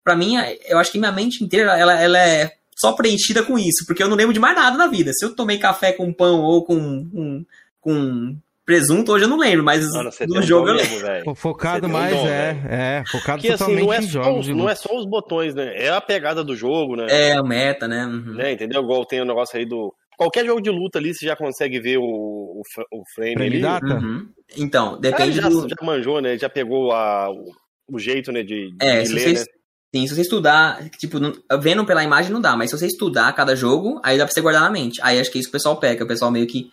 [0.03, 0.35] pra mim,
[0.67, 4.09] eu acho que minha mente inteira ela, ela é só preenchida com isso, porque eu
[4.09, 5.13] não lembro de mais nada na vida.
[5.13, 7.47] Se eu tomei café com pão ou com, com,
[7.81, 8.37] com
[8.67, 11.35] presunto, hoje eu não lembro, mas Mano, no jogo eu lembro.
[11.35, 14.75] Focado mais, um é, é, focado Porque, assim, totalmente assim, não é, os, não é
[14.75, 15.73] só os botões, né?
[15.77, 17.07] É a pegada do jogo, né?
[17.09, 18.07] É, a meta, né?
[18.07, 18.35] Uhum.
[18.35, 18.53] né?
[18.53, 18.83] Entendeu?
[18.83, 19.95] Igual tem o um negócio aí do...
[20.17, 22.63] Qualquer jogo de luta ali, você já consegue ver o, o,
[22.93, 23.61] o frame, frame ali.
[23.61, 23.95] Data?
[23.95, 24.29] Uhum.
[24.57, 25.69] Então, depende já, do...
[25.69, 26.39] já manjou, né?
[26.39, 27.53] Já pegou a, o,
[27.89, 29.41] o jeito, né, de, é, de ler, vocês...
[29.41, 29.47] né?
[29.95, 33.33] Sim, se você estudar, tipo, não, vendo pela imagem não dá, mas se você estudar
[33.33, 35.01] cada jogo, aí dá pra você guardar na mente.
[35.01, 36.69] Aí acho que é isso que o pessoal pega, o pessoal meio que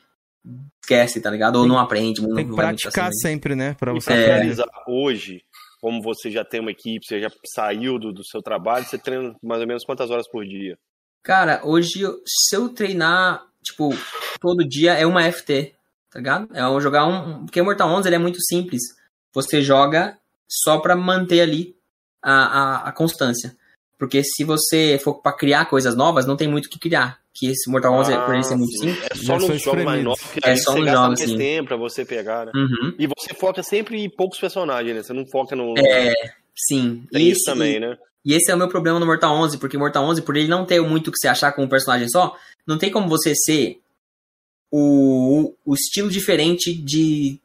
[0.81, 1.57] esquece, tá ligado?
[1.57, 2.19] Ou tem, não aprende.
[2.33, 3.75] Tem que praticar assim, sempre, né?
[3.79, 4.25] Pra você é...
[4.25, 5.43] realizar hoje,
[5.79, 9.35] como você já tem uma equipe, você já saiu do, do seu trabalho, você treina
[9.43, 10.75] mais ou menos quantas horas por dia?
[11.23, 13.89] Cara, hoje, se eu treinar, tipo,
[14.39, 15.75] todo dia é uma FT,
[16.09, 16.49] tá ligado?
[16.53, 17.45] É eu jogar um.
[17.45, 18.81] Porque o Mortal 11 ele é muito simples.
[19.33, 20.17] Você joga
[20.49, 21.75] só pra manter ali
[22.21, 23.55] a, a, a constância.
[23.97, 27.19] Porque se você for para criar coisas novas, não tem muito o que criar.
[27.33, 29.07] Que esse Mortal 11, ah, por ele ser muito simples.
[29.11, 31.37] É só nos jogos mais novos que é só nos jogos, sim.
[31.37, 32.51] tempo pra você pegar, né?
[32.53, 32.95] Uhum.
[32.97, 35.03] E você foca sempre em poucos personagens, né?
[35.03, 35.75] Você não foca no...
[35.77, 36.13] É,
[36.67, 37.05] sim.
[37.11, 37.95] Tem isso também, né?
[38.23, 40.65] E esse é o meu problema no Mortal 11, porque Mortal 11, por ele não
[40.65, 42.35] ter muito o que você achar com um personagem só,
[42.65, 43.79] não tem como você ser
[44.71, 47.39] o, o estilo diferente de,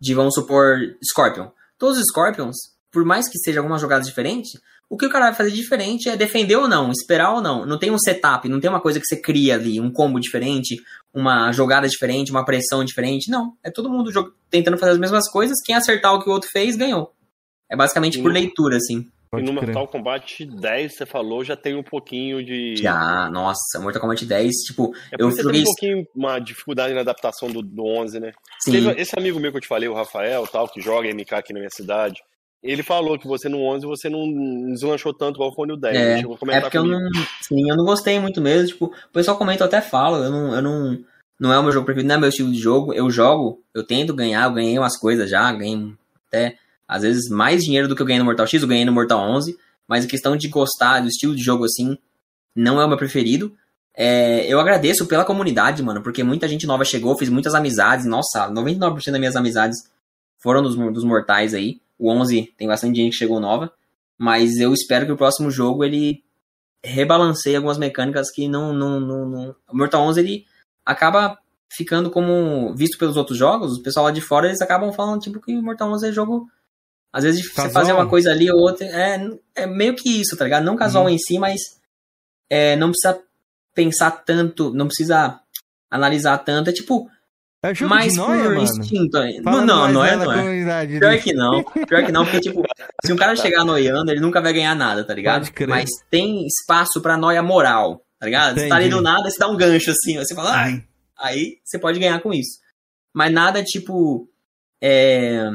[0.00, 1.48] de, vamos supor, Scorpion.
[1.78, 2.56] Todos os Scorpions,
[2.90, 6.16] por mais que seja algumas jogadas diferentes, o que o cara vai fazer diferente é
[6.16, 7.64] defender ou não, esperar ou não.
[7.64, 10.82] Não tem um setup, não tem uma coisa que você cria ali, um combo diferente,
[11.14, 13.30] uma jogada diferente, uma pressão diferente.
[13.30, 13.56] Não.
[13.62, 15.62] É todo mundo tentando fazer as mesmas coisas.
[15.64, 17.14] Quem acertar o que o outro fez, ganhou.
[17.68, 19.08] É basicamente e por leitura, assim.
[19.38, 22.74] E no Mortal Kombat 10, você falou, já tem um pouquinho de.
[22.76, 24.92] Já, nossa, Mortal Kombat 10, tipo.
[25.12, 25.52] É eu joguei...
[25.52, 28.32] tem um pouquinho uma dificuldade na adaptação do, do 11, né?
[28.64, 28.72] Sim.
[28.72, 31.52] Teve esse amigo meu que eu te falei, o Rafael, tal, que joga MK aqui
[31.52, 32.20] na minha cidade.
[32.62, 34.26] Ele falou que você no 11 você não
[34.72, 35.96] deslanchou tanto igual foi no 10.
[35.96, 36.20] É,
[36.50, 36.98] é porque eu não,
[37.40, 38.66] sim, eu não gostei muito mesmo.
[38.66, 40.98] Tipo, o pessoal comenta, eu até falo, eu não, eu não,
[41.38, 42.92] não é o meu jogo preferido, não é meu estilo de jogo.
[42.92, 45.94] Eu jogo, eu tento ganhar, eu ganhei umas coisas já, ganhei
[46.26, 46.56] até,
[46.90, 49.20] às vezes, mais dinheiro do que eu ganhei no Mortal X, eu ganhei no Mortal
[49.20, 49.56] 11.
[49.86, 51.96] Mas a questão de gostar do estilo de jogo assim,
[52.52, 53.56] não é o meu preferido.
[53.96, 58.06] É, eu agradeço pela comunidade, mano, porque muita gente nova chegou, fiz muitas amizades.
[58.06, 59.78] Nossa, 99% das minhas amizades
[60.40, 61.80] foram dos, dos mortais aí.
[61.96, 63.72] O 11 tem bastante gente que chegou nova,
[64.18, 66.24] mas eu espero que o próximo jogo ele
[66.84, 69.56] rebalanceie algumas mecânicas que não, não, não, não...
[69.70, 70.44] O Mortal 11 ele
[70.84, 71.38] acaba
[71.70, 75.40] ficando como visto pelos outros jogos, o pessoal lá de fora eles acabam falando tipo
[75.40, 76.48] que o Mortal 11 é jogo
[77.12, 77.68] às vezes casual.
[77.68, 80.64] você fazer uma coisa ali ou outra, é, é meio que isso, tá ligado?
[80.64, 81.10] Não casual uhum.
[81.10, 81.60] em si, mas
[82.48, 83.20] é, não precisa
[83.74, 85.40] pensar tanto, não precisa
[85.90, 87.10] analisar tanto, é tipo,
[87.62, 88.62] é jogo mais por mano.
[88.62, 89.18] instinto.
[89.44, 90.86] Fala não, não, é, não é.
[90.86, 91.62] Pior que não.
[91.62, 92.62] Pior que não, porque, tipo,
[93.04, 95.46] se um cara chegar noiando, ele nunca vai ganhar nada, tá ligado?
[95.68, 98.52] Mas tem espaço pra noia moral, tá ligado?
[98.52, 98.62] Entendi.
[98.62, 100.84] Você tá ali do nada, você dá um gancho assim, você fala, ai.
[101.18, 102.58] Aí você pode ganhar com isso.
[103.12, 104.26] Mas nada, tipo.
[104.82, 105.50] É...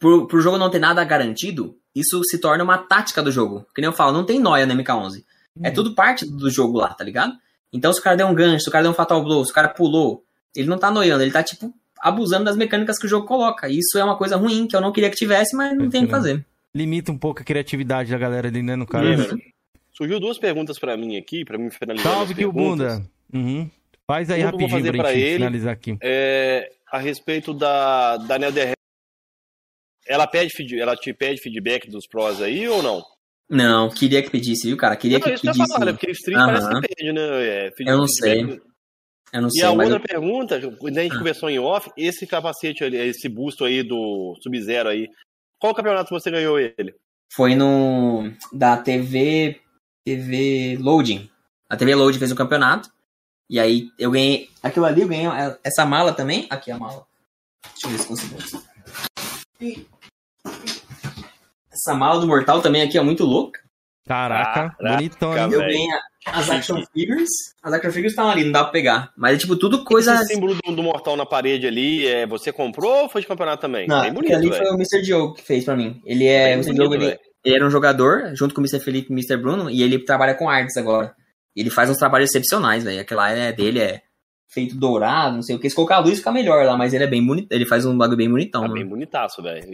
[0.00, 3.64] Pro, pro jogo não ter nada garantido, isso se torna uma tática do jogo.
[3.74, 5.18] Que nem eu falo, não tem noia no MK11.
[5.56, 5.60] Hum.
[5.62, 7.34] É tudo parte do jogo lá, tá ligado?
[7.72, 9.52] Então, se o cara deu um gancho, se o cara deu um fatal blow, se
[9.52, 10.24] o cara pulou,
[10.56, 13.68] ele não tá noiando, ele tá, tipo, abusando das mecânicas que o jogo coloca.
[13.68, 16.06] Isso é uma coisa ruim, que eu não queria que tivesse, mas não tem o
[16.06, 16.44] que fazer.
[16.74, 19.38] Limita um pouco a criatividade da galera ali, né, no caso.
[19.92, 22.12] Surgiu duas perguntas para mim aqui, para mim finalizar.
[22.12, 23.04] Salve, que o Bunda.
[23.32, 23.70] Uhum.
[24.06, 25.96] Faz aí rapidinho fazer pra, pra gente ele, finalizar aqui.
[26.00, 28.72] É, a respeito da, da Nether
[30.06, 33.02] ela pede ela te pede feedback dos prós aí ou não?
[33.48, 34.96] Não, queria que pedisse, viu, cara?
[34.96, 35.66] Queria não, que pedisse.
[35.72, 35.92] Falar, né?
[35.92, 37.46] Porque stream parece que pede, né?
[37.46, 38.60] É, eu não sei.
[39.32, 40.00] Eu não e sei, a outra eu...
[40.00, 41.18] pergunta, quando a gente ah.
[41.18, 45.08] conversou em off, esse capacete, esse busto aí do Sub-Zero aí,
[45.58, 46.94] qual campeonato você ganhou ele?
[47.32, 49.60] Foi no da TV
[50.04, 51.30] TV Loading.
[51.68, 52.90] A TV Loading fez o um campeonato.
[53.48, 55.26] E aí eu ganhei aquilo ali, eu ganhei
[55.62, 56.46] essa mala também.
[56.50, 57.04] Aqui a mala.
[57.72, 58.69] Deixa eu ver se consigo.
[61.70, 63.60] Essa mala do Mortal também aqui é muito louca.
[64.06, 65.36] Caraca, Caraca bonitão.
[65.36, 65.86] Eu ganhei
[66.26, 67.30] as action figures.
[67.62, 69.12] As action figures estão ali, não dá pra pegar.
[69.16, 70.14] Mas é tipo tudo coisa.
[70.14, 73.60] Esse símbolo do, do, Mortal na parede ali, é, você comprou ou foi de campeonato
[73.60, 73.86] também?
[73.86, 74.62] Não, Bem bonito, ali véio.
[74.62, 75.02] foi o Mr.
[75.02, 76.00] Diogo que fez pra mim.
[76.04, 76.46] Ele é.
[76.46, 76.74] Bem o Mr.
[76.74, 78.80] Diogo, ele, ele, era um jogador, junto com o Mr.
[78.80, 79.36] Felipe e o Mr.
[79.36, 81.14] Bruno, e ele trabalha com artes agora.
[81.54, 83.00] Ele faz uns trabalhos excepcionais, velho.
[83.00, 84.02] Aquela é dele é
[84.52, 85.70] feito dourado, não sei o que.
[85.70, 87.50] Se colocar a luz fica melhor lá, mas ele é bem bonito.
[87.52, 88.62] Ele faz um bagulho bem bonitão.
[88.62, 88.80] Tá mano.
[88.80, 89.72] bem bonitaço, velho.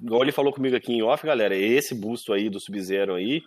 [0.00, 3.42] Igual ele falou comigo aqui em off, galera, esse busto aí do Sub-Zero aí,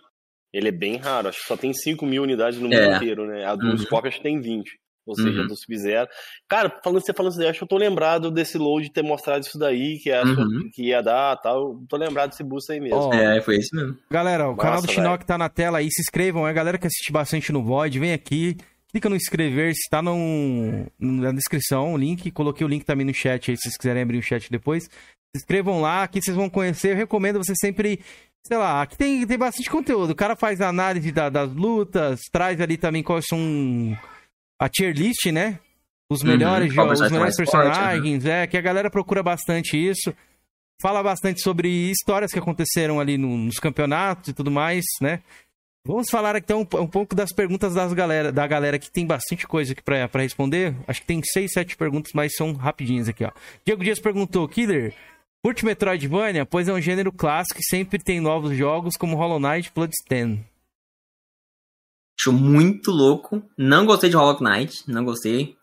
[0.52, 1.28] ele é bem raro.
[1.28, 2.96] Acho que só tem 5 mil unidades no mundo é.
[2.96, 3.44] inteiro, né?
[3.44, 3.78] A do uhum.
[3.78, 4.70] Scorpion acho que tem 20.
[5.04, 5.46] Ou seja, uhum.
[5.48, 6.08] do Sub-Zero.
[6.48, 9.58] Cara, falando, você falando isso acho que eu tô lembrado desse load ter mostrado isso
[9.58, 10.70] daí, que, é uhum.
[10.72, 11.82] que ia dar tal.
[11.88, 13.08] Tô lembrado desse boost aí mesmo.
[13.08, 13.98] Oh, é, foi isso mesmo.
[14.08, 16.46] Galera, o Nossa, canal do Shinnok tá na tela aí, se inscrevam.
[16.46, 18.56] É a galera que assiste bastante no Void, vem aqui.
[18.92, 22.30] Clica no inscrever, se tá no, na descrição o link.
[22.30, 24.84] Coloquei o link também no chat aí, se vocês quiserem abrir o chat depois.
[24.84, 26.92] Se inscrevam lá, aqui vocês vão conhecer.
[26.92, 28.00] Eu recomendo você sempre
[28.46, 30.10] sei lá, aqui tem, tem bastante conteúdo.
[30.10, 33.96] O cara faz análise da, das lutas, traz ali também quais são
[34.60, 35.58] a tier list, né?
[36.10, 36.28] Os uhum.
[36.28, 38.42] melhores uhum, jogos, os melhores personagens, forte, né?
[38.42, 40.14] é, que a galera procura bastante isso.
[40.80, 45.22] Fala bastante sobre histórias que aconteceram ali no, nos campeonatos e tudo mais, né?
[45.84, 49.72] Vamos falar então um, pouco das perguntas das galera, da galera que tem bastante coisa
[49.72, 50.76] aqui pra responder.
[50.86, 53.32] Acho que tem seis, sete perguntas, mas são rapidinhas aqui, ó.
[53.64, 54.94] Diego Dias perguntou, Killer,
[55.44, 56.46] curte Metroidvania?
[56.46, 60.44] Pois é um gênero clássico e sempre tem novos jogos como Hollow Knight e Bloodstained.
[62.20, 63.42] Acho muito louco.
[63.58, 65.56] Não gostei de Hollow Knight, não gostei.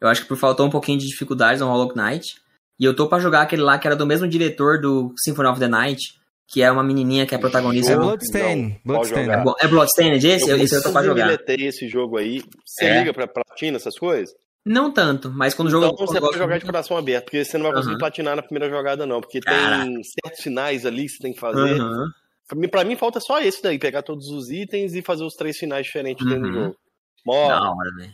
[0.00, 2.40] Eu acho que por faltou um pouquinho de dificuldades no Hollow Knight.
[2.80, 5.60] E eu tô para jogar aquele lá que era do mesmo diretor do Symphony of
[5.60, 6.17] the Night,
[6.48, 7.92] que é uma menininha que é protagonista.
[7.92, 8.80] É Bloodstain.
[8.82, 9.28] Bloodstain.
[9.30, 10.48] É, é Bloodstain, esse?
[10.48, 11.30] Eu, esse eu tô pra jogar.
[11.30, 12.42] Eu esse jogo aí.
[12.64, 12.98] Você é.
[13.00, 14.34] liga pra platina, essas coisas?
[14.64, 15.86] Não tanto, mas quando o jogo...
[15.86, 17.98] Então você pode jogar de coração aberto, porque você não vai conseguir uhum.
[17.98, 19.82] platinar na primeira jogada não, porque Cara.
[19.82, 21.80] tem certos finais ali que você tem que fazer.
[21.80, 22.10] Uhum.
[22.46, 25.34] Pra, mim, pra mim falta só esse daí, pegar todos os itens e fazer os
[25.34, 26.32] três finais diferentes uhum.
[26.32, 26.64] dentro do uhum.
[26.64, 26.76] jogo.
[27.24, 28.12] Mó, da hora, velho.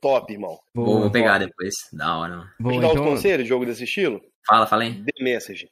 [0.00, 0.58] Top, irmão.
[0.74, 2.36] Vou, vou pegar depois, da hora.
[2.36, 2.50] Mano.
[2.58, 3.04] Vou dar então...
[3.04, 4.20] conselhos de jogo desse estilo?
[4.46, 4.94] Fala, fala aí.
[4.94, 5.68] The Message.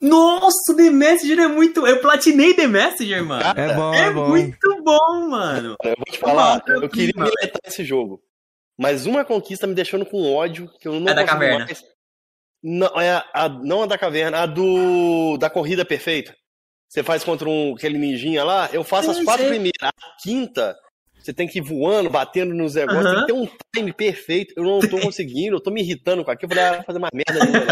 [0.00, 1.86] Nossa, The Messenger é muito.
[1.86, 3.42] Eu platinei The Messenger, mano.
[3.58, 4.28] É bom, é, é bom.
[4.28, 5.76] muito bom, mano.
[5.82, 8.22] Eu vou te falar, eu, eu queria militar esse jogo.
[8.78, 11.64] Mas uma conquista me deixando com ódio que eu não É da caverna.
[11.64, 11.82] Mais.
[12.62, 15.36] Não, é a, não a da caverna, a do.
[15.36, 16.36] da corrida perfeita.
[16.88, 19.50] Você faz contra um, aquele ninjinha lá, eu faço eu as quatro sei.
[19.50, 19.82] primeiras.
[19.82, 19.92] A
[20.22, 20.76] quinta,
[21.20, 23.12] você tem que ir voando, batendo nos negócios, uhum.
[23.12, 24.54] tem que ter um time perfeito.
[24.56, 26.52] Eu não tô conseguindo, eu tô me irritando com aquilo.
[26.52, 27.52] Eu falei, ah, fazer uma merda ali,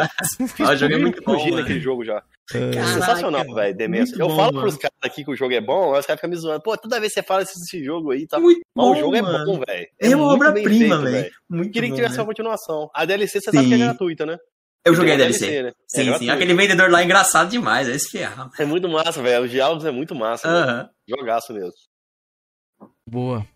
[0.60, 1.56] ah, é muito bom.
[1.56, 2.22] naquele jogo já.
[2.54, 2.72] É.
[2.72, 4.14] Sensacional, velho, Demência.
[4.14, 4.60] Eu bom, falo mano.
[4.60, 6.62] pros caras aqui que o jogo é bom, os caras ficam me zoando.
[6.62, 8.38] Pô, toda vez que você fala esse jogo aí, tá.
[8.38, 9.38] Muito Mas bom, o jogo mano.
[9.38, 9.88] é bom, velho.
[10.00, 11.32] É, é uma obra-prima, velho.
[11.72, 12.90] Queria que tivesse uma continuação.
[12.94, 13.56] A DLC você sim.
[13.56, 14.36] sabe que é gratuita, né?
[14.84, 15.46] Eu joguei a DLC.
[15.46, 15.72] DLC né?
[15.88, 16.30] Sim, é sim.
[16.30, 18.48] Aquele vendedor lá é engraçado demais, é esse ferro.
[18.56, 19.44] É muito massa, velho.
[19.44, 20.46] Os diálogos é muito massa.
[20.46, 20.88] Uh -huh.
[21.08, 21.72] Jogaço mesmo.
[23.08, 23.46] Boa.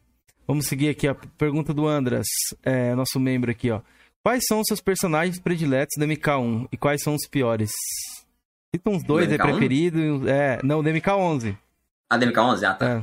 [0.46, 2.26] Vamos seguir aqui a pergunta do Andras,
[2.62, 3.80] é, nosso membro aqui, ó.
[4.22, 7.70] Quais são os seus personagens prediletos da MK1 e quais são os piores?
[8.74, 10.26] Cita uns dois aí preferidos.
[10.26, 11.56] É, não, do MK11.
[12.08, 12.62] Ah, do MK11?
[12.64, 12.88] Ah, tá.
[12.88, 13.02] É.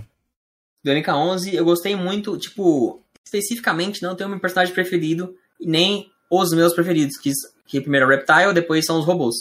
[0.84, 6.74] Do MK11 eu gostei muito, tipo, especificamente não tenho meu personagem preferido, nem os meus
[6.74, 7.32] preferidos, que,
[7.66, 9.36] que primeiro é o Reptile, depois são os robôs.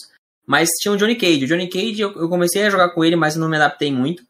[0.45, 1.45] Mas tinha o Johnny Cage.
[1.45, 3.93] O Johnny Cage eu, eu comecei a jogar com ele, mas eu não me adaptei
[3.93, 4.25] muito.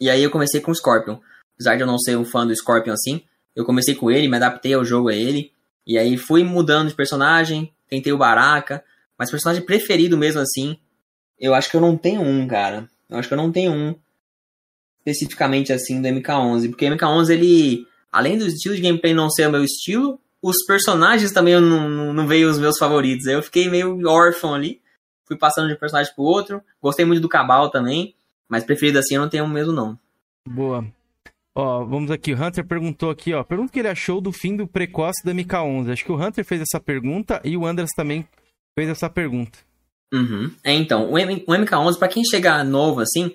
[0.00, 1.18] E aí eu comecei com o Scorpion
[1.54, 3.22] apesar de eu não ser um fã do Scorpion assim,
[3.54, 5.52] eu comecei com ele, me adaptei ao jogo a ele,
[5.86, 8.84] e aí fui mudando de personagem, tentei o Baraka,
[9.18, 10.76] mas personagem preferido mesmo assim,
[11.38, 12.88] eu acho que eu não tenho um, cara.
[13.08, 13.94] Eu acho que eu não tenho um
[15.06, 19.46] especificamente assim do MK11, porque o MK11 ele, além do estilo de gameplay não ser
[19.46, 23.26] o meu estilo, os personagens também não, não, não veio os meus favoritos.
[23.26, 24.80] Eu fiquei meio órfão ali,
[25.26, 26.62] fui passando de um personagem pro outro.
[26.82, 28.14] Gostei muito do Cabal também,
[28.48, 29.98] mas preferido assim eu não tenho mesmo não.
[30.48, 30.86] Boa.
[31.56, 32.32] Ó, vamos aqui.
[32.32, 33.44] O Hunter perguntou aqui, ó.
[33.44, 35.92] Pergunta o que ele achou do fim do precoce do MK11.
[35.92, 38.26] Acho que o Hunter fez essa pergunta e o Andras também
[38.76, 39.58] fez essa pergunta.
[40.12, 40.52] Uhum.
[40.64, 43.32] É, então, o, M o MK11, para quem chegar novo assim,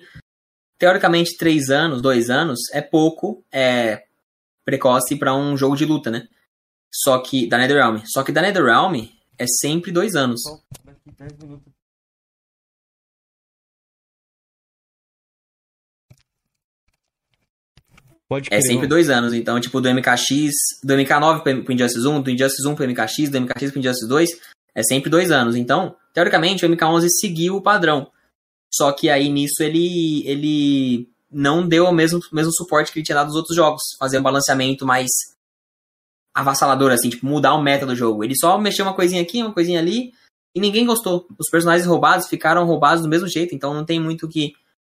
[0.78, 4.04] teoricamente, 3 anos, 2 anos, é pouco é,
[4.64, 6.28] precoce para um jogo de luta, né?
[6.92, 8.02] Só que, da NetherRealm.
[8.06, 9.06] Só que da NetherRealm
[9.38, 10.42] é sempre 2 anos.
[10.84, 11.79] Daqui 10 minutos.
[18.30, 19.34] Pode é sempre dois anos.
[19.34, 20.52] Então, tipo, do MKX,
[20.84, 24.30] do MK9 pro Injustice 1, do Injustice 1 pro MKX, do MKX pro Injustice 2,
[24.72, 25.56] é sempre dois anos.
[25.56, 28.08] Então, teoricamente, o MK11 seguiu o padrão.
[28.72, 33.16] Só que aí nisso ele, ele não deu o mesmo, mesmo suporte que ele tinha
[33.16, 33.82] dado nos outros jogos.
[33.98, 35.08] Fazer um balanceamento mais
[36.32, 38.22] avassalador, assim, tipo, mudar o meta do jogo.
[38.22, 40.12] Ele só mexeu uma coisinha aqui, uma coisinha ali,
[40.54, 41.26] e ninguém gostou.
[41.36, 44.52] Os personagens roubados ficaram roubados do mesmo jeito, então não tem muito o que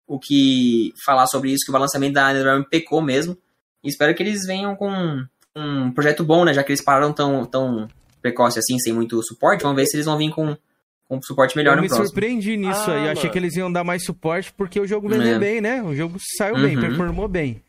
[0.07, 3.37] o que falar sobre isso, que o balanceamento da NetherRealm pecou mesmo.
[3.83, 5.25] E espero que eles venham com
[5.55, 6.53] um projeto bom, né?
[6.53, 7.87] Já que eles pararam tão, tão
[8.21, 9.63] precoce assim, sem muito suporte.
[9.63, 10.55] Vamos ver se eles vão vir com,
[11.07, 11.99] com suporte melhor eu no próximo.
[11.99, 13.09] Eu me surpreendi nisso ah, aí.
[13.09, 15.39] Achei que eles iam dar mais suporte porque o jogo vendeu é.
[15.39, 15.81] bem, né?
[15.83, 16.61] O jogo saiu uhum.
[16.63, 17.61] bem, performou bem.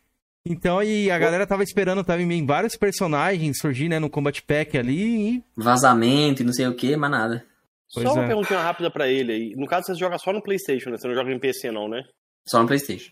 [0.49, 4.77] Então, e a galera tava esperando, tava em vários personagens surgir, né, no Combat Pack
[4.77, 5.43] ali e...
[5.57, 7.45] Vazamento e não sei o que, mas nada.
[7.93, 8.27] Pois só uma é.
[8.27, 9.55] perguntinha rápida para ele aí.
[9.57, 10.97] No caso, você joga só no Playstation, né?
[10.97, 12.03] Você não joga em PC não, né?
[12.47, 13.11] Só no PlayStation.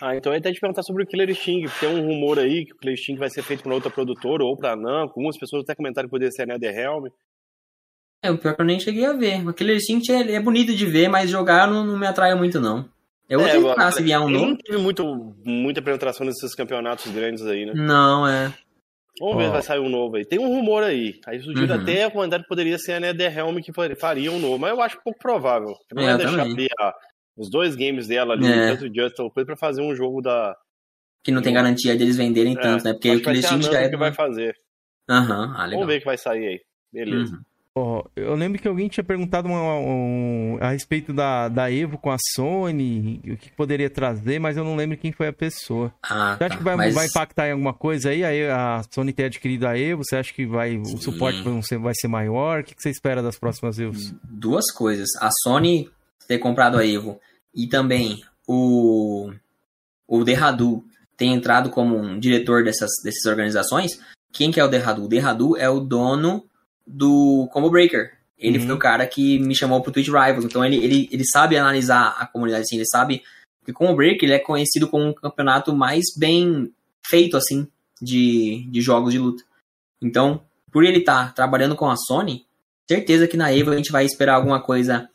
[0.00, 2.38] Ah, então eu ia até te perguntar sobre o Killer Sting, porque tem um rumor
[2.38, 5.14] aí que o Killer Sting vai ser feito por outra produtora ou pra Namco.
[5.18, 7.06] Algumas pessoas até comentaram que poderia ser a NetherRealm.
[8.24, 9.46] É, o pior que eu nem cheguei a ver.
[9.46, 12.60] O Killer Instinct é, é bonito de ver, mas jogar não, não me atrai muito,
[12.60, 12.88] não.
[13.28, 14.46] Eu vou é, tentar se vier um novo.
[14.46, 17.72] Não teve muito, muita penetração nesses campeonatos grandes aí, né?
[17.74, 18.52] Não, é.
[19.18, 20.24] Vamos ver se vai sair um novo aí.
[20.24, 21.20] Tem um rumor aí.
[21.26, 21.74] Aí surgiu uhum.
[21.74, 24.58] até a comentário que poderia ser a NetherRealm que faria um novo.
[24.58, 25.74] Mas eu acho pouco provável.
[25.92, 26.94] Não é, vai deixar abrir a,
[27.36, 28.68] os dois games dela ali, é.
[28.68, 30.56] tanto o Just Play, pra fazer um jogo da.
[31.24, 32.92] Que não tem garantia deles venderem é, tanto, né?
[32.92, 33.88] Porque o Instinct já é.
[33.88, 34.56] que vai fazer.
[35.08, 35.54] Aham, uhum.
[35.54, 35.80] ah, legal.
[35.80, 36.60] Vamos ver o que vai sair aí.
[36.92, 37.34] Beleza.
[37.34, 37.42] Uhum.
[37.74, 42.10] Oh, eu lembro que alguém tinha perguntado uma, um, a respeito da, da Evo com
[42.10, 45.90] a Sony, o que poderia trazer, mas eu não lembro quem foi a pessoa.
[46.02, 46.94] Ah, você acha tá, que vai, mas...
[46.94, 48.22] vai impactar em alguma coisa aí?
[48.22, 48.46] aí?
[48.50, 51.94] A Sony ter adquirido a Evo, você acha que vai, o suporte vai ser, vai
[51.94, 52.60] ser maior?
[52.60, 54.14] O que você espera das próximas Evos?
[54.22, 55.08] Duas coisas.
[55.18, 55.88] A Sony
[56.26, 57.20] ter comprado a Evo
[57.54, 59.32] e também o,
[60.06, 60.84] o Derradu
[61.16, 64.00] ter entrado como um diretor dessas, dessas organizações.
[64.32, 65.04] Quem que é o Derradu?
[65.04, 66.44] O Derradu é o dono
[66.86, 68.12] do Combo Breaker.
[68.38, 68.66] Ele uhum.
[68.66, 70.44] foi o cara que me chamou pro Twitch Rivals.
[70.44, 73.22] Então ele, ele, ele sabe analisar a comunidade, assim, ele sabe.
[73.60, 76.72] Porque Combo Breaker ele é conhecido como um campeonato mais bem
[77.06, 77.68] feito, assim,
[78.00, 79.44] de, de jogos de luta.
[80.00, 80.42] Então,
[80.72, 82.44] por ele estar tá trabalhando com a Sony,
[82.90, 85.08] certeza que na EVO a gente vai esperar alguma coisa.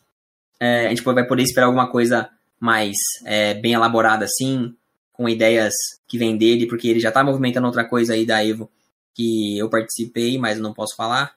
[0.59, 2.29] É, a gente vai poder esperar alguma coisa
[2.59, 4.73] mais é, bem elaborada, assim,
[5.13, 5.73] com ideias
[6.07, 8.69] que vem dele, porque ele já tá movimentando outra coisa aí da Evo
[9.13, 11.33] que eu participei, mas eu não posso falar.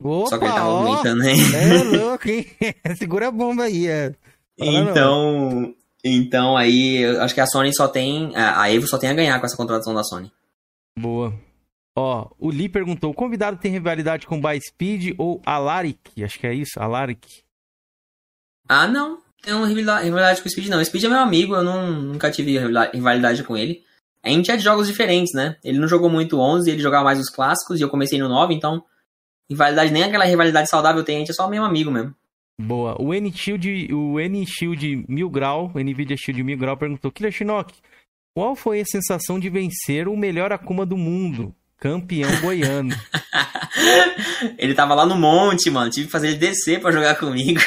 [0.00, 1.38] Opa, Só que ele tá movimentando aí.
[1.54, 2.46] É louco, hein?
[2.96, 3.88] Segura a bomba aí.
[3.88, 4.14] É.
[4.56, 5.74] Então,
[6.04, 8.34] então aí, eu acho que a Sony só tem.
[8.36, 10.30] A Evo só tem a ganhar com essa contratação da Sony.
[10.96, 11.34] Boa.
[11.96, 16.22] Ó, o Lee perguntou: o convidado tem rivalidade com By Speed ou Alaric?
[16.22, 17.43] Acho que é isso, Alaric.
[18.68, 19.18] Ah, não.
[19.42, 20.80] Tem uma rivalidade com o Speed, não.
[20.80, 22.58] O Speed é meu amigo, eu não, nunca tive
[22.92, 23.82] rivalidade com ele.
[24.22, 25.56] A gente é de jogos diferentes, né?
[25.62, 28.54] Ele não jogou muito 11, ele jogava mais os clássicos e eu comecei no 9,
[28.54, 28.82] então
[29.50, 32.14] rivalidade, nem aquela rivalidade saudável tem, a gente é só meu amigo mesmo.
[32.58, 32.96] Boa.
[32.98, 37.74] O N-Shield, o N-Shield Mil Grau, o NVIDIA Shield Mil Grau perguntou, Killer Shinnok,
[38.34, 41.54] qual foi a sensação de vencer o melhor Akuma do mundo?
[41.76, 42.94] Campeão goiano.
[44.56, 45.90] ele tava lá no monte, mano.
[45.90, 47.60] Tive que fazer ele descer pra jogar comigo.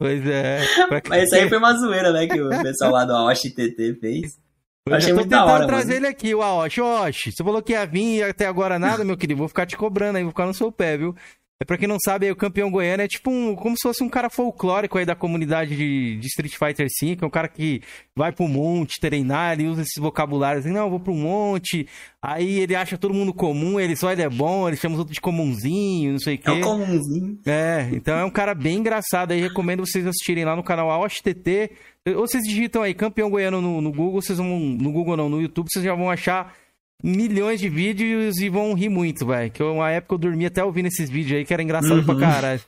[0.00, 0.60] Pois é.
[1.10, 2.26] Mas isso aí foi uma zoeira, né?
[2.26, 4.40] Que o pessoal lá do Aoshi TT fez.
[4.88, 5.96] Eu achei muito da hora, trazer mano.
[5.98, 6.80] ele aqui, o Aoshi.
[6.80, 9.36] Oshi, você falou que ia vir e até agora nada, meu querido.
[9.38, 11.14] Vou ficar te cobrando aí, vou ficar no seu pé, viu?
[11.62, 14.08] É pra quem não sabe, o campeão goiano é tipo um, como se fosse um
[14.08, 17.82] cara folclórico aí da comunidade de, de Street Fighter V, que é um cara que
[18.16, 21.86] vai pro monte treinar, ele usa esses vocabulários assim, não, eu vou pro monte,
[22.22, 25.14] aí ele acha todo mundo comum, ele só ele é bom, ele chama os outros
[25.14, 26.50] de comunzinho, não sei o quê.
[26.50, 27.38] É o comunzinho.
[27.44, 31.72] É, então é um cara bem engraçado aí, recomendo vocês assistirem lá no canal AOSTT,
[32.16, 35.42] ou vocês digitam aí, campeão goiano no, no Google, vocês vão, no Google não, no
[35.42, 36.54] YouTube, vocês já vão achar
[37.02, 39.50] milhões de vídeos e vão rir muito, velho.
[39.50, 42.04] Que uma época eu dormia até ouvindo esses vídeos aí, que era engraçado uhum.
[42.04, 42.60] pra caralho.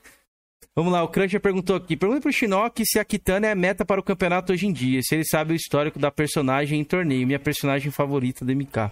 [0.74, 1.96] Vamos lá, o Cruncher perguntou aqui.
[1.96, 5.00] Pergunta pro Shinnok se a Kitana é meta para o campeonato hoje em dia.
[5.02, 7.26] Se ele sabe o histórico da personagem em torneio.
[7.26, 8.90] Minha personagem favorita do MK.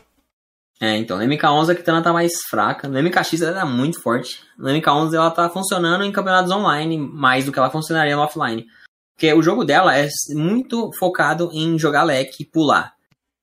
[0.79, 2.87] É, então, no MK11 a Kitana tá mais fraca.
[2.87, 4.43] No MKX ela tá muito forte.
[4.59, 8.67] No MK11 ela tá funcionando em campeonatos online mais do que ela funcionaria no offline.
[9.15, 12.95] Porque o jogo dela é muito focado em jogar leque e pular.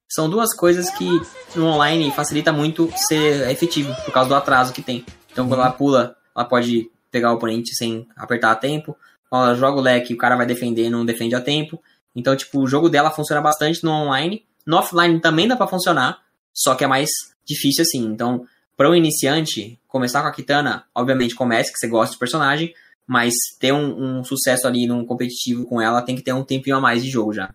[0.09, 1.21] São duas coisas que
[1.55, 5.05] no online facilita muito ser efetivo, por causa do atraso que tem.
[5.31, 8.95] Então quando ela pula, ela pode pegar o oponente sem apertar a tempo.
[9.29, 11.81] Quando ela joga o leque, o cara vai defender e não defende a tempo.
[12.15, 14.43] Então, tipo, o jogo dela funciona bastante no online.
[14.65, 16.19] No offline também dá para funcionar,
[16.53, 17.09] só que é mais
[17.45, 18.03] difícil assim.
[18.05, 22.73] Então, para um iniciante, começar com a Kitana, obviamente comece que você gosta do personagem,
[23.05, 26.75] mas ter um, um, sucesso ali num competitivo com ela tem que ter um tempinho
[26.75, 27.53] a mais de jogo já.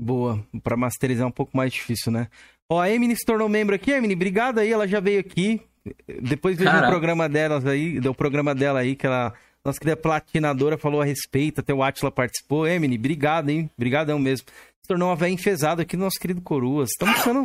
[0.00, 2.28] Boa, para masterizar é um pouco mais difícil, né?
[2.68, 5.60] Ó, a Emily se tornou membro aqui, Emily, obrigado aí, ela já veio aqui.
[6.22, 9.32] Depois veio o programa delas aí, do programa dela aí, que ela,
[9.64, 12.66] nossa querida platinadora falou a respeito, até o Atila participou.
[12.66, 13.68] Emily, obrigado, hein?
[13.76, 14.46] Obrigadão mesmo
[14.90, 16.90] tornou uma velha enfesada aqui no nosso querido Coruas.
[16.90, 17.44] Estamos ficando.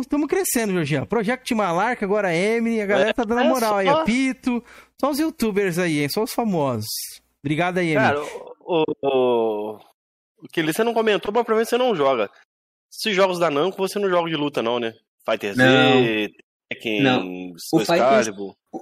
[0.00, 1.04] Estamos crescendo, Jorginho.
[1.04, 3.88] Project Malarca, agora Emily, a galera tá dando é moral aí.
[3.88, 4.64] A Pito.
[4.98, 6.08] Só os youtubers aí, hein?
[6.08, 6.88] Só os famosos.
[7.42, 8.06] Obrigado aí, Emily.
[8.06, 8.22] Cara,
[8.62, 9.78] o
[10.52, 12.30] que você não comentou, mas provavelmente você não joga.
[12.92, 14.94] Esses jogos da Namco você não joga de luta, não, né?
[15.24, 16.30] Fighter Z,
[16.70, 17.52] Tekken, não.
[17.72, 18.28] O Fighters,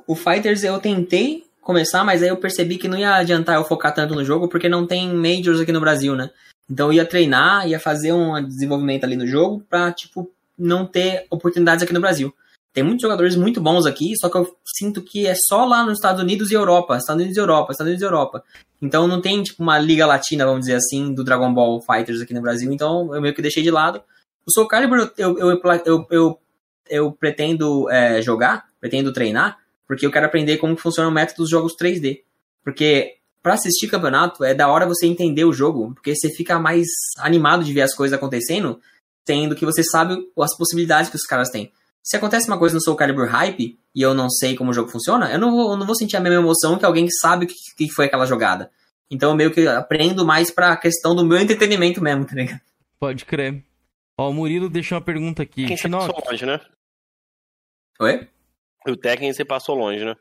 [0.06, 3.94] o Fighters eu tentei começar, mas aí eu percebi que não ia adiantar eu focar
[3.94, 6.30] tanto no jogo, porque não tem Majors aqui no Brasil, né?
[6.70, 11.26] Então eu ia treinar, ia fazer um desenvolvimento ali no jogo pra, tipo, não ter
[11.30, 12.34] oportunidades aqui no Brasil.
[12.78, 15.94] Tem muitos jogadores muito bons aqui, só que eu sinto que é só lá nos
[15.94, 18.44] Estados Unidos e Europa, Estados Unidos e Europa, Estados Unidos e Europa.
[18.80, 22.32] Então não tem, tipo, uma liga latina, vamos dizer assim, do Dragon Ball Fighters aqui
[22.32, 24.00] no Brasil, então eu meio que deixei de lado.
[24.46, 26.38] O Soul Calibur eu, eu, eu, eu,
[26.88, 31.50] eu pretendo é, jogar, pretendo treinar, porque eu quero aprender como funciona o método dos
[31.50, 32.20] jogos 3D.
[32.62, 36.86] Porque para assistir campeonato é da hora você entender o jogo, porque você fica mais
[37.18, 38.80] animado de ver as coisas acontecendo,
[39.24, 41.72] tendo que você sabe as possibilidades que os caras têm.
[42.02, 44.90] Se acontece uma coisa no Soul Calibur Hype e eu não sei como o jogo
[44.90, 47.44] funciona, eu não vou, eu não vou sentir a mesma emoção que alguém que sabe
[47.44, 48.70] o que, que foi aquela jogada.
[49.10, 52.60] Então eu meio que aprendo mais pra questão do meu entretenimento mesmo, tá ligado?
[52.98, 53.62] Pode crer.
[54.18, 55.66] Ó, o Murilo deixou uma pergunta aqui.
[55.66, 56.60] Quem você passou longe, né?
[58.00, 58.28] Oi?
[58.86, 60.14] O Tekken você passou longe, né?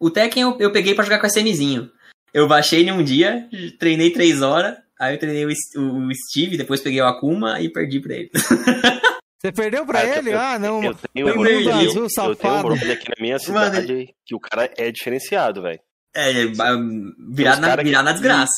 [0.00, 1.90] O Tekken eu, eu peguei para jogar com SMzinho.
[2.32, 3.48] Eu baixei em um dia,
[3.78, 8.00] treinei três horas, aí eu treinei o, o Steve, depois peguei o Akuma e perdi
[8.00, 8.30] pra ele.
[9.44, 10.32] Você perdeu pra ah, ele?
[10.32, 10.82] Eu, ah, não.
[10.82, 14.34] Eu tenho, um brother, azul, eu tenho um brother aqui na minha cidade Mano, que
[14.34, 15.80] o cara é diferenciado, velho.
[16.16, 18.54] É, virado na, virar na desgraça.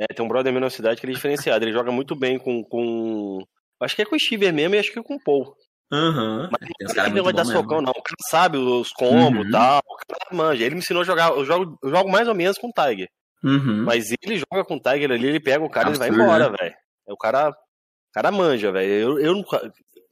[0.00, 1.62] É, tem um brother na minha cidade que ele é diferenciado.
[1.62, 2.64] Ele joga muito bem com.
[2.64, 3.44] com...
[3.82, 5.54] Acho que é com o Steve mesmo e acho que é com o Paul.
[5.92, 6.48] Uhum.
[6.50, 7.90] Mas é, o cara não vai dar socão, não.
[7.90, 9.50] O cara sabe os combos e uhum.
[9.50, 9.82] tal.
[9.86, 10.64] O cara manja.
[10.64, 11.32] Ele me ensinou a jogar.
[11.32, 13.10] Eu jogo, eu jogo mais ou menos com o Tiger.
[13.44, 13.84] Uhum.
[13.84, 16.56] Mas ele joga com o Tiger ali, ele pega o cara e vai embora, né?
[16.58, 16.74] velho.
[17.08, 18.90] O cara, o cara manja, velho.
[18.90, 19.44] Eu, eu,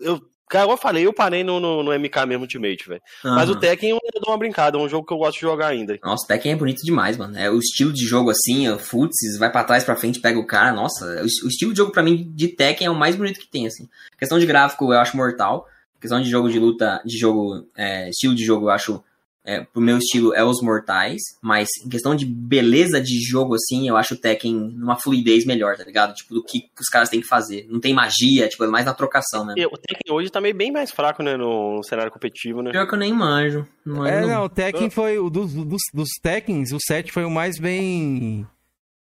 [0.00, 3.02] eu, cara, eu falei, eu parei no, no, no MK mesmo Ultimate, velho.
[3.24, 3.34] Uhum.
[3.34, 5.68] Mas o Tekken eu dou uma brincada, é um jogo que eu gosto de jogar
[5.68, 5.98] ainda.
[6.02, 7.38] Nossa, o Tekken é bonito demais, mano.
[7.38, 10.46] É o estilo de jogo assim, o futsis, vai para trás, para frente, pega o
[10.46, 10.72] cara.
[10.72, 13.48] Nossa, o, o, estilo de jogo para mim de Tekken é o mais bonito que
[13.48, 13.88] tem, assim.
[14.18, 15.66] questão de gráfico eu acho mortal
[16.00, 19.04] questão de jogo de luta, de jogo, é, estilo de jogo, eu acho,
[19.44, 23.88] é, pro meu estilo, é os mortais, mas em questão de beleza de jogo, assim,
[23.88, 26.14] eu acho o Tekken numa fluidez melhor, tá ligado?
[26.14, 27.66] Tipo, do que os caras têm que fazer.
[27.68, 29.54] Não tem magia, tipo, é mais na trocação, né?
[29.66, 32.70] O Tekken hoje tá meio bem mais fraco, né, no cenário competitivo, né?
[32.70, 33.66] Pior que eu nem manjo.
[33.84, 37.30] Não é, não, o Tekken foi, o dos, dos, dos Tekkens, o 7 foi o
[37.30, 38.46] mais bem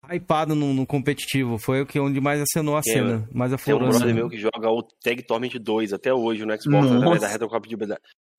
[0.09, 1.57] hypado no, no, competitivo.
[1.59, 3.27] Foi o que onde mais acenou a cena.
[3.31, 3.89] Mais aflorou.
[3.89, 7.19] Tem um brother meu que joga o Tag Torment 2 até hoje no Xbox, né,
[7.19, 7.77] da Retro de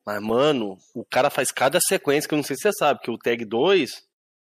[0.07, 3.11] Mas, mano, o cara faz cada sequência que eu não sei se você sabe, que
[3.11, 3.91] o Tag 2,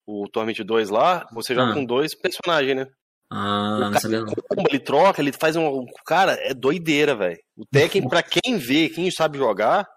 [0.06, 1.74] o Torment 2 lá, você joga ah.
[1.74, 2.86] com dois personagens, né?
[3.30, 4.34] Ah, o não sabia não.
[4.68, 5.86] Ele troca, ele faz um.
[6.04, 7.38] Cara, é doideira, velho.
[7.56, 9.88] O Tekken, pra quem vê, quem sabe jogar,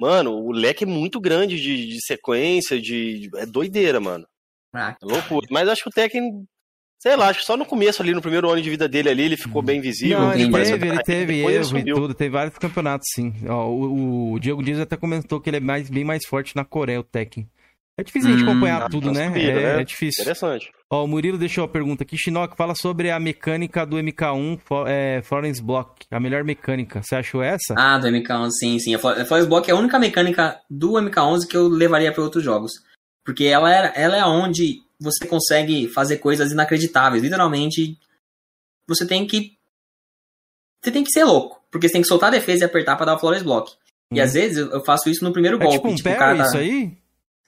[0.00, 3.28] mano, o leque é muito grande de, de sequência, de.
[3.36, 4.26] É doideira, mano.
[4.74, 5.46] Ah, é loucura.
[5.50, 6.46] Mas acho que o Tekken,
[7.04, 9.24] sei lá, acho que só no começo ali, no primeiro ano de vida dele ali,
[9.24, 10.18] ele ficou bem visível.
[10.18, 13.34] Não, ele teve, ele teve erro e tudo, teve vários campeonatos, sim.
[13.46, 16.64] Ó, o, o, Diego Dias até comentou que ele é mais, bem mais forte na
[16.64, 17.46] Coreia, o Tekken.
[17.98, 18.50] É difícil hum, a gente hum.
[18.52, 19.26] acompanhar tudo, né?
[19.26, 19.80] É, né?
[19.82, 20.22] é, difícil.
[20.22, 20.72] Interessante.
[20.90, 22.16] Ó, o Murilo deixou a pergunta aqui.
[22.16, 24.58] Shinnok, fala sobre a mecânica do MK1
[24.88, 26.06] é, Florence Block.
[26.10, 27.02] A melhor mecânica.
[27.02, 27.74] Você achou essa?
[27.76, 28.94] Ah, do MK1, sim, sim.
[28.94, 32.72] A Florence Block é a única mecânica do MK11 que eu levaria para outros jogos.
[33.24, 37.22] Porque ela, era, ela é onde você consegue fazer coisas inacreditáveis.
[37.22, 37.98] Literalmente,
[38.86, 39.56] você tem que.
[40.82, 41.62] Você tem que ser louco.
[41.70, 43.72] Porque você tem que soltar a defesa e apertar para dar o Flores Block.
[44.10, 44.16] Hum.
[44.16, 45.76] E às vezes eu faço isso no primeiro é golpe.
[45.76, 46.44] Tipo um tipo, parry, tá...
[46.44, 46.96] isso aí?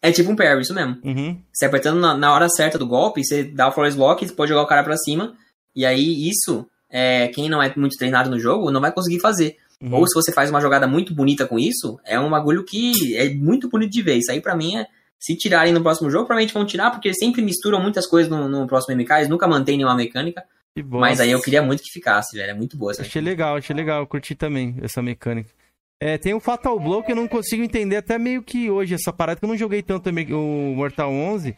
[0.02, 0.98] É tipo um parry, isso mesmo.
[1.04, 1.40] Uhum.
[1.52, 4.50] Você apertando na, na, hora certa do golpe, você dá o Flores Block, você pode
[4.50, 5.34] jogar o cara pra cima.
[5.74, 9.56] E aí isso, é, quem não é muito treinado no jogo, não vai conseguir fazer.
[9.80, 9.94] Uhum.
[9.94, 13.28] Ou se você faz uma jogada muito bonita com isso, é um bagulho que é
[13.34, 14.16] muito bonito de ver.
[14.16, 14.86] Isso aí pra mim é,
[15.18, 18.48] se tirarem no próximo jogo, provavelmente vão tirar, porque eles sempre misturam muitas coisas no,
[18.48, 20.44] no próximo MK, eles nunca mantêm nenhuma mecânica.
[20.84, 22.50] Mas aí eu queria muito que ficasse, velho.
[22.50, 23.44] É muito boa essa Achei mecânica.
[23.44, 24.00] legal, achei legal.
[24.00, 25.50] Eu curti também essa mecânica.
[25.98, 29.12] É, tem o Fatal Blow que eu não consigo entender até meio que hoje, essa
[29.12, 31.56] parada, que eu não joguei tanto o Mortal 11.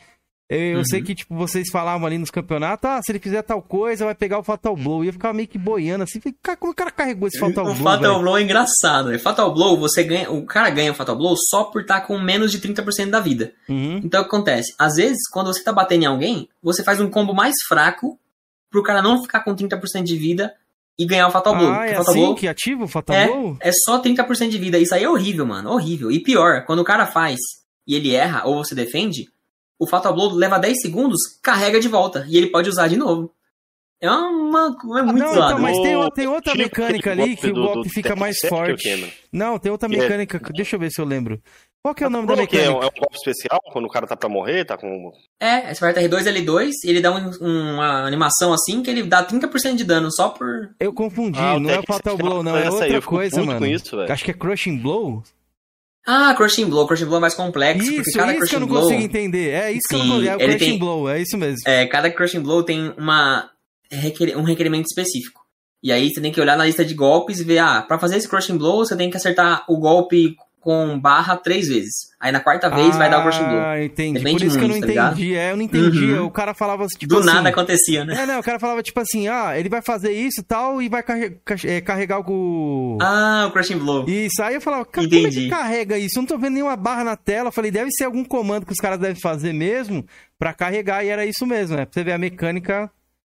[0.49, 0.85] Eu, uhum.
[0.85, 4.15] sei que, tipo, vocês falavam ali nos campeonatos, ah, se ele fizer tal coisa, vai
[4.15, 5.05] pegar o Fatal Blow.
[5.05, 6.21] E eu ficava meio que boiando assim,
[6.59, 7.81] como o cara carregou esse Fatal o Blow?
[7.81, 8.23] O Fatal véio?
[8.23, 9.11] Blow é engraçado.
[9.11, 10.31] O Fatal Blow, você ganha.
[10.31, 13.21] O cara ganha o Fatal Blow só por estar tá com menos de 30% da
[13.21, 13.53] vida.
[13.69, 14.01] Uhum.
[14.03, 14.75] Então o que acontece?
[14.79, 18.19] Às vezes, quando você tá batendo em alguém, você faz um combo mais fraco
[18.71, 20.55] pro cara não ficar com 30% de vida
[20.99, 21.71] e ganhar o Fatal Blow.
[21.71, 23.59] Ah, é Fatal assim Blow que ativa o Fatal é, Blow?
[23.61, 24.79] É só 30% de vida.
[24.79, 25.71] Isso aí é horrível, mano.
[25.71, 26.11] Horrível.
[26.11, 27.39] E pior, quando o cara faz
[27.87, 29.27] e ele erra ou você defende,
[29.79, 32.27] o Fatal Blow leva 10 segundos, carrega de volta.
[32.29, 33.33] E ele pode usar de novo.
[34.01, 34.77] É uma.
[34.99, 38.39] É muito não, então, mas tem, tem outra mecânica ali que o golpe fica mais
[38.49, 39.13] forte.
[39.33, 40.41] Não, tem outra mecânica.
[40.55, 41.43] Deixa eu ver se eu lembro.
[41.83, 42.71] Qual que é o nome da mecânica?
[42.71, 45.13] É um, é um golpe especial quando o cara tá pra morrer, tá com.
[45.41, 47.31] É, você aperta R2 L2 e ele dá um,
[47.75, 50.71] uma animação assim que ele dá 30% de dano só por.
[50.79, 53.67] Eu confundi, ah, não é Fatal Blow, não, é outra coisa, mano.
[53.67, 55.25] Isso, Acho que é Crushing Blow.
[56.11, 56.87] Ah, Crushing Blow.
[56.87, 57.93] Crushing Blow é mais complexo.
[57.93, 59.51] Isso, cada isso que eu não blow, consigo entender.
[59.51, 60.31] É isso sim, que eu não consigo.
[60.31, 61.59] É o Crushing tem, Blow, é isso mesmo.
[61.67, 63.51] É, cada Crushing Blow tem uma,
[64.35, 65.43] um requerimento específico.
[65.83, 68.17] E aí você tem que olhar na lista de golpes e ver, ah, pra fazer
[68.17, 72.09] esse Crushing Blow, você tem que acertar o golpe com barra três vezes.
[72.21, 73.61] Aí na quarta vez ah, vai dar o Crushing Blow.
[73.61, 74.19] Ah, entendi.
[74.19, 75.35] Depende Por isso muito, que eu não tá entendi.
[75.37, 76.13] É, eu não entendi.
[76.15, 76.27] Uhum.
[76.27, 78.23] O cara falava tipo Do assim, nada acontecia, né?
[78.23, 80.89] É, não, o cara falava tipo assim, ah, ele vai fazer isso e tal e
[80.89, 81.05] vai
[81.65, 82.99] é, carregar o...
[83.01, 84.09] Ah, o Crushing Blow.
[84.09, 85.23] Isso, aí eu falava, cara, entendi.
[85.23, 86.19] como é que carrega isso?
[86.19, 87.49] Eu não tô vendo nenhuma barra na tela.
[87.49, 90.05] Eu falei, deve ser algum comando que os caras devem fazer mesmo
[90.39, 91.85] pra carregar e era isso mesmo, né?
[91.85, 92.91] Pra você ver a mecânica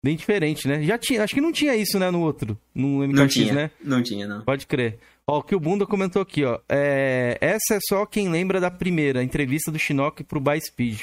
[0.03, 0.81] bem diferente, né?
[0.83, 3.71] Já tinha, acho que não tinha isso, né, no outro, no MKX, não tinha, né?
[3.83, 4.41] Não tinha, não.
[4.41, 4.99] Pode crer.
[5.27, 6.59] Ó, o que o Bunda comentou aqui, ó.
[6.67, 11.01] É, essa é só quem lembra da primeira entrevista do Shinnok pro Speed.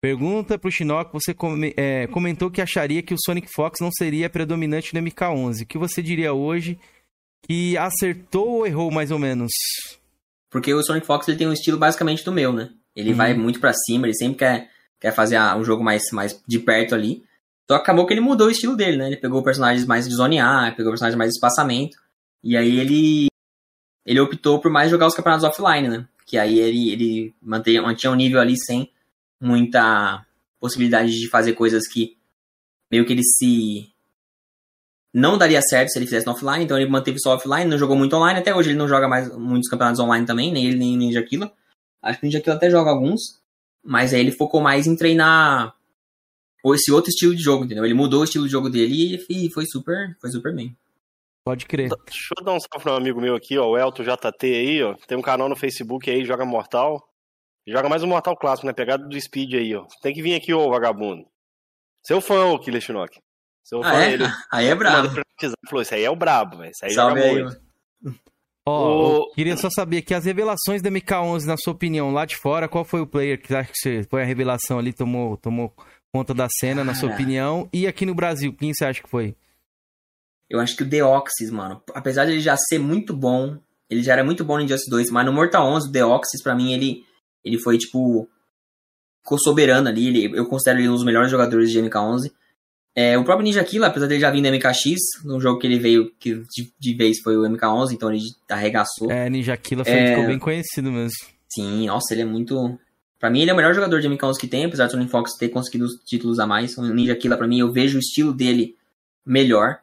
[0.00, 4.30] Pergunta pro Shinnok, você come, é, comentou que acharia que o Sonic Fox não seria
[4.30, 5.62] predominante no MK11.
[5.62, 6.78] O que você diria hoje
[7.42, 9.50] que acertou ou errou mais ou menos?
[10.50, 12.70] Porque o Sonic Fox ele tem um estilo basicamente do meu, né?
[12.94, 13.16] Ele uhum.
[13.16, 16.94] vai muito para cima, ele sempre quer, quer fazer um jogo mais, mais de perto
[16.94, 17.24] ali.
[17.70, 19.06] Só acabou que ele mudou o estilo dele, né?
[19.08, 21.98] Ele pegou personagens mais de zonear, pegou personagens mais de espaçamento.
[22.42, 23.28] E aí ele
[24.06, 26.08] ele optou por mais jogar os campeonatos offline, né?
[26.26, 28.90] Que aí ele, ele mantinha, mantinha um nível ali sem
[29.38, 30.24] muita
[30.58, 32.16] possibilidade de fazer coisas que
[32.90, 33.92] meio que ele se
[35.12, 37.96] não daria certo se ele fizesse no offline, então ele manteve só offline, não jogou
[37.96, 40.96] muito online, até hoje ele não joga mais muitos campeonatos online também, nem ele nem
[40.96, 41.52] Ninja Killa.
[42.02, 43.20] Acho que o Ninja Killa até joga alguns,
[43.82, 45.74] mas aí ele focou mais em treinar
[46.66, 47.84] esse outro estilo de jogo, entendeu?
[47.84, 50.76] Ele mudou o estilo de jogo dele e foi super, foi super bem.
[51.44, 51.88] Pode crer.
[51.88, 54.82] Deixa eu dar um salve para um amigo meu aqui, ó, o Elton JT aí,
[54.82, 54.94] ó.
[55.06, 57.02] Tem um canal no Facebook aí, joga Mortal.
[57.66, 58.72] Joga mais um Mortal clássico, né?
[58.72, 59.86] Pegada do Speed aí, ó.
[60.02, 61.26] Tem que vir aqui, ô vagabundo.
[62.02, 63.18] Seu fã, ô Killer Shinnok.
[63.64, 64.12] Seu ah, fã, é?
[64.12, 64.24] ele.
[64.52, 65.08] Aí é brabo.
[65.68, 66.70] Falou, isso aí é o brabo, velho.
[66.70, 67.68] Isso aí Salve joga aí, muito.
[68.66, 72.36] Ó, oh, queria só saber que as revelações da MK11, na sua opinião, lá de
[72.36, 75.74] fora, qual foi o player que acha que foi a revelação ali, tomou, tomou
[76.12, 77.68] conta da cena, na sua opinião?
[77.72, 79.34] E aqui no Brasil, quem você acha que foi?
[80.48, 83.58] Eu acho que o Deoxys, mano, apesar de ele já ser muito bom,
[83.90, 86.54] ele já era muito bom no Injustice 2, mas no Mortal 11, o Deoxys, pra
[86.54, 87.04] mim, ele,
[87.44, 88.28] ele foi, tipo,
[89.22, 92.32] ficou soberano ali, ele, eu considero ele um dos melhores jogadores de MK11.
[92.96, 95.78] É, o próprio Ninja Kill, apesar dele já vir do MKX, no jogo que ele
[95.78, 99.10] veio que de, de vez foi o MK11, então ele arregaçou.
[99.10, 100.08] É, Ninja Kill é...
[100.08, 101.16] ficou bem conhecido mesmo.
[101.48, 102.78] Sim, nossa, ele é muito...
[103.18, 105.34] Pra mim, ele é o melhor jogador de MK11 que tem, apesar do Sonic Fox
[105.36, 106.76] ter conseguido os títulos a mais.
[106.78, 108.76] O Ninja Kill, pra mim, eu vejo o estilo dele
[109.26, 109.80] melhor.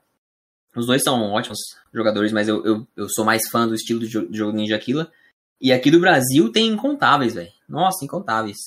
[0.76, 1.60] Os dois são ótimos
[1.94, 5.12] jogadores, mas eu, eu, eu sou mais fã do estilo de jogo Ninja Killa.
[5.60, 7.52] E aqui do Brasil tem incontáveis, velho.
[7.68, 8.58] Nossa, incontáveis.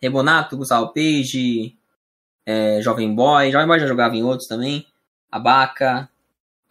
[0.00, 1.76] Rebonato, Gustavo Page,
[2.46, 3.50] é, Jovem Boy.
[3.50, 4.86] Jovem Boy já jogava em outros também.
[5.30, 6.08] Abaca,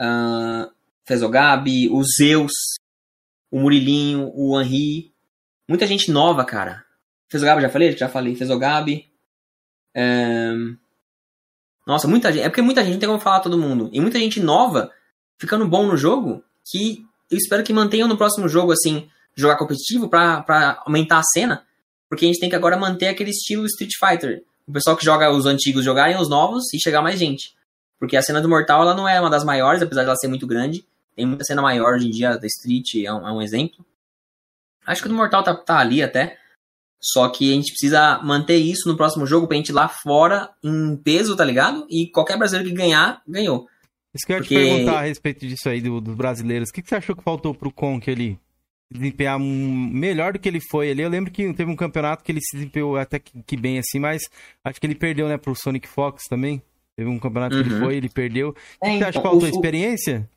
[0.02, 0.72] uh,
[1.06, 2.52] Fezogabi, o Zeus,
[3.52, 5.14] o Murilinho, o Henri.
[5.68, 6.87] Muita gente nova, cara.
[7.30, 7.98] Fezogabi já falei?
[7.98, 8.36] Já falei.
[8.36, 9.10] Fezogabi.
[9.96, 10.78] Um,
[11.86, 12.44] nossa, muita gente.
[12.44, 13.90] É porque muita gente não tem como falar todo mundo.
[13.94, 14.92] E muita gente nova
[15.38, 20.10] ficando bom no jogo que eu espero que mantenham no próximo jogo, assim, jogar competitivo
[20.10, 21.66] para aumentar a cena.
[22.10, 24.44] Porque a gente tem que agora manter aquele estilo Street Fighter.
[24.66, 27.56] O pessoal que joga os antigos jogarem os novos e chegar mais gente.
[28.00, 30.28] Porque a cena do Mortal ela não é uma das maiores, apesar de ela ser
[30.28, 30.86] muito grande.
[31.16, 33.86] Tem muita cena maior hoje em dia da Street, é um, é um exemplo.
[34.86, 36.38] Acho que o do Mortal tá, tá ali até.
[37.00, 40.50] Só que a gente precisa manter isso no próximo jogo pra gente ir lá fora
[40.64, 41.86] em peso, tá ligado?
[41.90, 43.68] E qualquer brasileiro que ganhar, ganhou.
[44.14, 44.56] Isso que eu ia Porque...
[44.56, 46.70] te perguntar a respeito disso aí, do, dos brasileiros.
[46.70, 48.40] O que, que você achou que faltou pro Conk ali?
[48.90, 51.04] Desempenhar melhor do que ele foi ali.
[51.04, 54.00] Eu lembro que teve um campeonato que ele se desempenhou até que, que bem assim,
[54.00, 54.24] mas
[54.64, 56.62] acho que ele perdeu, né, pro Sonic Fox também.
[56.96, 57.62] Teve um campeonato uhum.
[57.62, 57.86] que ele uhum.
[57.86, 58.56] foi, ele perdeu.
[58.82, 59.52] É, Você então, acha que faltou o...
[59.52, 60.28] experiência?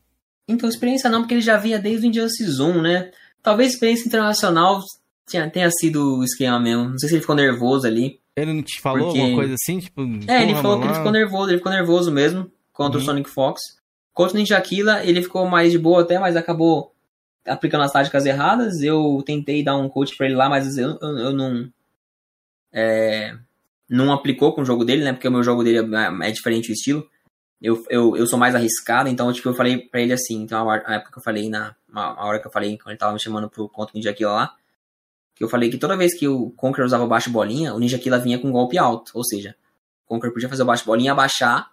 [0.47, 3.11] Então, experiência não, porque ele já vinha desde o Injustice 1, né?
[3.43, 4.83] Talvez experiência internacional
[5.31, 6.91] tinha, tenha sido o esquema mesmo.
[6.91, 8.21] Não sei se ele ficou nervoso ali.
[8.37, 9.21] Ele não te falou porque...
[9.21, 9.79] alguma coisa assim?
[9.79, 13.03] Tipo, é, ele falou que ele ficou nervoso, ele ficou nervoso mesmo contra uhum.
[13.03, 13.61] o Sonic Fox.
[14.13, 16.93] Contra o Ninja Killa, ele ficou mais de boa até, mas acabou
[17.47, 18.83] aplicando as táticas erradas.
[18.83, 21.71] Eu tentei dar um coach pra ele lá, mas eu, eu, eu não.
[22.73, 23.37] É,
[23.89, 25.13] não aplicou com o jogo dele, né?
[25.13, 27.07] Porque o meu jogo dele é, é diferente o estilo.
[27.61, 30.77] Eu, eu, eu sou mais arriscado, então tipo, eu falei pra ele assim, então a,
[30.95, 33.51] época que eu falei, na a hora que eu falei, quando ele tava me chamando
[33.51, 34.57] pro contra o Ninja Killa lá,
[35.41, 38.19] que eu falei que toda vez que o Conquer usava baixo bolinha, o Ninja Killa
[38.19, 39.57] vinha com um golpe alto, ou seja,
[40.05, 41.71] o Conquer podia fazer o baixo bolinha, abaixar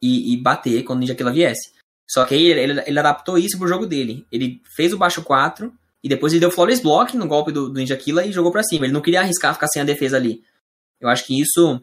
[0.00, 1.72] e, e bater quando o Ninja Killa viesse.
[2.08, 4.26] Só que aí ele, ele, adaptou isso pro jogo dele.
[4.32, 5.70] Ele fez o baixo 4
[6.02, 8.62] e depois ele deu flawless block no golpe do, do Ninja Killa e jogou pra
[8.62, 8.86] cima.
[8.86, 10.42] Ele não queria arriscar ficar sem a defesa ali.
[10.98, 11.82] Eu acho que isso.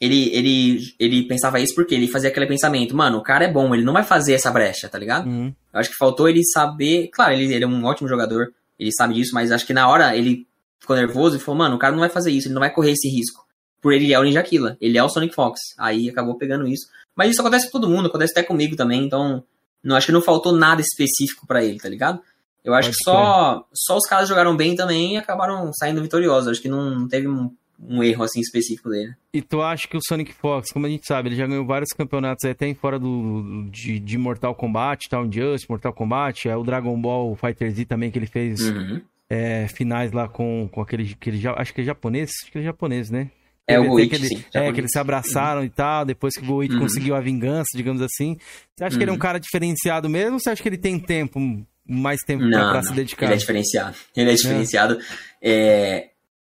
[0.00, 3.74] Ele, ele, ele pensava isso porque ele fazia aquele pensamento, mano, o cara é bom,
[3.74, 5.26] ele não vai fazer essa brecha, tá ligado?
[5.26, 5.54] Uhum.
[5.72, 7.08] Eu acho que faltou ele saber.
[7.08, 10.16] Claro, ele, ele é um ótimo jogador, ele sabe disso, mas acho que na hora
[10.16, 10.46] ele
[10.78, 12.92] ficou nervoso e falou, mano, o cara não vai fazer isso, ele não vai correr
[12.92, 13.46] esse risco.
[13.80, 15.60] Por ele é o Ninja Killa, ele é o Sonic Fox.
[15.78, 16.86] Aí acabou pegando isso.
[17.14, 19.44] Mas isso acontece com todo mundo, acontece até comigo também, então.
[19.82, 22.20] Não acho que não faltou nada específico para ele, tá ligado?
[22.64, 26.48] Eu acho Pode que só, só os caras jogaram bem também e acabaram saindo vitoriosos.
[26.48, 29.14] Acho que não teve um um erro assim específico dele.
[29.32, 31.90] E tu acha que o Sonic Fox, como a gente sabe, ele já ganhou vários
[31.90, 36.98] campeonatos até fora do, de, de Mortal Kombat, Town Just, Mortal Kombat, é o Dragon
[37.00, 39.00] Ball Fighter Z também que ele fez uhum.
[39.28, 41.40] é, finais lá com, com aquele, aquele.
[41.48, 42.30] Acho que é japonês?
[42.42, 43.30] Acho que é japonês, né?
[43.68, 45.66] É o Goichi, sim, É, que eles se abraçaram uhum.
[45.66, 46.80] e tal, depois que o Goichi uhum.
[46.80, 48.38] conseguiu a vingança, digamos assim.
[48.76, 49.20] Você acha que ele é um uhum.
[49.20, 51.40] cara diferenciado mesmo ou você acha que ele tem tempo,
[51.84, 52.82] mais tempo não, pra, pra não.
[52.84, 53.26] se dedicar?
[53.26, 53.96] Ele é diferenciado.
[54.14, 54.98] Ele é diferenciado.
[55.42, 55.50] É.
[55.50, 56.10] é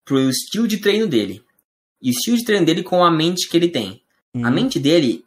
[0.09, 1.45] pro estilo de treino dele.
[2.01, 4.01] E o estilo de treino dele com a mente que ele tem.
[4.35, 4.47] Uhum.
[4.47, 5.23] A mente dele,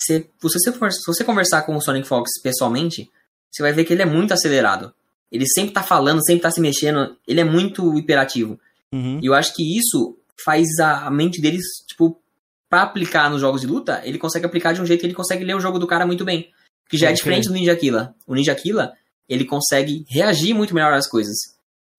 [0.00, 3.10] se, se, você for, se você conversar com o Sonic Fox pessoalmente,
[3.50, 4.94] você vai ver que ele é muito acelerado.
[5.30, 8.60] Ele sempre tá falando, sempre tá se mexendo, ele é muito hiperativo.
[8.92, 9.18] Uhum.
[9.20, 12.20] E eu acho que isso faz a, mente deles, tipo,
[12.68, 15.44] pra aplicar nos jogos de luta, ele consegue aplicar de um jeito que ele consegue
[15.44, 16.50] ler o jogo do cara muito bem.
[16.88, 18.14] Que já é diferente do Ninja Killa.
[18.26, 18.92] O Ninja Killa,
[19.28, 21.36] ele consegue reagir muito melhor às coisas.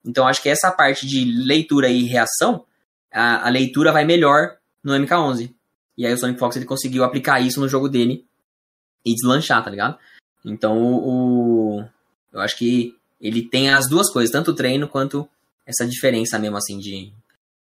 [0.06, 2.66] Então acho que essa parte de leitura e reação,
[3.12, 5.52] a, a leitura vai melhor no MK11.
[5.98, 8.26] E aí o Sonic Fox ele conseguiu aplicar isso no jogo dele
[9.06, 9.98] e deslanchar, tá ligado?
[10.44, 11.86] Então o, o,
[12.34, 15.28] eu acho que ele tem as duas coisas, tanto o treino quanto
[15.66, 17.12] essa diferença mesmo assim de.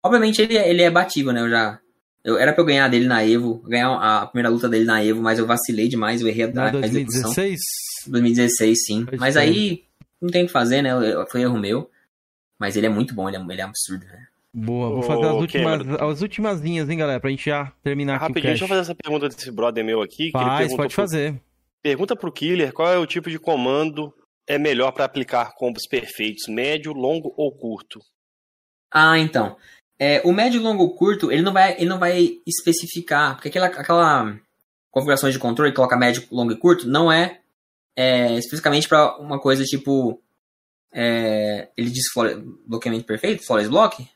[0.01, 1.41] Obviamente ele, ele é batível, né?
[1.41, 1.79] Eu já.
[2.23, 5.21] Eu, era pra eu ganhar dele na Evo, ganhar a primeira luta dele na Evo,
[5.21, 7.59] mas eu vacilei demais, eu errei a, a 2016?
[8.07, 9.05] 2016, sim.
[9.05, 9.83] Pode mas aí
[10.21, 10.91] não tem o que fazer, né?
[11.29, 11.89] Foi erro meu.
[12.63, 14.25] Mas ele é muito bom, ele é, ele é absurdo, né?
[14.53, 18.23] Boa, vou fazer as últimas, as últimas linhas, hein, galera, pra gente já terminar aqui
[18.23, 20.31] Rapidinho, deixa eu fazer essa pergunta desse brother meu aqui.
[20.31, 21.03] Faz, pode pro...
[21.03, 21.41] fazer.
[21.81, 24.13] Pergunta pro Killer qual é o tipo de comando
[24.47, 27.99] é melhor para aplicar combos perfeitos, médio, longo ou curto?
[28.89, 29.57] Ah, então.
[29.99, 33.65] É, o médio, longo ou curto, ele não vai, ele não vai especificar, porque aquela,
[33.65, 34.39] aquela
[34.89, 37.41] configuração de controle que coloca médio, longo e curto não é,
[37.93, 40.22] é especificamente para uma coisa tipo
[40.93, 42.05] é, ele diz
[42.65, 44.07] bloqueamento perfeito, flawless block.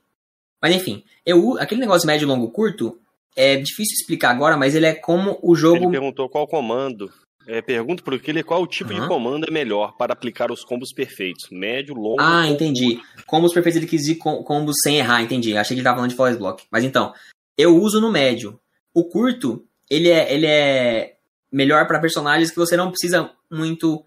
[0.62, 3.00] Mas enfim, eu, aquele negócio médio, longo, curto,
[3.36, 5.78] é difícil explicar agora, mas ele é como o jogo.
[5.78, 7.12] Ele perguntou qual comando.
[7.48, 9.00] É, pergunta pro ele qual o tipo uhum.
[9.00, 11.48] de comando é melhor para aplicar os combos perfeitos.
[11.50, 12.20] Médio, longo.
[12.20, 12.98] Ah, entendi.
[12.98, 13.26] Curto.
[13.26, 15.56] Combos perfeitos ele quis dizer combos sem errar, entendi.
[15.56, 16.66] Achei que ele tava falando de flawless block.
[16.70, 17.14] Mas então,
[17.58, 18.60] eu uso no médio.
[18.94, 21.16] O curto, ele é, ele é
[21.50, 24.04] melhor para personagens que você não precisa muito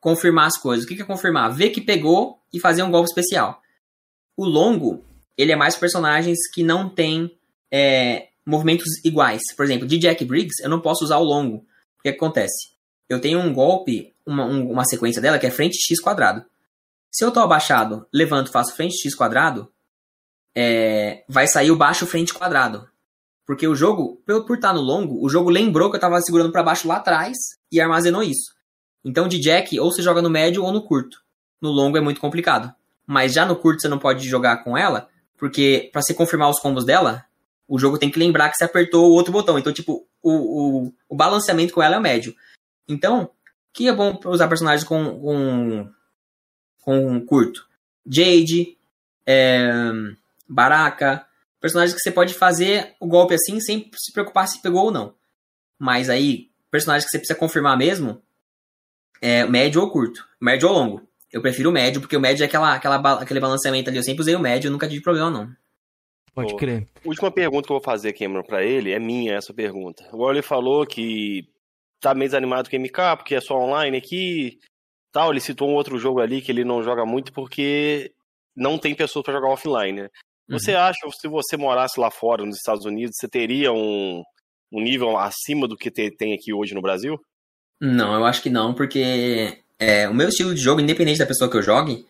[0.00, 0.84] confirmar as coisas.
[0.84, 1.52] O que é confirmar?
[1.52, 3.60] Ver que pegou e fazer um golpe especial.
[4.36, 5.04] O longo,
[5.36, 7.36] ele é mais personagens que não tem
[7.70, 9.42] é, movimentos iguais.
[9.56, 11.56] Por exemplo, de Jack Briggs, eu não posso usar o longo.
[11.98, 12.70] O que, acontece?
[13.08, 16.44] Eu tenho um golpe, uma, um, uma sequência dela que é frente x quadrado.
[17.10, 19.70] Se eu tô abaixado, levanto, faço frente x quadrado,
[20.56, 22.88] é, vai sair o baixo frente quadrado.
[23.46, 26.62] Porque o jogo, por estar no longo, o jogo lembrou que eu estava segurando para
[26.62, 27.36] baixo lá atrás
[27.72, 28.57] e armazenou isso.
[29.04, 31.22] Então de Jack, ou você joga no médio ou no curto.
[31.60, 32.72] No longo é muito complicado.
[33.06, 36.60] Mas já no curto você não pode jogar com ela, porque para você confirmar os
[36.60, 37.24] combos dela,
[37.66, 39.58] o jogo tem que lembrar que você apertou o outro botão.
[39.58, 40.32] Então, tipo, o,
[40.86, 42.34] o, o balanceamento com ela é o médio.
[42.88, 43.30] Então,
[43.72, 45.90] que é bom usar personagens com, com,
[46.80, 47.66] com curto?
[48.06, 48.76] Jade,
[49.26, 49.70] é,
[50.48, 51.26] Baraka,
[51.60, 55.14] personagens que você pode fazer o golpe assim sem se preocupar se pegou ou não.
[55.78, 58.22] Mas aí, personagens que você precisa confirmar mesmo,
[59.20, 60.26] é, médio ou curto.
[60.40, 61.08] Médio ou longo.
[61.32, 63.98] Eu prefiro o médio, porque o médio é aquela, aquela, aquele balanceamento ali.
[63.98, 65.50] Eu sempre usei o médio, nunca tive problema, não.
[66.34, 66.86] Pode crer.
[67.04, 70.04] Última pergunta que eu vou fazer, Cameron, pra ele, é minha essa pergunta.
[70.12, 71.48] Agora ele falou que
[72.00, 74.58] tá meio desanimado com o MK, porque é só online aqui.
[75.10, 78.12] Tal, ele citou um outro jogo ali que ele não joga muito porque
[78.54, 80.08] não tem pessoas para jogar offline, né?
[80.48, 80.80] Você uhum.
[80.80, 84.22] acha, se você morasse lá fora, nos Estados Unidos, você teria um,
[84.72, 87.20] um nível acima do que tem aqui hoje no Brasil?
[87.80, 91.50] Não, eu acho que não, porque é, o meu estilo de jogo, independente da pessoa
[91.50, 92.06] que eu jogue,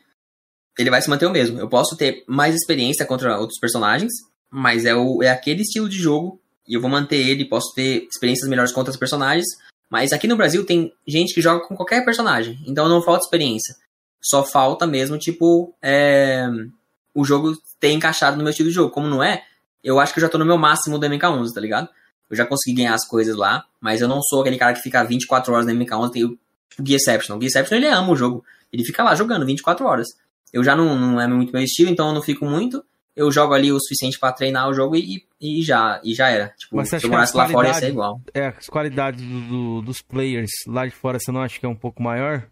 [0.78, 1.58] ele vai se manter o mesmo.
[1.58, 4.12] Eu posso ter mais experiência contra outros personagens,
[4.50, 7.44] mas é, o, é aquele estilo de jogo e eu vou manter ele.
[7.44, 9.46] Posso ter experiências melhores contra os personagens,
[9.90, 13.74] mas aqui no Brasil tem gente que joga com qualquer personagem, então não falta experiência.
[14.20, 16.48] Só falta mesmo, tipo, é,
[17.14, 18.92] o jogo ter encaixado no meu estilo de jogo.
[18.92, 19.44] Como não é,
[19.82, 21.88] eu acho que eu já tô no meu máximo do MK11, tá ligado?
[22.30, 25.02] Eu já consegui ganhar as coisas lá, mas eu não sou aquele cara que fica
[25.02, 27.36] 24 horas no MK11, tem o tipo, Gearception.
[27.36, 28.44] O Gearception, ele ama o jogo.
[28.72, 30.06] Ele fica lá jogando 24 horas.
[30.52, 32.84] Eu já não, não é muito meu estilo, então eu não fico muito.
[33.16, 36.54] Eu jogo ali o suficiente para treinar o jogo e, e, já, e já era.
[36.56, 38.20] Tipo, Mas se eu morasse lá fora ia ser igual.
[38.32, 41.68] É, as qualidades do, do, dos players lá de fora, você não acha que é
[41.68, 42.46] um pouco maior?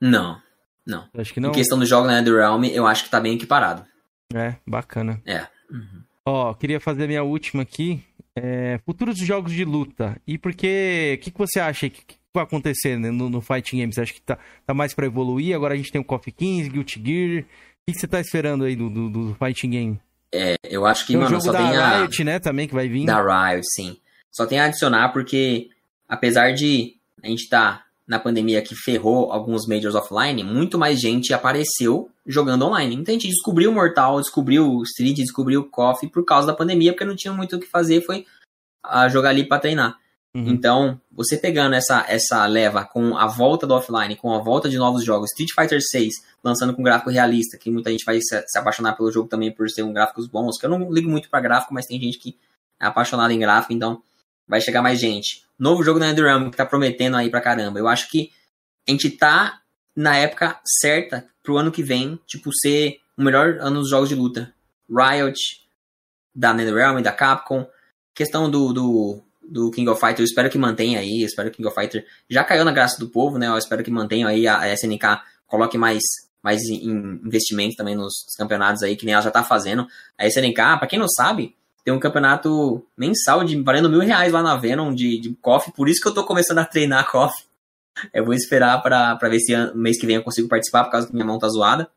[0.00, 0.40] Não,
[0.86, 1.08] não.
[1.14, 1.50] Acho que não.
[1.50, 3.84] Em questão do jogo na né, Realm, eu acho que tá bem equiparado.
[4.32, 5.20] É, bacana.
[5.26, 5.46] É.
[5.70, 6.02] Uhum.
[6.24, 8.02] Ó, queria fazer a minha última aqui.
[8.34, 10.20] É, futuros jogos de luta.
[10.26, 11.18] E porque.
[11.18, 13.94] O que, que você acha que, que vai acontecer né, no, no Fighting Games?
[13.94, 15.54] Você acha que tá, tá mais para evoluir?
[15.54, 17.42] Agora a gente tem o Coffee Kings, Guilty Gear.
[17.42, 17.46] O
[17.92, 20.00] que, você tá esperando aí do, do, do Fighting Game?
[20.32, 21.98] É, eu acho que, tem mano, só tem a.
[21.98, 23.04] Riot, né, também, que vai vir.
[23.04, 23.98] Da Riot, sim.
[24.30, 25.68] Só tem a adicionar porque,
[26.08, 31.32] apesar de a gente tá na pandemia que ferrou alguns Majors offline, muito mais gente
[31.32, 32.96] apareceu jogando online.
[32.96, 37.32] Muita gente descobriu Mortal, descobriu Street, descobriu Coffee por causa da pandemia, porque não tinha
[37.32, 38.26] muito o que fazer, foi
[38.82, 39.98] a jogar ali para treinar.
[40.34, 40.48] Uhum.
[40.48, 44.78] Então, você pegando essa, essa leva com a volta do offline, com a volta de
[44.78, 48.58] novos jogos, Street Fighter 6 lançando com gráfico realista, que muita gente vai se, se
[48.58, 51.40] apaixonar pelo jogo também por ser um gráficos bons, que eu não ligo muito para
[51.40, 52.36] gráfico, mas tem gente que
[52.80, 54.02] é apaixonada em gráfico, então
[54.48, 55.44] vai chegar mais gente.
[55.62, 57.78] Novo jogo da NetherRealm que tá prometendo aí pra caramba.
[57.78, 58.32] Eu acho que
[58.88, 59.60] a gente tá
[59.94, 64.16] na época certa pro ano que vem, tipo, ser o melhor ano dos jogos de
[64.16, 64.52] luta.
[64.90, 65.38] Riot,
[66.34, 67.64] da NetherRealm, da Capcom.
[68.12, 71.20] Questão do, do, do King of Fighter, eu espero que mantenha aí.
[71.20, 73.46] Eu espero que King of Fighter já caiu na graça do povo, né?
[73.46, 76.02] Eu espero que mantenha aí a SNK, coloque mais
[76.42, 79.86] mais investimento também nos campeonatos aí, que nem ela já tá fazendo.
[80.18, 84.42] A SNK, pra quem não sabe, tem um campeonato mensal de valendo mil reais lá
[84.42, 87.44] na Venom de, de coffee, por isso que eu tô começando a treinar coffee.
[88.12, 91.06] Eu vou esperar pra, pra ver se mês que vem eu consigo participar, por causa
[91.06, 91.90] que minha mão tá zoada.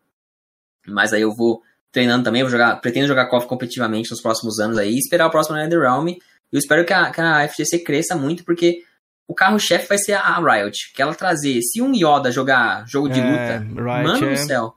[0.87, 4.77] Mas aí eu vou treinando também, vou jogar, pretendo jogar coffee competitivamente nos próximos anos
[4.77, 6.09] aí, e esperar o próximo NetherRealm.
[6.51, 8.83] Eu espero que a, que a FGC cresça muito, porque
[9.27, 10.91] o carro-chefe vai ser a Riot.
[10.93, 14.31] Que ela trazer, se um Yoda jogar jogo de é, luta, Riot mano é...
[14.31, 14.75] do céu.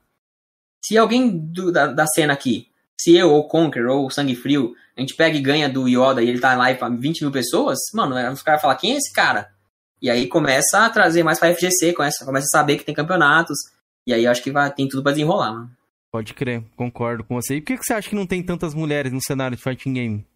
[0.84, 2.67] Se alguém do, da, da cena aqui,
[3.00, 6.28] se eu, ou Conquer, ou Sangue Frio, a gente pega e ganha do Yoda e
[6.28, 9.48] ele tá lá pra 20 mil pessoas, mano, os caras falar quem é esse cara?
[10.00, 13.58] E aí começa a trazer mais pra FGC, começa, começa a saber que tem campeonatos.
[14.06, 15.70] E aí acho que vai, tem tudo pra desenrolar, mano.
[16.10, 17.56] Pode crer, concordo com você.
[17.56, 19.92] E por que, que você acha que não tem tantas mulheres no cenário de fighting
[19.92, 20.26] game?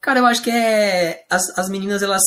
[0.00, 1.24] Cara, eu acho que é.
[1.28, 2.22] As, as meninas, elas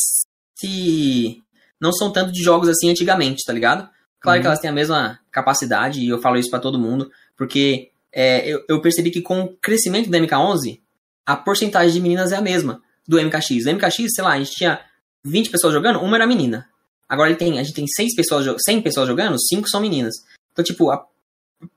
[0.56, 1.42] se.
[1.80, 3.90] Não são tanto de jogos assim antigamente, tá ligado?
[4.20, 4.42] Claro uhum.
[4.42, 8.48] que elas têm a mesma capacidade, e eu falo isso para todo mundo, porque é,
[8.48, 10.80] eu, eu, percebi que com o crescimento do MK11,
[11.26, 13.66] a porcentagem de meninas é a mesma do MKX.
[13.66, 14.80] O MKX, sei lá, a gente tinha
[15.26, 16.66] 20 pessoas jogando, uma era menina.
[17.10, 20.16] Agora ele tem, a gente tem 6 pessoas, 100 pessoas jogando, 5 são meninas.
[20.54, 21.06] Então, tipo, a,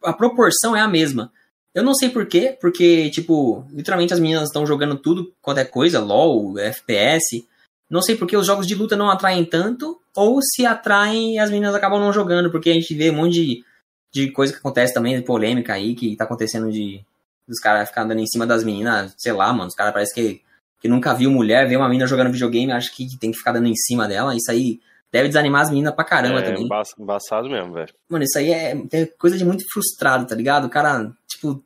[0.05, 1.33] a proporção é a mesma.
[1.75, 6.00] Eu não sei porquê, porque, tipo, literalmente as meninas estão jogando tudo quanto é coisa,
[6.00, 7.47] LOL, FPS.
[7.91, 11.75] Não sei porque os jogos de luta não atraem tanto, ou se atraem as meninas
[11.75, 13.65] acabam não jogando, porque a gente vê um monte de,
[14.12, 17.05] de coisa que acontece também, de polêmica aí, que tá acontecendo de
[17.47, 20.43] dos caras ficar andando em cima das meninas, sei lá, mano, os caras parece que,
[20.81, 23.67] que nunca viu mulher, vê uma menina jogando videogame, acha que tem que ficar dando
[23.67, 24.81] em cima dela, isso aí
[25.11, 26.69] deve desanimar as meninas pra caramba é, também.
[26.70, 27.95] É embaçado mesmo, velho.
[28.09, 30.67] Mano, isso aí é, é, coisa de muito frustrado, tá ligado?
[30.67, 31.65] O cara, tipo,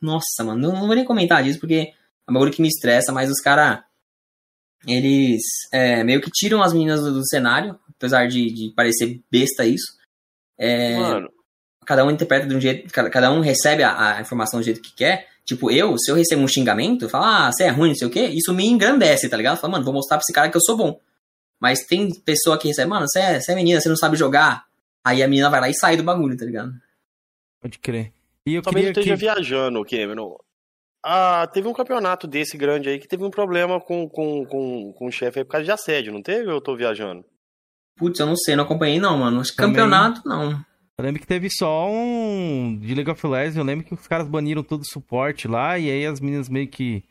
[0.00, 1.92] nossa, mano, não, não vou nem comentar disso porque
[2.26, 3.82] é um bagulho que me estressa, mas os caras
[4.86, 5.42] eles
[5.72, 9.96] é, meio que tiram as meninas do, do cenário, apesar de, de, parecer besta isso.
[10.56, 11.32] É, Mano.
[11.86, 14.92] Cada um interpreta de um jeito, cada um recebe a, a, informação do jeito que
[14.92, 15.28] quer.
[15.44, 18.10] Tipo, eu, se eu recebo um xingamento, falo, ah, você é ruim, não sei o
[18.10, 19.58] quê, isso me engrandece, tá ligado?
[19.58, 21.00] Fala, mano, vou mostrar pra esse cara que eu sou bom.
[21.60, 24.66] Mas tem pessoa que recebe, mano, você é, é menina, você não sabe jogar.
[25.04, 26.72] Aí a menina vai lá e sai do bagulho, tá ligado?
[27.60, 28.12] Pode crer.
[28.44, 29.20] E eu Talvez queria esteja que...
[29.20, 30.36] viajando, Cameron.
[31.04, 35.06] Ah, teve um campeonato desse grande aí que teve um problema com, com, com, com
[35.06, 37.24] o chefe aí por causa de assédio, não teve ou eu tô viajando?
[37.96, 39.40] Putz, eu não sei, não acompanhei não, mano.
[39.40, 40.60] Acho que campeonato não.
[40.98, 44.26] Eu lembro que teve só um de League of Legends, eu lembro que os caras
[44.26, 47.04] baniram todo o suporte lá, e aí as meninas meio que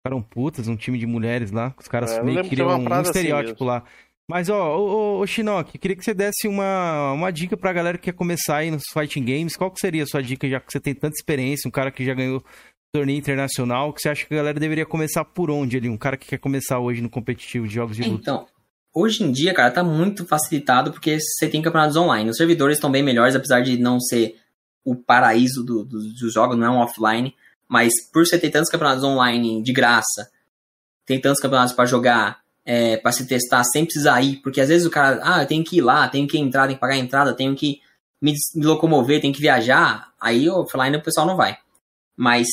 [0.00, 3.02] ficaram putas, um time de mulheres lá, os caras é, meio que queriam um assim
[3.02, 3.84] estereótipo assim lá.
[4.28, 7.72] Mas, ó, ô, ô, ô Shinnok, eu queria que você desse uma, uma dica pra
[7.72, 9.56] galera que quer começar aí nos fighting games.
[9.56, 12.04] Qual que seria a sua dica, já que você tem tanta experiência, um cara que
[12.04, 12.44] já ganhou
[12.92, 15.88] torneio internacional, que você acha que a galera deveria começar por onde ali?
[15.88, 18.20] Um cara que quer começar hoje no competitivo de jogos de luta.
[18.20, 18.46] Então,
[18.94, 22.30] hoje em dia, cara, tá muito facilitado porque você tem campeonatos online.
[22.30, 24.36] Os servidores estão bem melhores, apesar de não ser
[24.84, 27.34] o paraíso do, do, dos jogos, não é um offline.
[27.68, 30.30] Mas por você ter tantos campeonatos online de graça,
[31.04, 34.86] tem tantos campeonatos para jogar, é, para se testar sem precisar ir, porque às vezes
[34.86, 36.98] o cara, ah, eu tenho que ir lá, tenho que entrar, tenho que pagar a
[36.98, 37.80] entrada, tenho que
[38.20, 41.56] me, me locomover, tenho que viajar, aí offline o pessoal não vai.
[42.16, 42.48] Mas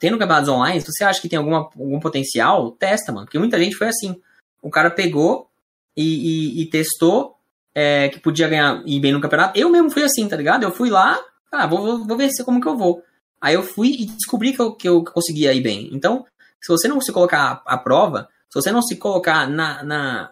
[0.00, 3.26] tendo campeonatos online, se você acha que tem alguma, algum potencial, testa, mano.
[3.26, 4.18] Porque muita gente foi assim.
[4.62, 5.49] O cara pegou
[6.00, 7.36] e, e, e testou
[7.74, 9.58] é, que podia ganhar ir bem no campeonato.
[9.58, 10.62] Eu mesmo fui assim, tá ligado?
[10.62, 11.18] Eu fui lá,
[11.52, 13.02] ah, vou, vou ver como que eu vou.
[13.40, 15.88] Aí eu fui e descobri que eu, que eu conseguia ir bem.
[15.92, 16.26] Então,
[16.60, 20.30] se você não se colocar à, prova, se você não se colocar na, na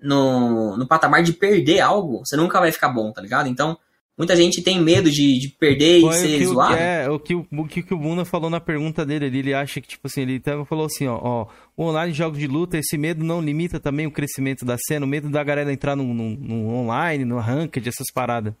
[0.00, 3.48] no, no patamar de perder algo, você nunca vai ficar bom, tá ligado?
[3.48, 3.78] Então,
[4.16, 6.74] Muita gente tem medo de, de perder Foi e ser que, zoado.
[6.74, 9.80] É, o que o, o que o Buna falou na pergunta dele ali, ele acha
[9.80, 12.76] que, tipo assim, ele até falou assim, ó, ó, o online de jogos de luta,
[12.76, 16.04] esse medo não limita também o crescimento da cena, o medo da galera entrar no,
[16.04, 18.52] no, no online, no ranked, essas paradas.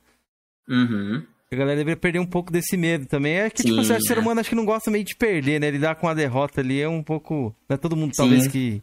[0.66, 1.22] Uhum.
[1.52, 3.34] A galera deveria perder um pouco desse medo também.
[3.34, 5.70] É que, Sim, tipo, o ser humano acho que não gosta meio de perder, né?
[5.70, 7.54] Lidar com a derrota ali é um pouco.
[7.68, 8.22] Não é todo mundo, Sim.
[8.22, 8.82] talvez, que.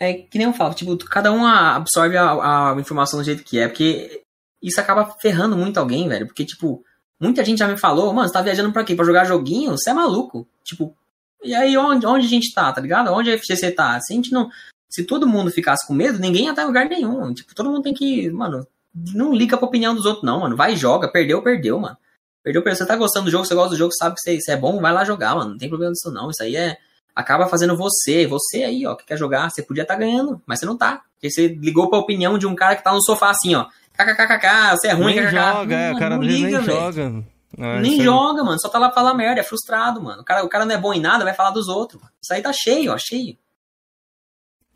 [0.00, 3.60] É que nem eu falo, tipo, cada um absorve a, a informação do jeito que
[3.60, 3.68] é.
[3.68, 4.20] Porque
[4.62, 6.26] isso acaba ferrando muito alguém, velho.
[6.26, 6.84] Porque, tipo,
[7.18, 8.94] muita gente já me falou, mano, você tá viajando pra quê?
[8.94, 9.72] Pra jogar joguinho?
[9.72, 10.46] Você é maluco.
[10.62, 10.94] Tipo,
[11.42, 13.12] e aí onde, onde a gente tá, tá ligado?
[13.12, 13.98] Onde a FGC tá?
[14.00, 14.50] Se a gente não.
[14.88, 17.32] Se todo mundo ficasse com medo, ninguém ia estar em lugar nenhum.
[17.32, 18.30] Tipo, todo mundo tem que.
[18.30, 18.66] Mano,
[19.14, 20.56] não liga pra opinião dos outros, não, mano.
[20.56, 21.08] Vai joga.
[21.08, 21.96] Perdeu, perdeu, mano.
[22.42, 22.76] Perdeu, perdeu.
[22.76, 24.80] Você tá gostando do jogo, você gosta do jogo, sabe que você, você é bom,
[24.80, 25.50] vai lá jogar, mano.
[25.50, 26.30] Não tem problema disso, não.
[26.30, 26.76] Isso aí é.
[27.14, 28.26] Acaba fazendo você.
[28.26, 31.02] Você aí, ó, que quer jogar, você podia estar tá ganhando, mas você não tá.
[31.14, 33.66] Porque você ligou pra opinião de um cara que tá no sofá assim, ó
[34.04, 37.24] kkkk, você é ruim, nem joga, é, o cara não liga, nem joga.
[37.58, 38.60] Ah, nem joga, mano.
[38.60, 40.22] Só tá lá pra falar merda, é frustrado, mano.
[40.22, 42.00] O cara, o cara não é bom em nada, vai falar dos outros.
[42.22, 43.36] Isso aí tá cheio, ó, cheio.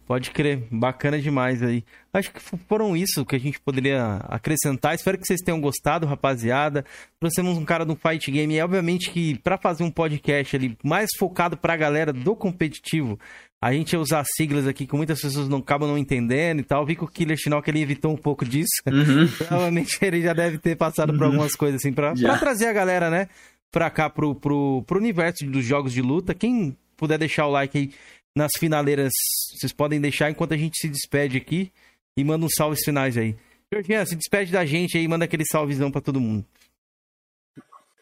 [0.06, 1.82] Pode crer, bacana demais aí.
[2.12, 4.94] Acho que foram isso que a gente poderia acrescentar.
[4.94, 6.84] Espero que vocês tenham gostado, rapaziada.
[7.18, 8.54] Trouxemos um cara do Fight Game.
[8.54, 13.18] E obviamente que para fazer um podcast ali mais focado pra galera do competitivo,
[13.64, 16.84] a gente ia usar siglas aqui que muitas pessoas não acabam não entendendo e tal.
[16.84, 18.68] Vi que o Killer Shinnok ele evitou um pouco disso.
[18.86, 19.26] Uhum.
[19.48, 21.28] Provavelmente ele já deve ter passado por uhum.
[21.28, 23.26] algumas coisas assim pra, pra, trazer a galera, né?
[23.72, 26.34] Pra cá, pro, pro, pro universo dos jogos de luta.
[26.34, 27.90] Quem puder deixar o like aí
[28.36, 29.12] nas finaleiras,
[29.58, 31.72] vocês podem deixar enquanto a gente se despede aqui
[32.18, 33.34] e manda uns salves finais aí.
[33.72, 36.44] Jorginho, se despede da gente aí e manda aquele salvezão pra todo mundo.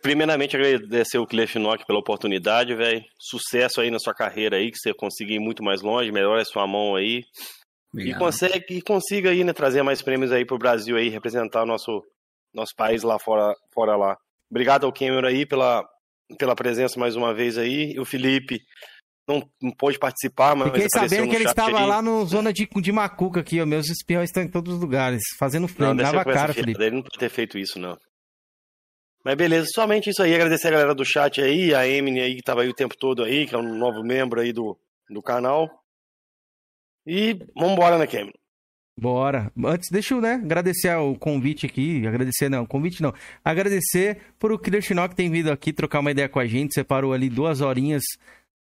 [0.02, 3.02] Primeiramente, agradecer o Cliff Nock pela oportunidade, velho.
[3.18, 6.44] Sucesso aí na sua carreira aí, que você consiga ir muito mais longe, melhore a
[6.44, 7.22] sua mão aí.
[7.92, 8.16] Obrigado.
[8.16, 11.66] E, consegue, e consiga aí, né, trazer mais prêmios aí pro Brasil aí, representar o
[11.66, 12.02] nosso,
[12.52, 14.16] nosso país lá fora, fora lá.
[14.50, 15.84] Obrigado ao Cameron aí pela,
[16.36, 17.92] pela presença mais uma vez aí.
[17.92, 18.58] E o Felipe
[19.28, 20.72] não, não pôde participar, mas.
[20.72, 21.86] Fiquei sabendo que ele estava aí.
[21.86, 23.66] lá no zona de, de Macuca aqui, ó.
[23.66, 26.82] Meus espiões estão em todos os lugares, fazendo frame, dava cara, Felipe.
[26.82, 27.96] Ele não pode ter feito isso, não.
[29.24, 30.34] Mas beleza, somente isso aí.
[30.34, 33.22] Agradecer a galera do chat aí, a Emily aí que tava aí o tempo todo
[33.22, 34.76] aí, que é um novo membro aí do,
[35.08, 35.70] do canal.
[37.06, 38.32] E vambora, né, Cameron?
[38.96, 39.50] Bora.
[39.64, 42.06] Antes, deixa eu, né, agradecer o convite aqui.
[42.06, 43.12] Agradecer, não, convite não.
[43.44, 46.74] Agradecer por o Killer Shinnok ter vindo aqui trocar uma ideia com a gente.
[46.74, 48.02] Separou ali duas horinhas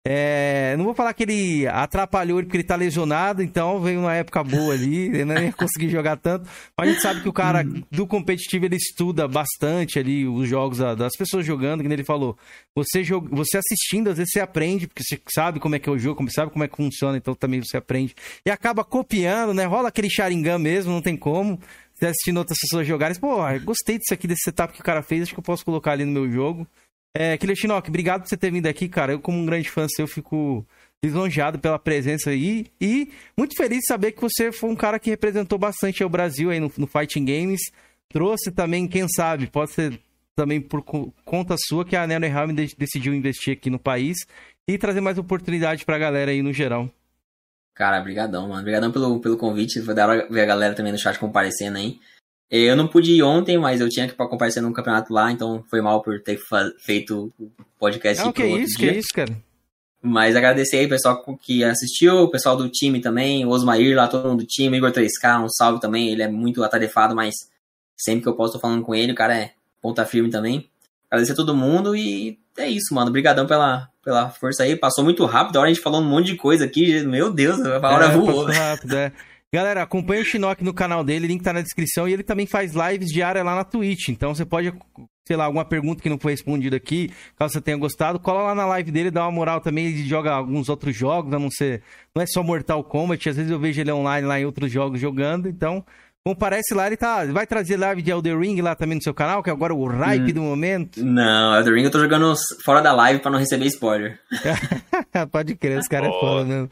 [0.03, 4.15] é, não vou falar que ele atrapalhou ele porque ele tá lesionado, então veio uma
[4.15, 6.49] época boa ali, ele não ia conseguir jogar tanto.
[6.75, 10.79] Mas a gente sabe que o cara do competitivo ele estuda bastante ali os jogos
[10.79, 12.35] das pessoas jogando, que ele falou.
[12.75, 13.27] Você, jog...
[13.29, 16.25] você assistindo, às vezes você aprende, porque você sabe como é que é o jogo,
[16.31, 18.15] sabe como é que funciona, então também você aprende.
[18.43, 19.65] E acaba copiando, né?
[19.65, 21.59] Rola aquele Sharingan mesmo, não tem como.
[21.93, 25.23] Você assistindo outras pessoas jogarem, pô, gostei disso aqui, desse setup que o cara fez,
[25.23, 26.65] acho que eu posso colocar ali no meu jogo.
[27.13, 29.11] É, Killer Shinnok, obrigado por você ter vindo aqui, cara.
[29.13, 30.65] Eu, como um grande fã seu, fico
[31.03, 32.67] lisonjeado pela presença aí.
[32.79, 36.49] E muito feliz de saber que você foi um cara que representou bastante o Brasil
[36.49, 37.61] aí no, no Fighting Games.
[38.09, 39.99] Trouxe também, quem sabe, pode ser
[40.35, 40.83] também por
[41.25, 44.17] conta sua que a NeuroHelm decidiu investir aqui no país
[44.67, 46.89] e trazer mais oportunidade pra galera aí no geral.
[47.73, 48.63] Cara, brigadão, mano.
[48.63, 49.81] Brigadão pelo, pelo convite.
[49.81, 51.99] Foi da hora ver a galera também no chat comparecendo aí.
[52.51, 55.81] Eu não pude ir ontem, mas eu tinha que comparecer num campeonato lá, então foi
[55.81, 56.37] mal por ter
[56.79, 57.49] feito o
[57.79, 58.91] podcast não, que isso, dia.
[58.91, 59.37] que isso, cara.
[60.03, 64.07] Mas agradecer aí o pessoal que assistiu, o pessoal do time também, o Osmair lá,
[64.07, 67.35] todo mundo do time, Igor 3K, um salve também, ele é muito atarefado, mas
[68.01, 69.11] Sempre que eu posso, tô falando com ele.
[69.11, 70.67] O cara é ponta firme também.
[71.09, 73.09] Agradecer a todo mundo e é isso, mano.
[73.09, 74.75] Obrigadão pela, pela força aí.
[74.75, 75.57] Passou muito rápido.
[75.57, 77.03] A hora a gente falou um monte de coisa aqui.
[77.03, 78.45] Meu Deus, a hora é, voou.
[78.45, 79.11] rápido, é.
[79.53, 82.07] Galera, acompanha o Shinnok no canal dele, link tá na descrição.
[82.07, 84.07] E ele também faz lives diárias lá na Twitch.
[84.07, 84.73] Então você pode,
[85.27, 88.55] sei lá, alguma pergunta que não foi respondida aqui, caso você tenha gostado, cola lá
[88.55, 89.87] na live dele, dá uma moral também.
[89.87, 91.83] Ele joga alguns outros jogos, a não ser.
[92.15, 95.01] Não é só Mortal Kombat, às vezes eu vejo ele online lá em outros jogos
[95.01, 95.49] jogando.
[95.49, 95.85] Então,
[96.23, 97.25] Comparece lá, ele tá.
[97.25, 99.87] Vai trazer live de Elder Ring lá também no seu canal, que é agora o
[99.87, 101.03] hype hum, do momento.
[101.03, 104.19] Não, Elder Ring eu tô jogando fora da live para não receber spoiler.
[105.31, 106.69] Pode crer, esse cara é foda mesmo.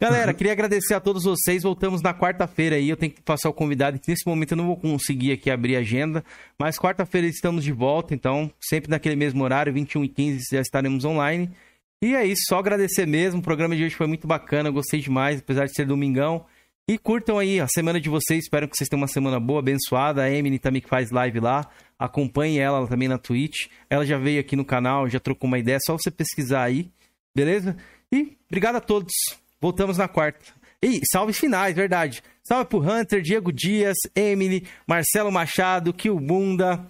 [0.00, 1.64] Galera, queria agradecer a todos vocês.
[1.64, 2.88] Voltamos na quarta-feira aí.
[2.88, 3.98] Eu tenho que passar o convidado.
[4.06, 6.24] Nesse momento eu não vou conseguir aqui abrir a agenda.
[6.56, 8.14] Mas quarta-feira estamos de volta.
[8.14, 11.50] Então, sempre naquele mesmo horário, 21 e 15 já estaremos online.
[12.00, 13.40] E é isso, só agradecer mesmo.
[13.40, 14.70] O programa de hoje foi muito bacana.
[14.70, 16.46] Gostei demais, apesar de ser domingão.
[16.88, 18.44] E curtam aí a semana de vocês.
[18.44, 20.22] Espero que vocês tenham uma semana boa, abençoada.
[20.22, 21.68] A Emily também que faz live lá.
[21.98, 23.66] Acompanhe ela também na Twitch.
[23.90, 25.74] Ela já veio aqui no canal, já trocou uma ideia.
[25.74, 26.88] É só você pesquisar aí.
[27.34, 27.76] Beleza?
[28.12, 29.12] E obrigado a todos.
[29.60, 30.52] Voltamos na quarta.
[30.82, 32.22] E salve finais, verdade.
[32.44, 36.86] Salve pro Hunter, Diego Dias, Emily, Marcelo Machado, Kilbunda,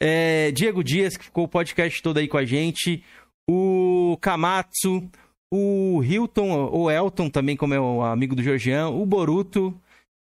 [0.00, 3.04] é, Diego Dias, que ficou o podcast todo aí com a gente.
[3.48, 5.08] O Kamatsu,
[5.52, 9.74] o Hilton, o Elton também, como é o amigo do Georgian, o Boruto,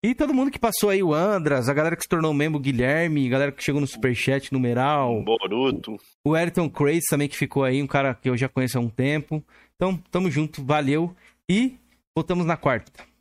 [0.05, 2.63] e todo mundo que passou aí, o Andras, a galera que se tornou membro, o
[2.63, 5.23] Guilherme, a galera que chegou no Superchat numeral.
[5.23, 5.97] Boruto.
[6.23, 8.91] O Ayrton Craze também que ficou aí, um cara que eu já conheço há um
[8.91, 9.43] tempo.
[9.77, 11.17] Então, tamo junto, valeu.
[11.51, 11.79] E
[12.17, 13.14] voltamos na quarta.